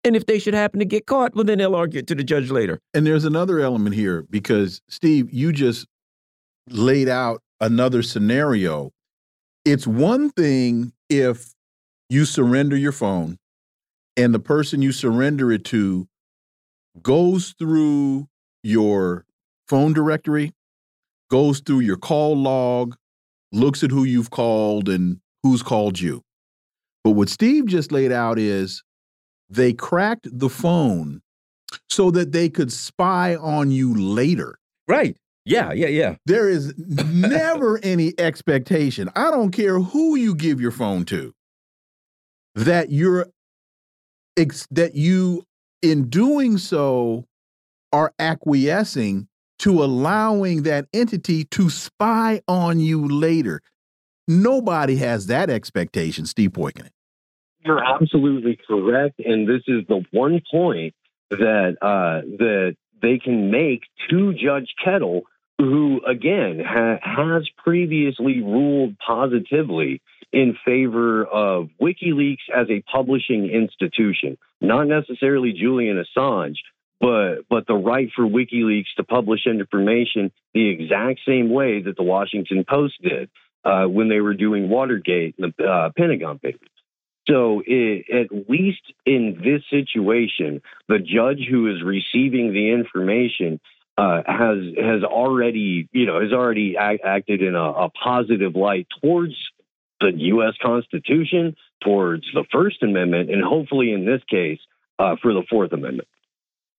And 0.05 0.17
if 0.17 0.25
they 0.25 0.37
should 0.37 0.53
happen 0.53 0.79
to 0.79 0.85
get 0.85 1.05
caught, 1.05 1.33
well, 1.33 1.45
then 1.45 1.59
they'll 1.59 1.75
argue 1.75 1.99
it 1.99 2.07
to 2.07 2.15
the 2.15 2.25
judge 2.25 2.51
later. 2.51 2.79
And 2.93 3.07
there's 3.07 3.23
another 3.23 3.61
element 3.61 3.95
here 3.95 4.25
because, 4.29 4.81
Steve, 4.89 5.31
you 5.31 5.53
just 5.53 5.87
laid 6.67 7.07
out 7.07 7.41
another 7.61 8.01
scenario. 8.01 8.91
It's 9.63 9.87
one 9.87 10.29
thing 10.29 10.91
if 11.09 11.53
you 12.09 12.25
surrender 12.25 12.75
your 12.75 12.91
phone 12.91 13.37
and 14.15 14.33
the 14.33 14.39
person 14.39 14.81
you 14.81 14.91
surrender 14.91 15.51
it 15.51 15.63
to 15.65 16.07
goes 17.01 17.55
through 17.57 18.27
your 18.61 19.25
phone 19.67 19.93
directory, 19.93 20.51
goes 21.29 21.59
through 21.59 21.79
your 21.79 21.97
call 21.97 22.37
log, 22.37 22.95
looks 23.51 23.83
at 23.83 23.91
who 23.91 24.03
you've 24.03 24.29
called 24.29 24.89
and 24.89 25.19
who's 25.41 25.63
called 25.63 25.99
you. 25.99 26.21
But 27.03 27.11
what 27.11 27.29
Steve 27.29 27.65
just 27.65 27.91
laid 27.91 28.11
out 28.11 28.39
is 28.39 28.83
they 29.49 29.73
cracked 29.73 30.27
the 30.31 30.49
phone 30.49 31.21
so 31.89 32.11
that 32.11 32.31
they 32.31 32.49
could 32.49 32.71
spy 32.71 33.35
on 33.35 33.71
you 33.71 33.93
later. 33.93 34.57
Right. 34.87 35.17
Yeah, 35.45 35.73
yeah, 35.73 35.87
yeah. 35.87 36.15
There 36.25 36.49
is 36.49 36.73
never 36.77 37.79
any 37.83 38.13
expectation. 38.17 39.09
I 39.15 39.31
don't 39.31 39.51
care 39.51 39.79
who 39.79 40.15
you 40.15 40.35
give 40.35 40.61
your 40.61 40.71
phone 40.71 41.05
to. 41.05 41.33
That 42.55 42.91
you're 42.91 43.27
that 44.35 44.91
you 44.95 45.45
in 45.81 46.09
doing 46.09 46.57
so 46.57 47.25
are 47.91 48.13
acquiescing 48.17 49.27
to 49.59 49.83
allowing 49.83 50.63
that 50.63 50.87
entity 50.93 51.45
to 51.45 51.69
spy 51.69 52.41
on 52.47 52.79
you 52.79 53.07
later. 53.07 53.61
Nobody 54.27 54.95
has 54.97 55.27
that 55.27 55.49
expectation, 55.49 56.25
Steve 56.25 56.51
Poikonen. 56.51 56.89
You're 57.65 57.83
absolutely 57.83 58.57
correct, 58.67 59.19
and 59.19 59.47
this 59.47 59.61
is 59.67 59.85
the 59.87 60.03
one 60.11 60.41
point 60.51 60.93
that 61.29 61.77
uh, 61.81 62.21
that 62.37 62.75
they 63.01 63.19
can 63.19 63.51
make 63.51 63.83
to 64.09 64.33
Judge 64.33 64.73
Koeltl 64.85 65.21
who 65.59 66.01
again 66.05 66.61
ha 66.65 66.97
has 67.01 67.47
previously 67.63 68.41
ruled 68.41 68.95
positively 69.05 70.01
in 70.33 70.57
favor 70.65 71.23
of 71.23 71.69
WikiLeaks 71.79 72.49
as 72.53 72.67
a 72.69 72.81
publishing 72.81 73.45
institution, 73.45 74.37
not 74.59 74.87
necessarily 74.87 75.53
Julian 75.53 76.03
Assange, 76.03 76.57
but 76.99 77.43
but 77.49 77.67
the 77.67 77.75
right 77.75 78.09
for 78.15 78.25
WikiLeaks 78.25 78.95
to 78.97 79.03
publish 79.03 79.45
information 79.45 80.31
the 80.53 80.69
exact 80.69 81.19
same 81.25 81.51
way 81.51 81.81
that 81.81 81.95
the 81.95 82.03
Washington 82.03 82.65
Post 82.67 82.95
did 83.01 83.29
uh, 83.63 83.85
when 83.85 84.09
they 84.09 84.21
were 84.21 84.33
doing 84.33 84.69
Watergate, 84.69 85.35
and 85.37 85.53
the 85.57 85.63
uh, 85.63 85.89
Pentagon 85.95 86.39
Papers. 86.39 86.69
So, 87.29 87.61
it, 87.65 88.05
at 88.09 88.49
least 88.49 88.81
in 89.05 89.39
this 89.43 89.61
situation, 89.69 90.61
the 90.89 90.99
judge 90.99 91.47
who 91.49 91.73
is 91.73 91.81
receiving 91.81 92.51
the 92.51 92.71
information 92.71 93.61
uh, 93.97 94.23
has 94.25 94.57
has 94.77 95.03
already, 95.03 95.87
you 95.91 96.05
know, 96.05 96.19
has 96.19 96.33
already 96.33 96.75
act, 96.75 97.01
acted 97.05 97.41
in 97.41 97.55
a, 97.55 97.63
a, 97.63 97.89
positive 97.89 98.55
light 98.55 98.87
towards 99.01 99.35
the 100.03 100.17
U.S. 100.17 100.53
Constitution, 100.61 101.55
towards 101.83 102.25
the 102.33 102.43
First 102.51 102.83
Amendment, 102.83 103.29
and 103.29 103.43
hopefully, 103.43 103.91
in 103.91 104.05
this 104.05 104.21
case, 104.29 104.59
uh, 104.99 105.15
for 105.21 105.33
the 105.33 105.43
Fourth 105.49 105.71
Amendment. 105.73 106.07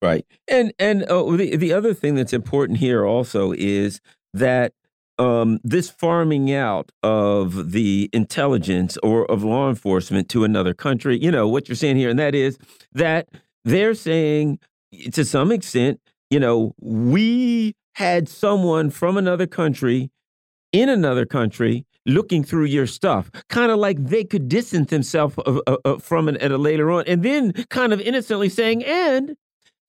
Right, 0.03 0.27
and 0.49 0.73
and 0.79 1.05
uh, 1.05 1.25
the 1.37 1.57
the 1.57 1.73
other 1.73 1.95
thing 1.95 2.15
that's 2.15 2.33
important 2.33 2.79
here 2.79 3.05
also 3.07 3.53
is 3.53 4.01
that 4.35 4.73
um, 5.19 5.61
this 5.63 5.91
farming 5.91 6.53
out 6.53 6.91
of 7.03 7.73
the 7.73 8.11
intelligence 8.13 8.99
or 9.03 9.25
of 9.31 9.45
law 9.45 9.69
enforcement 9.69 10.29
to 10.31 10.45
another 10.45 10.75
country, 10.75 11.19
you 11.19 11.31
know, 11.31 11.49
what 11.49 11.69
you're 11.69 11.77
saying 11.77 11.97
here, 11.97 12.11
and 12.11 12.19
that 12.19 12.35
is 12.35 12.59
that 12.93 13.29
they're 13.65 13.95
saying 13.95 14.59
to 15.13 15.25
some 15.25 15.51
extent, 15.51 16.01
you 16.31 16.41
know, 16.41 16.75
we 16.81 17.75
had 17.95 18.29
someone 18.29 18.91
from 18.91 19.17
another 19.17 19.47
country 19.47 20.11
in 20.73 20.89
another 20.89 21.25
country 21.25 21.87
looking 22.07 22.45
through 22.45 22.67
your 22.67 22.87
stuff, 22.87 23.31
kind 23.49 23.71
of 23.71 23.79
like 23.79 24.03
they 24.03 24.25
could 24.25 24.49
distance 24.49 24.91
themselves 24.91 25.35
from 26.01 26.29
it 26.29 26.37
at 26.41 26.51
a 26.51 26.59
later 26.59 26.91
on, 26.91 27.05
and 27.07 27.23
then 27.23 27.53
kind 27.71 27.93
of 27.93 28.01
innocently 28.01 28.49
saying, 28.49 28.85
and 28.85 29.37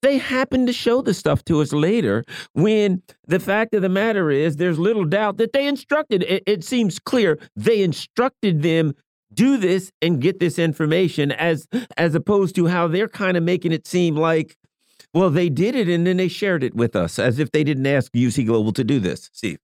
they 0.02 0.18
happened 0.18 0.66
to 0.66 0.72
show 0.72 1.02
the 1.02 1.14
stuff 1.14 1.44
to 1.44 1.60
us 1.60 1.72
later 1.72 2.24
when 2.52 3.02
the 3.26 3.40
fact 3.40 3.74
of 3.74 3.82
the 3.82 3.88
matter 3.88 4.30
is 4.30 4.56
there's 4.56 4.78
little 4.78 5.04
doubt 5.04 5.38
that 5.38 5.52
they 5.52 5.66
instructed. 5.66 6.22
It, 6.22 6.42
it 6.46 6.64
seems 6.64 6.98
clear 6.98 7.38
they 7.56 7.82
instructed 7.82 8.62
them 8.62 8.94
do 9.32 9.56
this 9.56 9.90
and 10.00 10.20
get 10.20 10.38
this 10.38 10.58
information 10.58 11.32
as 11.32 11.66
as 11.96 12.14
opposed 12.14 12.54
to 12.54 12.66
how 12.66 12.86
they're 12.88 13.08
kind 13.08 13.36
of 13.36 13.42
making 13.42 13.72
it 13.72 13.86
seem 13.86 14.16
like 14.16 14.56
well 15.12 15.30
they 15.30 15.48
did 15.48 15.74
it 15.74 15.88
and 15.88 16.06
then 16.06 16.16
they 16.16 16.28
shared 16.28 16.62
it 16.62 16.74
with 16.74 16.94
us 16.94 17.18
as 17.18 17.38
if 17.38 17.50
they 17.50 17.64
didn't 17.64 17.86
ask 17.86 18.12
UC 18.12 18.46
Global 18.46 18.72
to 18.72 18.84
do 18.84 19.00
this 19.00 19.28
Steve 19.32 19.58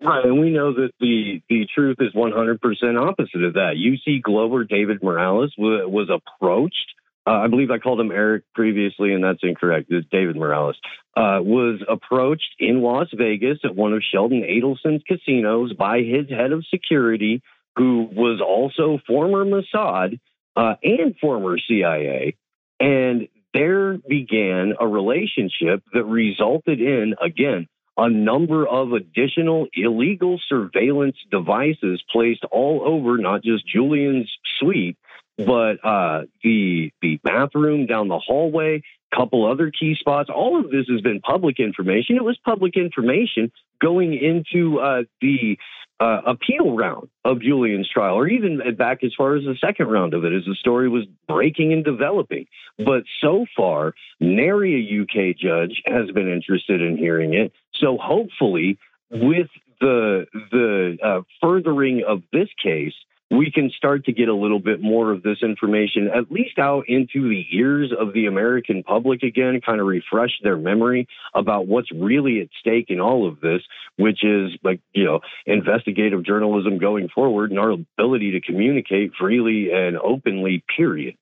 Right, 0.00 0.24
and 0.24 0.40
we 0.40 0.50
know 0.50 0.72
that 0.74 0.90
the 1.00 1.42
the 1.48 1.66
truth 1.74 1.96
is 1.98 2.12
100% 2.14 2.60
opposite 3.00 3.42
of 3.42 3.54
that. 3.54 3.74
UC 3.76 4.22
Global 4.22 4.62
David 4.64 5.02
Morales 5.02 5.52
was 5.58 6.08
approached 6.08 6.94
uh, 7.28 7.42
I 7.44 7.48
believe 7.48 7.70
I 7.70 7.78
called 7.78 8.00
him 8.00 8.10
Eric 8.10 8.44
previously, 8.54 9.12
and 9.12 9.22
that's 9.22 9.40
incorrect. 9.42 9.88
It's 9.90 10.08
David 10.10 10.36
Morales. 10.36 10.76
Uh, 11.14 11.40
was 11.42 11.84
approached 11.86 12.54
in 12.58 12.80
Las 12.80 13.08
Vegas 13.12 13.58
at 13.64 13.76
one 13.76 13.92
of 13.92 14.02
Sheldon 14.02 14.42
Adelson's 14.42 15.02
casinos 15.06 15.74
by 15.74 15.98
his 15.98 16.30
head 16.30 16.52
of 16.52 16.64
security, 16.70 17.42
who 17.76 18.08
was 18.10 18.40
also 18.40 18.98
former 19.06 19.44
Mossad 19.44 20.18
uh, 20.56 20.74
and 20.82 21.16
former 21.20 21.58
CIA. 21.68 22.34
And 22.80 23.28
there 23.52 23.98
began 23.98 24.72
a 24.80 24.86
relationship 24.86 25.82
that 25.92 26.04
resulted 26.04 26.80
in, 26.80 27.14
again, 27.22 27.66
a 27.98 28.08
number 28.08 28.66
of 28.66 28.92
additional 28.92 29.66
illegal 29.74 30.40
surveillance 30.48 31.16
devices 31.32 32.02
placed 32.12 32.44
all 32.50 32.82
over 32.84 33.18
not 33.18 33.42
just 33.42 33.66
Julian's 33.66 34.30
suite, 34.58 34.96
but 35.36 35.84
uh, 35.84 36.22
the 36.42 36.92
the 37.02 37.18
bathroom 37.24 37.86
down 37.86 38.08
the 38.08 38.18
hallway, 38.18 38.82
couple 39.14 39.50
other 39.50 39.70
key 39.70 39.96
spots. 39.98 40.30
All 40.34 40.60
of 40.60 40.70
this 40.70 40.86
has 40.88 41.00
been 41.00 41.20
public 41.20 41.58
information. 41.58 42.16
It 42.16 42.24
was 42.24 42.38
public 42.44 42.76
information 42.76 43.50
going 43.80 44.14
into 44.14 44.78
uh, 44.78 45.02
the 45.20 45.58
uh, 46.00 46.20
appeal 46.26 46.76
round 46.76 47.08
of 47.24 47.40
Julian's 47.40 47.88
trial, 47.88 48.14
or 48.14 48.28
even 48.28 48.60
back 48.76 49.02
as 49.02 49.12
far 49.16 49.36
as 49.36 49.44
the 49.44 49.56
second 49.60 49.88
round 49.88 50.14
of 50.14 50.24
it, 50.24 50.32
as 50.32 50.44
the 50.44 50.54
story 50.54 50.88
was 50.88 51.04
breaking 51.26 51.72
and 51.72 51.84
developing. 51.84 52.46
But 52.78 53.02
so 53.20 53.46
far, 53.56 53.94
nary 54.20 54.74
a 54.74 55.02
UK 55.02 55.36
judge 55.36 55.82
has 55.86 56.10
been 56.12 56.30
interested 56.30 56.80
in 56.80 56.96
hearing 56.96 57.34
it. 57.34 57.52
So 57.74 57.98
hopefully, 58.00 58.78
with 59.10 59.48
the 59.80 60.26
the 60.50 60.98
uh, 61.02 61.20
furthering 61.40 62.02
of 62.06 62.22
this 62.32 62.48
case, 62.62 62.94
we 63.30 63.50
can 63.50 63.70
start 63.76 64.06
to 64.06 64.12
get 64.12 64.28
a 64.28 64.34
little 64.34 64.58
bit 64.58 64.80
more 64.80 65.12
of 65.12 65.22
this 65.22 65.42
information, 65.42 66.08
at 66.08 66.30
least 66.30 66.58
out 66.58 66.84
into 66.88 67.28
the 67.28 67.44
ears 67.52 67.92
of 67.98 68.14
the 68.14 68.26
American 68.26 68.82
public 68.82 69.22
again, 69.22 69.60
kind 69.64 69.80
of 69.80 69.86
refresh 69.86 70.30
their 70.42 70.56
memory 70.56 71.06
about 71.34 71.66
what's 71.66 71.92
really 71.92 72.40
at 72.40 72.48
stake 72.58 72.86
in 72.88 73.00
all 73.00 73.28
of 73.28 73.40
this, 73.40 73.60
which 73.96 74.24
is 74.24 74.52
like, 74.62 74.80
you 74.94 75.04
know, 75.04 75.20
investigative 75.44 76.24
journalism 76.24 76.78
going 76.78 77.08
forward 77.08 77.50
and 77.50 77.58
our 77.58 77.70
ability 77.70 78.32
to 78.32 78.40
communicate 78.40 79.12
freely 79.18 79.70
and 79.72 79.98
openly, 79.98 80.64
period. 80.76 81.14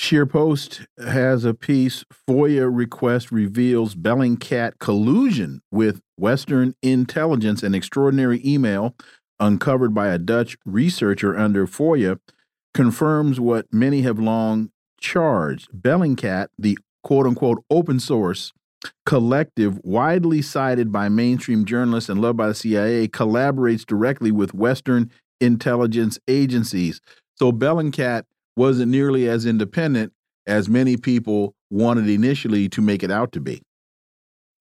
ScheerPost 0.00 0.86
has 0.98 1.44
a 1.44 1.52
piece 1.52 2.04
FOIA 2.26 2.68
request 2.74 3.30
reveals 3.30 3.94
Bellingcat 3.94 4.78
collusion 4.78 5.60
with 5.70 6.00
Western 6.16 6.74
intelligence 6.82 7.62
and 7.62 7.74
extraordinary 7.74 8.40
email 8.42 8.96
uncovered 9.40 9.94
by 9.94 10.08
a 10.08 10.18
Dutch 10.18 10.56
researcher 10.64 11.36
under 11.36 11.66
FOIA, 11.66 12.18
confirms 12.74 13.40
what 13.40 13.66
many 13.72 14.02
have 14.02 14.18
long 14.18 14.70
charged. 15.00 15.68
Bellingcat, 15.72 16.48
the 16.58 16.78
quote 17.02 17.26
unquote 17.26 17.64
open 17.70 17.98
source 17.98 18.52
collective, 19.04 19.78
widely 19.82 20.40
cited 20.40 20.92
by 20.92 21.08
mainstream 21.08 21.64
journalists 21.64 22.08
and 22.08 22.20
loved 22.20 22.38
by 22.38 22.48
the 22.48 22.54
CIA, 22.54 23.08
collaborates 23.08 23.84
directly 23.84 24.30
with 24.30 24.54
Western 24.54 25.10
intelligence 25.40 26.18
agencies. 26.28 27.00
So 27.36 27.52
Bellingcat 27.52 28.24
wasn't 28.56 28.90
nearly 28.90 29.28
as 29.28 29.46
independent 29.46 30.12
as 30.46 30.68
many 30.68 30.96
people 30.96 31.54
wanted 31.70 32.08
initially 32.08 32.68
to 32.70 32.80
make 32.82 33.02
it 33.02 33.10
out 33.10 33.32
to 33.32 33.40
be. 33.40 33.62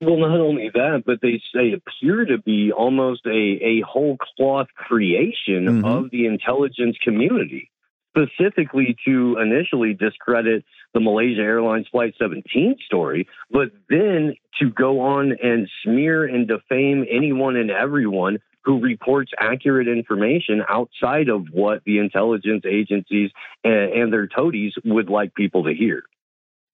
Well, 0.01 0.17
not 0.17 0.39
only 0.39 0.69
that, 0.73 1.03
but 1.05 1.19
they 1.21 1.41
say 1.53 1.73
appear 1.73 2.23
to 2.26 2.38
be 2.38 2.71
almost 2.71 3.26
a, 3.26 3.30
a 3.30 3.81
whole 3.81 4.17
cloth 4.17 4.67
creation 4.76 5.65
mm 5.65 5.81
-hmm. 5.81 5.85
of 5.85 6.09
the 6.11 6.26
intelligence 6.26 6.97
community, 7.03 7.69
specifically 8.11 8.95
to 9.05 9.38
initially 9.39 9.93
discredit 9.93 10.63
the 10.93 11.01
Malaysia 11.01 11.41
Airlines 11.41 11.88
Flight 11.89 12.15
17 12.17 12.77
story, 12.85 13.27
but 13.51 13.71
then 13.89 14.35
to 14.59 14.69
go 14.69 15.01
on 15.01 15.34
and 15.49 15.69
smear 15.84 16.26
and 16.34 16.47
defame 16.47 17.05
anyone 17.09 17.55
and 17.61 17.69
everyone 17.69 18.39
who 18.63 18.80
reports 18.80 19.31
accurate 19.38 19.88
information 19.88 20.63
outside 20.67 21.30
of 21.30 21.41
what 21.51 21.84
the 21.85 21.97
intelligence 21.97 22.63
agencies 22.65 23.31
and, 23.63 23.91
and 23.99 24.13
their 24.13 24.27
toadies 24.27 24.73
would 24.84 25.09
like 25.09 25.34
people 25.34 25.63
to 25.63 25.73
hear. 25.73 26.03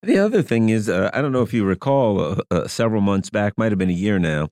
The 0.05 0.19
other 0.19 0.43
thing 0.43 0.69
is, 0.69 0.87
uh, 0.87 1.09
I 1.15 1.21
don't 1.23 1.31
know 1.31 1.41
if 1.41 1.51
you 1.51 1.65
recall, 1.65 2.21
uh, 2.21 2.35
uh, 2.51 2.67
several 2.67 3.01
months 3.01 3.31
back, 3.31 3.57
might 3.57 3.71
have 3.71 3.79
been 3.79 3.89
a 3.89 3.93
year 3.93 4.19
now. 4.19 4.49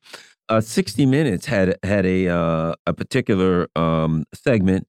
Uh, 0.50 0.62
60 0.62 1.06
Minutes 1.06 1.46
had 1.46 1.78
had 1.84 2.08
a 2.08 2.28
uh, 2.28 2.74
a 2.88 2.94
particular 2.94 3.68
um, 3.76 4.26
segment, 4.34 4.88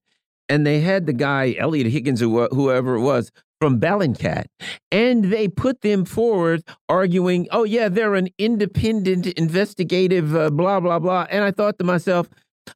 and 0.49 0.65
they 0.65 0.79
had 0.79 1.05
the 1.05 1.13
guy 1.13 1.55
Eliot 1.59 1.85
Higgins, 1.85 2.23
or 2.23 2.49
whoever 2.51 2.95
it 2.95 3.01
was, 3.01 3.31
from 3.61 3.79
Bellingcat, 3.79 4.45
and 4.91 5.25
they 5.25 5.47
put 5.47 5.81
them 5.81 6.03
forward 6.03 6.63
arguing, 6.89 7.47
"Oh 7.51 7.63
yeah, 7.63 7.87
they're 7.87 8.15
an 8.15 8.29
independent 8.39 9.27
investigative 9.27 10.35
uh, 10.35 10.49
blah 10.49 10.79
blah 10.79 10.97
blah." 10.97 11.27
And 11.29 11.43
I 11.43 11.51
thought 11.51 11.77
to 11.77 11.85
myself, 11.85 12.27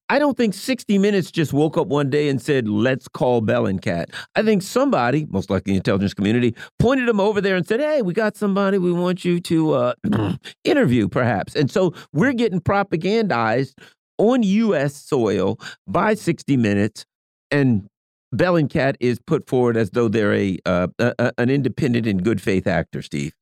I 0.09 0.19
don't 0.19 0.37
think 0.37 0.53
60 0.53 0.97
Minutes 0.97 1.31
just 1.31 1.53
woke 1.53 1.77
up 1.77 1.87
one 1.87 2.09
day 2.09 2.29
and 2.29 2.41
said, 2.41 2.67
let's 2.67 3.07
call 3.07 3.41
Bellingcat. 3.41 4.05
I 4.35 4.43
think 4.43 4.61
somebody, 4.61 5.25
most 5.29 5.49
likely 5.49 5.73
the 5.73 5.77
intelligence 5.77 6.13
community, 6.13 6.55
pointed 6.79 7.07
them 7.07 7.19
over 7.19 7.41
there 7.41 7.55
and 7.55 7.67
said, 7.67 7.79
hey, 7.79 8.01
we 8.01 8.13
got 8.13 8.35
somebody 8.35 8.77
we 8.77 8.91
want 8.91 9.25
you 9.25 9.39
to 9.41 9.73
uh, 9.73 9.93
interview, 10.63 11.07
perhaps. 11.07 11.55
And 11.55 11.69
so 11.69 11.93
we're 12.13 12.33
getting 12.33 12.61
propagandized 12.61 13.73
on 14.17 14.43
U.S. 14.43 14.95
soil 14.95 15.59
by 15.87 16.13
60 16.13 16.57
Minutes, 16.57 17.05
and 17.49 17.87
Bellingcat 18.35 18.95
is 18.99 19.19
put 19.25 19.47
forward 19.47 19.77
as 19.77 19.91
though 19.91 20.07
they're 20.07 20.33
a, 20.33 20.59
uh, 20.65 20.87
a 20.99 21.31
an 21.37 21.49
independent 21.49 22.05
and 22.05 22.23
good 22.23 22.41
faith 22.41 22.67
actor, 22.67 23.01
Steve. 23.01 23.33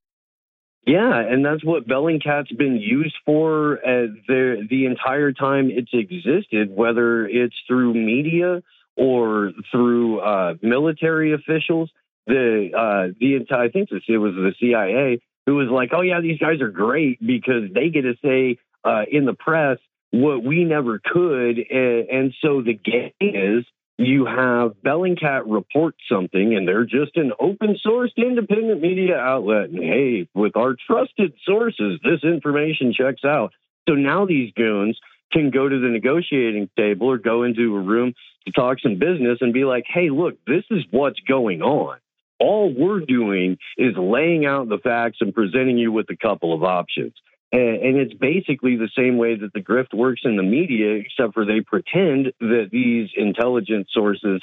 Yeah, 0.88 1.20
and 1.20 1.44
that's 1.44 1.62
what 1.62 1.86
Bellingcat's 1.86 2.50
been 2.52 2.76
used 2.76 3.14
for 3.26 3.74
uh, 3.74 4.06
the 4.26 4.66
the 4.70 4.86
entire 4.86 5.32
time 5.32 5.70
it's 5.70 5.90
existed, 5.92 6.74
whether 6.74 7.26
it's 7.26 7.54
through 7.66 7.92
media 7.92 8.62
or 8.96 9.52
through 9.70 10.20
uh, 10.20 10.54
military 10.62 11.34
officials. 11.34 11.90
The 12.26 12.70
uh, 12.74 13.12
the 13.20 13.36
entire 13.36 13.64
I 13.64 13.68
think 13.68 13.90
it 13.90 14.16
was 14.16 14.32
the 14.34 14.54
CIA 14.58 15.20
who 15.44 15.56
was 15.56 15.68
like, 15.68 15.90
"Oh 15.92 16.00
yeah, 16.00 16.22
these 16.22 16.38
guys 16.38 16.62
are 16.62 16.70
great 16.70 17.20
because 17.20 17.64
they 17.74 17.90
get 17.90 18.02
to 18.02 18.14
say 18.24 18.58
uh, 18.82 19.02
in 19.12 19.26
the 19.26 19.34
press 19.34 19.76
what 20.10 20.42
we 20.42 20.64
never 20.64 21.00
could. 21.04 21.58
And, 21.58 22.08
and 22.08 22.34
so 22.42 22.62
the 22.62 22.74
game 22.74 23.12
is 23.20 23.66
you 23.98 24.26
have 24.26 24.74
Bellingcat 24.84 25.42
report 25.46 25.96
something, 26.10 26.54
and 26.54 26.66
they're 26.66 26.84
just 26.84 27.16
an 27.16 27.32
open 27.40 27.76
sourced 27.84 28.16
independent 28.16 28.80
media 28.80 29.16
outlet. 29.16 29.70
And 29.70 29.82
hey, 29.82 30.28
with 30.34 30.56
our 30.56 30.76
trusted 30.86 31.34
sources, 31.44 31.98
this 32.04 32.22
information 32.22 32.94
checks 32.96 33.24
out. 33.24 33.52
So 33.88 33.96
now 33.96 34.24
these 34.24 34.52
goons 34.54 34.98
can 35.32 35.50
go 35.50 35.68
to 35.68 35.80
the 35.80 35.88
negotiating 35.88 36.70
table 36.76 37.08
or 37.08 37.18
go 37.18 37.42
into 37.42 37.74
a 37.74 37.80
room 37.80 38.14
to 38.46 38.52
talk 38.52 38.78
some 38.80 38.98
business 38.98 39.38
and 39.40 39.52
be 39.52 39.64
like, 39.64 39.84
hey, 39.92 40.10
look, 40.10 40.36
this 40.46 40.64
is 40.70 40.84
what's 40.92 41.20
going 41.26 41.60
on. 41.60 41.98
All 42.38 42.72
we're 42.72 43.00
doing 43.00 43.58
is 43.76 43.96
laying 43.96 44.46
out 44.46 44.68
the 44.68 44.78
facts 44.78 45.18
and 45.20 45.34
presenting 45.34 45.76
you 45.76 45.90
with 45.90 46.06
a 46.10 46.16
couple 46.16 46.54
of 46.54 46.62
options. 46.62 47.14
And, 47.50 47.96
it's 47.96 48.14
basically 48.14 48.76
the 48.76 48.90
same 48.96 49.16
way 49.16 49.36
that 49.36 49.52
the 49.54 49.60
grift 49.60 49.94
works 49.94 50.20
in 50.24 50.36
the 50.36 50.42
media, 50.42 50.96
except 50.96 51.32
for 51.32 51.46
they 51.46 51.60
pretend 51.60 52.32
that 52.40 52.68
these 52.70 53.08
intelligence 53.16 53.88
sources 53.90 54.42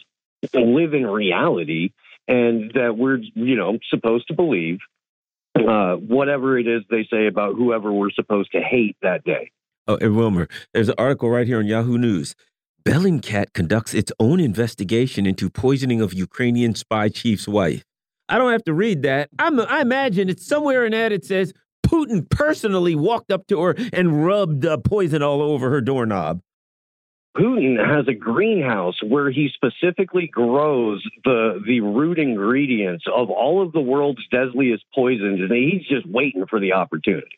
live 0.54 0.94
in 0.94 1.06
reality 1.06 1.92
and 2.28 2.72
that 2.74 2.98
we're, 2.98 3.18
you 3.36 3.56
know, 3.56 3.78
supposed 3.90 4.28
to 4.30 4.34
believe 4.34 4.80
uh, 5.56 5.96
whatever 5.96 6.58
it 6.58 6.68
is 6.68 6.82
they 6.90 7.08
say 7.12 7.28
about 7.28 7.56
whoever 7.56 7.92
we're 7.92 8.12
supposed 8.12 8.52
to 8.52 8.60
hate 8.60 8.98
that 9.02 9.24
day. 9.24 9.52
Oh, 9.88 9.98
and 10.02 10.16
Wilmer, 10.16 10.48
there's 10.74 10.90
an 10.90 10.96
article 10.98 11.30
right 11.30 11.46
here 11.46 11.60
on 11.60 11.68
Yahoo 11.68 11.98
News. 11.98 12.36
Bellingcat 12.84 13.54
conducts 13.54 13.94
its 13.94 14.12
own 14.20 14.40
investigation 14.40 15.26
into 15.26 15.50
poisoning 15.50 16.02
of 16.02 16.14
Ukrainian 16.14 16.76
spy 16.76 17.10
chief's 17.10 17.48
wife. 17.48 17.84
I 18.28 18.38
don't 18.38 18.52
have 18.52 18.64
to 18.66 18.74
read 18.74 19.04
that. 19.04 19.30
I'm, 19.38 19.60
I 19.60 19.82
imagine 19.82 20.30
it's 20.30 20.46
somewhere 20.46 20.86
in 20.86 20.92
that 20.92 21.12
it 21.12 21.24
says 21.24 21.54
Putin 21.96 22.30
personally 22.30 22.96
walked 22.96 23.32
up 23.32 23.48
to 23.48 23.62
her 23.62 23.76
and 23.94 24.26
rubbed 24.26 24.66
uh, 24.66 24.78
poison 24.78 25.22
all 25.22 25.42
over 25.42 25.70
her 25.70 25.82
doorknob. 25.82 26.42
Putin 27.38 27.78
has 27.78 28.08
a 28.08 28.14
greenhouse 28.14 28.96
where 29.06 29.30
he 29.30 29.50
specifically 29.54 30.28
grows 30.28 31.04
the 31.26 31.62
the 31.66 31.82
root 31.82 32.18
ingredients 32.18 33.04
of 33.14 33.30
all 33.30 33.62
of 33.62 33.74
the 33.74 33.82
world's 33.82 34.26
deadliest 34.32 34.86
poisons, 34.94 35.42
and 35.42 35.52
he's 35.52 35.86
just 35.88 36.08
waiting 36.08 36.46
for 36.50 36.62
the 36.62 36.72
opportunity. 36.72 37.38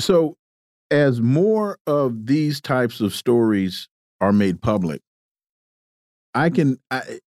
So, 0.00 0.36
as 0.90 1.20
more 1.20 1.78
of 1.86 2.26
these 2.26 2.60
types 2.62 3.02
of 3.02 3.14
stories 3.14 3.88
are 4.22 4.32
made 4.32 4.62
public, 4.62 5.02
I 6.34 6.48
can. 6.48 6.78
I, 6.90 7.20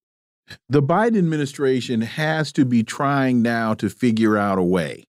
the 0.70 0.82
Biden 0.82 1.18
administration 1.20 2.02
has 2.02 2.52
to 2.54 2.66
be 2.66 2.84
trying 2.84 3.44
now 3.44 3.76
to 3.76 3.90
figure 3.90 4.38
out 4.38 4.58
a 4.58 4.64
way 4.64 5.06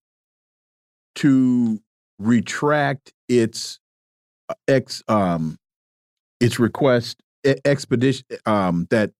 to 1.16 1.80
retract 2.18 3.12
its 3.28 3.78
uh, 4.48 4.54
ex 4.68 5.02
um 5.08 5.58
its 6.40 6.58
request 6.58 7.20
expedition 7.64 8.24
um 8.46 8.86
that 8.90 9.10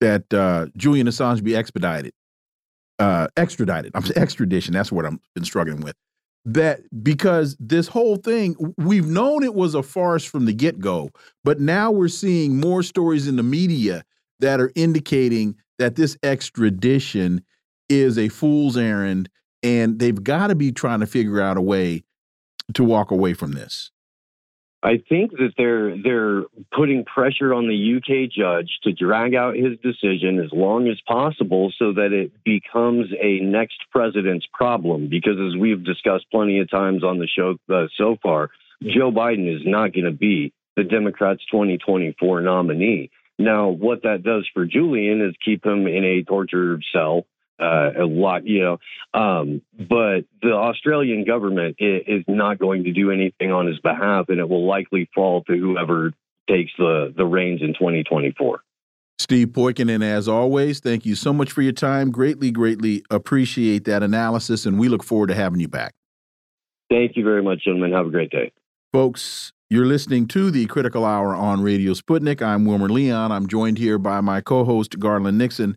that 0.00 0.32
uh 0.32 0.66
Julian 0.76 1.06
Assange 1.06 1.42
be 1.42 1.56
expedited 1.56 2.12
uh 2.98 3.28
extradited. 3.36 3.92
I'm 3.94 4.04
extradition 4.16 4.74
that's 4.74 4.92
what 4.92 5.06
I'm 5.06 5.20
been 5.34 5.44
struggling 5.44 5.80
with. 5.80 5.96
That 6.44 6.80
because 7.02 7.56
this 7.58 7.88
whole 7.88 8.16
thing 8.16 8.54
we've 8.76 9.06
known 9.06 9.42
it 9.42 9.54
was 9.54 9.74
a 9.74 9.82
farce 9.82 10.24
from 10.24 10.44
the 10.44 10.52
get-go 10.52 11.10
but 11.42 11.58
now 11.58 11.90
we're 11.90 12.08
seeing 12.08 12.60
more 12.60 12.82
stories 12.82 13.26
in 13.26 13.36
the 13.36 13.42
media 13.42 14.04
that 14.40 14.60
are 14.60 14.70
indicating 14.74 15.56
that 15.78 15.96
this 15.96 16.16
extradition 16.22 17.42
is 17.88 18.18
a 18.18 18.28
fool's 18.28 18.76
errand 18.76 19.30
and 19.64 19.98
they've 19.98 20.22
got 20.22 20.48
to 20.48 20.54
be 20.54 20.70
trying 20.70 21.00
to 21.00 21.06
figure 21.06 21.40
out 21.40 21.56
a 21.56 21.62
way 21.62 22.04
to 22.74 22.84
walk 22.84 23.10
away 23.10 23.32
from 23.32 23.52
this. 23.52 23.90
I 24.82 25.02
think 25.08 25.30
that 25.32 25.54
they're 25.56 25.96
they're 25.96 26.42
putting 26.70 27.06
pressure 27.06 27.54
on 27.54 27.68
the 27.68 27.96
UK 27.96 28.30
judge 28.30 28.68
to 28.82 28.92
drag 28.92 29.34
out 29.34 29.56
his 29.56 29.78
decision 29.82 30.38
as 30.38 30.50
long 30.52 30.88
as 30.88 31.00
possible 31.08 31.72
so 31.78 31.94
that 31.94 32.12
it 32.12 32.32
becomes 32.44 33.06
a 33.18 33.40
next 33.40 33.78
president's 33.90 34.46
problem 34.52 35.08
because 35.08 35.38
as 35.40 35.58
we've 35.58 35.82
discussed 35.82 36.26
plenty 36.30 36.58
of 36.58 36.70
times 36.70 37.02
on 37.02 37.18
the 37.18 37.26
show 37.26 37.56
uh, 37.74 37.86
so 37.96 38.18
far 38.22 38.50
Joe 38.82 39.10
Biden 39.10 39.50
is 39.50 39.62
not 39.64 39.94
going 39.94 40.04
to 40.04 40.10
be 40.10 40.52
the 40.76 40.84
Democrats 40.84 41.40
2024 41.50 42.42
nominee. 42.42 43.10
Now 43.38 43.70
what 43.70 44.02
that 44.02 44.22
does 44.22 44.46
for 44.52 44.66
Julian 44.66 45.22
is 45.22 45.34
keep 45.42 45.64
him 45.64 45.86
in 45.86 46.04
a 46.04 46.24
torture 46.24 46.78
cell 46.92 47.24
uh, 47.60 47.90
a 47.98 48.04
lot, 48.04 48.46
you 48.46 48.60
know. 48.60 48.78
Um, 49.18 49.62
but 49.76 50.22
the 50.42 50.52
Australian 50.52 51.24
government 51.24 51.76
is, 51.78 52.02
is, 52.06 52.24
not 52.26 52.58
going 52.58 52.84
to 52.84 52.92
do 52.92 53.10
anything 53.10 53.52
on 53.52 53.66
his 53.66 53.78
behalf, 53.80 54.26
and 54.28 54.40
it 54.40 54.48
will 54.48 54.66
likely 54.66 55.08
fall 55.14 55.44
to 55.44 55.56
whoever 55.56 56.12
takes 56.48 56.72
the, 56.78 57.12
the 57.16 57.24
reins 57.24 57.62
in 57.62 57.74
2024. 57.74 58.60
Steve 59.18 59.48
Poikin, 59.48 59.88
and 59.94 60.02
as 60.02 60.28
always, 60.28 60.80
thank 60.80 61.06
you 61.06 61.14
so 61.14 61.32
much 61.32 61.52
for 61.52 61.62
your 61.62 61.72
time. 61.72 62.10
Greatly, 62.10 62.50
greatly 62.50 63.04
appreciate 63.10 63.84
that 63.84 64.02
analysis, 64.02 64.66
and 64.66 64.78
we 64.78 64.88
look 64.88 65.04
forward 65.04 65.28
to 65.28 65.34
having 65.34 65.60
you 65.60 65.68
back. 65.68 65.94
Thank 66.90 67.16
you 67.16 67.24
very 67.24 67.42
much, 67.42 67.64
gentlemen. 67.64 67.92
Have 67.92 68.06
a 68.06 68.10
great 68.10 68.30
day. 68.30 68.52
Folks, 68.92 69.52
you're 69.70 69.86
listening 69.86 70.26
to 70.28 70.50
the 70.50 70.66
Critical 70.66 71.04
Hour 71.04 71.34
on 71.34 71.62
Radio 71.62 71.92
Sputnik. 71.92 72.42
I'm 72.42 72.64
Wilmer 72.64 72.88
Leon. 72.88 73.32
I'm 73.32 73.46
joined 73.46 73.78
here 73.78 73.98
by 73.98 74.20
my 74.20 74.40
co 74.40 74.64
host, 74.64 74.98
Garland 74.98 75.38
Nixon. 75.38 75.76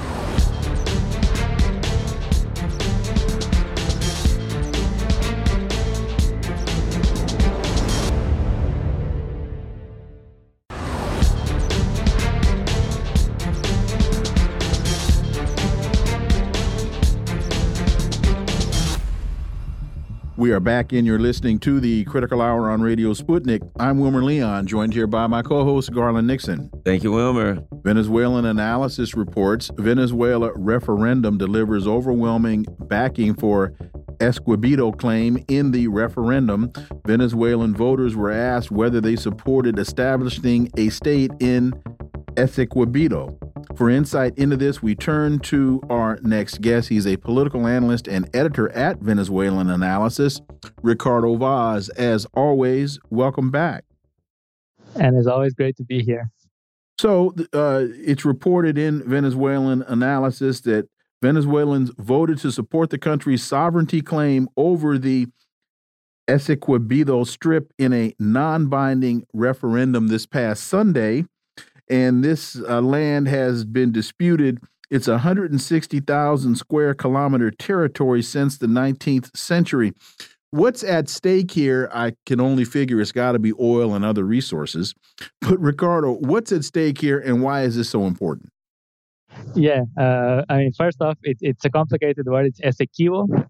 We 20.41 20.53
are 20.53 20.59
back 20.59 20.91
in. 20.91 21.05
You're 21.05 21.19
listening 21.19 21.59
to 21.59 21.79
the 21.79 22.03
Critical 22.05 22.41
Hour 22.41 22.71
on 22.71 22.81
Radio 22.81 23.13
Sputnik. 23.13 23.61
I'm 23.79 23.99
Wilmer 23.99 24.23
Leon, 24.23 24.65
joined 24.65 24.91
here 24.91 25.05
by 25.05 25.27
my 25.27 25.43
co 25.43 25.63
host, 25.63 25.93
Garland 25.93 26.25
Nixon. 26.25 26.71
Thank 26.83 27.03
you, 27.03 27.11
Wilmer. 27.11 27.63
Venezuelan 27.83 28.45
analysis 28.45 29.13
reports 29.13 29.69
Venezuela 29.77 30.51
referendum 30.55 31.37
delivers 31.37 31.85
overwhelming 31.85 32.65
backing 32.87 33.35
for 33.35 33.75
Essequibo 34.17 34.97
claim 34.97 35.37
in 35.47 35.69
the 35.69 35.87
referendum. 35.89 36.71
Venezuelan 37.05 37.75
voters 37.75 38.15
were 38.15 38.31
asked 38.31 38.71
whether 38.71 38.99
they 38.99 39.15
supported 39.15 39.77
establishing 39.77 40.71
a 40.75 40.89
state 40.89 41.29
in 41.39 41.71
Essequibo. 42.33 43.50
For 43.75 43.89
insight 43.89 44.37
into 44.37 44.57
this, 44.57 44.83
we 44.83 44.95
turn 44.95 45.39
to 45.39 45.81
our 45.89 46.19
next 46.21 46.61
guest. 46.61 46.89
He's 46.89 47.07
a 47.07 47.17
political 47.17 47.65
analyst 47.65 48.07
and 48.07 48.29
editor 48.35 48.69
at 48.71 48.99
Venezuelan 48.99 49.69
Analysis, 49.69 50.41
Ricardo 50.81 51.35
Vaz. 51.35 51.89
As 51.89 52.25
always, 52.33 52.99
welcome 53.09 53.49
back. 53.49 53.85
And 54.95 55.15
it's 55.15 55.27
always 55.27 55.53
great 55.53 55.77
to 55.77 55.83
be 55.83 56.03
here. 56.03 56.29
So, 56.99 57.33
uh, 57.53 57.85
it's 57.89 58.25
reported 58.25 58.77
in 58.77 59.07
Venezuelan 59.09 59.83
Analysis 59.83 60.61
that 60.61 60.87
Venezuelans 61.21 61.91
voted 61.97 62.39
to 62.39 62.51
support 62.51 62.89
the 62.89 62.97
country's 62.97 63.43
sovereignty 63.43 64.01
claim 64.01 64.49
over 64.57 64.97
the 64.97 65.27
Essequibo 66.27 67.25
Strip 67.25 67.71
in 67.77 67.93
a 67.93 68.13
non 68.19 68.67
binding 68.67 69.25
referendum 69.33 70.07
this 70.07 70.25
past 70.25 70.65
Sunday 70.65 71.25
and 71.91 72.23
this 72.23 72.55
uh, 72.55 72.81
land 72.81 73.27
has 73.27 73.65
been 73.65 73.91
disputed. 73.91 74.59
It's 74.89 75.07
160,000 75.07 76.55
square 76.55 76.93
kilometer 76.93 77.51
territory 77.51 78.21
since 78.21 78.57
the 78.57 78.67
19th 78.67 79.35
century. 79.35 79.91
What's 80.51 80.83
at 80.83 81.09
stake 81.09 81.51
here? 81.51 81.89
I 81.93 82.13
can 82.25 82.39
only 82.39 82.65
figure 82.65 82.99
it's 82.99 83.11
got 83.11 83.33
to 83.33 83.39
be 83.39 83.53
oil 83.59 83.93
and 83.93 84.03
other 84.03 84.23
resources. 84.23 84.93
But 85.41 85.59
Ricardo, 85.59 86.13
what's 86.13 86.51
at 86.51 86.63
stake 86.63 86.99
here, 86.99 87.19
and 87.19 87.41
why 87.43 87.63
is 87.63 87.75
this 87.75 87.89
so 87.89 88.05
important? 88.05 88.49
Yeah, 89.53 89.83
uh, 89.97 90.43
I 90.49 90.57
mean, 90.57 90.73
first 90.73 91.01
off, 91.01 91.17
it, 91.23 91.37
it's 91.41 91.63
a 91.63 91.69
complicated 91.69 92.25
word. 92.25 92.47
It's 92.47 92.59
Essequibo, 92.61 93.47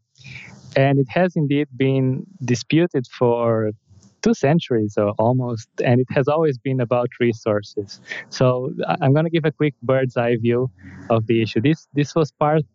and 0.76 1.00
it 1.00 1.08
has 1.10 1.36
indeed 1.36 1.68
been 1.76 2.26
disputed 2.44 3.06
for 3.08 3.72
two 4.22 4.34
centuries 4.34 4.98
or 4.98 5.10
almost, 5.18 5.70
and 5.84 6.00
it 6.00 6.08
has 6.12 6.28
always 6.28 6.58
been 6.58 6.80
about 6.80 7.10
resources. 7.20 8.02
So 8.30 8.74
I'm 9.02 9.14
going 9.14 9.26
to 9.26 9.32
give 9.32 9.46
a 9.46 9.52
quick 9.52 9.76
bird's 9.84 10.16
eye 10.18 10.38
view 10.38 10.70
of 11.10 11.28
the 11.28 11.42
issue. 11.44 11.62
This 11.62 11.88
this 11.94 12.16
was 12.16 12.32
part. 12.32 12.66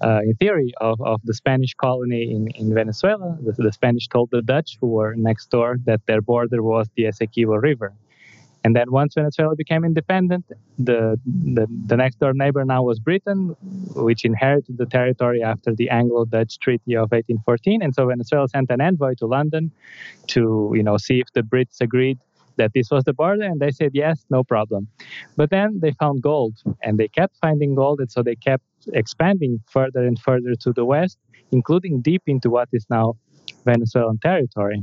Uh, 0.00 0.20
in 0.22 0.32
theory, 0.36 0.72
of, 0.80 1.00
of 1.00 1.20
the 1.24 1.34
Spanish 1.34 1.74
colony 1.74 2.30
in, 2.30 2.46
in 2.54 2.72
Venezuela, 2.72 3.36
the, 3.42 3.50
the 3.50 3.72
Spanish 3.72 4.06
told 4.06 4.30
the 4.30 4.42
Dutch, 4.42 4.78
who 4.80 4.86
were 4.86 5.16
next 5.16 5.50
door, 5.50 5.76
that 5.86 6.00
their 6.06 6.20
border 6.20 6.62
was 6.62 6.86
the 6.94 7.02
Essequibo 7.02 7.60
River. 7.60 7.92
And 8.64 8.74
then 8.74 8.90
once 8.90 9.14
Venezuela 9.14 9.54
became 9.54 9.84
independent, 9.84 10.44
the, 10.78 11.18
the, 11.26 11.66
the 11.86 11.96
next 11.96 12.18
door 12.18 12.32
neighbor 12.34 12.64
now 12.64 12.82
was 12.82 12.98
Britain, 12.98 13.56
which 13.94 14.24
inherited 14.24 14.78
the 14.78 14.86
territory 14.86 15.42
after 15.42 15.74
the 15.74 15.88
Anglo-Dutch 15.90 16.58
Treaty 16.58 16.94
of 16.94 17.10
1814. 17.12 17.82
And 17.82 17.94
so 17.94 18.06
Venezuela 18.06 18.48
sent 18.48 18.70
an 18.70 18.80
envoy 18.80 19.14
to 19.18 19.26
London 19.26 19.70
to 20.28 20.72
you 20.74 20.82
know 20.82 20.96
see 20.96 21.20
if 21.20 21.28
the 21.34 21.42
Brits 21.42 21.80
agreed 21.80 22.18
that 22.56 22.72
this 22.74 22.90
was 22.90 23.04
the 23.04 23.12
border, 23.12 23.44
and 23.44 23.60
they 23.60 23.70
said 23.70 23.92
yes, 23.94 24.26
no 24.30 24.44
problem. 24.44 24.88
But 25.36 25.50
then 25.50 25.78
they 25.80 25.92
found 25.92 26.22
gold, 26.22 26.56
and 26.82 26.98
they 26.98 27.08
kept 27.08 27.36
finding 27.40 27.74
gold, 27.74 28.00
and 28.00 28.10
so 28.10 28.22
they 28.22 28.34
kept 28.34 28.64
expanding 28.92 29.60
further 29.70 30.04
and 30.04 30.18
further 30.18 30.54
to 30.62 30.72
the 30.72 30.84
west, 30.84 31.18
including 31.52 32.02
deep 32.02 32.22
into 32.26 32.50
what 32.50 32.68
is 32.72 32.84
now 32.90 33.14
Venezuelan 33.64 34.18
territory. 34.18 34.82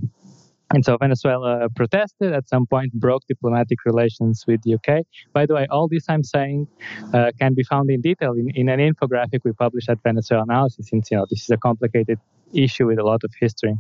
And 0.73 0.83
so 0.83 0.97
Venezuela 0.97 1.69
protested 1.69 2.33
at 2.33 2.49
some 2.49 2.65
point, 2.65 2.91
broke 2.93 3.23
diplomatic 3.27 3.85
relations 3.85 4.43
with 4.47 4.61
the 4.63 4.75
UK. 4.75 5.05
By 5.31 5.45
the 5.45 5.53
way, 5.53 5.67
all 5.69 5.87
this 5.87 6.05
I'm 6.09 6.23
saying 6.23 6.67
uh, 7.13 7.31
can 7.39 7.53
be 7.53 7.63
found 7.63 7.89
in 7.89 8.01
detail 8.01 8.33
in, 8.33 8.49
in 8.55 8.69
an 8.69 8.79
infographic 8.79 9.41
we 9.43 9.51
published 9.53 9.89
at 9.89 10.01
Venezuela 10.03 10.43
Analysis, 10.43 10.89
since 10.89 11.11
you 11.11 11.17
know 11.17 11.25
this 11.29 11.43
is 11.43 11.49
a 11.49 11.57
complicated 11.57 12.19
issue 12.53 12.87
with 12.87 12.99
a 12.99 13.03
lot 13.03 13.23
of 13.23 13.31
history. 13.39 13.75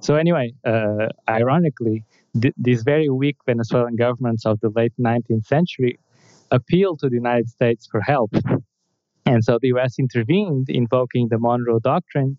So 0.00 0.14
anyway, 0.16 0.52
uh, 0.64 1.08
ironically, 1.28 2.04
th- 2.40 2.54
these 2.56 2.82
very 2.82 3.08
weak 3.10 3.36
Venezuelan 3.46 3.96
governments 3.96 4.46
of 4.46 4.60
the 4.60 4.70
late 4.70 4.92
19th 4.98 5.46
century 5.46 5.98
appealed 6.50 7.00
to 7.00 7.08
the 7.08 7.16
United 7.16 7.48
States 7.48 7.86
for 7.86 8.00
help 8.00 8.30
and 9.26 9.42
so 9.42 9.58
the 9.60 9.68
US 9.68 9.98
intervened, 9.98 10.68
invoking 10.68 11.28
the 11.28 11.38
Monroe 11.38 11.78
Doctrine, 11.78 12.36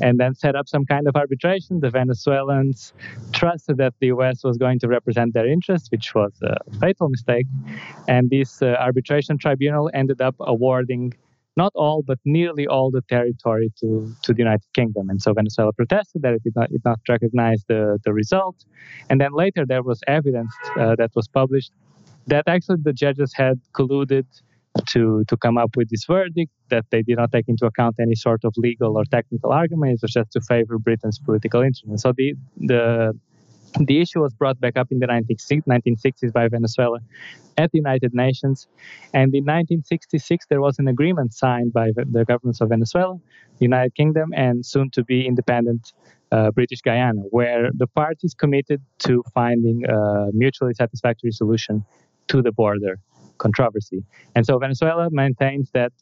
and 0.00 0.18
then 0.18 0.34
set 0.34 0.56
up 0.56 0.68
some 0.68 0.84
kind 0.84 1.06
of 1.06 1.14
arbitration. 1.14 1.80
The 1.80 1.90
Venezuelans 1.90 2.92
trusted 3.32 3.76
that 3.78 3.94
the 4.00 4.08
US 4.08 4.42
was 4.42 4.58
going 4.58 4.80
to 4.80 4.88
represent 4.88 5.32
their 5.34 5.46
interests, 5.46 5.90
which 5.90 6.14
was 6.14 6.32
a 6.42 6.56
fatal 6.80 7.08
mistake. 7.08 7.46
And 8.08 8.30
this 8.30 8.62
uh, 8.62 8.76
arbitration 8.80 9.38
tribunal 9.38 9.90
ended 9.94 10.20
up 10.20 10.34
awarding 10.40 11.14
not 11.56 11.72
all, 11.76 12.02
but 12.02 12.18
nearly 12.24 12.66
all 12.66 12.90
the 12.90 13.02
territory 13.02 13.72
to, 13.78 14.12
to 14.22 14.32
the 14.32 14.38
United 14.38 14.66
Kingdom. 14.74 15.08
And 15.08 15.22
so 15.22 15.32
Venezuela 15.32 15.72
protested 15.72 16.22
that 16.22 16.34
it 16.34 16.42
did 16.42 16.56
not, 16.56 16.68
did 16.70 16.84
not 16.84 16.98
recognize 17.08 17.64
the, 17.68 17.98
the 18.04 18.12
result. 18.12 18.64
And 19.08 19.20
then 19.20 19.32
later 19.32 19.64
there 19.64 19.84
was 19.84 20.00
evidence 20.08 20.52
uh, 20.76 20.96
that 20.96 21.12
was 21.14 21.28
published 21.28 21.70
that 22.26 22.44
actually 22.48 22.78
the 22.82 22.92
judges 22.92 23.32
had 23.34 23.60
colluded 23.72 24.26
to 24.88 25.24
to 25.28 25.36
come 25.36 25.56
up 25.56 25.76
with 25.76 25.88
this 25.90 26.04
verdict 26.04 26.50
that 26.68 26.84
they 26.90 27.02
did 27.02 27.16
not 27.16 27.30
take 27.32 27.48
into 27.48 27.66
account 27.66 27.96
any 28.00 28.14
sort 28.14 28.44
of 28.44 28.52
legal 28.56 28.96
or 28.96 29.04
technical 29.04 29.52
arguments, 29.52 30.02
or 30.02 30.08
just 30.08 30.32
to 30.32 30.40
favor 30.40 30.78
Britain's 30.78 31.18
political 31.18 31.62
interest. 31.62 32.02
so 32.02 32.12
the 32.16 32.34
the 32.56 33.12
the 33.80 34.00
issue 34.00 34.20
was 34.20 34.32
brought 34.34 34.60
back 34.60 34.76
up 34.76 34.92
in 34.92 35.00
the 35.00 35.06
1960s 35.06 36.32
by 36.32 36.46
Venezuela 36.46 37.00
at 37.56 37.72
the 37.72 37.78
United 37.78 38.14
Nations. 38.14 38.68
And 39.12 39.34
in 39.34 39.44
1966, 39.44 40.46
there 40.48 40.60
was 40.60 40.78
an 40.78 40.86
agreement 40.86 41.34
signed 41.34 41.72
by 41.72 41.90
the 41.96 42.24
governments 42.24 42.60
of 42.60 42.68
Venezuela, 42.68 43.16
the 43.58 43.64
United 43.64 43.94
Kingdom, 43.96 44.32
and 44.34 44.64
soon 44.64 44.90
to 44.90 45.02
be 45.02 45.26
independent 45.26 45.92
uh, 46.30 46.50
British 46.52 46.82
Guyana, 46.82 47.22
where 47.30 47.70
the 47.74 47.86
parties 47.88 48.34
committed 48.34 48.80
to 49.00 49.24
finding 49.34 49.84
a 49.88 50.28
mutually 50.32 50.74
satisfactory 50.74 51.32
solution 51.32 51.84
to 52.28 52.42
the 52.42 52.52
border 52.52 53.00
controversy. 53.38 54.04
And 54.34 54.44
so 54.46 54.58
Venezuela 54.58 55.08
maintains 55.10 55.70
that 55.72 55.92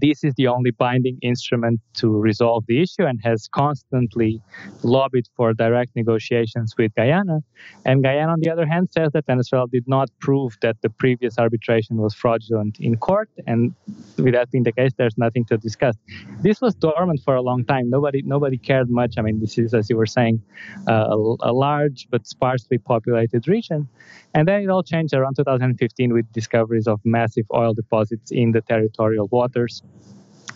this 0.00 0.22
is 0.22 0.32
the 0.36 0.46
only 0.46 0.70
binding 0.70 1.18
instrument 1.22 1.80
to 1.94 2.08
resolve 2.08 2.64
the 2.68 2.80
issue 2.80 3.04
and 3.04 3.20
has 3.22 3.48
constantly 3.52 4.40
lobbied 4.82 5.26
for 5.36 5.52
direct 5.52 5.96
negotiations 5.96 6.74
with 6.78 6.94
Guyana. 6.94 7.40
And 7.84 8.02
Guyana, 8.02 8.32
on 8.32 8.40
the 8.40 8.50
other 8.50 8.66
hand, 8.66 8.88
says 8.92 9.10
that 9.12 9.26
Venezuela 9.26 9.66
did 9.68 9.88
not 9.88 10.08
prove 10.20 10.56
that 10.62 10.76
the 10.82 10.90
previous 10.90 11.38
arbitration 11.38 11.96
was 11.96 12.14
fraudulent 12.14 12.78
in 12.80 12.96
court. 12.96 13.28
And 13.46 13.74
with 14.18 14.34
that 14.34 14.50
being 14.50 14.64
the 14.64 14.72
case, 14.72 14.92
there's 14.96 15.18
nothing 15.18 15.44
to 15.46 15.56
discuss. 15.56 15.96
This 16.42 16.60
was 16.60 16.74
dormant 16.74 17.20
for 17.24 17.34
a 17.34 17.42
long 17.42 17.64
time. 17.64 17.90
Nobody, 17.90 18.22
nobody 18.22 18.58
cared 18.58 18.88
much. 18.88 19.14
I 19.18 19.22
mean, 19.22 19.40
this 19.40 19.58
is, 19.58 19.74
as 19.74 19.90
you 19.90 19.96
were 19.96 20.06
saying, 20.06 20.42
uh, 20.88 20.92
a, 20.92 21.36
a 21.40 21.52
large 21.52 22.06
but 22.10 22.26
sparsely 22.26 22.78
populated 22.78 23.48
region. 23.48 23.88
And 24.34 24.48
then 24.48 24.62
it 24.62 24.68
all 24.68 24.82
changed 24.82 25.14
around 25.14 25.36
2015 25.36 26.12
with 26.12 26.30
discoveries 26.32 26.86
of 26.86 27.00
massive 27.04 27.46
oil 27.54 27.74
deposits 27.74 28.30
in 28.30 28.52
the 28.52 28.62
territorial 28.62 29.28
waters 29.30 29.82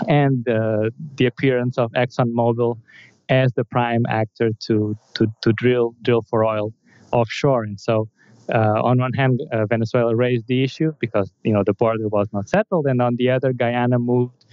and 0.09 0.49
uh, 0.49 0.91
the 1.17 1.27
appearance 1.27 1.79
of 1.79 1.91
ExxonMobil 1.93 2.79
as 3.29 3.53
the 3.55 3.65
prime 3.65 4.05
actor 4.09 4.51
to, 4.61 4.97
to, 5.15 5.27
to 5.43 5.53
drill 5.55 5.95
drill 6.03 6.23
for 6.23 6.45
oil 6.45 6.73
offshore. 7.13 7.65
And 7.65 7.81
so, 7.81 8.09
uh, 8.53 8.81
on 8.83 8.99
one 8.99 9.13
hand, 9.13 9.41
uh, 9.53 9.67
Venezuela 9.67 10.15
raised 10.15 10.47
the 10.47 10.63
issue 10.63 10.93
because 11.01 11.33
you 11.43 11.53
know 11.53 11.65
the 11.65 11.75
border 11.75 12.09
was 12.09 12.29
not 12.33 12.49
settled, 12.49 12.87
and 12.87 13.03
on 13.03 13.17
the 13.17 13.31
other, 13.31 13.53
Guyana 13.53 13.99
moved, 13.99 14.45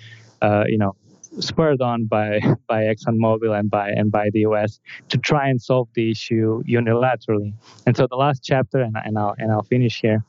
uh, 0.42 0.64
you 0.68 0.78
know, 0.78 0.96
spurred 1.40 1.82
on 1.82 2.06
by 2.06 2.40
by 2.68 2.84
ExxonMobil 2.84 3.58
and 3.58 3.70
by 3.70 3.90
and 3.90 4.12
by 4.12 4.30
the 4.32 4.42
U.S. 4.42 4.80
to 5.10 5.18
try 5.18 5.48
and 5.48 5.62
solve 5.62 5.88
the 5.96 6.12
issue 6.12 6.64
unilaterally. 6.64 7.54
And 7.86 7.96
so 7.96 8.08
the 8.08 8.16
last 8.16 8.44
chapter, 8.44 8.80
and, 8.80 8.96
and 9.04 9.18
I'll 9.18 9.36
and 9.38 9.52
I'll 9.52 9.64
finish 9.64 10.02
here, 10.02 10.24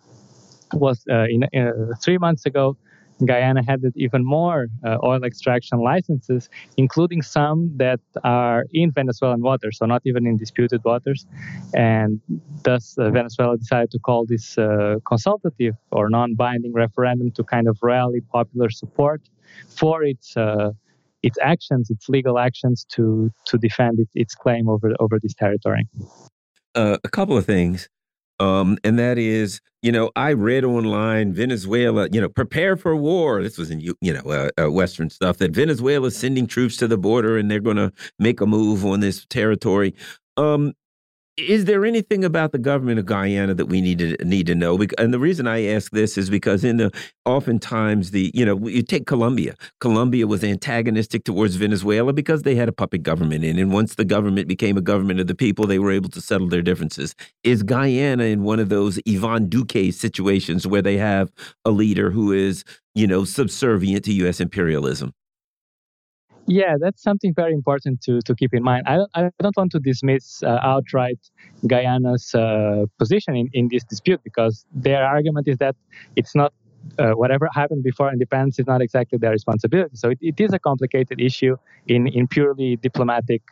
was 0.72 1.04
uh, 1.10 1.24
in 1.24 1.44
uh, 1.44 1.94
three 2.02 2.18
months 2.18 2.46
ago. 2.46 2.76
Guyana 3.24 3.62
had 3.64 3.80
even 3.94 4.24
more 4.24 4.66
uh, 4.84 4.98
oil 5.04 5.22
extraction 5.22 5.78
licenses, 5.78 6.50
including 6.76 7.22
some 7.22 7.70
that 7.76 8.00
are 8.24 8.64
in 8.72 8.90
Venezuelan 8.90 9.40
waters, 9.40 9.78
so 9.78 9.86
not 9.86 10.02
even 10.04 10.26
in 10.26 10.36
disputed 10.36 10.82
waters. 10.84 11.24
And 11.74 12.20
thus, 12.64 12.98
uh, 12.98 13.10
Venezuela 13.10 13.56
decided 13.56 13.92
to 13.92 14.00
call 14.00 14.26
this 14.26 14.58
uh, 14.58 14.96
consultative 15.06 15.76
or 15.92 16.10
non 16.10 16.34
binding 16.34 16.72
referendum 16.72 17.30
to 17.32 17.44
kind 17.44 17.68
of 17.68 17.78
rally 17.82 18.20
popular 18.20 18.68
support 18.68 19.22
for 19.68 20.02
its 20.02 20.36
uh, 20.36 20.72
its 21.24 21.38
actions, 21.42 21.90
its 21.90 22.08
legal 22.08 22.38
actions 22.38 22.84
to 22.90 23.30
to 23.46 23.58
defend 23.58 23.98
it, 23.98 24.08
its 24.14 24.34
claim 24.34 24.68
over 24.68 24.94
over 25.00 25.18
this 25.20 25.34
territory. 25.34 25.88
Uh, 26.74 26.98
a 27.04 27.08
couple 27.08 27.36
of 27.36 27.46
things, 27.46 27.88
um, 28.40 28.78
and 28.84 28.98
that 28.98 29.16
is, 29.16 29.60
you 29.82 29.92
know, 29.92 30.10
I 30.16 30.32
read 30.32 30.64
online 30.64 31.32
Venezuela, 31.32 32.08
you 32.10 32.20
know, 32.20 32.28
prepare 32.28 32.76
for 32.76 32.94
war. 32.96 33.42
This 33.42 33.56
was 33.56 33.70
in 33.70 33.80
you 33.80 33.94
know 34.02 34.20
uh, 34.20 34.50
uh, 34.62 34.70
Western 34.70 35.10
stuff 35.10 35.38
that 35.38 35.52
Venezuela 35.52 36.08
is 36.08 36.16
sending 36.16 36.46
troops 36.46 36.76
to 36.78 36.88
the 36.88 36.98
border 36.98 37.38
and 37.38 37.50
they're 37.50 37.60
going 37.60 37.76
to 37.76 37.92
make 38.18 38.40
a 38.40 38.46
move 38.46 38.84
on 38.84 39.00
this 39.00 39.24
territory. 39.26 39.94
Um, 40.36 40.74
is 41.36 41.64
there 41.64 41.84
anything 41.84 42.24
about 42.24 42.52
the 42.52 42.58
government 42.58 42.98
of 43.00 43.06
Guyana 43.06 43.54
that 43.54 43.66
we 43.66 43.80
need 43.80 43.98
to 43.98 44.16
need 44.24 44.46
to 44.46 44.54
know? 44.54 44.78
And 44.98 45.12
the 45.12 45.18
reason 45.18 45.48
I 45.48 45.66
ask 45.66 45.90
this 45.90 46.16
is 46.16 46.30
because 46.30 46.62
in 46.62 46.76
the 46.76 46.92
oftentimes 47.24 48.12
the 48.12 48.30
you 48.34 48.44
know 48.44 48.68
you 48.68 48.82
take 48.82 49.06
Colombia. 49.06 49.54
Colombia 49.80 50.26
was 50.26 50.44
antagonistic 50.44 51.24
towards 51.24 51.56
Venezuela 51.56 52.12
because 52.12 52.42
they 52.42 52.54
had 52.54 52.68
a 52.68 52.72
puppet 52.72 53.02
government 53.02 53.44
in, 53.44 53.58
and 53.58 53.72
once 53.72 53.96
the 53.96 54.04
government 54.04 54.46
became 54.46 54.76
a 54.76 54.80
government 54.80 55.18
of 55.18 55.26
the 55.26 55.34
people, 55.34 55.66
they 55.66 55.80
were 55.80 55.90
able 55.90 56.10
to 56.10 56.20
settle 56.20 56.48
their 56.48 56.62
differences. 56.62 57.14
Is 57.42 57.62
Guyana 57.64 58.24
in 58.24 58.44
one 58.44 58.60
of 58.60 58.68
those 58.68 59.00
Ivan 59.08 59.48
Duque 59.48 59.92
situations 59.92 60.66
where 60.66 60.82
they 60.82 60.98
have 60.98 61.32
a 61.64 61.70
leader 61.70 62.10
who 62.10 62.32
is 62.32 62.64
you 62.94 63.08
know 63.08 63.24
subservient 63.24 64.04
to 64.04 64.12
U.S. 64.12 64.40
imperialism? 64.40 65.12
Yeah, 66.46 66.74
that's 66.78 67.02
something 67.02 67.32
very 67.34 67.54
important 67.54 68.02
to, 68.02 68.20
to 68.22 68.34
keep 68.34 68.52
in 68.52 68.62
mind. 68.62 68.84
I 68.86 68.96
don't, 68.96 69.10
I 69.14 69.30
don't 69.40 69.56
want 69.56 69.72
to 69.72 69.78
dismiss 69.78 70.42
uh, 70.42 70.58
outright 70.62 71.18
Guyana's 71.66 72.34
uh, 72.34 72.84
position 72.98 73.34
in, 73.34 73.48
in 73.54 73.68
this 73.70 73.82
dispute 73.84 74.20
because 74.24 74.66
their 74.74 75.04
argument 75.04 75.48
is 75.48 75.56
that 75.58 75.74
it's 76.16 76.34
not 76.34 76.52
uh, 76.98 77.12
whatever 77.12 77.48
happened 77.54 77.82
before 77.82 78.12
independence 78.12 78.58
is 78.58 78.66
not 78.66 78.82
exactly 78.82 79.16
their 79.18 79.30
responsibility. 79.30 79.96
So 79.96 80.10
it, 80.10 80.18
it 80.20 80.38
is 80.38 80.52
a 80.52 80.58
complicated 80.58 81.18
issue 81.18 81.56
in, 81.86 82.06
in 82.08 82.28
purely 82.28 82.76
diplomatic 82.76 83.42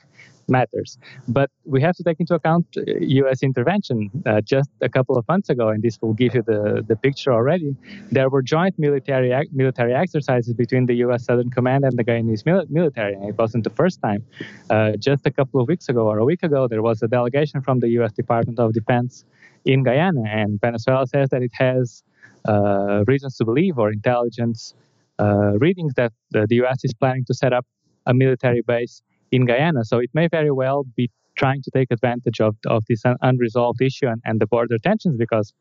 matters. 0.49 0.99
But 1.29 1.51
we 1.65 1.81
have 1.83 1.97
to 1.97 2.03
take 2.03 2.21
into 2.21 2.35
account 2.35 2.67
U.S. 2.77 3.43
Uh, 3.43 3.47
intervention. 3.47 4.11
Uh, 4.27 4.41
just 4.41 4.71
a 4.81 4.89
couple 4.89 5.17
of 5.17 5.27
months 5.29 5.49
ago, 5.49 5.69
and 5.69 5.83
this 5.83 6.01
will 6.01 6.15
give 6.15 6.35
you 6.35 6.43
the, 6.43 6.85
the 6.87 6.97
picture 6.97 7.33
already, 7.33 7.77
there 8.11 8.29
were 8.29 8.43
joint 8.43 8.75
military 8.79 9.33
military 9.53 9.95
exercises 9.95 10.55
between 10.55 10.87
the 10.87 10.95
U.S. 11.07 11.25
Southern 11.25 11.51
Command 11.51 11.85
and 11.85 11.99
the 11.99 12.05
Guyanese 12.05 12.45
military. 12.71 13.15
And 13.15 13.29
it 13.29 13.39
wasn't 13.39 13.65
the 13.65 13.71
first 13.71 14.01
time. 14.03 14.25
Uh, 14.71 14.93
just 14.99 15.27
a 15.27 15.31
couple 15.31 15.61
of 15.61 15.69
weeks 15.69 15.89
ago 15.89 16.09
or 16.09 16.19
a 16.19 16.25
week 16.25 16.43
ago, 16.43 16.69
there 16.69 16.83
was 16.83 17.03
a 17.03 17.09
delegation 17.09 17.61
from 17.61 17.81
the 17.81 17.89
U.S. 17.99 18.13
Department 18.13 18.59
of 18.59 18.73
Defense 18.73 19.25
in 19.65 19.85
Guyana, 19.85 20.25
and 20.29 20.61
Venezuela 20.61 21.07
says 21.07 21.29
that 21.31 21.43
it 21.43 21.53
has 21.55 22.03
uh, 22.49 23.05
reasons 23.07 23.37
to 23.37 23.45
believe 23.45 23.79
or 23.79 23.93
intelligence 23.93 24.75
uh, 25.19 25.53
readings 25.59 25.95
that 25.95 26.13
the, 26.31 26.47
the 26.49 26.57
U.S. 26.57 26.79
is 26.83 26.93
planning 26.95 27.25
to 27.27 27.35
set 27.35 27.53
up 27.53 27.67
a 28.07 28.15
military 28.15 28.63
base 28.63 29.03
in 29.33 29.47
Guyana. 29.47 29.85
So 29.85 29.99
it 29.99 30.11
may 30.15 30.29
very 30.29 30.53
well 30.53 30.85
be 30.97 31.11
trying 31.37 31.63
to 31.63 31.71
take 31.71 31.91
advantage 31.91 32.41
of, 32.41 32.57
of 32.67 32.85
this 32.89 33.03
unresolved 33.23 33.81
issue 33.81 34.07
and, 34.07 34.21
and 34.25 34.41
the 34.41 34.47
border 34.47 34.77
tensions 34.79 35.17
because 35.17 35.53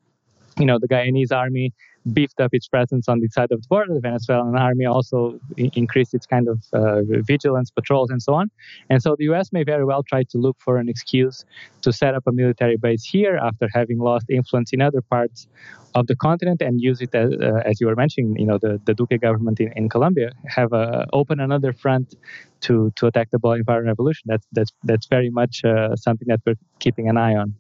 you 0.59 0.65
know, 0.65 0.77
the 0.79 0.87
Guyanese 0.87 1.31
army 1.31 1.73
beefed 2.13 2.39
up 2.39 2.53
its 2.53 2.67
presence 2.67 3.07
on 3.07 3.19
the 3.19 3.27
side 3.29 3.51
of 3.51 3.61
the 3.61 3.67
border. 3.67 3.93
The 3.93 3.99
Venezuelan 3.99 4.55
army 4.55 4.85
also 4.85 5.39
increased 5.57 6.13
its 6.13 6.25
kind 6.25 6.47
of 6.47 6.63
uh, 6.73 7.01
vigilance, 7.21 7.69
patrols, 7.69 8.09
and 8.09 8.21
so 8.21 8.33
on. 8.33 8.49
And 8.89 9.01
so 9.01 9.15
the 9.17 9.25
U.S. 9.25 9.51
may 9.51 9.63
very 9.63 9.85
well 9.85 10.03
try 10.03 10.23
to 10.23 10.37
look 10.37 10.57
for 10.59 10.77
an 10.77 10.89
excuse 10.89 11.45
to 11.81 11.93
set 11.93 12.15
up 12.15 12.23
a 12.27 12.31
military 12.31 12.77
base 12.77 13.03
here 13.03 13.37
after 13.37 13.67
having 13.73 13.99
lost 13.99 14.25
influence 14.29 14.73
in 14.73 14.81
other 14.81 15.01
parts 15.01 15.47
of 15.93 16.07
the 16.07 16.15
continent 16.15 16.61
and 16.61 16.79
use 16.81 17.01
it 17.01 17.13
as, 17.13 17.31
uh, 17.33 17.61
as 17.65 17.81
you 17.81 17.87
were 17.87 17.95
mentioning. 17.95 18.37
You 18.37 18.45
know, 18.45 18.57
the, 18.57 18.81
the 18.85 18.93
Duque 18.93 19.19
government 19.21 19.59
in, 19.59 19.71
in 19.75 19.89
Colombia 19.89 20.31
have 20.47 20.73
uh, 20.73 21.05
open 21.13 21.39
another 21.39 21.73
front 21.73 22.15
to 22.61 22.91
to 22.95 23.07
attack 23.07 23.31
the 23.31 23.39
Bolivarian 23.39 23.85
revolution. 23.85 24.23
That's 24.25 24.47
that's 24.51 24.71
that's 24.83 25.07
very 25.07 25.29
much 25.29 25.63
uh, 25.65 25.95
something 25.95 26.27
that 26.29 26.41
we're 26.45 26.55
keeping 26.79 27.09
an 27.09 27.17
eye 27.17 27.35
on. 27.35 27.55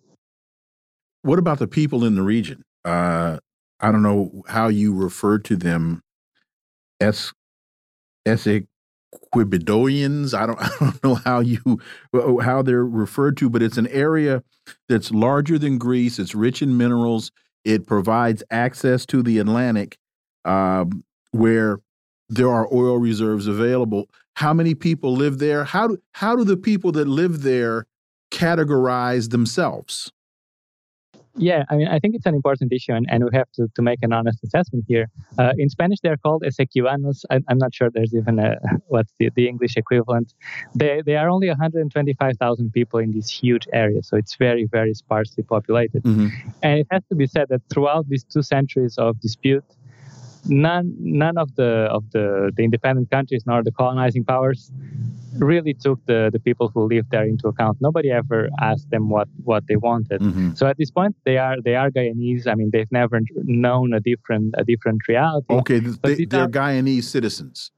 What 1.23 1.37
about 1.37 1.59
the 1.59 1.67
people 1.67 2.03
in 2.03 2.15
the 2.15 2.23
region? 2.23 2.63
Uh, 2.83 3.37
I 3.81 3.91
don't 3.91 4.03
know 4.03 4.43
how 4.47 4.67
you 4.67 4.93
refer 4.93 5.39
to 5.39 5.55
them 5.55 6.03
as 6.99 7.33
Essequibodoians. 8.27 10.33
I 10.33 10.45
don't 10.45 10.59
I 10.61 10.69
don't 10.79 11.03
know 11.03 11.15
how 11.15 11.39
you 11.39 11.79
how 12.41 12.61
they're 12.61 12.85
referred 12.85 13.37
to, 13.37 13.49
but 13.49 13.63
it's 13.63 13.77
an 13.77 13.87
area 13.87 14.43
that's 14.87 15.11
larger 15.11 15.57
than 15.57 15.77
Greece. 15.77 16.19
It's 16.19 16.35
rich 16.35 16.61
in 16.61 16.77
minerals. 16.77 17.31
It 17.65 17.87
provides 17.87 18.43
access 18.51 19.05
to 19.07 19.21
the 19.21 19.39
Atlantic, 19.39 19.97
um, 20.45 21.03
where 21.31 21.79
there 22.29 22.49
are 22.49 22.67
oil 22.73 22.97
reserves 22.97 23.47
available. 23.47 24.09
How 24.35 24.53
many 24.53 24.73
people 24.73 25.13
live 25.13 25.39
there? 25.39 25.63
How 25.63 25.87
do 25.87 25.97
how 26.13 26.35
do 26.35 26.43
the 26.43 26.57
people 26.57 26.91
that 26.93 27.07
live 27.07 27.41
there 27.41 27.85
categorize 28.31 29.31
themselves? 29.31 30.11
Yeah, 31.41 31.63
I 31.71 31.75
mean, 31.75 31.87
I 31.87 31.97
think 31.97 32.13
it's 32.13 32.27
an 32.27 32.35
important 32.35 32.71
issue, 32.71 32.93
and, 32.93 33.07
and 33.09 33.23
we 33.23 33.31
have 33.33 33.51
to, 33.53 33.67
to 33.75 33.81
make 33.81 33.99
an 34.03 34.13
honest 34.13 34.43
assessment 34.43 34.85
here. 34.87 35.07
Uh, 35.39 35.53
in 35.57 35.69
Spanish, 35.69 35.99
they're 36.03 36.17
called 36.17 36.43
Essequibanos. 36.43 37.25
I, 37.31 37.39
am 37.49 37.57
not 37.57 37.73
sure 37.73 37.89
there's 37.91 38.13
even 38.13 38.37
a, 38.37 38.57
what's 38.87 39.11
the, 39.19 39.31
the 39.35 39.47
English 39.47 39.75
equivalent. 39.75 40.33
They, 40.75 41.01
they 41.03 41.15
are 41.15 41.29
only 41.29 41.47
125,000 41.47 42.71
people 42.71 42.99
in 42.99 43.11
this 43.11 43.27
huge 43.27 43.67
area, 43.73 44.03
so 44.03 44.17
it's 44.17 44.35
very, 44.35 44.65
very 44.65 44.93
sparsely 44.93 45.43
populated. 45.43 46.03
Mm 46.03 46.15
-hmm. 46.15 46.29
And 46.61 46.79
it 46.79 46.87
has 46.91 47.03
to 47.09 47.15
be 47.15 47.27
said 47.27 47.47
that 47.49 47.61
throughout 47.71 48.05
these 48.07 48.25
two 48.33 48.43
centuries 48.43 48.97
of 48.97 49.19
dispute, 49.19 49.65
none 50.45 50.95
none 50.99 51.37
of 51.37 51.55
the 51.55 51.87
of 51.91 52.03
the, 52.11 52.51
the 52.55 52.63
independent 52.63 53.09
countries 53.11 53.43
nor 53.45 53.63
the 53.63 53.71
colonizing 53.71 54.23
powers 54.23 54.71
really 55.37 55.73
took 55.73 56.05
the, 56.05 56.29
the 56.31 56.39
people 56.39 56.69
who 56.73 56.87
lived 56.87 57.09
there 57.11 57.23
into 57.23 57.47
account. 57.47 57.77
Nobody 57.79 58.11
ever 58.11 58.49
asked 58.59 58.89
them 58.89 59.09
what, 59.09 59.27
what 59.43 59.63
they 59.67 59.75
wanted. 59.75 60.21
Mm-hmm. 60.21 60.53
So 60.55 60.67
at 60.67 60.77
this 60.77 60.91
point, 60.91 61.15
they 61.23 61.37
are 61.37 61.55
they 61.61 61.75
are 61.75 61.89
Guyanese. 61.89 62.47
I 62.47 62.55
mean, 62.55 62.69
they've 62.71 62.91
never 62.91 63.21
known 63.35 63.93
a 63.93 63.99
different 63.99 64.55
a 64.57 64.63
different 64.63 65.01
reality. 65.07 65.53
Okay, 65.53 65.79
they, 65.79 66.37
are 66.37 66.47
Guyanese 66.47 67.03
citizens. 67.03 67.71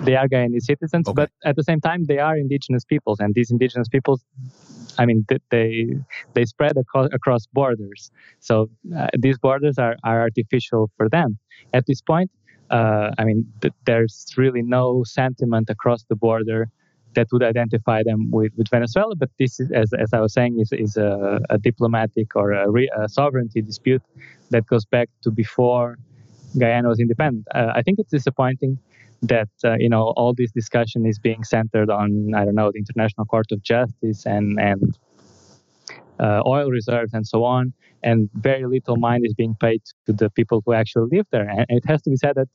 They 0.00 0.16
are 0.16 0.26
Guyanese 0.26 0.62
citizens, 0.62 1.08
okay. 1.08 1.14
but 1.14 1.30
at 1.44 1.56
the 1.56 1.62
same 1.62 1.80
time, 1.80 2.04
they 2.06 2.18
are 2.18 2.36
indigenous 2.36 2.84
peoples, 2.84 3.20
and 3.20 3.34
these 3.34 3.50
indigenous 3.50 3.88
peoples 3.88 4.24
I 4.98 5.06
mean, 5.06 5.26
they 5.50 5.96
they 6.34 6.44
spread 6.44 6.76
across, 6.76 7.08
across 7.12 7.46
borders. 7.46 8.10
So 8.40 8.70
uh, 8.96 9.08
these 9.18 9.38
borders 9.38 9.78
are, 9.78 9.96
are 10.04 10.20
artificial 10.20 10.90
for 10.96 11.08
them. 11.08 11.38
At 11.72 11.86
this 11.86 12.00
point, 12.00 12.30
uh, 12.70 13.10
I 13.18 13.24
mean, 13.24 13.46
th- 13.60 13.74
there's 13.86 14.26
really 14.36 14.62
no 14.62 15.04
sentiment 15.04 15.70
across 15.70 16.04
the 16.04 16.16
border 16.16 16.68
that 17.14 17.28
would 17.32 17.44
identify 17.44 18.02
them 18.02 18.30
with, 18.30 18.52
with 18.56 18.68
Venezuela. 18.68 19.14
But 19.14 19.30
this 19.38 19.60
is, 19.60 19.70
as, 19.70 19.92
as 19.92 20.12
I 20.12 20.20
was 20.20 20.32
saying, 20.32 20.58
is, 20.58 20.72
is 20.72 20.96
a, 20.96 21.40
a 21.48 21.58
diplomatic 21.58 22.34
or 22.34 22.52
a, 22.52 22.68
re, 22.68 22.90
a, 22.96 23.08
sovereignty 23.08 23.62
dispute 23.62 24.02
that 24.50 24.66
goes 24.66 24.84
back 24.84 25.08
to 25.22 25.30
before 25.30 25.96
Guyana 26.58 26.88
was 26.88 26.98
independent. 26.98 27.46
Uh, 27.54 27.72
I 27.72 27.82
think 27.82 28.00
it's 28.00 28.10
disappointing 28.10 28.78
that 29.28 29.48
uh, 29.64 29.76
you 29.78 29.88
know 29.88 30.12
all 30.16 30.34
this 30.34 30.52
discussion 30.52 31.06
is 31.06 31.18
being 31.18 31.44
centered 31.44 31.90
on 31.90 32.32
I 32.34 32.44
don't 32.44 32.54
know 32.54 32.70
the 32.72 32.78
International 32.78 33.24
Court 33.24 33.46
of 33.52 33.62
Justice 33.62 34.26
and 34.26 34.58
and 34.60 34.98
uh, 36.20 36.42
oil 36.46 36.70
reserves 36.70 37.12
and 37.12 37.26
so 37.26 37.44
on, 37.44 37.72
and 38.02 38.30
very 38.34 38.66
little 38.66 38.96
mind 38.96 39.24
is 39.26 39.34
being 39.34 39.56
paid 39.60 39.82
to 40.06 40.12
the 40.12 40.30
people 40.30 40.62
who 40.64 40.72
actually 40.72 41.08
live 41.16 41.26
there. 41.30 41.48
And 41.48 41.66
it 41.68 41.84
has 41.86 42.02
to 42.02 42.10
be 42.10 42.16
said 42.16 42.36
that 42.36 42.48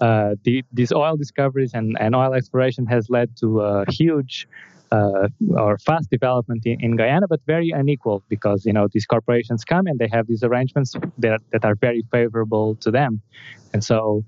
uh, 0.00 0.34
the, 0.42 0.64
these 0.72 0.92
oil 0.92 1.16
discoveries 1.16 1.72
and, 1.74 1.96
and 2.00 2.14
oil 2.14 2.34
exploration 2.34 2.86
has 2.86 3.08
led 3.08 3.36
to 3.38 3.60
a 3.60 3.84
huge 3.90 4.48
uh, 4.92 5.28
or 5.56 5.78
fast 5.78 6.10
development 6.10 6.62
in, 6.66 6.76
in, 6.80 6.96
Guyana, 6.96 7.26
but 7.28 7.40
very 7.46 7.70
unequal 7.70 8.22
because 8.28 8.64
you 8.64 8.72
know 8.72 8.86
these 8.92 9.06
corporations 9.06 9.64
come 9.64 9.86
and 9.86 9.98
they 9.98 10.08
have 10.12 10.26
these 10.26 10.42
arrangements 10.44 10.94
that 11.18 11.40
that 11.52 11.64
are 11.64 11.74
very 11.74 12.02
favorable 12.12 12.76
to 12.76 12.90
them, 12.90 13.20
and 13.72 13.82
so 13.82 14.24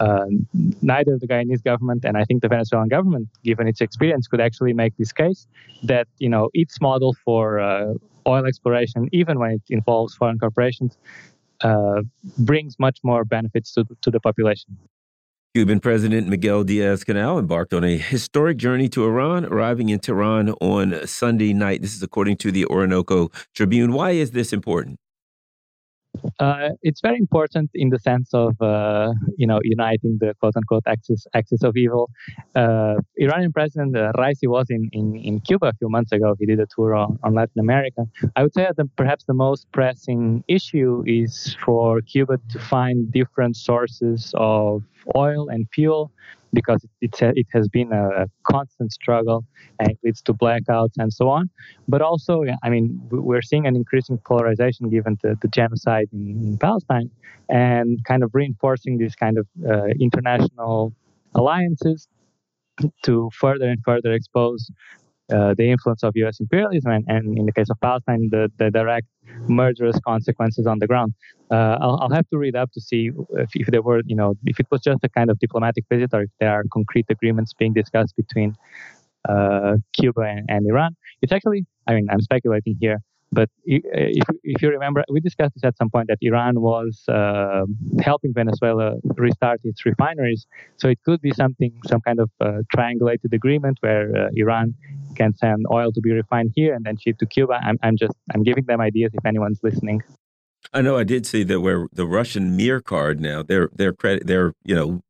uh, 0.00 0.26
neither 0.82 1.18
the 1.18 1.26
Guyanese 1.26 1.62
government 1.62 2.04
and 2.04 2.16
I 2.16 2.24
think 2.24 2.42
the 2.42 2.48
Venezuelan 2.48 2.88
government, 2.88 3.28
given 3.44 3.66
its 3.66 3.80
experience, 3.80 4.26
could 4.26 4.40
actually 4.40 4.72
make 4.72 4.96
this 4.96 5.12
case 5.12 5.46
that 5.82 6.06
you 6.18 6.28
know 6.28 6.50
its 6.54 6.80
model 6.80 7.14
for 7.24 7.58
uh, 7.58 7.94
oil 8.26 8.46
exploration, 8.46 9.08
even 9.12 9.38
when 9.38 9.52
it 9.52 9.62
involves 9.68 10.14
foreign 10.14 10.38
corporations, 10.38 10.96
uh, 11.62 12.02
brings 12.38 12.78
much 12.78 12.98
more 13.02 13.24
benefits 13.24 13.72
to 13.74 13.84
to 14.02 14.10
the 14.10 14.20
population. 14.20 14.76
Cuban 15.54 15.80
President 15.80 16.28
Miguel 16.28 16.62
Diaz 16.62 17.02
Canel 17.04 17.38
embarked 17.38 17.72
on 17.72 17.82
a 17.82 17.96
historic 17.96 18.58
journey 18.58 18.88
to 18.90 19.04
Iran, 19.04 19.46
arriving 19.46 19.88
in 19.88 19.98
Tehran 19.98 20.50
on 20.60 21.06
Sunday 21.06 21.52
night. 21.52 21.82
This 21.82 21.96
is 21.96 22.02
according 22.02 22.36
to 22.38 22.52
the 22.52 22.66
Orinoco 22.66 23.30
Tribune. 23.54 23.92
Why 23.92 24.10
is 24.10 24.32
this 24.32 24.52
important? 24.52 24.98
Uh, 26.38 26.70
it's 26.82 27.00
very 27.00 27.18
important 27.18 27.70
in 27.74 27.88
the 27.90 27.98
sense 27.98 28.28
of 28.32 28.60
uh, 28.60 29.12
you 29.36 29.46
know 29.46 29.60
uniting 29.64 30.18
the 30.20 30.34
quote 30.40 30.56
unquote 30.56 30.84
axis 30.86 31.26
axis 31.34 31.62
of 31.62 31.76
evil. 31.76 32.10
Uh, 32.54 32.96
Iranian 33.16 33.52
President 33.52 33.96
uh, 33.96 34.12
Raisi 34.16 34.46
was 34.46 34.66
in, 34.70 34.88
in, 34.92 35.16
in 35.16 35.40
Cuba 35.40 35.66
a 35.66 35.72
few 35.74 35.88
months 35.88 36.12
ago. 36.12 36.34
He 36.38 36.46
did 36.46 36.60
a 36.60 36.66
tour 36.74 36.94
on, 36.94 37.18
on 37.22 37.34
Latin 37.34 37.60
America. 37.60 38.06
I 38.36 38.42
would 38.42 38.54
say 38.54 38.68
that 38.76 38.96
perhaps 38.96 39.24
the 39.24 39.34
most 39.34 39.70
pressing 39.72 40.44
issue 40.48 41.02
is 41.06 41.56
for 41.64 42.00
Cuba 42.02 42.38
to 42.50 42.58
find 42.58 43.10
different 43.12 43.56
sources 43.56 44.32
of 44.36 44.82
oil 45.16 45.48
and 45.48 45.66
fuel 45.72 46.10
because 46.52 46.84
it, 47.00 47.14
it 47.20 47.46
has 47.52 47.68
been 47.68 47.92
a 47.92 48.26
constant 48.44 48.92
struggle 48.92 49.44
and 49.78 49.90
it 49.90 49.98
leads 50.02 50.22
to 50.22 50.34
blackouts 50.34 50.94
and 50.98 51.12
so 51.12 51.28
on. 51.28 51.50
But 51.86 52.02
also, 52.02 52.44
I 52.62 52.70
mean, 52.70 53.00
we're 53.10 53.42
seeing 53.42 53.66
an 53.66 53.76
increasing 53.76 54.18
polarization 54.18 54.88
given 54.88 55.18
the, 55.22 55.36
the 55.40 55.48
genocide 55.48 56.08
in, 56.12 56.28
in, 56.44 56.58
Palestine 56.58 57.10
and 57.48 58.02
kind 58.04 58.22
of 58.22 58.34
reinforcing 58.34 58.98
these 58.98 59.14
kind 59.14 59.38
of 59.38 59.46
uh, 59.68 59.86
international 60.00 60.92
alliances 61.34 62.08
to 63.02 63.30
further 63.32 63.68
and 63.68 63.82
further 63.84 64.12
expose 64.12 64.70
uh, 65.32 65.54
the 65.56 65.70
influence 65.70 66.02
of 66.02 66.12
U.S. 66.16 66.40
imperialism, 66.40 66.90
and, 66.90 67.04
and, 67.08 67.38
in 67.38 67.46
the 67.46 67.52
case 67.52 67.68
of 67.70 67.78
Palestine, 67.80 68.28
the, 68.30 68.50
the 68.58 68.70
direct 68.70 69.06
murderous 69.48 69.98
consequences 70.00 70.66
on 70.66 70.78
the 70.78 70.86
ground. 70.86 71.12
Uh, 71.50 71.76
I'll, 71.80 71.98
I'll, 72.00 72.10
have 72.10 72.28
to 72.30 72.38
read 72.38 72.56
up 72.56 72.72
to 72.72 72.80
see 72.80 73.10
if, 73.30 73.50
if, 73.54 73.66
there 73.68 73.82
were, 73.82 74.00
you 74.06 74.16
know, 74.16 74.34
if 74.44 74.58
it 74.58 74.66
was 74.70 74.80
just 74.80 75.00
a 75.02 75.08
kind 75.08 75.30
of 75.30 75.38
diplomatic 75.38 75.84
visit 75.90 76.10
or 76.12 76.22
if 76.22 76.30
there 76.40 76.50
are 76.50 76.64
concrete 76.72 77.06
agreements 77.10 77.52
being 77.52 77.72
discussed 77.72 78.14
between 78.16 78.54
uh, 79.28 79.76
Cuba 79.98 80.22
and, 80.22 80.46
and, 80.48 80.66
Iran. 80.66 80.96
It's 81.22 81.32
actually, 81.32 81.66
I 81.86 81.94
mean, 81.94 82.06
I'm 82.10 82.20
speculating 82.20 82.76
here, 82.80 83.00
but 83.30 83.50
if, 83.64 84.24
if 84.42 84.62
you 84.62 84.70
remember, 84.70 85.04
we 85.10 85.20
discussed 85.20 85.54
this 85.54 85.64
at 85.64 85.76
some 85.76 85.90
point 85.90 86.08
that 86.08 86.18
Iran 86.22 86.60
was 86.60 87.04
uh, 87.08 87.64
helping 88.00 88.32
Venezuela 88.32 88.94
restart 89.16 89.60
its 89.64 89.84
refineries. 89.84 90.46
So 90.76 90.88
it 90.88 90.98
could 91.04 91.20
be 91.20 91.32
something, 91.32 91.72
some 91.86 92.00
kind 92.00 92.20
of 92.20 92.30
uh, 92.40 92.62
triangulated 92.74 93.32
agreement 93.32 93.78
where 93.80 94.16
uh, 94.16 94.28
Iran 94.34 94.74
can 95.14 95.34
send 95.34 95.66
oil 95.70 95.92
to 95.92 96.00
be 96.00 96.12
refined 96.12 96.52
here 96.54 96.74
and 96.74 96.84
then 96.84 96.96
ship 96.96 97.18
to 97.18 97.26
Cuba. 97.26 97.60
I'm, 97.62 97.78
I'm 97.82 97.96
just, 97.96 98.14
I'm 98.34 98.42
giving 98.42 98.64
them 98.64 98.80
ideas 98.80 99.12
if 99.12 99.24
anyone's 99.26 99.60
listening. 99.62 100.02
I 100.72 100.82
know 100.82 100.96
I 100.96 101.04
did 101.04 101.26
see 101.26 101.44
that 101.44 101.60
where 101.60 101.86
the 101.92 102.06
Russian 102.06 102.56
Mir 102.56 102.80
card 102.80 103.20
now, 103.20 103.42
their 103.42 103.70
their 103.74 103.92
credit, 103.92 104.26
their 104.26 104.52
you 104.64 104.74
know 104.74 105.00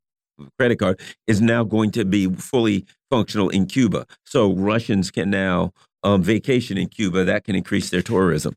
credit 0.59 0.79
card 0.79 1.01
is 1.27 1.41
now 1.41 1.65
going 1.65 1.91
to 1.93 2.05
be 2.05 2.29
fully 2.29 2.87
functional 3.11 3.49
in 3.49 3.67
Cuba. 3.67 4.07
So 4.25 4.53
Russians 4.53 5.11
can 5.11 5.31
now 5.31 5.73
um, 6.03 6.23
vacation 6.23 6.79
in 6.79 6.89
Cuba, 6.89 7.25
that 7.25 7.45
can 7.45 7.55
increase 7.55 7.91
their 7.91 8.03
tourism. 8.03 8.55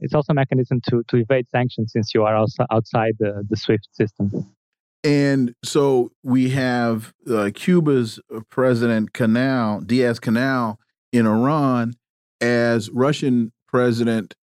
It's 0.00 0.14
also 0.14 0.32
a 0.32 0.34
mechanism 0.34 0.80
to, 0.88 1.02
to 1.08 1.16
evade 1.16 1.48
sanctions 1.50 1.92
since 1.92 2.12
you 2.14 2.24
are 2.24 2.34
also 2.34 2.66
outside 2.70 3.14
the, 3.18 3.44
the 3.48 3.56
SWIFT 3.56 3.88
system. 3.92 4.52
And 5.04 5.54
so 5.64 6.12
we 6.22 6.50
have 6.50 7.12
uh, 7.28 7.50
Cuba's 7.54 8.20
President 8.50 9.12
Canel, 9.12 9.86
Diaz 9.86 10.20
Canel, 10.20 10.76
in 11.12 11.26
Iran, 11.26 11.94
as 12.40 12.90
Russian 12.90 13.52
President 13.68 14.34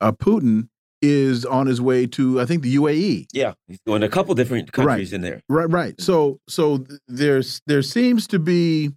uh, 0.00 0.12
Putin 0.12 0.68
is 1.00 1.44
on 1.44 1.66
his 1.66 1.80
way 1.80 2.06
to, 2.06 2.40
I 2.40 2.44
think, 2.44 2.62
the 2.62 2.74
UAE. 2.76 3.26
Yeah, 3.32 3.54
he's 3.68 3.78
going 3.86 4.00
to 4.00 4.06
a 4.06 4.10
couple 4.10 4.34
different 4.34 4.72
countries 4.72 5.12
right. 5.12 5.16
in 5.16 5.22
there. 5.22 5.42
Right, 5.48 5.70
right. 5.70 6.00
So, 6.00 6.40
so 6.48 6.84
there's 7.06 7.60
there 7.66 7.82
seems 7.82 8.26
to 8.28 8.38
be 8.38 8.90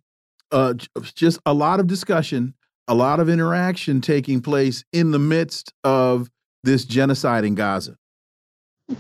uh, 0.52 0.74
just 1.16 1.40
a 1.46 1.54
lot 1.54 1.80
of 1.80 1.88
discussion 1.88 2.56
a 2.88 2.96
lot 2.96 3.20
of 3.20 3.30
interaction 3.30 4.02
taking 4.02 4.42
place 4.42 4.84
in 4.92 5.12
the 5.12 5.20
midst 5.20 5.74
of 5.84 6.30
this 6.64 6.86
genocide 6.86 7.46
in 7.46 7.56
Gaza. 7.56 7.98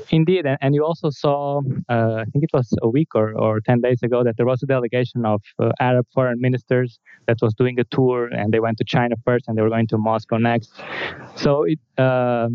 Indeed, 0.09 0.45
and 0.61 0.73
you 0.73 0.85
also 0.85 1.09
saw, 1.09 1.61
uh, 1.89 2.15
I 2.21 2.25
think 2.31 2.45
it 2.45 2.49
was 2.53 2.73
a 2.81 2.87
week 2.87 3.09
or, 3.13 3.33
or 3.37 3.59
10 3.59 3.81
days 3.81 4.01
ago, 4.03 4.23
that 4.23 4.37
there 4.37 4.45
was 4.45 4.63
a 4.63 4.65
delegation 4.65 5.25
of 5.25 5.41
uh, 5.59 5.71
Arab 5.79 6.05
foreign 6.13 6.39
ministers 6.39 6.99
that 7.27 7.37
was 7.41 7.53
doing 7.53 7.77
a 7.79 7.83
tour, 7.85 8.27
and 8.27 8.53
they 8.53 8.59
went 8.59 8.77
to 8.77 8.85
China 8.85 9.15
first, 9.25 9.45
and 9.47 9.57
they 9.57 9.61
were 9.61 9.69
going 9.69 9.87
to 9.87 9.97
Moscow 9.97 10.37
next. 10.37 10.71
So, 11.35 11.63
it, 11.63 11.79
uh, 11.97 12.47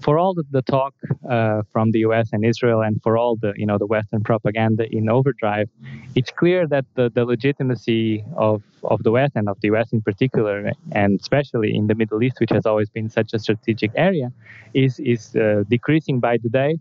for 0.00 0.18
all 0.18 0.34
the, 0.34 0.44
the 0.50 0.62
talk 0.62 0.94
uh, 1.28 1.62
from 1.72 1.92
the 1.92 2.00
U.S. 2.00 2.30
and 2.32 2.44
Israel, 2.44 2.80
and 2.82 3.00
for 3.02 3.16
all 3.16 3.36
the 3.36 3.52
you 3.56 3.66
know 3.66 3.78
the 3.78 3.86
Western 3.86 4.22
propaganda 4.22 4.86
in 4.90 5.08
overdrive, 5.08 5.68
it's 6.14 6.30
clear 6.30 6.66
that 6.66 6.84
the, 6.94 7.10
the 7.14 7.24
legitimacy 7.24 8.24
of 8.36 8.62
of 8.82 9.02
the 9.02 9.10
West 9.10 9.32
and 9.34 9.48
of 9.48 9.60
the 9.60 9.68
U.S. 9.68 9.92
in 9.92 10.00
particular, 10.00 10.72
and 10.92 11.20
especially 11.20 11.74
in 11.74 11.86
the 11.86 11.94
Middle 11.94 12.22
East, 12.22 12.40
which 12.40 12.50
has 12.50 12.66
always 12.66 12.88
been 12.88 13.08
such 13.08 13.32
a 13.34 13.38
strategic 13.38 13.90
area, 13.94 14.32
is 14.74 14.98
is 15.00 15.36
uh, 15.36 15.64
decreasing 15.68 16.20
by 16.20 16.38
the 16.42 16.48
day 16.48 16.78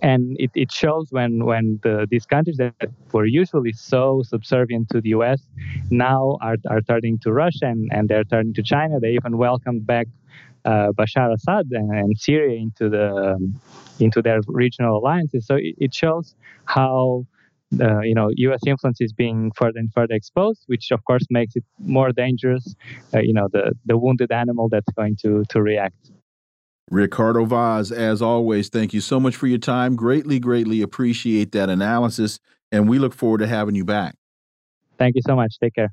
and 0.00 0.36
it, 0.38 0.50
it 0.54 0.72
shows 0.72 1.08
when 1.10 1.44
when 1.44 1.78
the, 1.82 2.06
these 2.10 2.26
countries 2.26 2.56
that 2.56 2.74
were 3.12 3.26
usually 3.26 3.72
so 3.72 4.22
subservient 4.24 4.88
to 4.90 5.00
the 5.00 5.10
U.S. 5.10 5.42
now 5.90 6.38
are, 6.40 6.56
are 6.68 6.80
turning 6.80 7.18
to 7.20 7.32
Russia 7.32 7.66
and, 7.66 7.90
and 7.92 8.08
they're 8.08 8.24
turning 8.24 8.54
to 8.54 8.62
China. 8.62 8.98
They 9.00 9.12
even 9.12 9.36
welcomed 9.36 9.86
back 9.86 10.06
Bashar 10.64 11.32
Assad 11.34 11.66
and, 11.70 11.90
and, 11.90 12.18
Syria 12.18 12.60
into 12.60 12.88
the 12.88 13.14
um, 13.14 13.60
into 13.98 14.22
their 14.22 14.40
regional 14.46 14.98
alliances. 14.98 15.46
So 15.46 15.56
it, 15.56 15.74
it 15.78 15.94
shows 15.94 16.34
how 16.66 17.26
uh, 17.80 18.00
you 18.00 18.14
know 18.14 18.30
U.S. 18.36 18.60
influence 18.66 19.00
is 19.00 19.12
being 19.12 19.50
further 19.56 19.78
and 19.78 19.92
further 19.92 20.14
exposed, 20.14 20.62
which 20.66 20.90
of 20.90 21.04
course 21.04 21.26
makes 21.30 21.56
it 21.56 21.64
more 21.78 22.12
dangerous. 22.12 22.74
Uh, 23.14 23.20
you 23.20 23.32
know 23.32 23.48
the 23.52 23.72
the 23.86 23.96
wounded 23.96 24.30
animal 24.32 24.68
that's 24.68 24.92
going 24.94 25.16
to 25.22 25.44
to 25.48 25.62
react. 25.62 26.10
Ricardo 26.90 27.46
Vaz, 27.46 27.90
as 27.90 28.20
always, 28.20 28.68
thank 28.68 28.92
you 28.92 29.00
so 29.00 29.18
much 29.18 29.34
for 29.34 29.46
your 29.46 29.58
time. 29.58 29.96
Greatly, 29.96 30.38
greatly 30.38 30.82
appreciate 30.82 31.52
that 31.52 31.70
analysis, 31.70 32.38
and 32.70 32.88
we 32.88 32.98
look 32.98 33.14
forward 33.14 33.38
to 33.38 33.46
having 33.46 33.74
you 33.74 33.84
back. 33.84 34.14
Thank 34.98 35.16
you 35.16 35.22
so 35.26 35.34
much. 35.34 35.56
Take 35.58 35.74
care. 35.74 35.92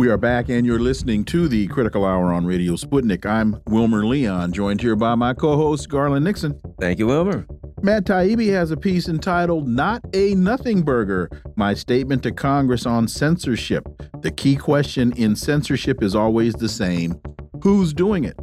We 0.00 0.08
are 0.08 0.16
back, 0.16 0.48
and 0.48 0.64
you're 0.64 0.80
listening 0.80 1.26
to 1.26 1.46
the 1.46 1.66
Critical 1.66 2.06
Hour 2.06 2.32
on 2.32 2.46
Radio 2.46 2.72
Sputnik. 2.72 3.26
I'm 3.26 3.60
Wilmer 3.66 4.06
Leon, 4.06 4.50
joined 4.50 4.80
here 4.80 4.96
by 4.96 5.14
my 5.14 5.34
co 5.34 5.58
host, 5.58 5.90
Garland 5.90 6.24
Nixon. 6.24 6.58
Thank 6.80 6.98
you, 6.98 7.06
Wilmer. 7.06 7.46
Matt 7.82 8.06
Taibbi 8.06 8.50
has 8.50 8.70
a 8.70 8.78
piece 8.78 9.10
entitled 9.10 9.68
Not 9.68 10.02
a 10.14 10.34
Nothing 10.36 10.80
Burger 10.80 11.28
My 11.54 11.74
Statement 11.74 12.22
to 12.22 12.32
Congress 12.32 12.86
on 12.86 13.08
Censorship. 13.08 13.86
The 14.22 14.30
key 14.30 14.56
question 14.56 15.12
in 15.18 15.36
censorship 15.36 16.02
is 16.02 16.14
always 16.14 16.54
the 16.54 16.70
same 16.70 17.20
who's 17.62 17.92
doing 17.92 18.24
it? 18.24 18.38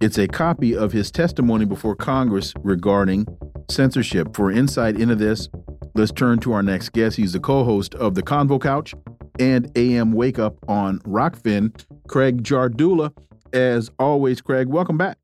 It's 0.00 0.16
a 0.16 0.28
copy 0.28 0.76
of 0.76 0.92
his 0.92 1.10
testimony 1.10 1.64
before 1.64 1.96
Congress 1.96 2.54
regarding 2.60 3.26
censorship. 3.68 4.36
For 4.36 4.52
insight 4.52 4.94
into 4.94 5.16
this, 5.16 5.48
let's 5.96 6.12
turn 6.12 6.38
to 6.38 6.52
our 6.52 6.62
next 6.62 6.90
guest. 6.90 7.16
He's 7.16 7.32
the 7.32 7.40
co 7.40 7.64
host 7.64 7.96
of 7.96 8.14
The 8.14 8.22
Convo 8.22 8.62
Couch 8.62 8.94
and 9.38 9.70
AM 9.76 10.12
Wake 10.12 10.38
Up 10.38 10.56
on 10.68 10.98
Rokfin, 11.00 11.72
Craig 12.08 12.42
Jardula. 12.42 13.12
As 13.52 13.90
always, 13.98 14.40
Craig, 14.40 14.68
welcome 14.68 14.98
back. 14.98 15.18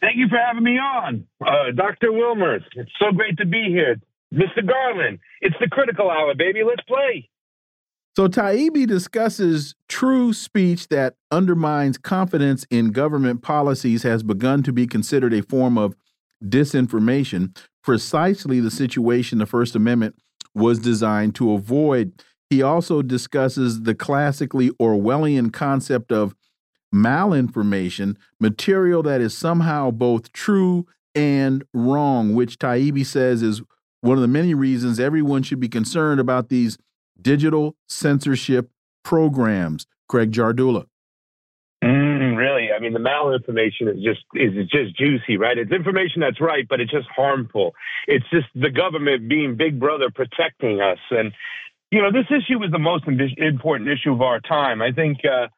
Thank 0.00 0.16
you 0.16 0.28
for 0.28 0.38
having 0.38 0.62
me 0.62 0.78
on. 0.78 1.26
Uh, 1.40 1.72
Dr. 1.74 2.08
Wilmers, 2.12 2.62
it's 2.74 2.90
so 3.00 3.12
great 3.12 3.36
to 3.38 3.46
be 3.46 3.66
here. 3.68 3.96
Mr. 4.32 4.66
Garland, 4.66 5.18
it's 5.40 5.56
the 5.60 5.68
critical 5.68 6.10
hour, 6.10 6.34
baby. 6.34 6.62
Let's 6.62 6.82
play. 6.82 7.28
So 8.16 8.26
Taibbi 8.26 8.86
discusses 8.86 9.74
true 9.88 10.32
speech 10.32 10.88
that 10.88 11.14
undermines 11.30 11.98
confidence 11.98 12.66
in 12.70 12.90
government 12.90 13.42
policies 13.42 14.02
has 14.02 14.22
begun 14.22 14.62
to 14.64 14.72
be 14.72 14.86
considered 14.86 15.32
a 15.32 15.42
form 15.42 15.78
of 15.78 15.94
disinformation, 16.44 17.56
precisely 17.82 18.60
the 18.60 18.70
situation 18.70 19.38
the 19.38 19.46
First 19.46 19.76
Amendment 19.76 20.16
was 20.54 20.78
designed 20.78 21.34
to 21.36 21.52
avoid. 21.52 22.22
He 22.50 22.62
also 22.62 23.02
discusses 23.02 23.82
the 23.82 23.94
classically 23.94 24.70
Orwellian 24.80 25.52
concept 25.52 26.10
of 26.10 26.34
malinformation, 26.94 28.16
material 28.40 29.02
that 29.02 29.20
is 29.20 29.36
somehow 29.36 29.90
both 29.90 30.32
true 30.32 30.86
and 31.14 31.64
wrong, 31.74 32.34
which 32.34 32.58
Taibbi 32.58 33.04
says 33.04 33.42
is 33.42 33.62
one 34.00 34.16
of 34.16 34.22
the 34.22 34.28
many 34.28 34.54
reasons 34.54 34.98
everyone 34.98 35.42
should 35.42 35.60
be 35.60 35.68
concerned 35.68 36.20
about 36.20 36.48
these 36.48 36.78
digital 37.20 37.76
censorship 37.88 38.70
programs. 39.02 39.86
Craig 40.08 40.32
Jardula. 40.32 40.86
Mm, 41.84 42.36
really, 42.36 42.68
I 42.74 42.80
mean, 42.80 42.92
the 42.92 42.98
malinformation 42.98 43.94
is 43.94 44.02
just 44.02 44.20
is 44.34 44.66
just 44.68 44.96
juicy, 44.96 45.36
right? 45.36 45.56
It's 45.56 45.70
information 45.70 46.20
that's 46.20 46.40
right, 46.40 46.66
but 46.68 46.80
it's 46.80 46.90
just 46.90 47.08
harmful. 47.14 47.72
It's 48.06 48.24
just 48.30 48.46
the 48.54 48.70
government 48.70 49.28
being 49.28 49.56
Big 49.56 49.78
Brother 49.78 50.10
protecting 50.12 50.80
us, 50.80 50.98
and 51.10 51.32
you 51.90 52.02
know, 52.02 52.12
this 52.12 52.26
issue 52.30 52.62
is 52.64 52.70
the 52.70 52.78
most 52.78 53.04
important 53.06 53.88
issue 53.88 54.12
of 54.12 54.20
our 54.20 54.40
time. 54.40 54.82
I 54.82 54.92
think 54.92 55.18
uh, 55.24 55.48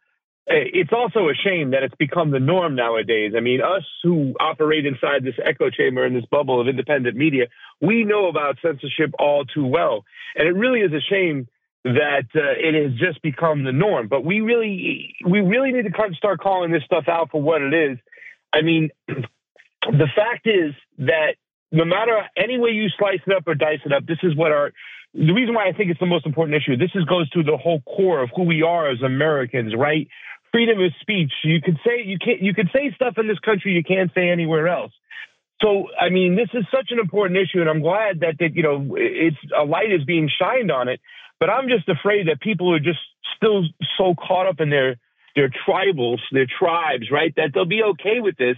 it's 0.46 0.92
also 0.92 1.28
a 1.28 1.34
shame 1.34 1.70
that 1.70 1.82
it's 1.82 1.94
become 1.96 2.30
the 2.30 2.40
norm 2.40 2.74
nowadays. 2.74 3.32
I 3.36 3.40
mean, 3.40 3.60
us 3.60 3.84
who 4.02 4.34
operate 4.40 4.86
inside 4.86 5.24
this 5.24 5.34
echo 5.44 5.70
chamber 5.70 6.04
and 6.04 6.14
this 6.14 6.24
bubble 6.30 6.60
of 6.60 6.68
independent 6.68 7.16
media, 7.16 7.46
we 7.80 8.04
know 8.04 8.28
about 8.28 8.58
censorship 8.62 9.10
all 9.18 9.44
too 9.44 9.66
well. 9.66 10.04
And 10.36 10.46
it 10.46 10.52
really 10.52 10.80
is 10.80 10.92
a 10.92 11.00
shame 11.00 11.48
that 11.84 12.26
uh, 12.34 12.54
it 12.58 12.74
has 12.74 12.98
just 12.98 13.22
become 13.22 13.64
the 13.64 13.72
norm. 13.72 14.08
But 14.08 14.24
we 14.24 14.40
really, 14.40 15.14
we 15.26 15.40
really 15.40 15.72
need 15.72 15.82
to 15.82 16.14
start 16.16 16.40
calling 16.40 16.70
this 16.70 16.82
stuff 16.84 17.04
out 17.08 17.30
for 17.30 17.40
what 17.40 17.62
it 17.62 17.74
is. 17.74 17.98
I 18.52 18.62
mean, 18.62 18.90
the 19.08 20.08
fact 20.14 20.46
is 20.46 20.74
that 20.98 21.34
no 21.72 21.84
matter 21.84 22.20
any 22.36 22.58
way 22.58 22.70
you 22.70 22.88
slice 22.98 23.20
it 23.26 23.34
up 23.34 23.44
or 23.46 23.54
dice 23.54 23.80
it 23.84 23.92
up, 23.92 24.06
this 24.06 24.18
is 24.22 24.36
what 24.36 24.52
our 24.52 24.72
the 25.14 25.32
reason 25.32 25.54
why 25.54 25.68
I 25.68 25.72
think 25.72 25.90
it's 25.90 26.00
the 26.00 26.06
most 26.06 26.26
important 26.26 26.56
issue. 26.56 26.76
This 26.76 26.90
is, 26.94 27.04
goes 27.04 27.28
to 27.30 27.42
the 27.42 27.56
whole 27.56 27.80
core 27.82 28.22
of 28.22 28.30
who 28.34 28.44
we 28.44 28.62
are 28.62 28.90
as 28.90 29.02
Americans, 29.02 29.74
right? 29.76 30.06
Freedom 30.52 30.80
of 30.80 30.92
speech. 31.00 31.32
You 31.44 31.60
could 31.60 31.78
say 31.84 32.02
you 32.04 32.18
can't. 32.18 32.40
You 32.40 32.54
could 32.54 32.68
say 32.72 32.92
stuff 32.94 33.14
in 33.18 33.28
this 33.28 33.38
country 33.38 33.72
you 33.72 33.84
can't 33.84 34.10
say 34.14 34.30
anywhere 34.30 34.68
else. 34.68 34.92
So, 35.62 35.86
I 36.00 36.08
mean, 36.08 36.36
this 36.36 36.48
is 36.54 36.64
such 36.72 36.88
an 36.90 36.98
important 36.98 37.38
issue, 37.38 37.60
and 37.60 37.68
I'm 37.68 37.82
glad 37.82 38.20
that 38.20 38.36
that 38.40 38.54
you 38.54 38.62
know 38.62 38.96
it's 38.96 39.36
a 39.56 39.64
light 39.64 39.92
is 39.92 40.04
being 40.04 40.28
shined 40.40 40.70
on 40.70 40.88
it. 40.88 41.00
But 41.38 41.50
I'm 41.50 41.68
just 41.68 41.88
afraid 41.88 42.28
that 42.28 42.40
people 42.40 42.74
are 42.74 42.80
just 42.80 42.98
still 43.36 43.62
so 43.96 44.14
caught 44.14 44.46
up 44.46 44.60
in 44.60 44.70
their 44.70 44.96
their 45.36 45.48
tribals, 45.48 46.18
their 46.32 46.46
tribes, 46.46 47.10
right? 47.12 47.32
That 47.36 47.50
they'll 47.54 47.64
be 47.64 47.82
okay 47.82 48.18
with 48.20 48.36
this 48.36 48.56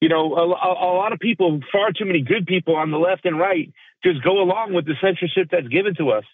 you 0.00 0.08
know, 0.08 0.34
a, 0.34 0.44
a, 0.44 0.92
lot 0.94 1.12
of 1.12 1.18
people, 1.18 1.60
far 1.72 1.90
too 1.92 2.04
many 2.04 2.22
good 2.22 2.46
people 2.46 2.76
on 2.76 2.90
the 2.90 2.98
left 2.98 3.24
and 3.24 3.38
right, 3.38 3.72
just 4.04 4.22
go 4.22 4.40
along 4.42 4.74
with 4.74 4.86
the 4.86 4.94
censorship 5.00 5.48
that's 5.50 5.68
given 5.68 5.94
to 5.96 6.10
us. 6.10 6.24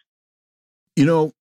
You 0.96 1.06
know, 1.06 1.32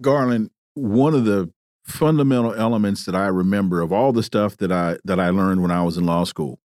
Garland, 0.00 0.50
one 0.74 1.14
of 1.14 1.24
the 1.24 1.50
fundamental 1.84 2.54
elements 2.54 3.04
that 3.06 3.14
I 3.14 3.26
remember 3.26 3.80
of 3.80 3.92
all 3.92 4.12
the 4.12 4.22
stuff 4.22 4.56
that 4.58 4.70
I 4.70 4.98
that 5.04 5.18
I 5.18 5.30
learned 5.30 5.62
when 5.62 5.70
I 5.70 5.82
was 5.82 5.96
in 5.96 6.06
law 6.06 6.24
school, 6.24 6.60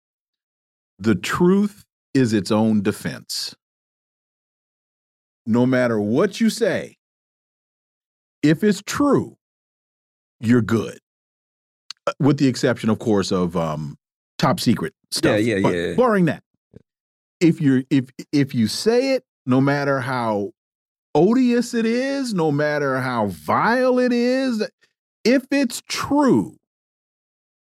the 0.98 1.16
truth 1.16 1.84
is 2.14 2.34
its 2.34 2.52
own 2.52 2.82
defense. 2.82 3.56
No 5.46 5.66
matter 5.66 6.00
what 6.00 6.40
you 6.40 6.50
say, 6.50 6.98
if 8.42 8.64
it's 8.64 8.82
true, 8.86 9.38
you're 10.40 10.62
good. 10.62 11.00
Uh, 12.08 12.12
with 12.20 12.38
the 12.38 12.48
exception, 12.48 12.90
of 12.90 13.00
course, 13.00 13.32
of 13.32 13.56
um, 13.56 13.98
top 14.38 14.60
secret 14.60 14.94
stuff. 15.12 15.42
Yeah, 15.42 15.56
yeah, 15.56 15.62
but 15.62 15.74
yeah. 15.74 15.94
Barring 15.96 16.26
that, 16.26 16.44
if 17.44 17.60
you're 17.60 17.84
if 17.90 18.10
if 18.32 18.56
you 18.56 18.68
say 18.68 19.14
it, 19.14 19.26
no 19.46 19.60
matter 19.60 20.00
how 20.00 20.54
odious 21.14 21.74
it 21.74 21.86
is, 21.86 22.34
no 22.34 22.52
matter 22.52 23.00
how 23.02 23.28
vile 23.28 24.00
it 24.00 24.14
is, 24.14 24.68
if 25.26 25.46
it's 25.52 25.84
true, 25.88 26.58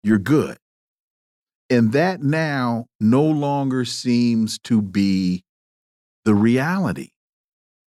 you're 0.01 0.18
good. 0.18 0.57
And 1.69 1.91
that 1.91 2.22
now 2.22 2.85
no 2.99 3.23
longer 3.23 3.84
seems 3.84 4.57
to 4.60 4.81
be 4.81 5.43
the 6.23 6.34
reality, 6.34 7.10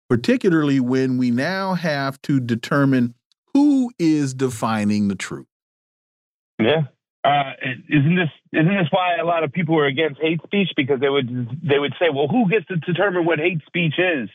particularly 0.09 0.79
when 0.79 1.17
we 1.17 1.29
now 1.29 1.75
have 1.75 2.19
to 2.23 2.39
determine 2.39 3.13
who 3.53 3.91
is 3.99 4.33
defining 4.33 5.09
the 5.09 5.15
truth. 5.15 5.47
Yeah. 6.59 6.85
Uh, 7.23 7.53
isn't 7.89 8.15
this 8.15 8.29
isn't 8.51 8.75
this 8.75 8.91
why 8.91 9.15
a 9.15 9.25
lot 9.25 9.43
of 9.43 9.53
people 9.53 9.79
are 9.79 9.85
against 9.85 10.19
hate 10.21 10.41
speech 10.43 10.69
because 10.75 10.99
they 10.99 11.09
would 11.09 11.27
they 11.63 11.79
would 11.79 11.93
say, 11.99 12.07
well, 12.13 12.27
who 12.27 12.49
gets 12.49 12.65
to 12.67 12.75
determine 12.75 13.25
what 13.25 13.39
hate 13.39 13.61
speech 13.65 13.95
is? 13.97 14.29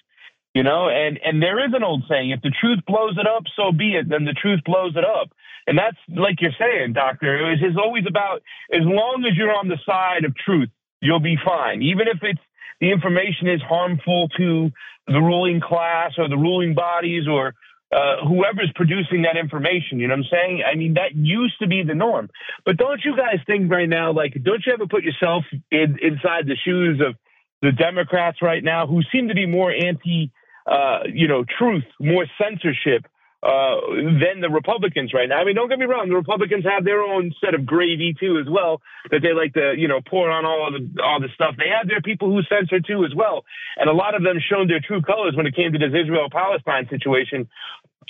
You 0.55 0.63
know, 0.63 0.89
and 0.89 1.21
and 1.23 1.43
there 1.43 1.65
is 1.65 1.75
an 1.75 1.85
old 1.85 2.05
saying: 2.09 2.31
if 2.31 2.41
the 2.41 2.53
truth 2.61 2.81
blows 2.87 3.17
it 3.19 3.27
up, 3.27 3.45
so 3.57 3.73
be 3.73 3.95
it. 3.95 4.09
Then 4.09 4.25
the 4.25 4.33
truth 4.33 4.61
blows 4.65 4.97
it 4.97 5.05
up, 5.05 5.29
and 5.67 5.77
that's 5.77 5.99
like 6.09 6.41
you're 6.41 6.57
saying, 6.59 6.95
Doctor. 6.95 7.53
It 7.53 7.63
is 7.63 7.77
always 7.77 8.05
about 8.09 8.43
as 8.73 8.83
long 8.83 9.25
as 9.29 9.37
you're 9.37 9.55
on 9.55 9.69
the 9.69 9.79
side 9.85 10.25
of 10.25 10.35
truth, 10.35 10.71
you'll 11.03 11.21
be 11.21 11.37
fine, 11.45 11.83
even 11.83 12.09
if 12.09 12.19
it's 12.23 12.41
the 12.81 12.91
information 12.91 13.49
is 13.49 13.61
harmful 13.61 14.29
to 14.39 14.71
the 15.07 15.21
ruling 15.21 15.61
class 15.61 16.13
or 16.17 16.29
the 16.29 16.37
ruling 16.37 16.75
bodies 16.75 17.27
or 17.29 17.55
uh, 17.93 18.27
whoever's 18.27 18.71
producing 18.75 19.23
that 19.23 19.37
information. 19.39 19.99
You 19.99 20.09
know 20.09 20.15
what 20.15 20.27
I'm 20.27 20.31
saying? 20.31 20.63
I 20.71 20.77
mean, 20.77 20.95
that 20.95 21.15
used 21.15 21.59
to 21.61 21.67
be 21.67 21.83
the 21.83 21.95
norm. 21.95 22.29
But 22.65 22.77
don't 22.77 23.01
you 23.05 23.17
guys 23.17 23.39
think 23.47 23.71
right 23.71 23.89
now, 23.89 24.13
like, 24.13 24.35
don't 24.43 24.63
you 24.67 24.73
ever 24.73 24.87
put 24.87 25.05
yourself 25.05 25.45
in, 25.71 25.97
inside 26.03 26.47
the 26.47 26.57
shoes 26.65 27.01
of 27.01 27.15
the 27.63 27.73
Democrats 27.73 28.39
right 28.43 28.63
now 28.63 28.87
who 28.87 29.01
seem 29.11 29.29
to 29.29 29.35
be 29.35 29.47
more 29.47 29.73
anti, 29.73 30.31
uh, 30.67 31.01
you 31.13 31.29
know, 31.29 31.45
truth, 31.59 31.85
more 31.99 32.27
censorship? 32.41 33.07
Uh, 33.43 33.79
than 34.19 34.41
the 34.41 34.51
Republicans 34.51 35.15
right 35.15 35.29
now. 35.29 35.39
I 35.39 35.45
mean, 35.45 35.55
don't 35.55 35.69
get 35.69 35.79
me 35.79 35.87
wrong; 35.87 36.09
the 36.09 36.17
Republicans 36.17 36.65
have 36.65 36.85
their 36.85 37.03
own 37.03 37.33
set 37.45 37.55
of 37.55 37.65
gravy 37.65 38.15
too, 38.19 38.39
as 38.39 38.51
well, 38.51 38.83
that 39.11 39.21
they 39.23 39.33
like 39.33 39.55
to, 39.55 39.75
you 39.77 39.87
know, 39.87 40.01
pour 40.03 40.31
on 40.31 40.45
all 40.45 40.71
the 40.73 41.03
all 41.03 41.21
the 41.21 41.29
stuff. 41.35 41.55
They 41.57 41.71
have 41.71 41.87
their 41.87 42.03
people 42.03 42.31
who 42.31 42.43
censor 42.43 42.81
too, 42.81 43.05
as 43.05 43.15
well, 43.15 43.45
and 43.77 43.89
a 43.89 43.93
lot 43.93 44.15
of 44.15 44.23
them 44.23 44.39
shown 44.43 44.67
their 44.67 44.81
true 44.81 45.03
colors 45.03 45.35
when 45.37 45.47
it 45.47 45.55
came 45.55 45.73
to 45.73 45.79
this 45.79 45.95
Israel-Palestine 45.95 46.89
situation. 46.91 47.49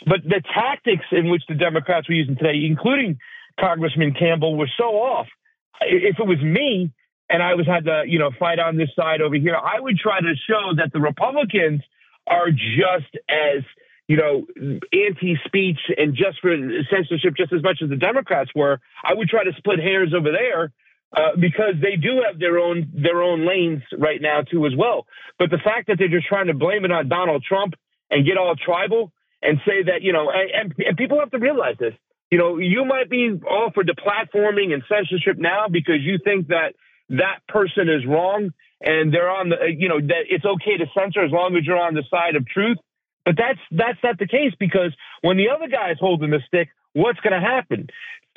But 0.06 0.22
the 0.24 0.40
tactics 0.54 1.04
in 1.12 1.28
which 1.28 1.42
the 1.48 1.54
Democrats 1.54 2.08
were 2.08 2.14
using 2.14 2.36
today, 2.36 2.64
including 2.64 3.18
Congressman 3.60 4.14
Campbell, 4.14 4.56
were 4.56 4.70
so 4.78 4.96
off. 4.96 5.26
If 5.82 6.18
it 6.18 6.26
was 6.26 6.40
me 6.40 6.90
and 7.28 7.42
I 7.42 7.54
was 7.54 7.66
had 7.66 7.84
to, 7.84 8.04
you 8.06 8.18
know, 8.18 8.30
fight 8.38 8.58
on 8.58 8.76
this 8.76 8.88
side 8.96 9.20
over 9.20 9.34
here, 9.34 9.56
I 9.56 9.80
would 9.80 9.98
try 9.98 10.20
to 10.20 10.34
show 10.48 10.74
that 10.76 10.92
the 10.92 11.00
Republicans 11.00 11.82
are 12.26 12.50
just 12.50 13.12
as 13.28 13.62
you 14.08 14.16
know, 14.16 14.46
anti-speech 14.56 15.78
and 15.96 16.16
just 16.16 16.40
for 16.40 16.56
censorship 16.90 17.34
just 17.36 17.52
as 17.52 17.62
much 17.62 17.80
as 17.84 17.90
the 17.90 17.96
Democrats 17.96 18.50
were, 18.54 18.80
I 19.04 19.12
would 19.14 19.28
try 19.28 19.44
to 19.44 19.52
split 19.58 19.78
hairs 19.78 20.14
over 20.16 20.32
there 20.32 20.72
uh, 21.14 21.36
because 21.38 21.74
they 21.80 21.96
do 21.96 22.22
have 22.26 22.40
their 22.40 22.58
own 22.58 22.90
their 22.94 23.22
own 23.22 23.46
lanes 23.46 23.82
right 23.96 24.20
now 24.20 24.40
too 24.42 24.66
as 24.66 24.72
well. 24.76 25.06
But 25.38 25.50
the 25.50 25.58
fact 25.58 25.88
that 25.88 25.96
they're 25.98 26.08
just 26.08 26.26
trying 26.26 26.46
to 26.46 26.54
blame 26.54 26.84
it 26.86 26.90
on 26.90 27.08
Donald 27.08 27.44
Trump 27.46 27.74
and 28.10 28.26
get 28.26 28.38
all 28.38 28.56
tribal 28.56 29.12
and 29.42 29.58
say 29.66 29.84
that 29.84 30.00
you 30.00 30.12
know, 30.12 30.30
and, 30.30 30.74
and 30.78 30.96
people 30.96 31.20
have 31.20 31.30
to 31.30 31.38
realize 31.38 31.76
this. 31.78 31.94
You 32.30 32.38
know, 32.38 32.58
you 32.58 32.84
might 32.84 33.08
be 33.08 33.30
all 33.48 33.70
for 33.74 33.84
deplatforming 33.84 34.72
and 34.72 34.82
censorship 34.88 35.38
now 35.38 35.66
because 35.70 36.00
you 36.00 36.18
think 36.22 36.48
that 36.48 36.74
that 37.10 37.40
person 37.48 37.88
is 37.88 38.06
wrong 38.06 38.50
and 38.80 39.12
they're 39.12 39.30
on 39.30 39.48
the 39.50 39.56
you 39.76 39.88
know 39.88 40.00
that 40.00 40.24
it's 40.28 40.44
okay 40.44 40.76
to 40.76 40.86
censor 40.96 41.24
as 41.24 41.30
long 41.30 41.56
as 41.56 41.64
you're 41.64 41.80
on 41.80 41.94
the 41.94 42.04
side 42.10 42.36
of 42.36 42.46
truth 42.46 42.78
but 43.28 43.36
that's 43.36 43.60
that's 43.70 43.98
not 44.02 44.18
the 44.18 44.26
case 44.26 44.54
because 44.58 44.96
when 45.20 45.36
the 45.36 45.50
other 45.54 45.68
guy 45.68 45.90
is 45.90 45.98
holding 46.00 46.30
the 46.30 46.40
stick, 46.46 46.70
what's 46.94 47.20
going 47.20 47.38
to 47.38 47.46
happen? 47.46 47.88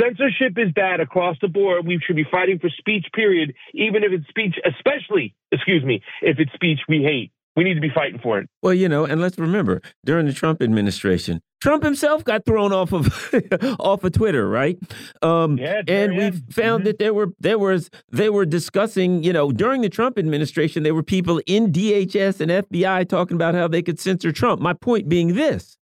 Censorship 0.02 0.58
is 0.58 0.74
bad 0.76 1.00
across 1.00 1.38
the 1.42 1.48
board. 1.48 1.88
We 1.88 2.02
should 2.06 2.18
be 2.18 2.26
fighting 2.30 2.60
for 2.60 2.70
speech, 2.78 3.06
period, 3.14 3.54
even 3.74 4.04
if 4.04 4.12
it's 4.12 4.28
speech, 4.28 4.56
especially, 4.66 5.34
excuse 5.50 5.82
me, 5.86 6.04
if 6.22 6.40
it's 6.40 6.52
speech 6.52 6.80
we 6.90 7.04
hate. 7.04 7.32
We 7.56 7.66
need 7.66 7.74
to 7.74 7.82
be 7.82 7.90
fighting 7.90 8.20
for 8.20 8.40
it. 8.40 8.48
Well, 8.62 8.74
you 8.74 8.88
know, 8.88 9.04
and 9.04 9.20
let's 9.20 9.38
remember 9.38 9.82
during 10.06 10.26
the 10.26 10.34
Trump 10.34 10.62
administration, 10.62 11.42
Trump 11.60 11.84
himself 11.84 12.24
got 12.24 12.46
thrown 12.46 12.72
off 12.72 12.94
of 12.94 13.08
off 13.80 14.04
of 14.04 14.14
Twitter, 14.14 14.48
right? 14.48 14.80
Um, 15.22 15.58
yeah, 15.58 15.82
and 15.88 16.16
we 16.16 16.32
found 16.32 16.46
mm 16.48 16.82
-hmm. 16.82 16.84
that 16.86 17.00
there 17.00 17.14
were 17.14 17.28
there 17.40 17.60
was 17.60 17.90
they 18.10 18.30
were 18.30 18.46
discussing, 18.46 19.24
you 19.24 19.34
know, 19.34 19.52
during 19.52 19.82
the 19.82 19.90
Trump 19.90 20.18
administration, 20.18 20.84
there 20.84 20.94
were 20.94 21.04
people 21.04 21.42
in 21.46 21.72
DHS 21.72 22.42
and 22.42 22.52
FBI 22.52 23.06
talking 23.06 23.36
about 23.36 23.54
how 23.54 23.68
they 23.68 23.82
could 23.82 24.00
censor 24.00 24.32
Trump. 24.32 24.62
My 24.62 24.74
point 24.74 25.10
being 25.10 25.36
this: 25.36 25.78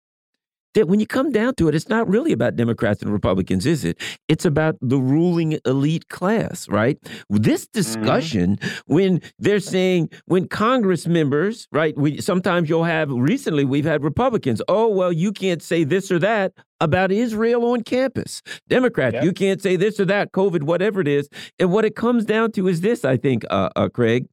that 0.74 0.88
when 0.88 1.00
you 1.00 1.08
come 1.08 1.32
down 1.32 1.56
to 1.56 1.68
it, 1.68 1.76
it's 1.76 1.90
not 1.90 2.08
really 2.08 2.32
about 2.32 2.56
Democrats 2.56 3.02
and 3.02 3.12
Republicans, 3.12 3.66
is 3.66 3.84
it? 3.84 4.00
It's 4.28 4.46
about 4.46 4.76
the 4.82 4.98
ruling 4.98 5.60
elite 5.66 6.10
class, 6.10 6.68
right? 6.70 6.98
This 7.30 7.66
mm-hmm. 7.66 7.80
discussion, 7.80 8.50
mm 8.52 8.58
-hmm. 8.60 8.82
when 8.86 9.22
they're 9.40 9.66
saying, 9.76 10.10
when 10.26 10.48
Congress 10.48 11.08
members, 11.08 11.68
right? 11.72 11.96
We 11.98 12.22
sometimes 12.22 12.70
you'll 12.70 12.92
have 12.98 13.08
recently 13.12 13.66
we've 13.66 13.90
had 13.90 14.04
Republicans, 14.04 14.62
oh 14.68 14.88
well, 14.98 15.14
you 15.14 15.32
can't 15.32 15.64
say 15.64 15.86
this 15.86 16.12
or 16.12 16.20
that 16.20 16.52
about 16.80 17.12
Israel 17.12 17.64
on 17.66 17.84
campus. 17.84 18.42
Democrats, 18.68 19.16
yep. 19.16 19.24
you 19.24 19.34
can't 19.34 19.62
say 19.62 19.76
this 19.78 20.00
or 20.00 20.06
that, 20.06 20.32
COVID, 20.32 20.64
whatever 20.64 21.02
it 21.02 21.08
is. 21.08 21.28
And 21.60 21.72
what 21.72 21.86
it 21.86 21.96
comes 21.96 22.26
down 22.26 22.52
to 22.54 22.68
is 22.68 22.82
this, 22.82 23.04
I 23.04 23.18
think, 23.18 23.44
uh, 23.50 23.70
uh, 23.76 23.90
Craig. 23.90 24.28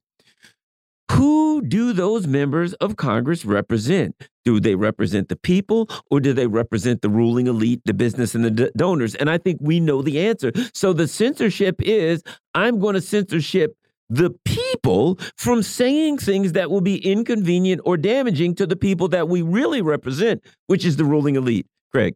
Who 1.11 1.61
do 1.61 1.93
those 1.93 2.27
members 2.27 2.73
of 2.75 2.97
Congress 2.97 3.45
represent? 3.45 4.15
Do 4.45 4.59
they 4.59 4.75
represent 4.75 5.29
the 5.29 5.35
people 5.35 5.89
or 6.11 6.19
do 6.19 6.33
they 6.33 6.47
represent 6.47 7.01
the 7.01 7.09
ruling 7.09 7.47
elite, 7.47 7.81
the 7.85 7.93
business, 7.93 8.35
and 8.35 8.45
the 8.45 8.71
donors? 8.75 9.15
And 9.15 9.29
I 9.29 9.37
think 9.37 9.59
we 9.61 9.79
know 9.79 10.01
the 10.01 10.19
answer. 10.19 10.51
So 10.73 10.93
the 10.93 11.07
censorship 11.07 11.81
is 11.81 12.23
I'm 12.53 12.79
going 12.79 12.95
to 12.95 13.01
censorship 13.01 13.75
the 14.09 14.31
people 14.45 15.19
from 15.35 15.63
saying 15.63 16.17
things 16.19 16.53
that 16.53 16.69
will 16.71 16.81
be 16.81 16.97
inconvenient 16.97 17.81
or 17.83 17.97
damaging 17.97 18.55
to 18.55 18.65
the 18.65 18.75
people 18.75 19.07
that 19.09 19.27
we 19.27 19.41
really 19.41 19.81
represent, 19.81 20.43
which 20.67 20.85
is 20.85 20.97
the 20.97 21.05
ruling 21.05 21.35
elite. 21.35 21.67
Craig. 21.91 22.15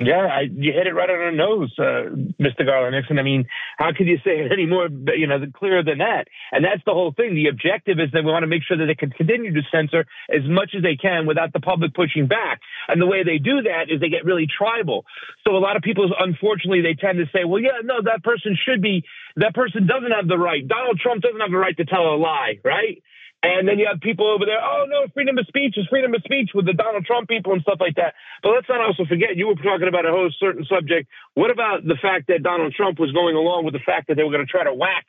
Yeah, 0.00 0.30
I, 0.30 0.46
you 0.46 0.72
hit 0.72 0.86
it 0.86 0.94
right 0.94 1.10
on 1.10 1.18
the 1.18 1.36
nose, 1.36 1.74
uh, 1.74 2.14
Mr. 2.38 2.64
Garland 2.64 2.94
Nixon. 2.94 3.18
I 3.18 3.26
mean, 3.26 3.46
how 3.78 3.90
could 3.90 4.06
you 4.06 4.18
say 4.22 4.46
it 4.46 4.52
any 4.54 4.64
more, 4.64 4.86
you 4.86 5.26
know, 5.26 5.42
clearer 5.52 5.82
than 5.82 5.98
that? 5.98 6.28
And 6.52 6.64
that's 6.64 6.82
the 6.86 6.92
whole 6.92 7.10
thing. 7.10 7.34
The 7.34 7.48
objective 7.48 7.98
is 7.98 8.06
that 8.12 8.22
we 8.22 8.30
want 8.30 8.44
to 8.44 8.46
make 8.46 8.62
sure 8.62 8.76
that 8.78 8.86
they 8.86 8.94
can 8.94 9.10
continue 9.10 9.52
to 9.52 9.62
censor 9.72 10.06
as 10.30 10.46
much 10.46 10.70
as 10.76 10.84
they 10.84 10.94
can 10.94 11.26
without 11.26 11.52
the 11.52 11.58
public 11.58 11.94
pushing 11.94 12.28
back. 12.28 12.60
And 12.86 13.02
the 13.02 13.10
way 13.10 13.24
they 13.24 13.38
do 13.38 13.62
that 13.66 13.90
is 13.90 14.00
they 14.00 14.08
get 14.08 14.24
really 14.24 14.46
tribal. 14.46 15.04
So 15.42 15.56
a 15.56 15.58
lot 15.58 15.74
of 15.74 15.82
people, 15.82 16.06
unfortunately, 16.14 16.82
they 16.82 16.94
tend 16.94 17.18
to 17.18 17.26
say, 17.34 17.42
well, 17.42 17.60
yeah, 17.60 17.82
no, 17.82 17.98
that 17.98 18.22
person 18.22 18.54
should 18.54 18.80
be, 18.80 19.02
that 19.34 19.52
person 19.52 19.88
doesn't 19.88 20.14
have 20.14 20.28
the 20.28 20.38
right. 20.38 20.62
Donald 20.62 21.00
Trump 21.02 21.22
doesn't 21.22 21.40
have 21.40 21.50
the 21.50 21.58
right 21.58 21.76
to 21.76 21.84
tell 21.84 22.14
a 22.14 22.16
lie, 22.16 22.62
right? 22.62 23.02
And 23.42 23.68
then 23.68 23.78
you 23.78 23.86
have 23.86 24.00
people 24.00 24.26
over 24.26 24.44
there, 24.44 24.58
oh 24.58 24.86
no, 24.88 25.06
freedom 25.14 25.38
of 25.38 25.46
speech 25.46 25.78
is 25.78 25.86
freedom 25.86 26.12
of 26.12 26.22
speech 26.26 26.50
with 26.54 26.66
the 26.66 26.74
Donald 26.74 27.06
Trump 27.06 27.28
people 27.28 27.52
and 27.52 27.62
stuff 27.62 27.78
like 27.78 27.94
that. 27.94 28.14
But 28.42 28.50
let's 28.58 28.68
not 28.68 28.82
also 28.82 29.04
forget, 29.06 29.36
you 29.36 29.46
were 29.46 29.54
talking 29.54 29.86
about 29.86 30.06
a 30.06 30.10
whole 30.10 30.30
certain 30.40 30.66
subject. 30.66 31.06
What 31.34 31.50
about 31.50 31.86
the 31.86 31.94
fact 32.02 32.26
that 32.28 32.42
Donald 32.42 32.74
Trump 32.74 32.98
was 32.98 33.12
going 33.12 33.36
along 33.36 33.64
with 33.64 33.74
the 33.74 33.84
fact 33.86 34.08
that 34.08 34.16
they 34.18 34.24
were 34.24 34.34
going 34.34 34.44
to 34.44 34.50
try 34.50 34.64
to 34.64 34.74
whack 34.74 35.06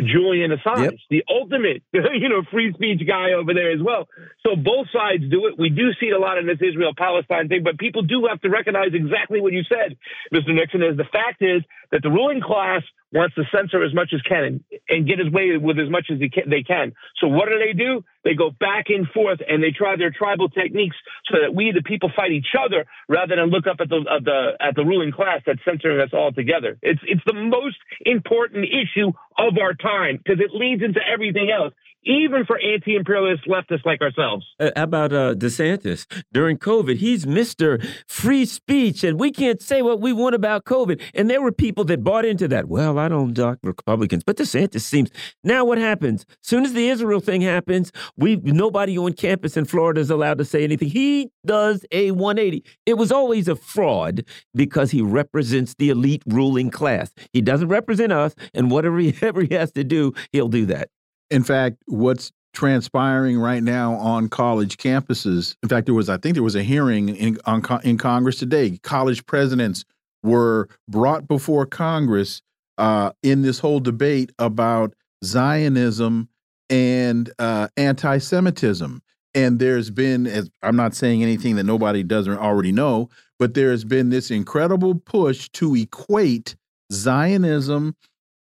Julian 0.00 0.50
Assange, 0.50 0.82
yep. 0.82 0.94
the 1.10 1.24
ultimate, 1.28 1.82
you 1.92 2.28
know, 2.28 2.42
free 2.50 2.72
speech 2.72 3.02
guy 3.06 3.32
over 3.32 3.52
there 3.54 3.72
as 3.72 3.80
well. 3.82 4.08
So 4.46 4.56
both 4.56 4.86
sides 4.92 5.24
do 5.30 5.46
it. 5.46 5.58
We 5.58 5.68
do 5.68 5.92
see 6.00 6.06
it 6.06 6.16
a 6.16 6.18
lot 6.18 6.38
in 6.38 6.46
this 6.46 6.58
Israel 6.62 6.92
Palestine 6.96 7.48
thing, 7.48 7.62
but 7.62 7.78
people 7.78 8.02
do 8.02 8.26
have 8.28 8.40
to 8.42 8.48
recognize 8.48 8.94
exactly 8.94 9.40
what 9.40 9.52
you 9.52 9.62
said, 9.68 9.96
Mr. 10.32 10.54
Nixon. 10.54 10.82
Is 10.82 10.96
the 10.96 11.10
fact 11.10 11.42
is 11.42 11.62
that 11.90 12.02
the 12.02 12.10
ruling 12.10 12.40
class 12.40 12.82
wants 13.12 13.34
to 13.34 13.44
censor 13.54 13.84
as 13.84 13.94
much 13.94 14.10
as 14.14 14.22
can 14.22 14.44
and, 14.44 14.64
and 14.88 15.06
get 15.06 15.18
his 15.18 15.30
way 15.30 15.56
with 15.56 15.78
as 15.78 15.90
much 15.90 16.06
as 16.10 16.18
they 16.18 16.28
can, 16.28 16.48
they 16.48 16.62
can. 16.62 16.92
So 17.20 17.28
what 17.28 17.48
do 17.48 17.58
they 17.58 17.72
do? 17.72 18.04
They 18.24 18.34
go 18.34 18.50
back 18.50 18.86
and 18.88 19.06
forth 19.08 19.40
and 19.46 19.62
they 19.62 19.70
try 19.70 19.96
their 19.96 20.10
tribal 20.10 20.48
techniques 20.48 20.96
so 21.30 21.38
that 21.42 21.54
we, 21.54 21.72
the 21.72 21.82
people, 21.82 22.10
fight 22.14 22.32
each 22.32 22.54
other 22.58 22.86
rather 23.08 23.36
than 23.36 23.46
look 23.46 23.66
up 23.66 23.76
at 23.80 23.88
the 23.88 24.04
at 24.10 24.24
the 24.24 24.52
at 24.60 24.74
the 24.76 24.84
ruling 24.84 25.12
class 25.12 25.40
that's 25.44 25.60
censoring 25.64 26.00
us 26.00 26.10
all 26.12 26.32
together. 26.32 26.78
It's 26.82 27.00
it's 27.04 27.22
the 27.26 27.34
most 27.34 27.76
important 28.04 28.64
issue 28.64 29.12
of 29.38 29.58
our 29.60 29.74
time 29.74 30.18
because 30.18 30.40
it 30.40 30.54
leads 30.54 30.82
into 30.82 31.00
everything 31.02 31.50
else 31.50 31.74
even 32.04 32.44
for 32.44 32.58
anti-imperialist 32.58 33.46
leftists 33.46 33.84
like 33.84 34.00
ourselves. 34.00 34.46
Uh, 34.58 34.70
how 34.76 34.84
about 34.84 35.12
uh, 35.12 35.34
DeSantis 35.34 36.06
during 36.32 36.58
COVID? 36.58 36.96
He's 36.96 37.26
Mister 37.26 37.80
Free 38.06 38.44
Speech, 38.44 39.04
and 39.04 39.18
we 39.18 39.30
can't 39.30 39.60
say 39.60 39.82
what 39.82 40.00
we 40.00 40.12
want 40.12 40.34
about 40.34 40.64
COVID. 40.64 41.00
And 41.14 41.30
there 41.30 41.40
were 41.40 41.52
people 41.52 41.84
that 41.84 42.02
bought 42.02 42.24
into 42.24 42.48
that. 42.48 42.68
Well, 42.68 42.98
I 42.98 43.08
don't 43.08 43.34
dock 43.34 43.58
Republicans, 43.62 44.24
but 44.24 44.36
DeSantis 44.36 44.82
seems. 44.82 45.10
Now 45.44 45.64
what 45.64 45.78
happens? 45.78 46.26
Soon 46.40 46.64
as 46.64 46.72
the 46.72 46.88
Israel 46.88 47.20
thing 47.20 47.40
happens, 47.40 47.92
we 48.16 48.36
nobody 48.36 48.98
on 48.98 49.12
campus 49.12 49.56
in 49.56 49.64
Florida 49.64 50.00
is 50.00 50.10
allowed 50.10 50.38
to 50.38 50.44
say 50.44 50.64
anything. 50.64 50.88
He 50.88 51.30
does 51.46 51.84
a 51.92 52.10
180. 52.10 52.64
It 52.86 52.94
was 52.94 53.12
always 53.12 53.48
a 53.48 53.56
fraud 53.56 54.24
because 54.54 54.90
he 54.90 55.02
represents 55.02 55.74
the 55.74 55.90
elite 55.90 56.22
ruling 56.26 56.70
class. 56.70 57.12
He 57.32 57.40
doesn't 57.40 57.68
represent 57.68 58.12
us, 58.12 58.34
and 58.54 58.70
whatever 58.70 58.98
he, 58.98 59.10
he 59.48 59.54
has 59.54 59.72
to 59.72 59.84
do, 59.84 60.12
he'll 60.32 60.48
do 60.48 60.66
that. 60.66 60.88
In 61.32 61.42
fact, 61.42 61.78
what's 61.86 62.30
transpiring 62.52 63.38
right 63.38 63.62
now 63.62 63.94
on 63.94 64.28
college 64.28 64.76
campuses. 64.76 65.56
In 65.62 65.68
fact, 65.68 65.86
there 65.86 65.94
was, 65.94 66.08
I 66.08 66.18
think, 66.18 66.34
there 66.34 66.42
was 66.42 66.54
a 66.54 66.62
hearing 66.62 67.08
in 67.08 67.38
on, 67.46 67.62
in 67.82 67.98
Congress 67.98 68.38
today. 68.38 68.78
College 68.82 69.24
presidents 69.26 69.84
were 70.22 70.68
brought 70.88 71.26
before 71.26 71.66
Congress 71.66 72.42
uh, 72.78 73.12
in 73.22 73.42
this 73.42 73.58
whole 73.58 73.80
debate 73.80 74.32
about 74.38 74.94
Zionism 75.24 76.28
and 76.68 77.32
uh, 77.38 77.68
anti-Semitism. 77.76 79.02
And 79.34 79.58
there's 79.58 79.90
been, 79.90 80.26
as 80.26 80.50
I'm 80.62 80.76
not 80.76 80.94
saying 80.94 81.22
anything 81.22 81.56
that 81.56 81.64
nobody 81.64 82.02
doesn't 82.02 82.36
already 82.36 82.72
know, 82.72 83.08
but 83.38 83.54
there 83.54 83.70
has 83.70 83.84
been 83.84 84.10
this 84.10 84.30
incredible 84.30 84.94
push 84.94 85.48
to 85.54 85.74
equate 85.74 86.54
Zionism, 86.92 87.96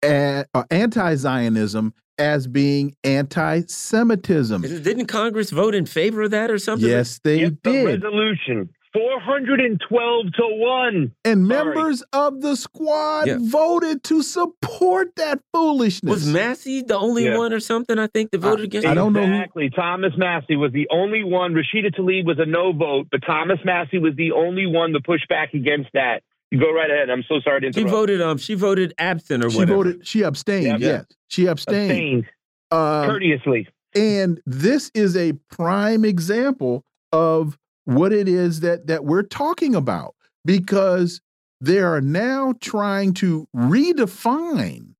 uh, 0.02 0.44
anti-Zionism 0.70 1.92
as 2.20 2.46
being 2.46 2.94
anti-Semitism. 3.02 4.62
Didn't 4.62 5.06
Congress 5.06 5.50
vote 5.50 5.74
in 5.74 5.86
favor 5.86 6.22
of 6.22 6.30
that 6.30 6.50
or 6.50 6.58
something? 6.58 6.88
Yes, 6.88 7.18
they 7.24 7.40
yep, 7.40 7.54
did. 7.62 8.02
The 8.02 8.08
resolution. 8.08 8.70
412 8.92 10.32
to 10.34 10.42
1. 10.42 11.12
And 11.24 11.46
members 11.46 12.02
of 12.12 12.40
the 12.40 12.56
squad 12.56 13.28
yeah. 13.28 13.38
voted 13.40 14.02
to 14.04 14.22
support 14.22 15.14
that 15.16 15.40
foolishness. 15.52 16.10
Was 16.10 16.26
Massie 16.26 16.82
the 16.82 16.98
only 16.98 17.26
yeah. 17.26 17.38
one 17.38 17.52
or 17.52 17.60
something, 17.60 17.98
I 17.98 18.08
think, 18.08 18.32
that 18.32 18.38
voted 18.38 18.60
uh, 18.60 18.64
against 18.64 18.88
I 18.88 18.94
don't 18.94 19.12
know. 19.12 19.22
Exactly. 19.22 19.70
Thomas 19.70 20.12
Massie 20.16 20.56
was 20.56 20.72
the 20.72 20.88
only 20.90 21.22
one. 21.22 21.54
Rashida 21.54 21.94
Tlaib 21.96 22.26
was 22.26 22.38
a 22.40 22.46
no 22.46 22.72
vote, 22.72 23.06
but 23.10 23.20
Thomas 23.24 23.58
Massie 23.64 23.98
was 23.98 24.14
the 24.16 24.32
only 24.32 24.66
one 24.66 24.92
to 24.92 25.00
push 25.00 25.20
back 25.28 25.54
against 25.54 25.90
that. 25.94 26.22
You 26.50 26.58
go 26.58 26.72
right 26.72 26.90
ahead. 26.90 27.10
I'm 27.10 27.24
so 27.28 27.40
sorry 27.40 27.60
to 27.60 27.66
interrupt. 27.68 27.88
She 27.88 27.90
voted 27.90 28.20
um 28.20 28.38
she 28.38 28.54
voted 28.54 28.94
absent 28.98 29.44
or 29.44 29.48
what 29.48 29.52
she 29.52 29.58
whatever. 29.58 29.76
voted 29.76 30.06
she 30.06 30.22
abstained, 30.22 30.80
yep. 30.80 31.06
yes. 31.08 31.16
She 31.28 31.46
abstained. 31.46 31.90
Abstained. 31.90 32.26
Uh, 32.70 33.06
courteously. 33.06 33.68
And 33.94 34.40
this 34.46 34.90
is 34.94 35.16
a 35.16 35.32
prime 35.50 36.04
example 36.04 36.84
of 37.12 37.58
what 37.84 38.12
it 38.12 38.28
is 38.28 38.60
that 38.60 38.86
that 38.88 39.04
we're 39.04 39.22
talking 39.22 39.74
about 39.74 40.14
because 40.44 41.20
they 41.60 41.78
are 41.78 42.00
now 42.00 42.54
trying 42.60 43.14
to 43.14 43.46
redefine 43.54 44.94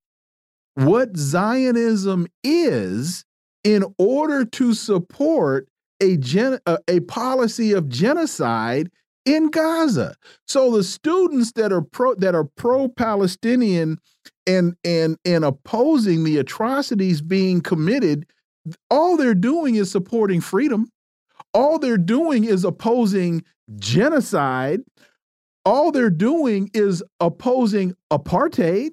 what 0.75 1.17
Zionism 1.17 2.27
is 2.45 3.25
in 3.65 3.85
order 3.99 4.45
to 4.45 4.75
support 4.75 5.69
a 6.01 6.17
gen 6.17 6.59
a, 6.67 6.79
a 6.89 7.01
policy 7.01 7.73
of 7.73 7.89
genocide 7.89 8.91
in 9.25 9.51
Gaza. 9.51 10.15
So 10.47 10.71
the 10.71 10.85
students 10.85 11.53
that 11.53 11.73
are 11.73 11.83
pro 11.83 12.15
that 12.17 12.35
are 12.35 12.45
pro-Palestinian 12.45 13.99
and 14.47 14.77
and 14.85 15.17
and 15.25 15.45
opposing 15.45 16.25
the 16.25 16.39
atrocities 16.39 17.21
being 17.21 17.61
committed, 17.61 18.27
all 18.91 19.17
they're 19.17 19.35
doing 19.35 19.75
is 19.75 19.91
supporting 19.91 20.41
freedom. 20.41 20.89
All 21.53 21.79
they're 21.79 21.99
doing 21.99 22.45
is 22.45 22.65
opposing 22.65 23.43
genocide. 23.77 24.81
All 25.65 25.93
they're 25.93 26.11
doing 26.11 26.71
is 26.73 27.03
opposing 27.21 27.95
apartheid. 28.11 28.91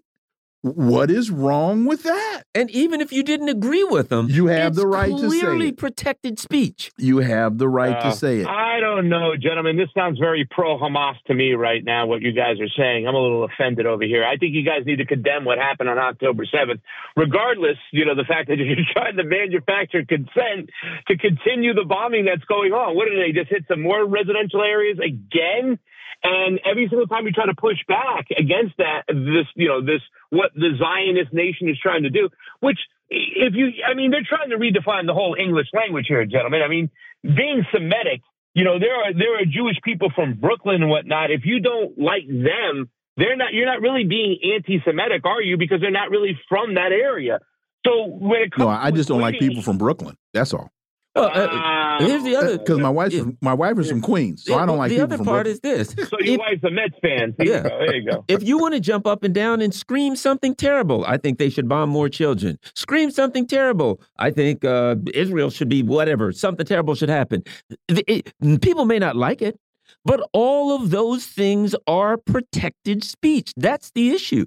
What 0.75 1.09
is 1.09 1.31
wrong 1.31 1.85
with 1.85 2.03
that? 2.03 2.43
And 2.53 2.69
even 2.71 3.01
if 3.01 3.11
you 3.11 3.23
didn't 3.23 3.49
agree 3.49 3.83
with 3.83 4.09
them, 4.09 4.27
you 4.29 4.47
have 4.47 4.75
the 4.75 4.87
right 4.87 5.09
to 5.09 5.29
say 5.29 5.39
clearly 5.39 5.71
protected 5.71 6.39
speech. 6.39 6.91
You 6.97 7.19
have 7.19 7.57
the 7.57 7.67
right 7.67 7.95
uh, 7.95 8.09
to 8.09 8.11
say 8.15 8.39
it. 8.39 8.47
I 8.47 8.79
don't 8.79 9.09
know, 9.09 9.35
gentlemen. 9.39 9.77
This 9.77 9.89
sounds 9.95 10.19
very 10.19 10.47
pro 10.49 10.77
Hamas 10.77 11.15
to 11.27 11.33
me 11.33 11.53
right 11.53 11.83
now. 11.83 12.05
What 12.05 12.21
you 12.21 12.31
guys 12.31 12.59
are 12.59 12.69
saying, 12.77 13.07
I'm 13.07 13.15
a 13.15 13.19
little 13.19 13.43
offended 13.43 13.85
over 13.85 14.03
here. 14.03 14.23
I 14.23 14.37
think 14.37 14.53
you 14.53 14.63
guys 14.63 14.85
need 14.85 14.97
to 14.97 15.05
condemn 15.05 15.45
what 15.45 15.57
happened 15.57 15.89
on 15.89 15.97
October 15.97 16.45
7th, 16.45 16.81
regardless. 17.15 17.77
You 17.91 18.05
know 18.05 18.15
the 18.15 18.25
fact 18.25 18.49
that 18.49 18.57
you're 18.59 18.77
trying 18.93 19.17
to 19.17 19.23
manufacture 19.23 20.05
consent 20.05 20.69
to 21.07 21.17
continue 21.17 21.73
the 21.73 21.85
bombing 21.85 22.25
that's 22.25 22.45
going 22.45 22.73
on. 22.73 22.95
What 22.95 23.07
did 23.09 23.19
they 23.19 23.37
just 23.37 23.49
hit 23.49 23.65
some 23.67 23.81
more 23.81 24.05
residential 24.05 24.61
areas 24.61 24.99
again? 24.99 25.79
And 26.23 26.59
every 26.69 26.87
single 26.89 27.07
time 27.07 27.25
you 27.25 27.31
try 27.31 27.45
to 27.45 27.55
push 27.55 27.77
back 27.87 28.27
against 28.37 28.75
that, 28.77 29.03
this, 29.07 29.47
you 29.55 29.67
know, 29.67 29.81
this, 29.81 30.01
what 30.29 30.51
the 30.55 30.71
Zionist 30.77 31.33
nation 31.33 31.69
is 31.69 31.77
trying 31.81 32.03
to 32.03 32.09
do, 32.09 32.29
which 32.59 32.79
if 33.09 33.53
you, 33.55 33.71
I 33.87 33.93
mean, 33.93 34.11
they're 34.11 34.27
trying 34.27 34.49
to 34.49 34.57
redefine 34.57 35.05
the 35.05 35.13
whole 35.13 35.35
English 35.39 35.67
language 35.73 36.05
here, 36.07 36.25
gentlemen. 36.25 36.61
I 36.61 36.67
mean, 36.67 36.89
being 37.23 37.65
Semitic, 37.71 38.21
you 38.53 38.63
know, 38.63 38.79
there 38.79 38.95
are, 38.95 39.13
there 39.13 39.39
are 39.39 39.45
Jewish 39.45 39.77
people 39.83 40.09
from 40.13 40.33
Brooklyn 40.33 40.81
and 40.81 40.89
whatnot. 40.89 41.31
If 41.31 41.45
you 41.45 41.59
don't 41.59 41.97
like 41.97 42.27
them, 42.27 42.89
they're 43.15 43.37
not, 43.37 43.53
you're 43.53 43.65
not 43.65 43.81
really 43.81 44.03
being 44.03 44.37
anti-Semitic, 44.55 45.25
are 45.25 45.41
you? 45.41 45.57
Because 45.57 45.79
they're 45.81 45.91
not 45.91 46.09
really 46.09 46.37
from 46.49 46.75
that 46.75 46.91
area. 46.91 47.39
So 47.85 48.05
when 48.07 48.41
it 48.41 48.51
comes 48.51 48.65
no, 48.65 48.69
I 48.69 48.91
just 48.91 49.07
don't 49.07 49.21
like 49.21 49.39
people 49.39 49.61
from 49.61 49.77
Brooklyn. 49.77 50.17
That's 50.33 50.53
all. 50.53 50.69
Well, 51.17 51.31
uh, 51.33 52.05
here's 52.05 52.23
the 52.23 52.35
other 52.35 52.57
because 52.57 52.79
my 52.79 52.89
wife's 52.89 53.17
from, 53.17 53.37
my 53.41 53.53
wife 53.53 53.77
is 53.79 53.89
from 53.89 54.01
Queens, 54.01 54.43
so 54.45 54.55
yeah, 54.55 54.63
I 54.63 54.65
don't 54.65 54.77
like. 54.77 54.89
The 54.89 55.01
other 55.01 55.17
part 55.17 55.45
Brooklyn. 55.45 55.47
is 55.47 55.59
this: 55.95 56.09
so 56.09 56.17
your 56.19 56.35
if, 56.35 56.39
wife's 56.39 56.63
a 56.63 56.71
Mets 56.71 56.95
fan. 57.01 57.33
There 57.37 57.47
yeah, 57.47 57.63
you 57.63 57.69
there 57.69 57.95
you 57.95 58.11
go. 58.11 58.25
If 58.27 58.43
you 58.43 58.57
want 58.57 58.75
to 58.75 58.79
jump 58.79 59.07
up 59.07 59.23
and 59.23 59.33
down 59.33 59.61
and 59.61 59.73
scream 59.73 60.15
something 60.15 60.55
terrible, 60.55 61.05
I 61.05 61.17
think 61.17 61.39
they 61.39 61.49
should 61.49 61.67
bomb 61.67 61.89
more 61.89 62.09
children. 62.09 62.59
Scream 62.75 63.09
something 63.11 63.47
terrible. 63.47 64.01
I 64.17 64.31
think 64.31 64.63
uh, 64.63 64.95
Israel 65.13 65.49
should 65.49 65.69
be 65.69 65.83
whatever. 65.83 66.31
Something 66.31 66.65
terrible 66.65 66.95
should 66.95 67.09
happen. 67.09 67.43
It, 67.87 68.03
it, 68.41 68.61
people 68.61 68.85
may 68.85 68.99
not 68.99 69.15
like 69.15 69.41
it, 69.41 69.59
but 70.05 70.27
all 70.33 70.75
of 70.75 70.89
those 70.91 71.25
things 71.25 71.75
are 71.87 72.17
protected 72.17 73.03
speech. 73.03 73.51
That's 73.57 73.91
the 73.91 74.11
issue. 74.11 74.45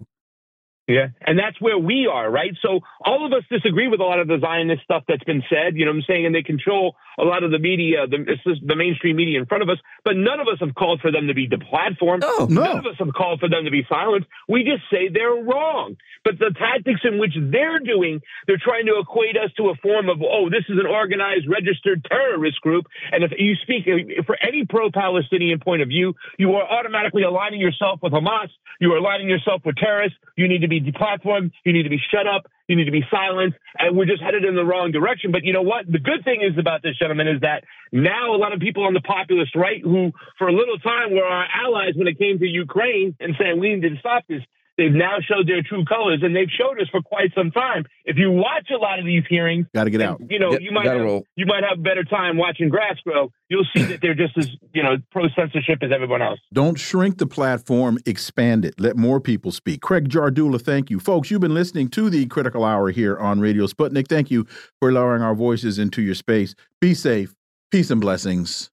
Yeah. 0.90 1.08
And 1.24 1.38
that's 1.38 1.60
where 1.60 1.78
we 1.78 2.10
are, 2.12 2.28
right? 2.28 2.50
So 2.60 2.80
all 3.04 3.24
of 3.24 3.32
us 3.32 3.44
disagree 3.48 3.86
with 3.86 4.00
a 4.00 4.04
lot 4.04 4.18
of 4.18 4.26
the 4.26 4.38
Zionist 4.40 4.82
stuff 4.82 5.04
that's 5.06 5.22
been 5.22 5.42
said, 5.48 5.76
you 5.76 5.84
know 5.84 5.92
what 5.92 5.98
I'm 5.98 6.04
saying? 6.08 6.26
And 6.26 6.34
they 6.34 6.42
control 6.42 6.96
a 7.20 7.24
lot 7.24 7.44
of 7.44 7.50
the 7.50 7.58
media, 7.58 8.06
the, 8.06 8.24
the 8.64 8.76
mainstream 8.76 9.16
media 9.16 9.38
in 9.38 9.46
front 9.46 9.62
of 9.62 9.68
us, 9.68 9.78
but 10.04 10.16
none 10.16 10.40
of 10.40 10.48
us 10.48 10.58
have 10.60 10.74
called 10.74 11.00
for 11.00 11.12
them 11.12 11.28
to 11.28 11.34
be 11.34 11.48
deplatformed. 11.48 12.22
Oh, 12.24 12.46
no. 12.48 12.62
None 12.62 12.78
of 12.78 12.86
us 12.86 12.96
have 12.98 13.12
called 13.12 13.40
for 13.40 13.48
them 13.48 13.64
to 13.64 13.70
be 13.70 13.86
silenced. 13.88 14.28
We 14.48 14.64
just 14.64 14.82
say 14.90 15.08
they're 15.12 15.42
wrong. 15.44 15.96
But 16.24 16.38
the 16.38 16.54
tactics 16.56 17.00
in 17.04 17.18
which 17.18 17.32
they're 17.36 17.80
doing, 17.80 18.20
they're 18.46 18.60
trying 18.62 18.86
to 18.86 18.98
equate 19.00 19.36
us 19.36 19.50
to 19.56 19.68
a 19.70 19.74
form 19.76 20.08
of, 20.08 20.20
oh, 20.22 20.50
this 20.50 20.64
is 20.68 20.78
an 20.78 20.86
organized, 20.86 21.48
registered 21.48 22.04
terrorist 22.04 22.60
group. 22.60 22.86
And 23.12 23.24
if 23.24 23.32
you 23.38 23.54
speak 23.62 23.84
for 24.26 24.36
any 24.42 24.64
pro 24.68 24.90
Palestinian 24.90 25.60
point 25.60 25.82
of 25.82 25.88
view, 25.88 26.14
you 26.38 26.52
are 26.54 26.66
automatically 26.66 27.22
aligning 27.22 27.60
yourself 27.60 28.00
with 28.02 28.12
Hamas. 28.12 28.48
You 28.80 28.92
are 28.92 28.98
aligning 28.98 29.28
yourself 29.28 29.62
with 29.64 29.76
terrorists. 29.76 30.18
You 30.36 30.48
need 30.48 30.60
to 30.60 30.68
be 30.68 30.80
deplatformed. 30.80 31.52
You 31.64 31.72
need 31.72 31.84
to 31.84 31.90
be 31.90 32.00
shut 32.10 32.26
up. 32.26 32.50
You 32.70 32.76
need 32.76 32.84
to 32.84 32.92
be 32.92 33.02
silenced. 33.10 33.58
And 33.76 33.96
we're 33.96 34.06
just 34.06 34.22
headed 34.22 34.44
in 34.44 34.54
the 34.54 34.64
wrong 34.64 34.92
direction. 34.92 35.32
But 35.32 35.42
you 35.42 35.52
know 35.52 35.62
what? 35.62 35.90
The 35.90 35.98
good 35.98 36.22
thing 36.22 36.38
is 36.40 36.56
about 36.56 36.82
this, 36.82 36.96
gentlemen, 36.96 37.26
is 37.26 37.40
that 37.40 37.64
now 37.90 38.32
a 38.32 38.38
lot 38.38 38.52
of 38.52 38.60
people 38.60 38.84
on 38.84 38.94
the 38.94 39.00
populist 39.00 39.56
right 39.56 39.82
who 39.82 40.12
for 40.38 40.46
a 40.46 40.52
little 40.52 40.78
time 40.78 41.10
were 41.10 41.24
our 41.24 41.46
allies 41.50 41.94
when 41.96 42.06
it 42.06 42.16
came 42.16 42.38
to 42.38 42.46
Ukraine 42.46 43.16
and 43.18 43.34
saying 43.36 43.58
we 43.58 43.74
need 43.74 43.82
to 43.82 43.98
stop 43.98 44.22
this, 44.28 44.42
They've 44.80 44.90
now 44.90 45.18
showed 45.20 45.46
their 45.46 45.62
true 45.62 45.84
colors, 45.84 46.20
and 46.22 46.34
they've 46.34 46.48
showed 46.48 46.80
us 46.80 46.88
for 46.90 47.02
quite 47.02 47.34
some 47.34 47.50
time. 47.50 47.84
If 48.06 48.16
you 48.16 48.30
watch 48.30 48.70
a 48.74 48.78
lot 48.78 48.98
of 48.98 49.04
these 49.04 49.24
hearings, 49.28 49.66
got 49.74 49.84
to 49.84 49.90
get 49.90 50.00
out. 50.00 50.22
You 50.30 50.38
know, 50.38 50.58
you 50.58 50.72
might 50.72 50.86
have, 50.86 51.22
you 51.36 51.44
might 51.44 51.64
have 51.68 51.82
better 51.82 52.02
time 52.02 52.38
watching 52.38 52.70
grass 52.70 52.96
grow. 53.04 53.30
You'll 53.50 53.66
see 53.76 53.82
that 53.82 54.00
they're 54.00 54.14
just 54.14 54.38
as 54.38 54.48
you 54.72 54.82
know 54.82 54.96
pro 55.12 55.28
censorship 55.36 55.82
as 55.82 55.90
everyone 55.94 56.22
else. 56.22 56.40
Don't 56.54 56.78
shrink 56.78 57.18
the 57.18 57.26
platform, 57.26 57.98
expand 58.06 58.64
it. 58.64 58.80
Let 58.80 58.96
more 58.96 59.20
people 59.20 59.52
speak. 59.52 59.82
Craig 59.82 60.08
Jardula, 60.08 60.58
thank 60.58 60.88
you, 60.88 60.98
folks. 60.98 61.30
You've 61.30 61.42
been 61.42 61.52
listening 61.52 61.88
to 61.90 62.08
the 62.08 62.24
Critical 62.24 62.64
Hour 62.64 62.90
here 62.90 63.18
on 63.18 63.38
Radio 63.38 63.66
Sputnik. 63.66 64.08
Thank 64.08 64.30
you 64.30 64.46
for 64.78 64.88
allowing 64.88 65.20
our 65.20 65.34
voices 65.34 65.78
into 65.78 66.00
your 66.00 66.14
space. 66.14 66.54
Be 66.80 66.94
safe. 66.94 67.34
Peace 67.70 67.90
and 67.90 68.00
blessings. 68.00 68.70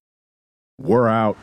We're 0.80 1.10
out. 1.10 1.36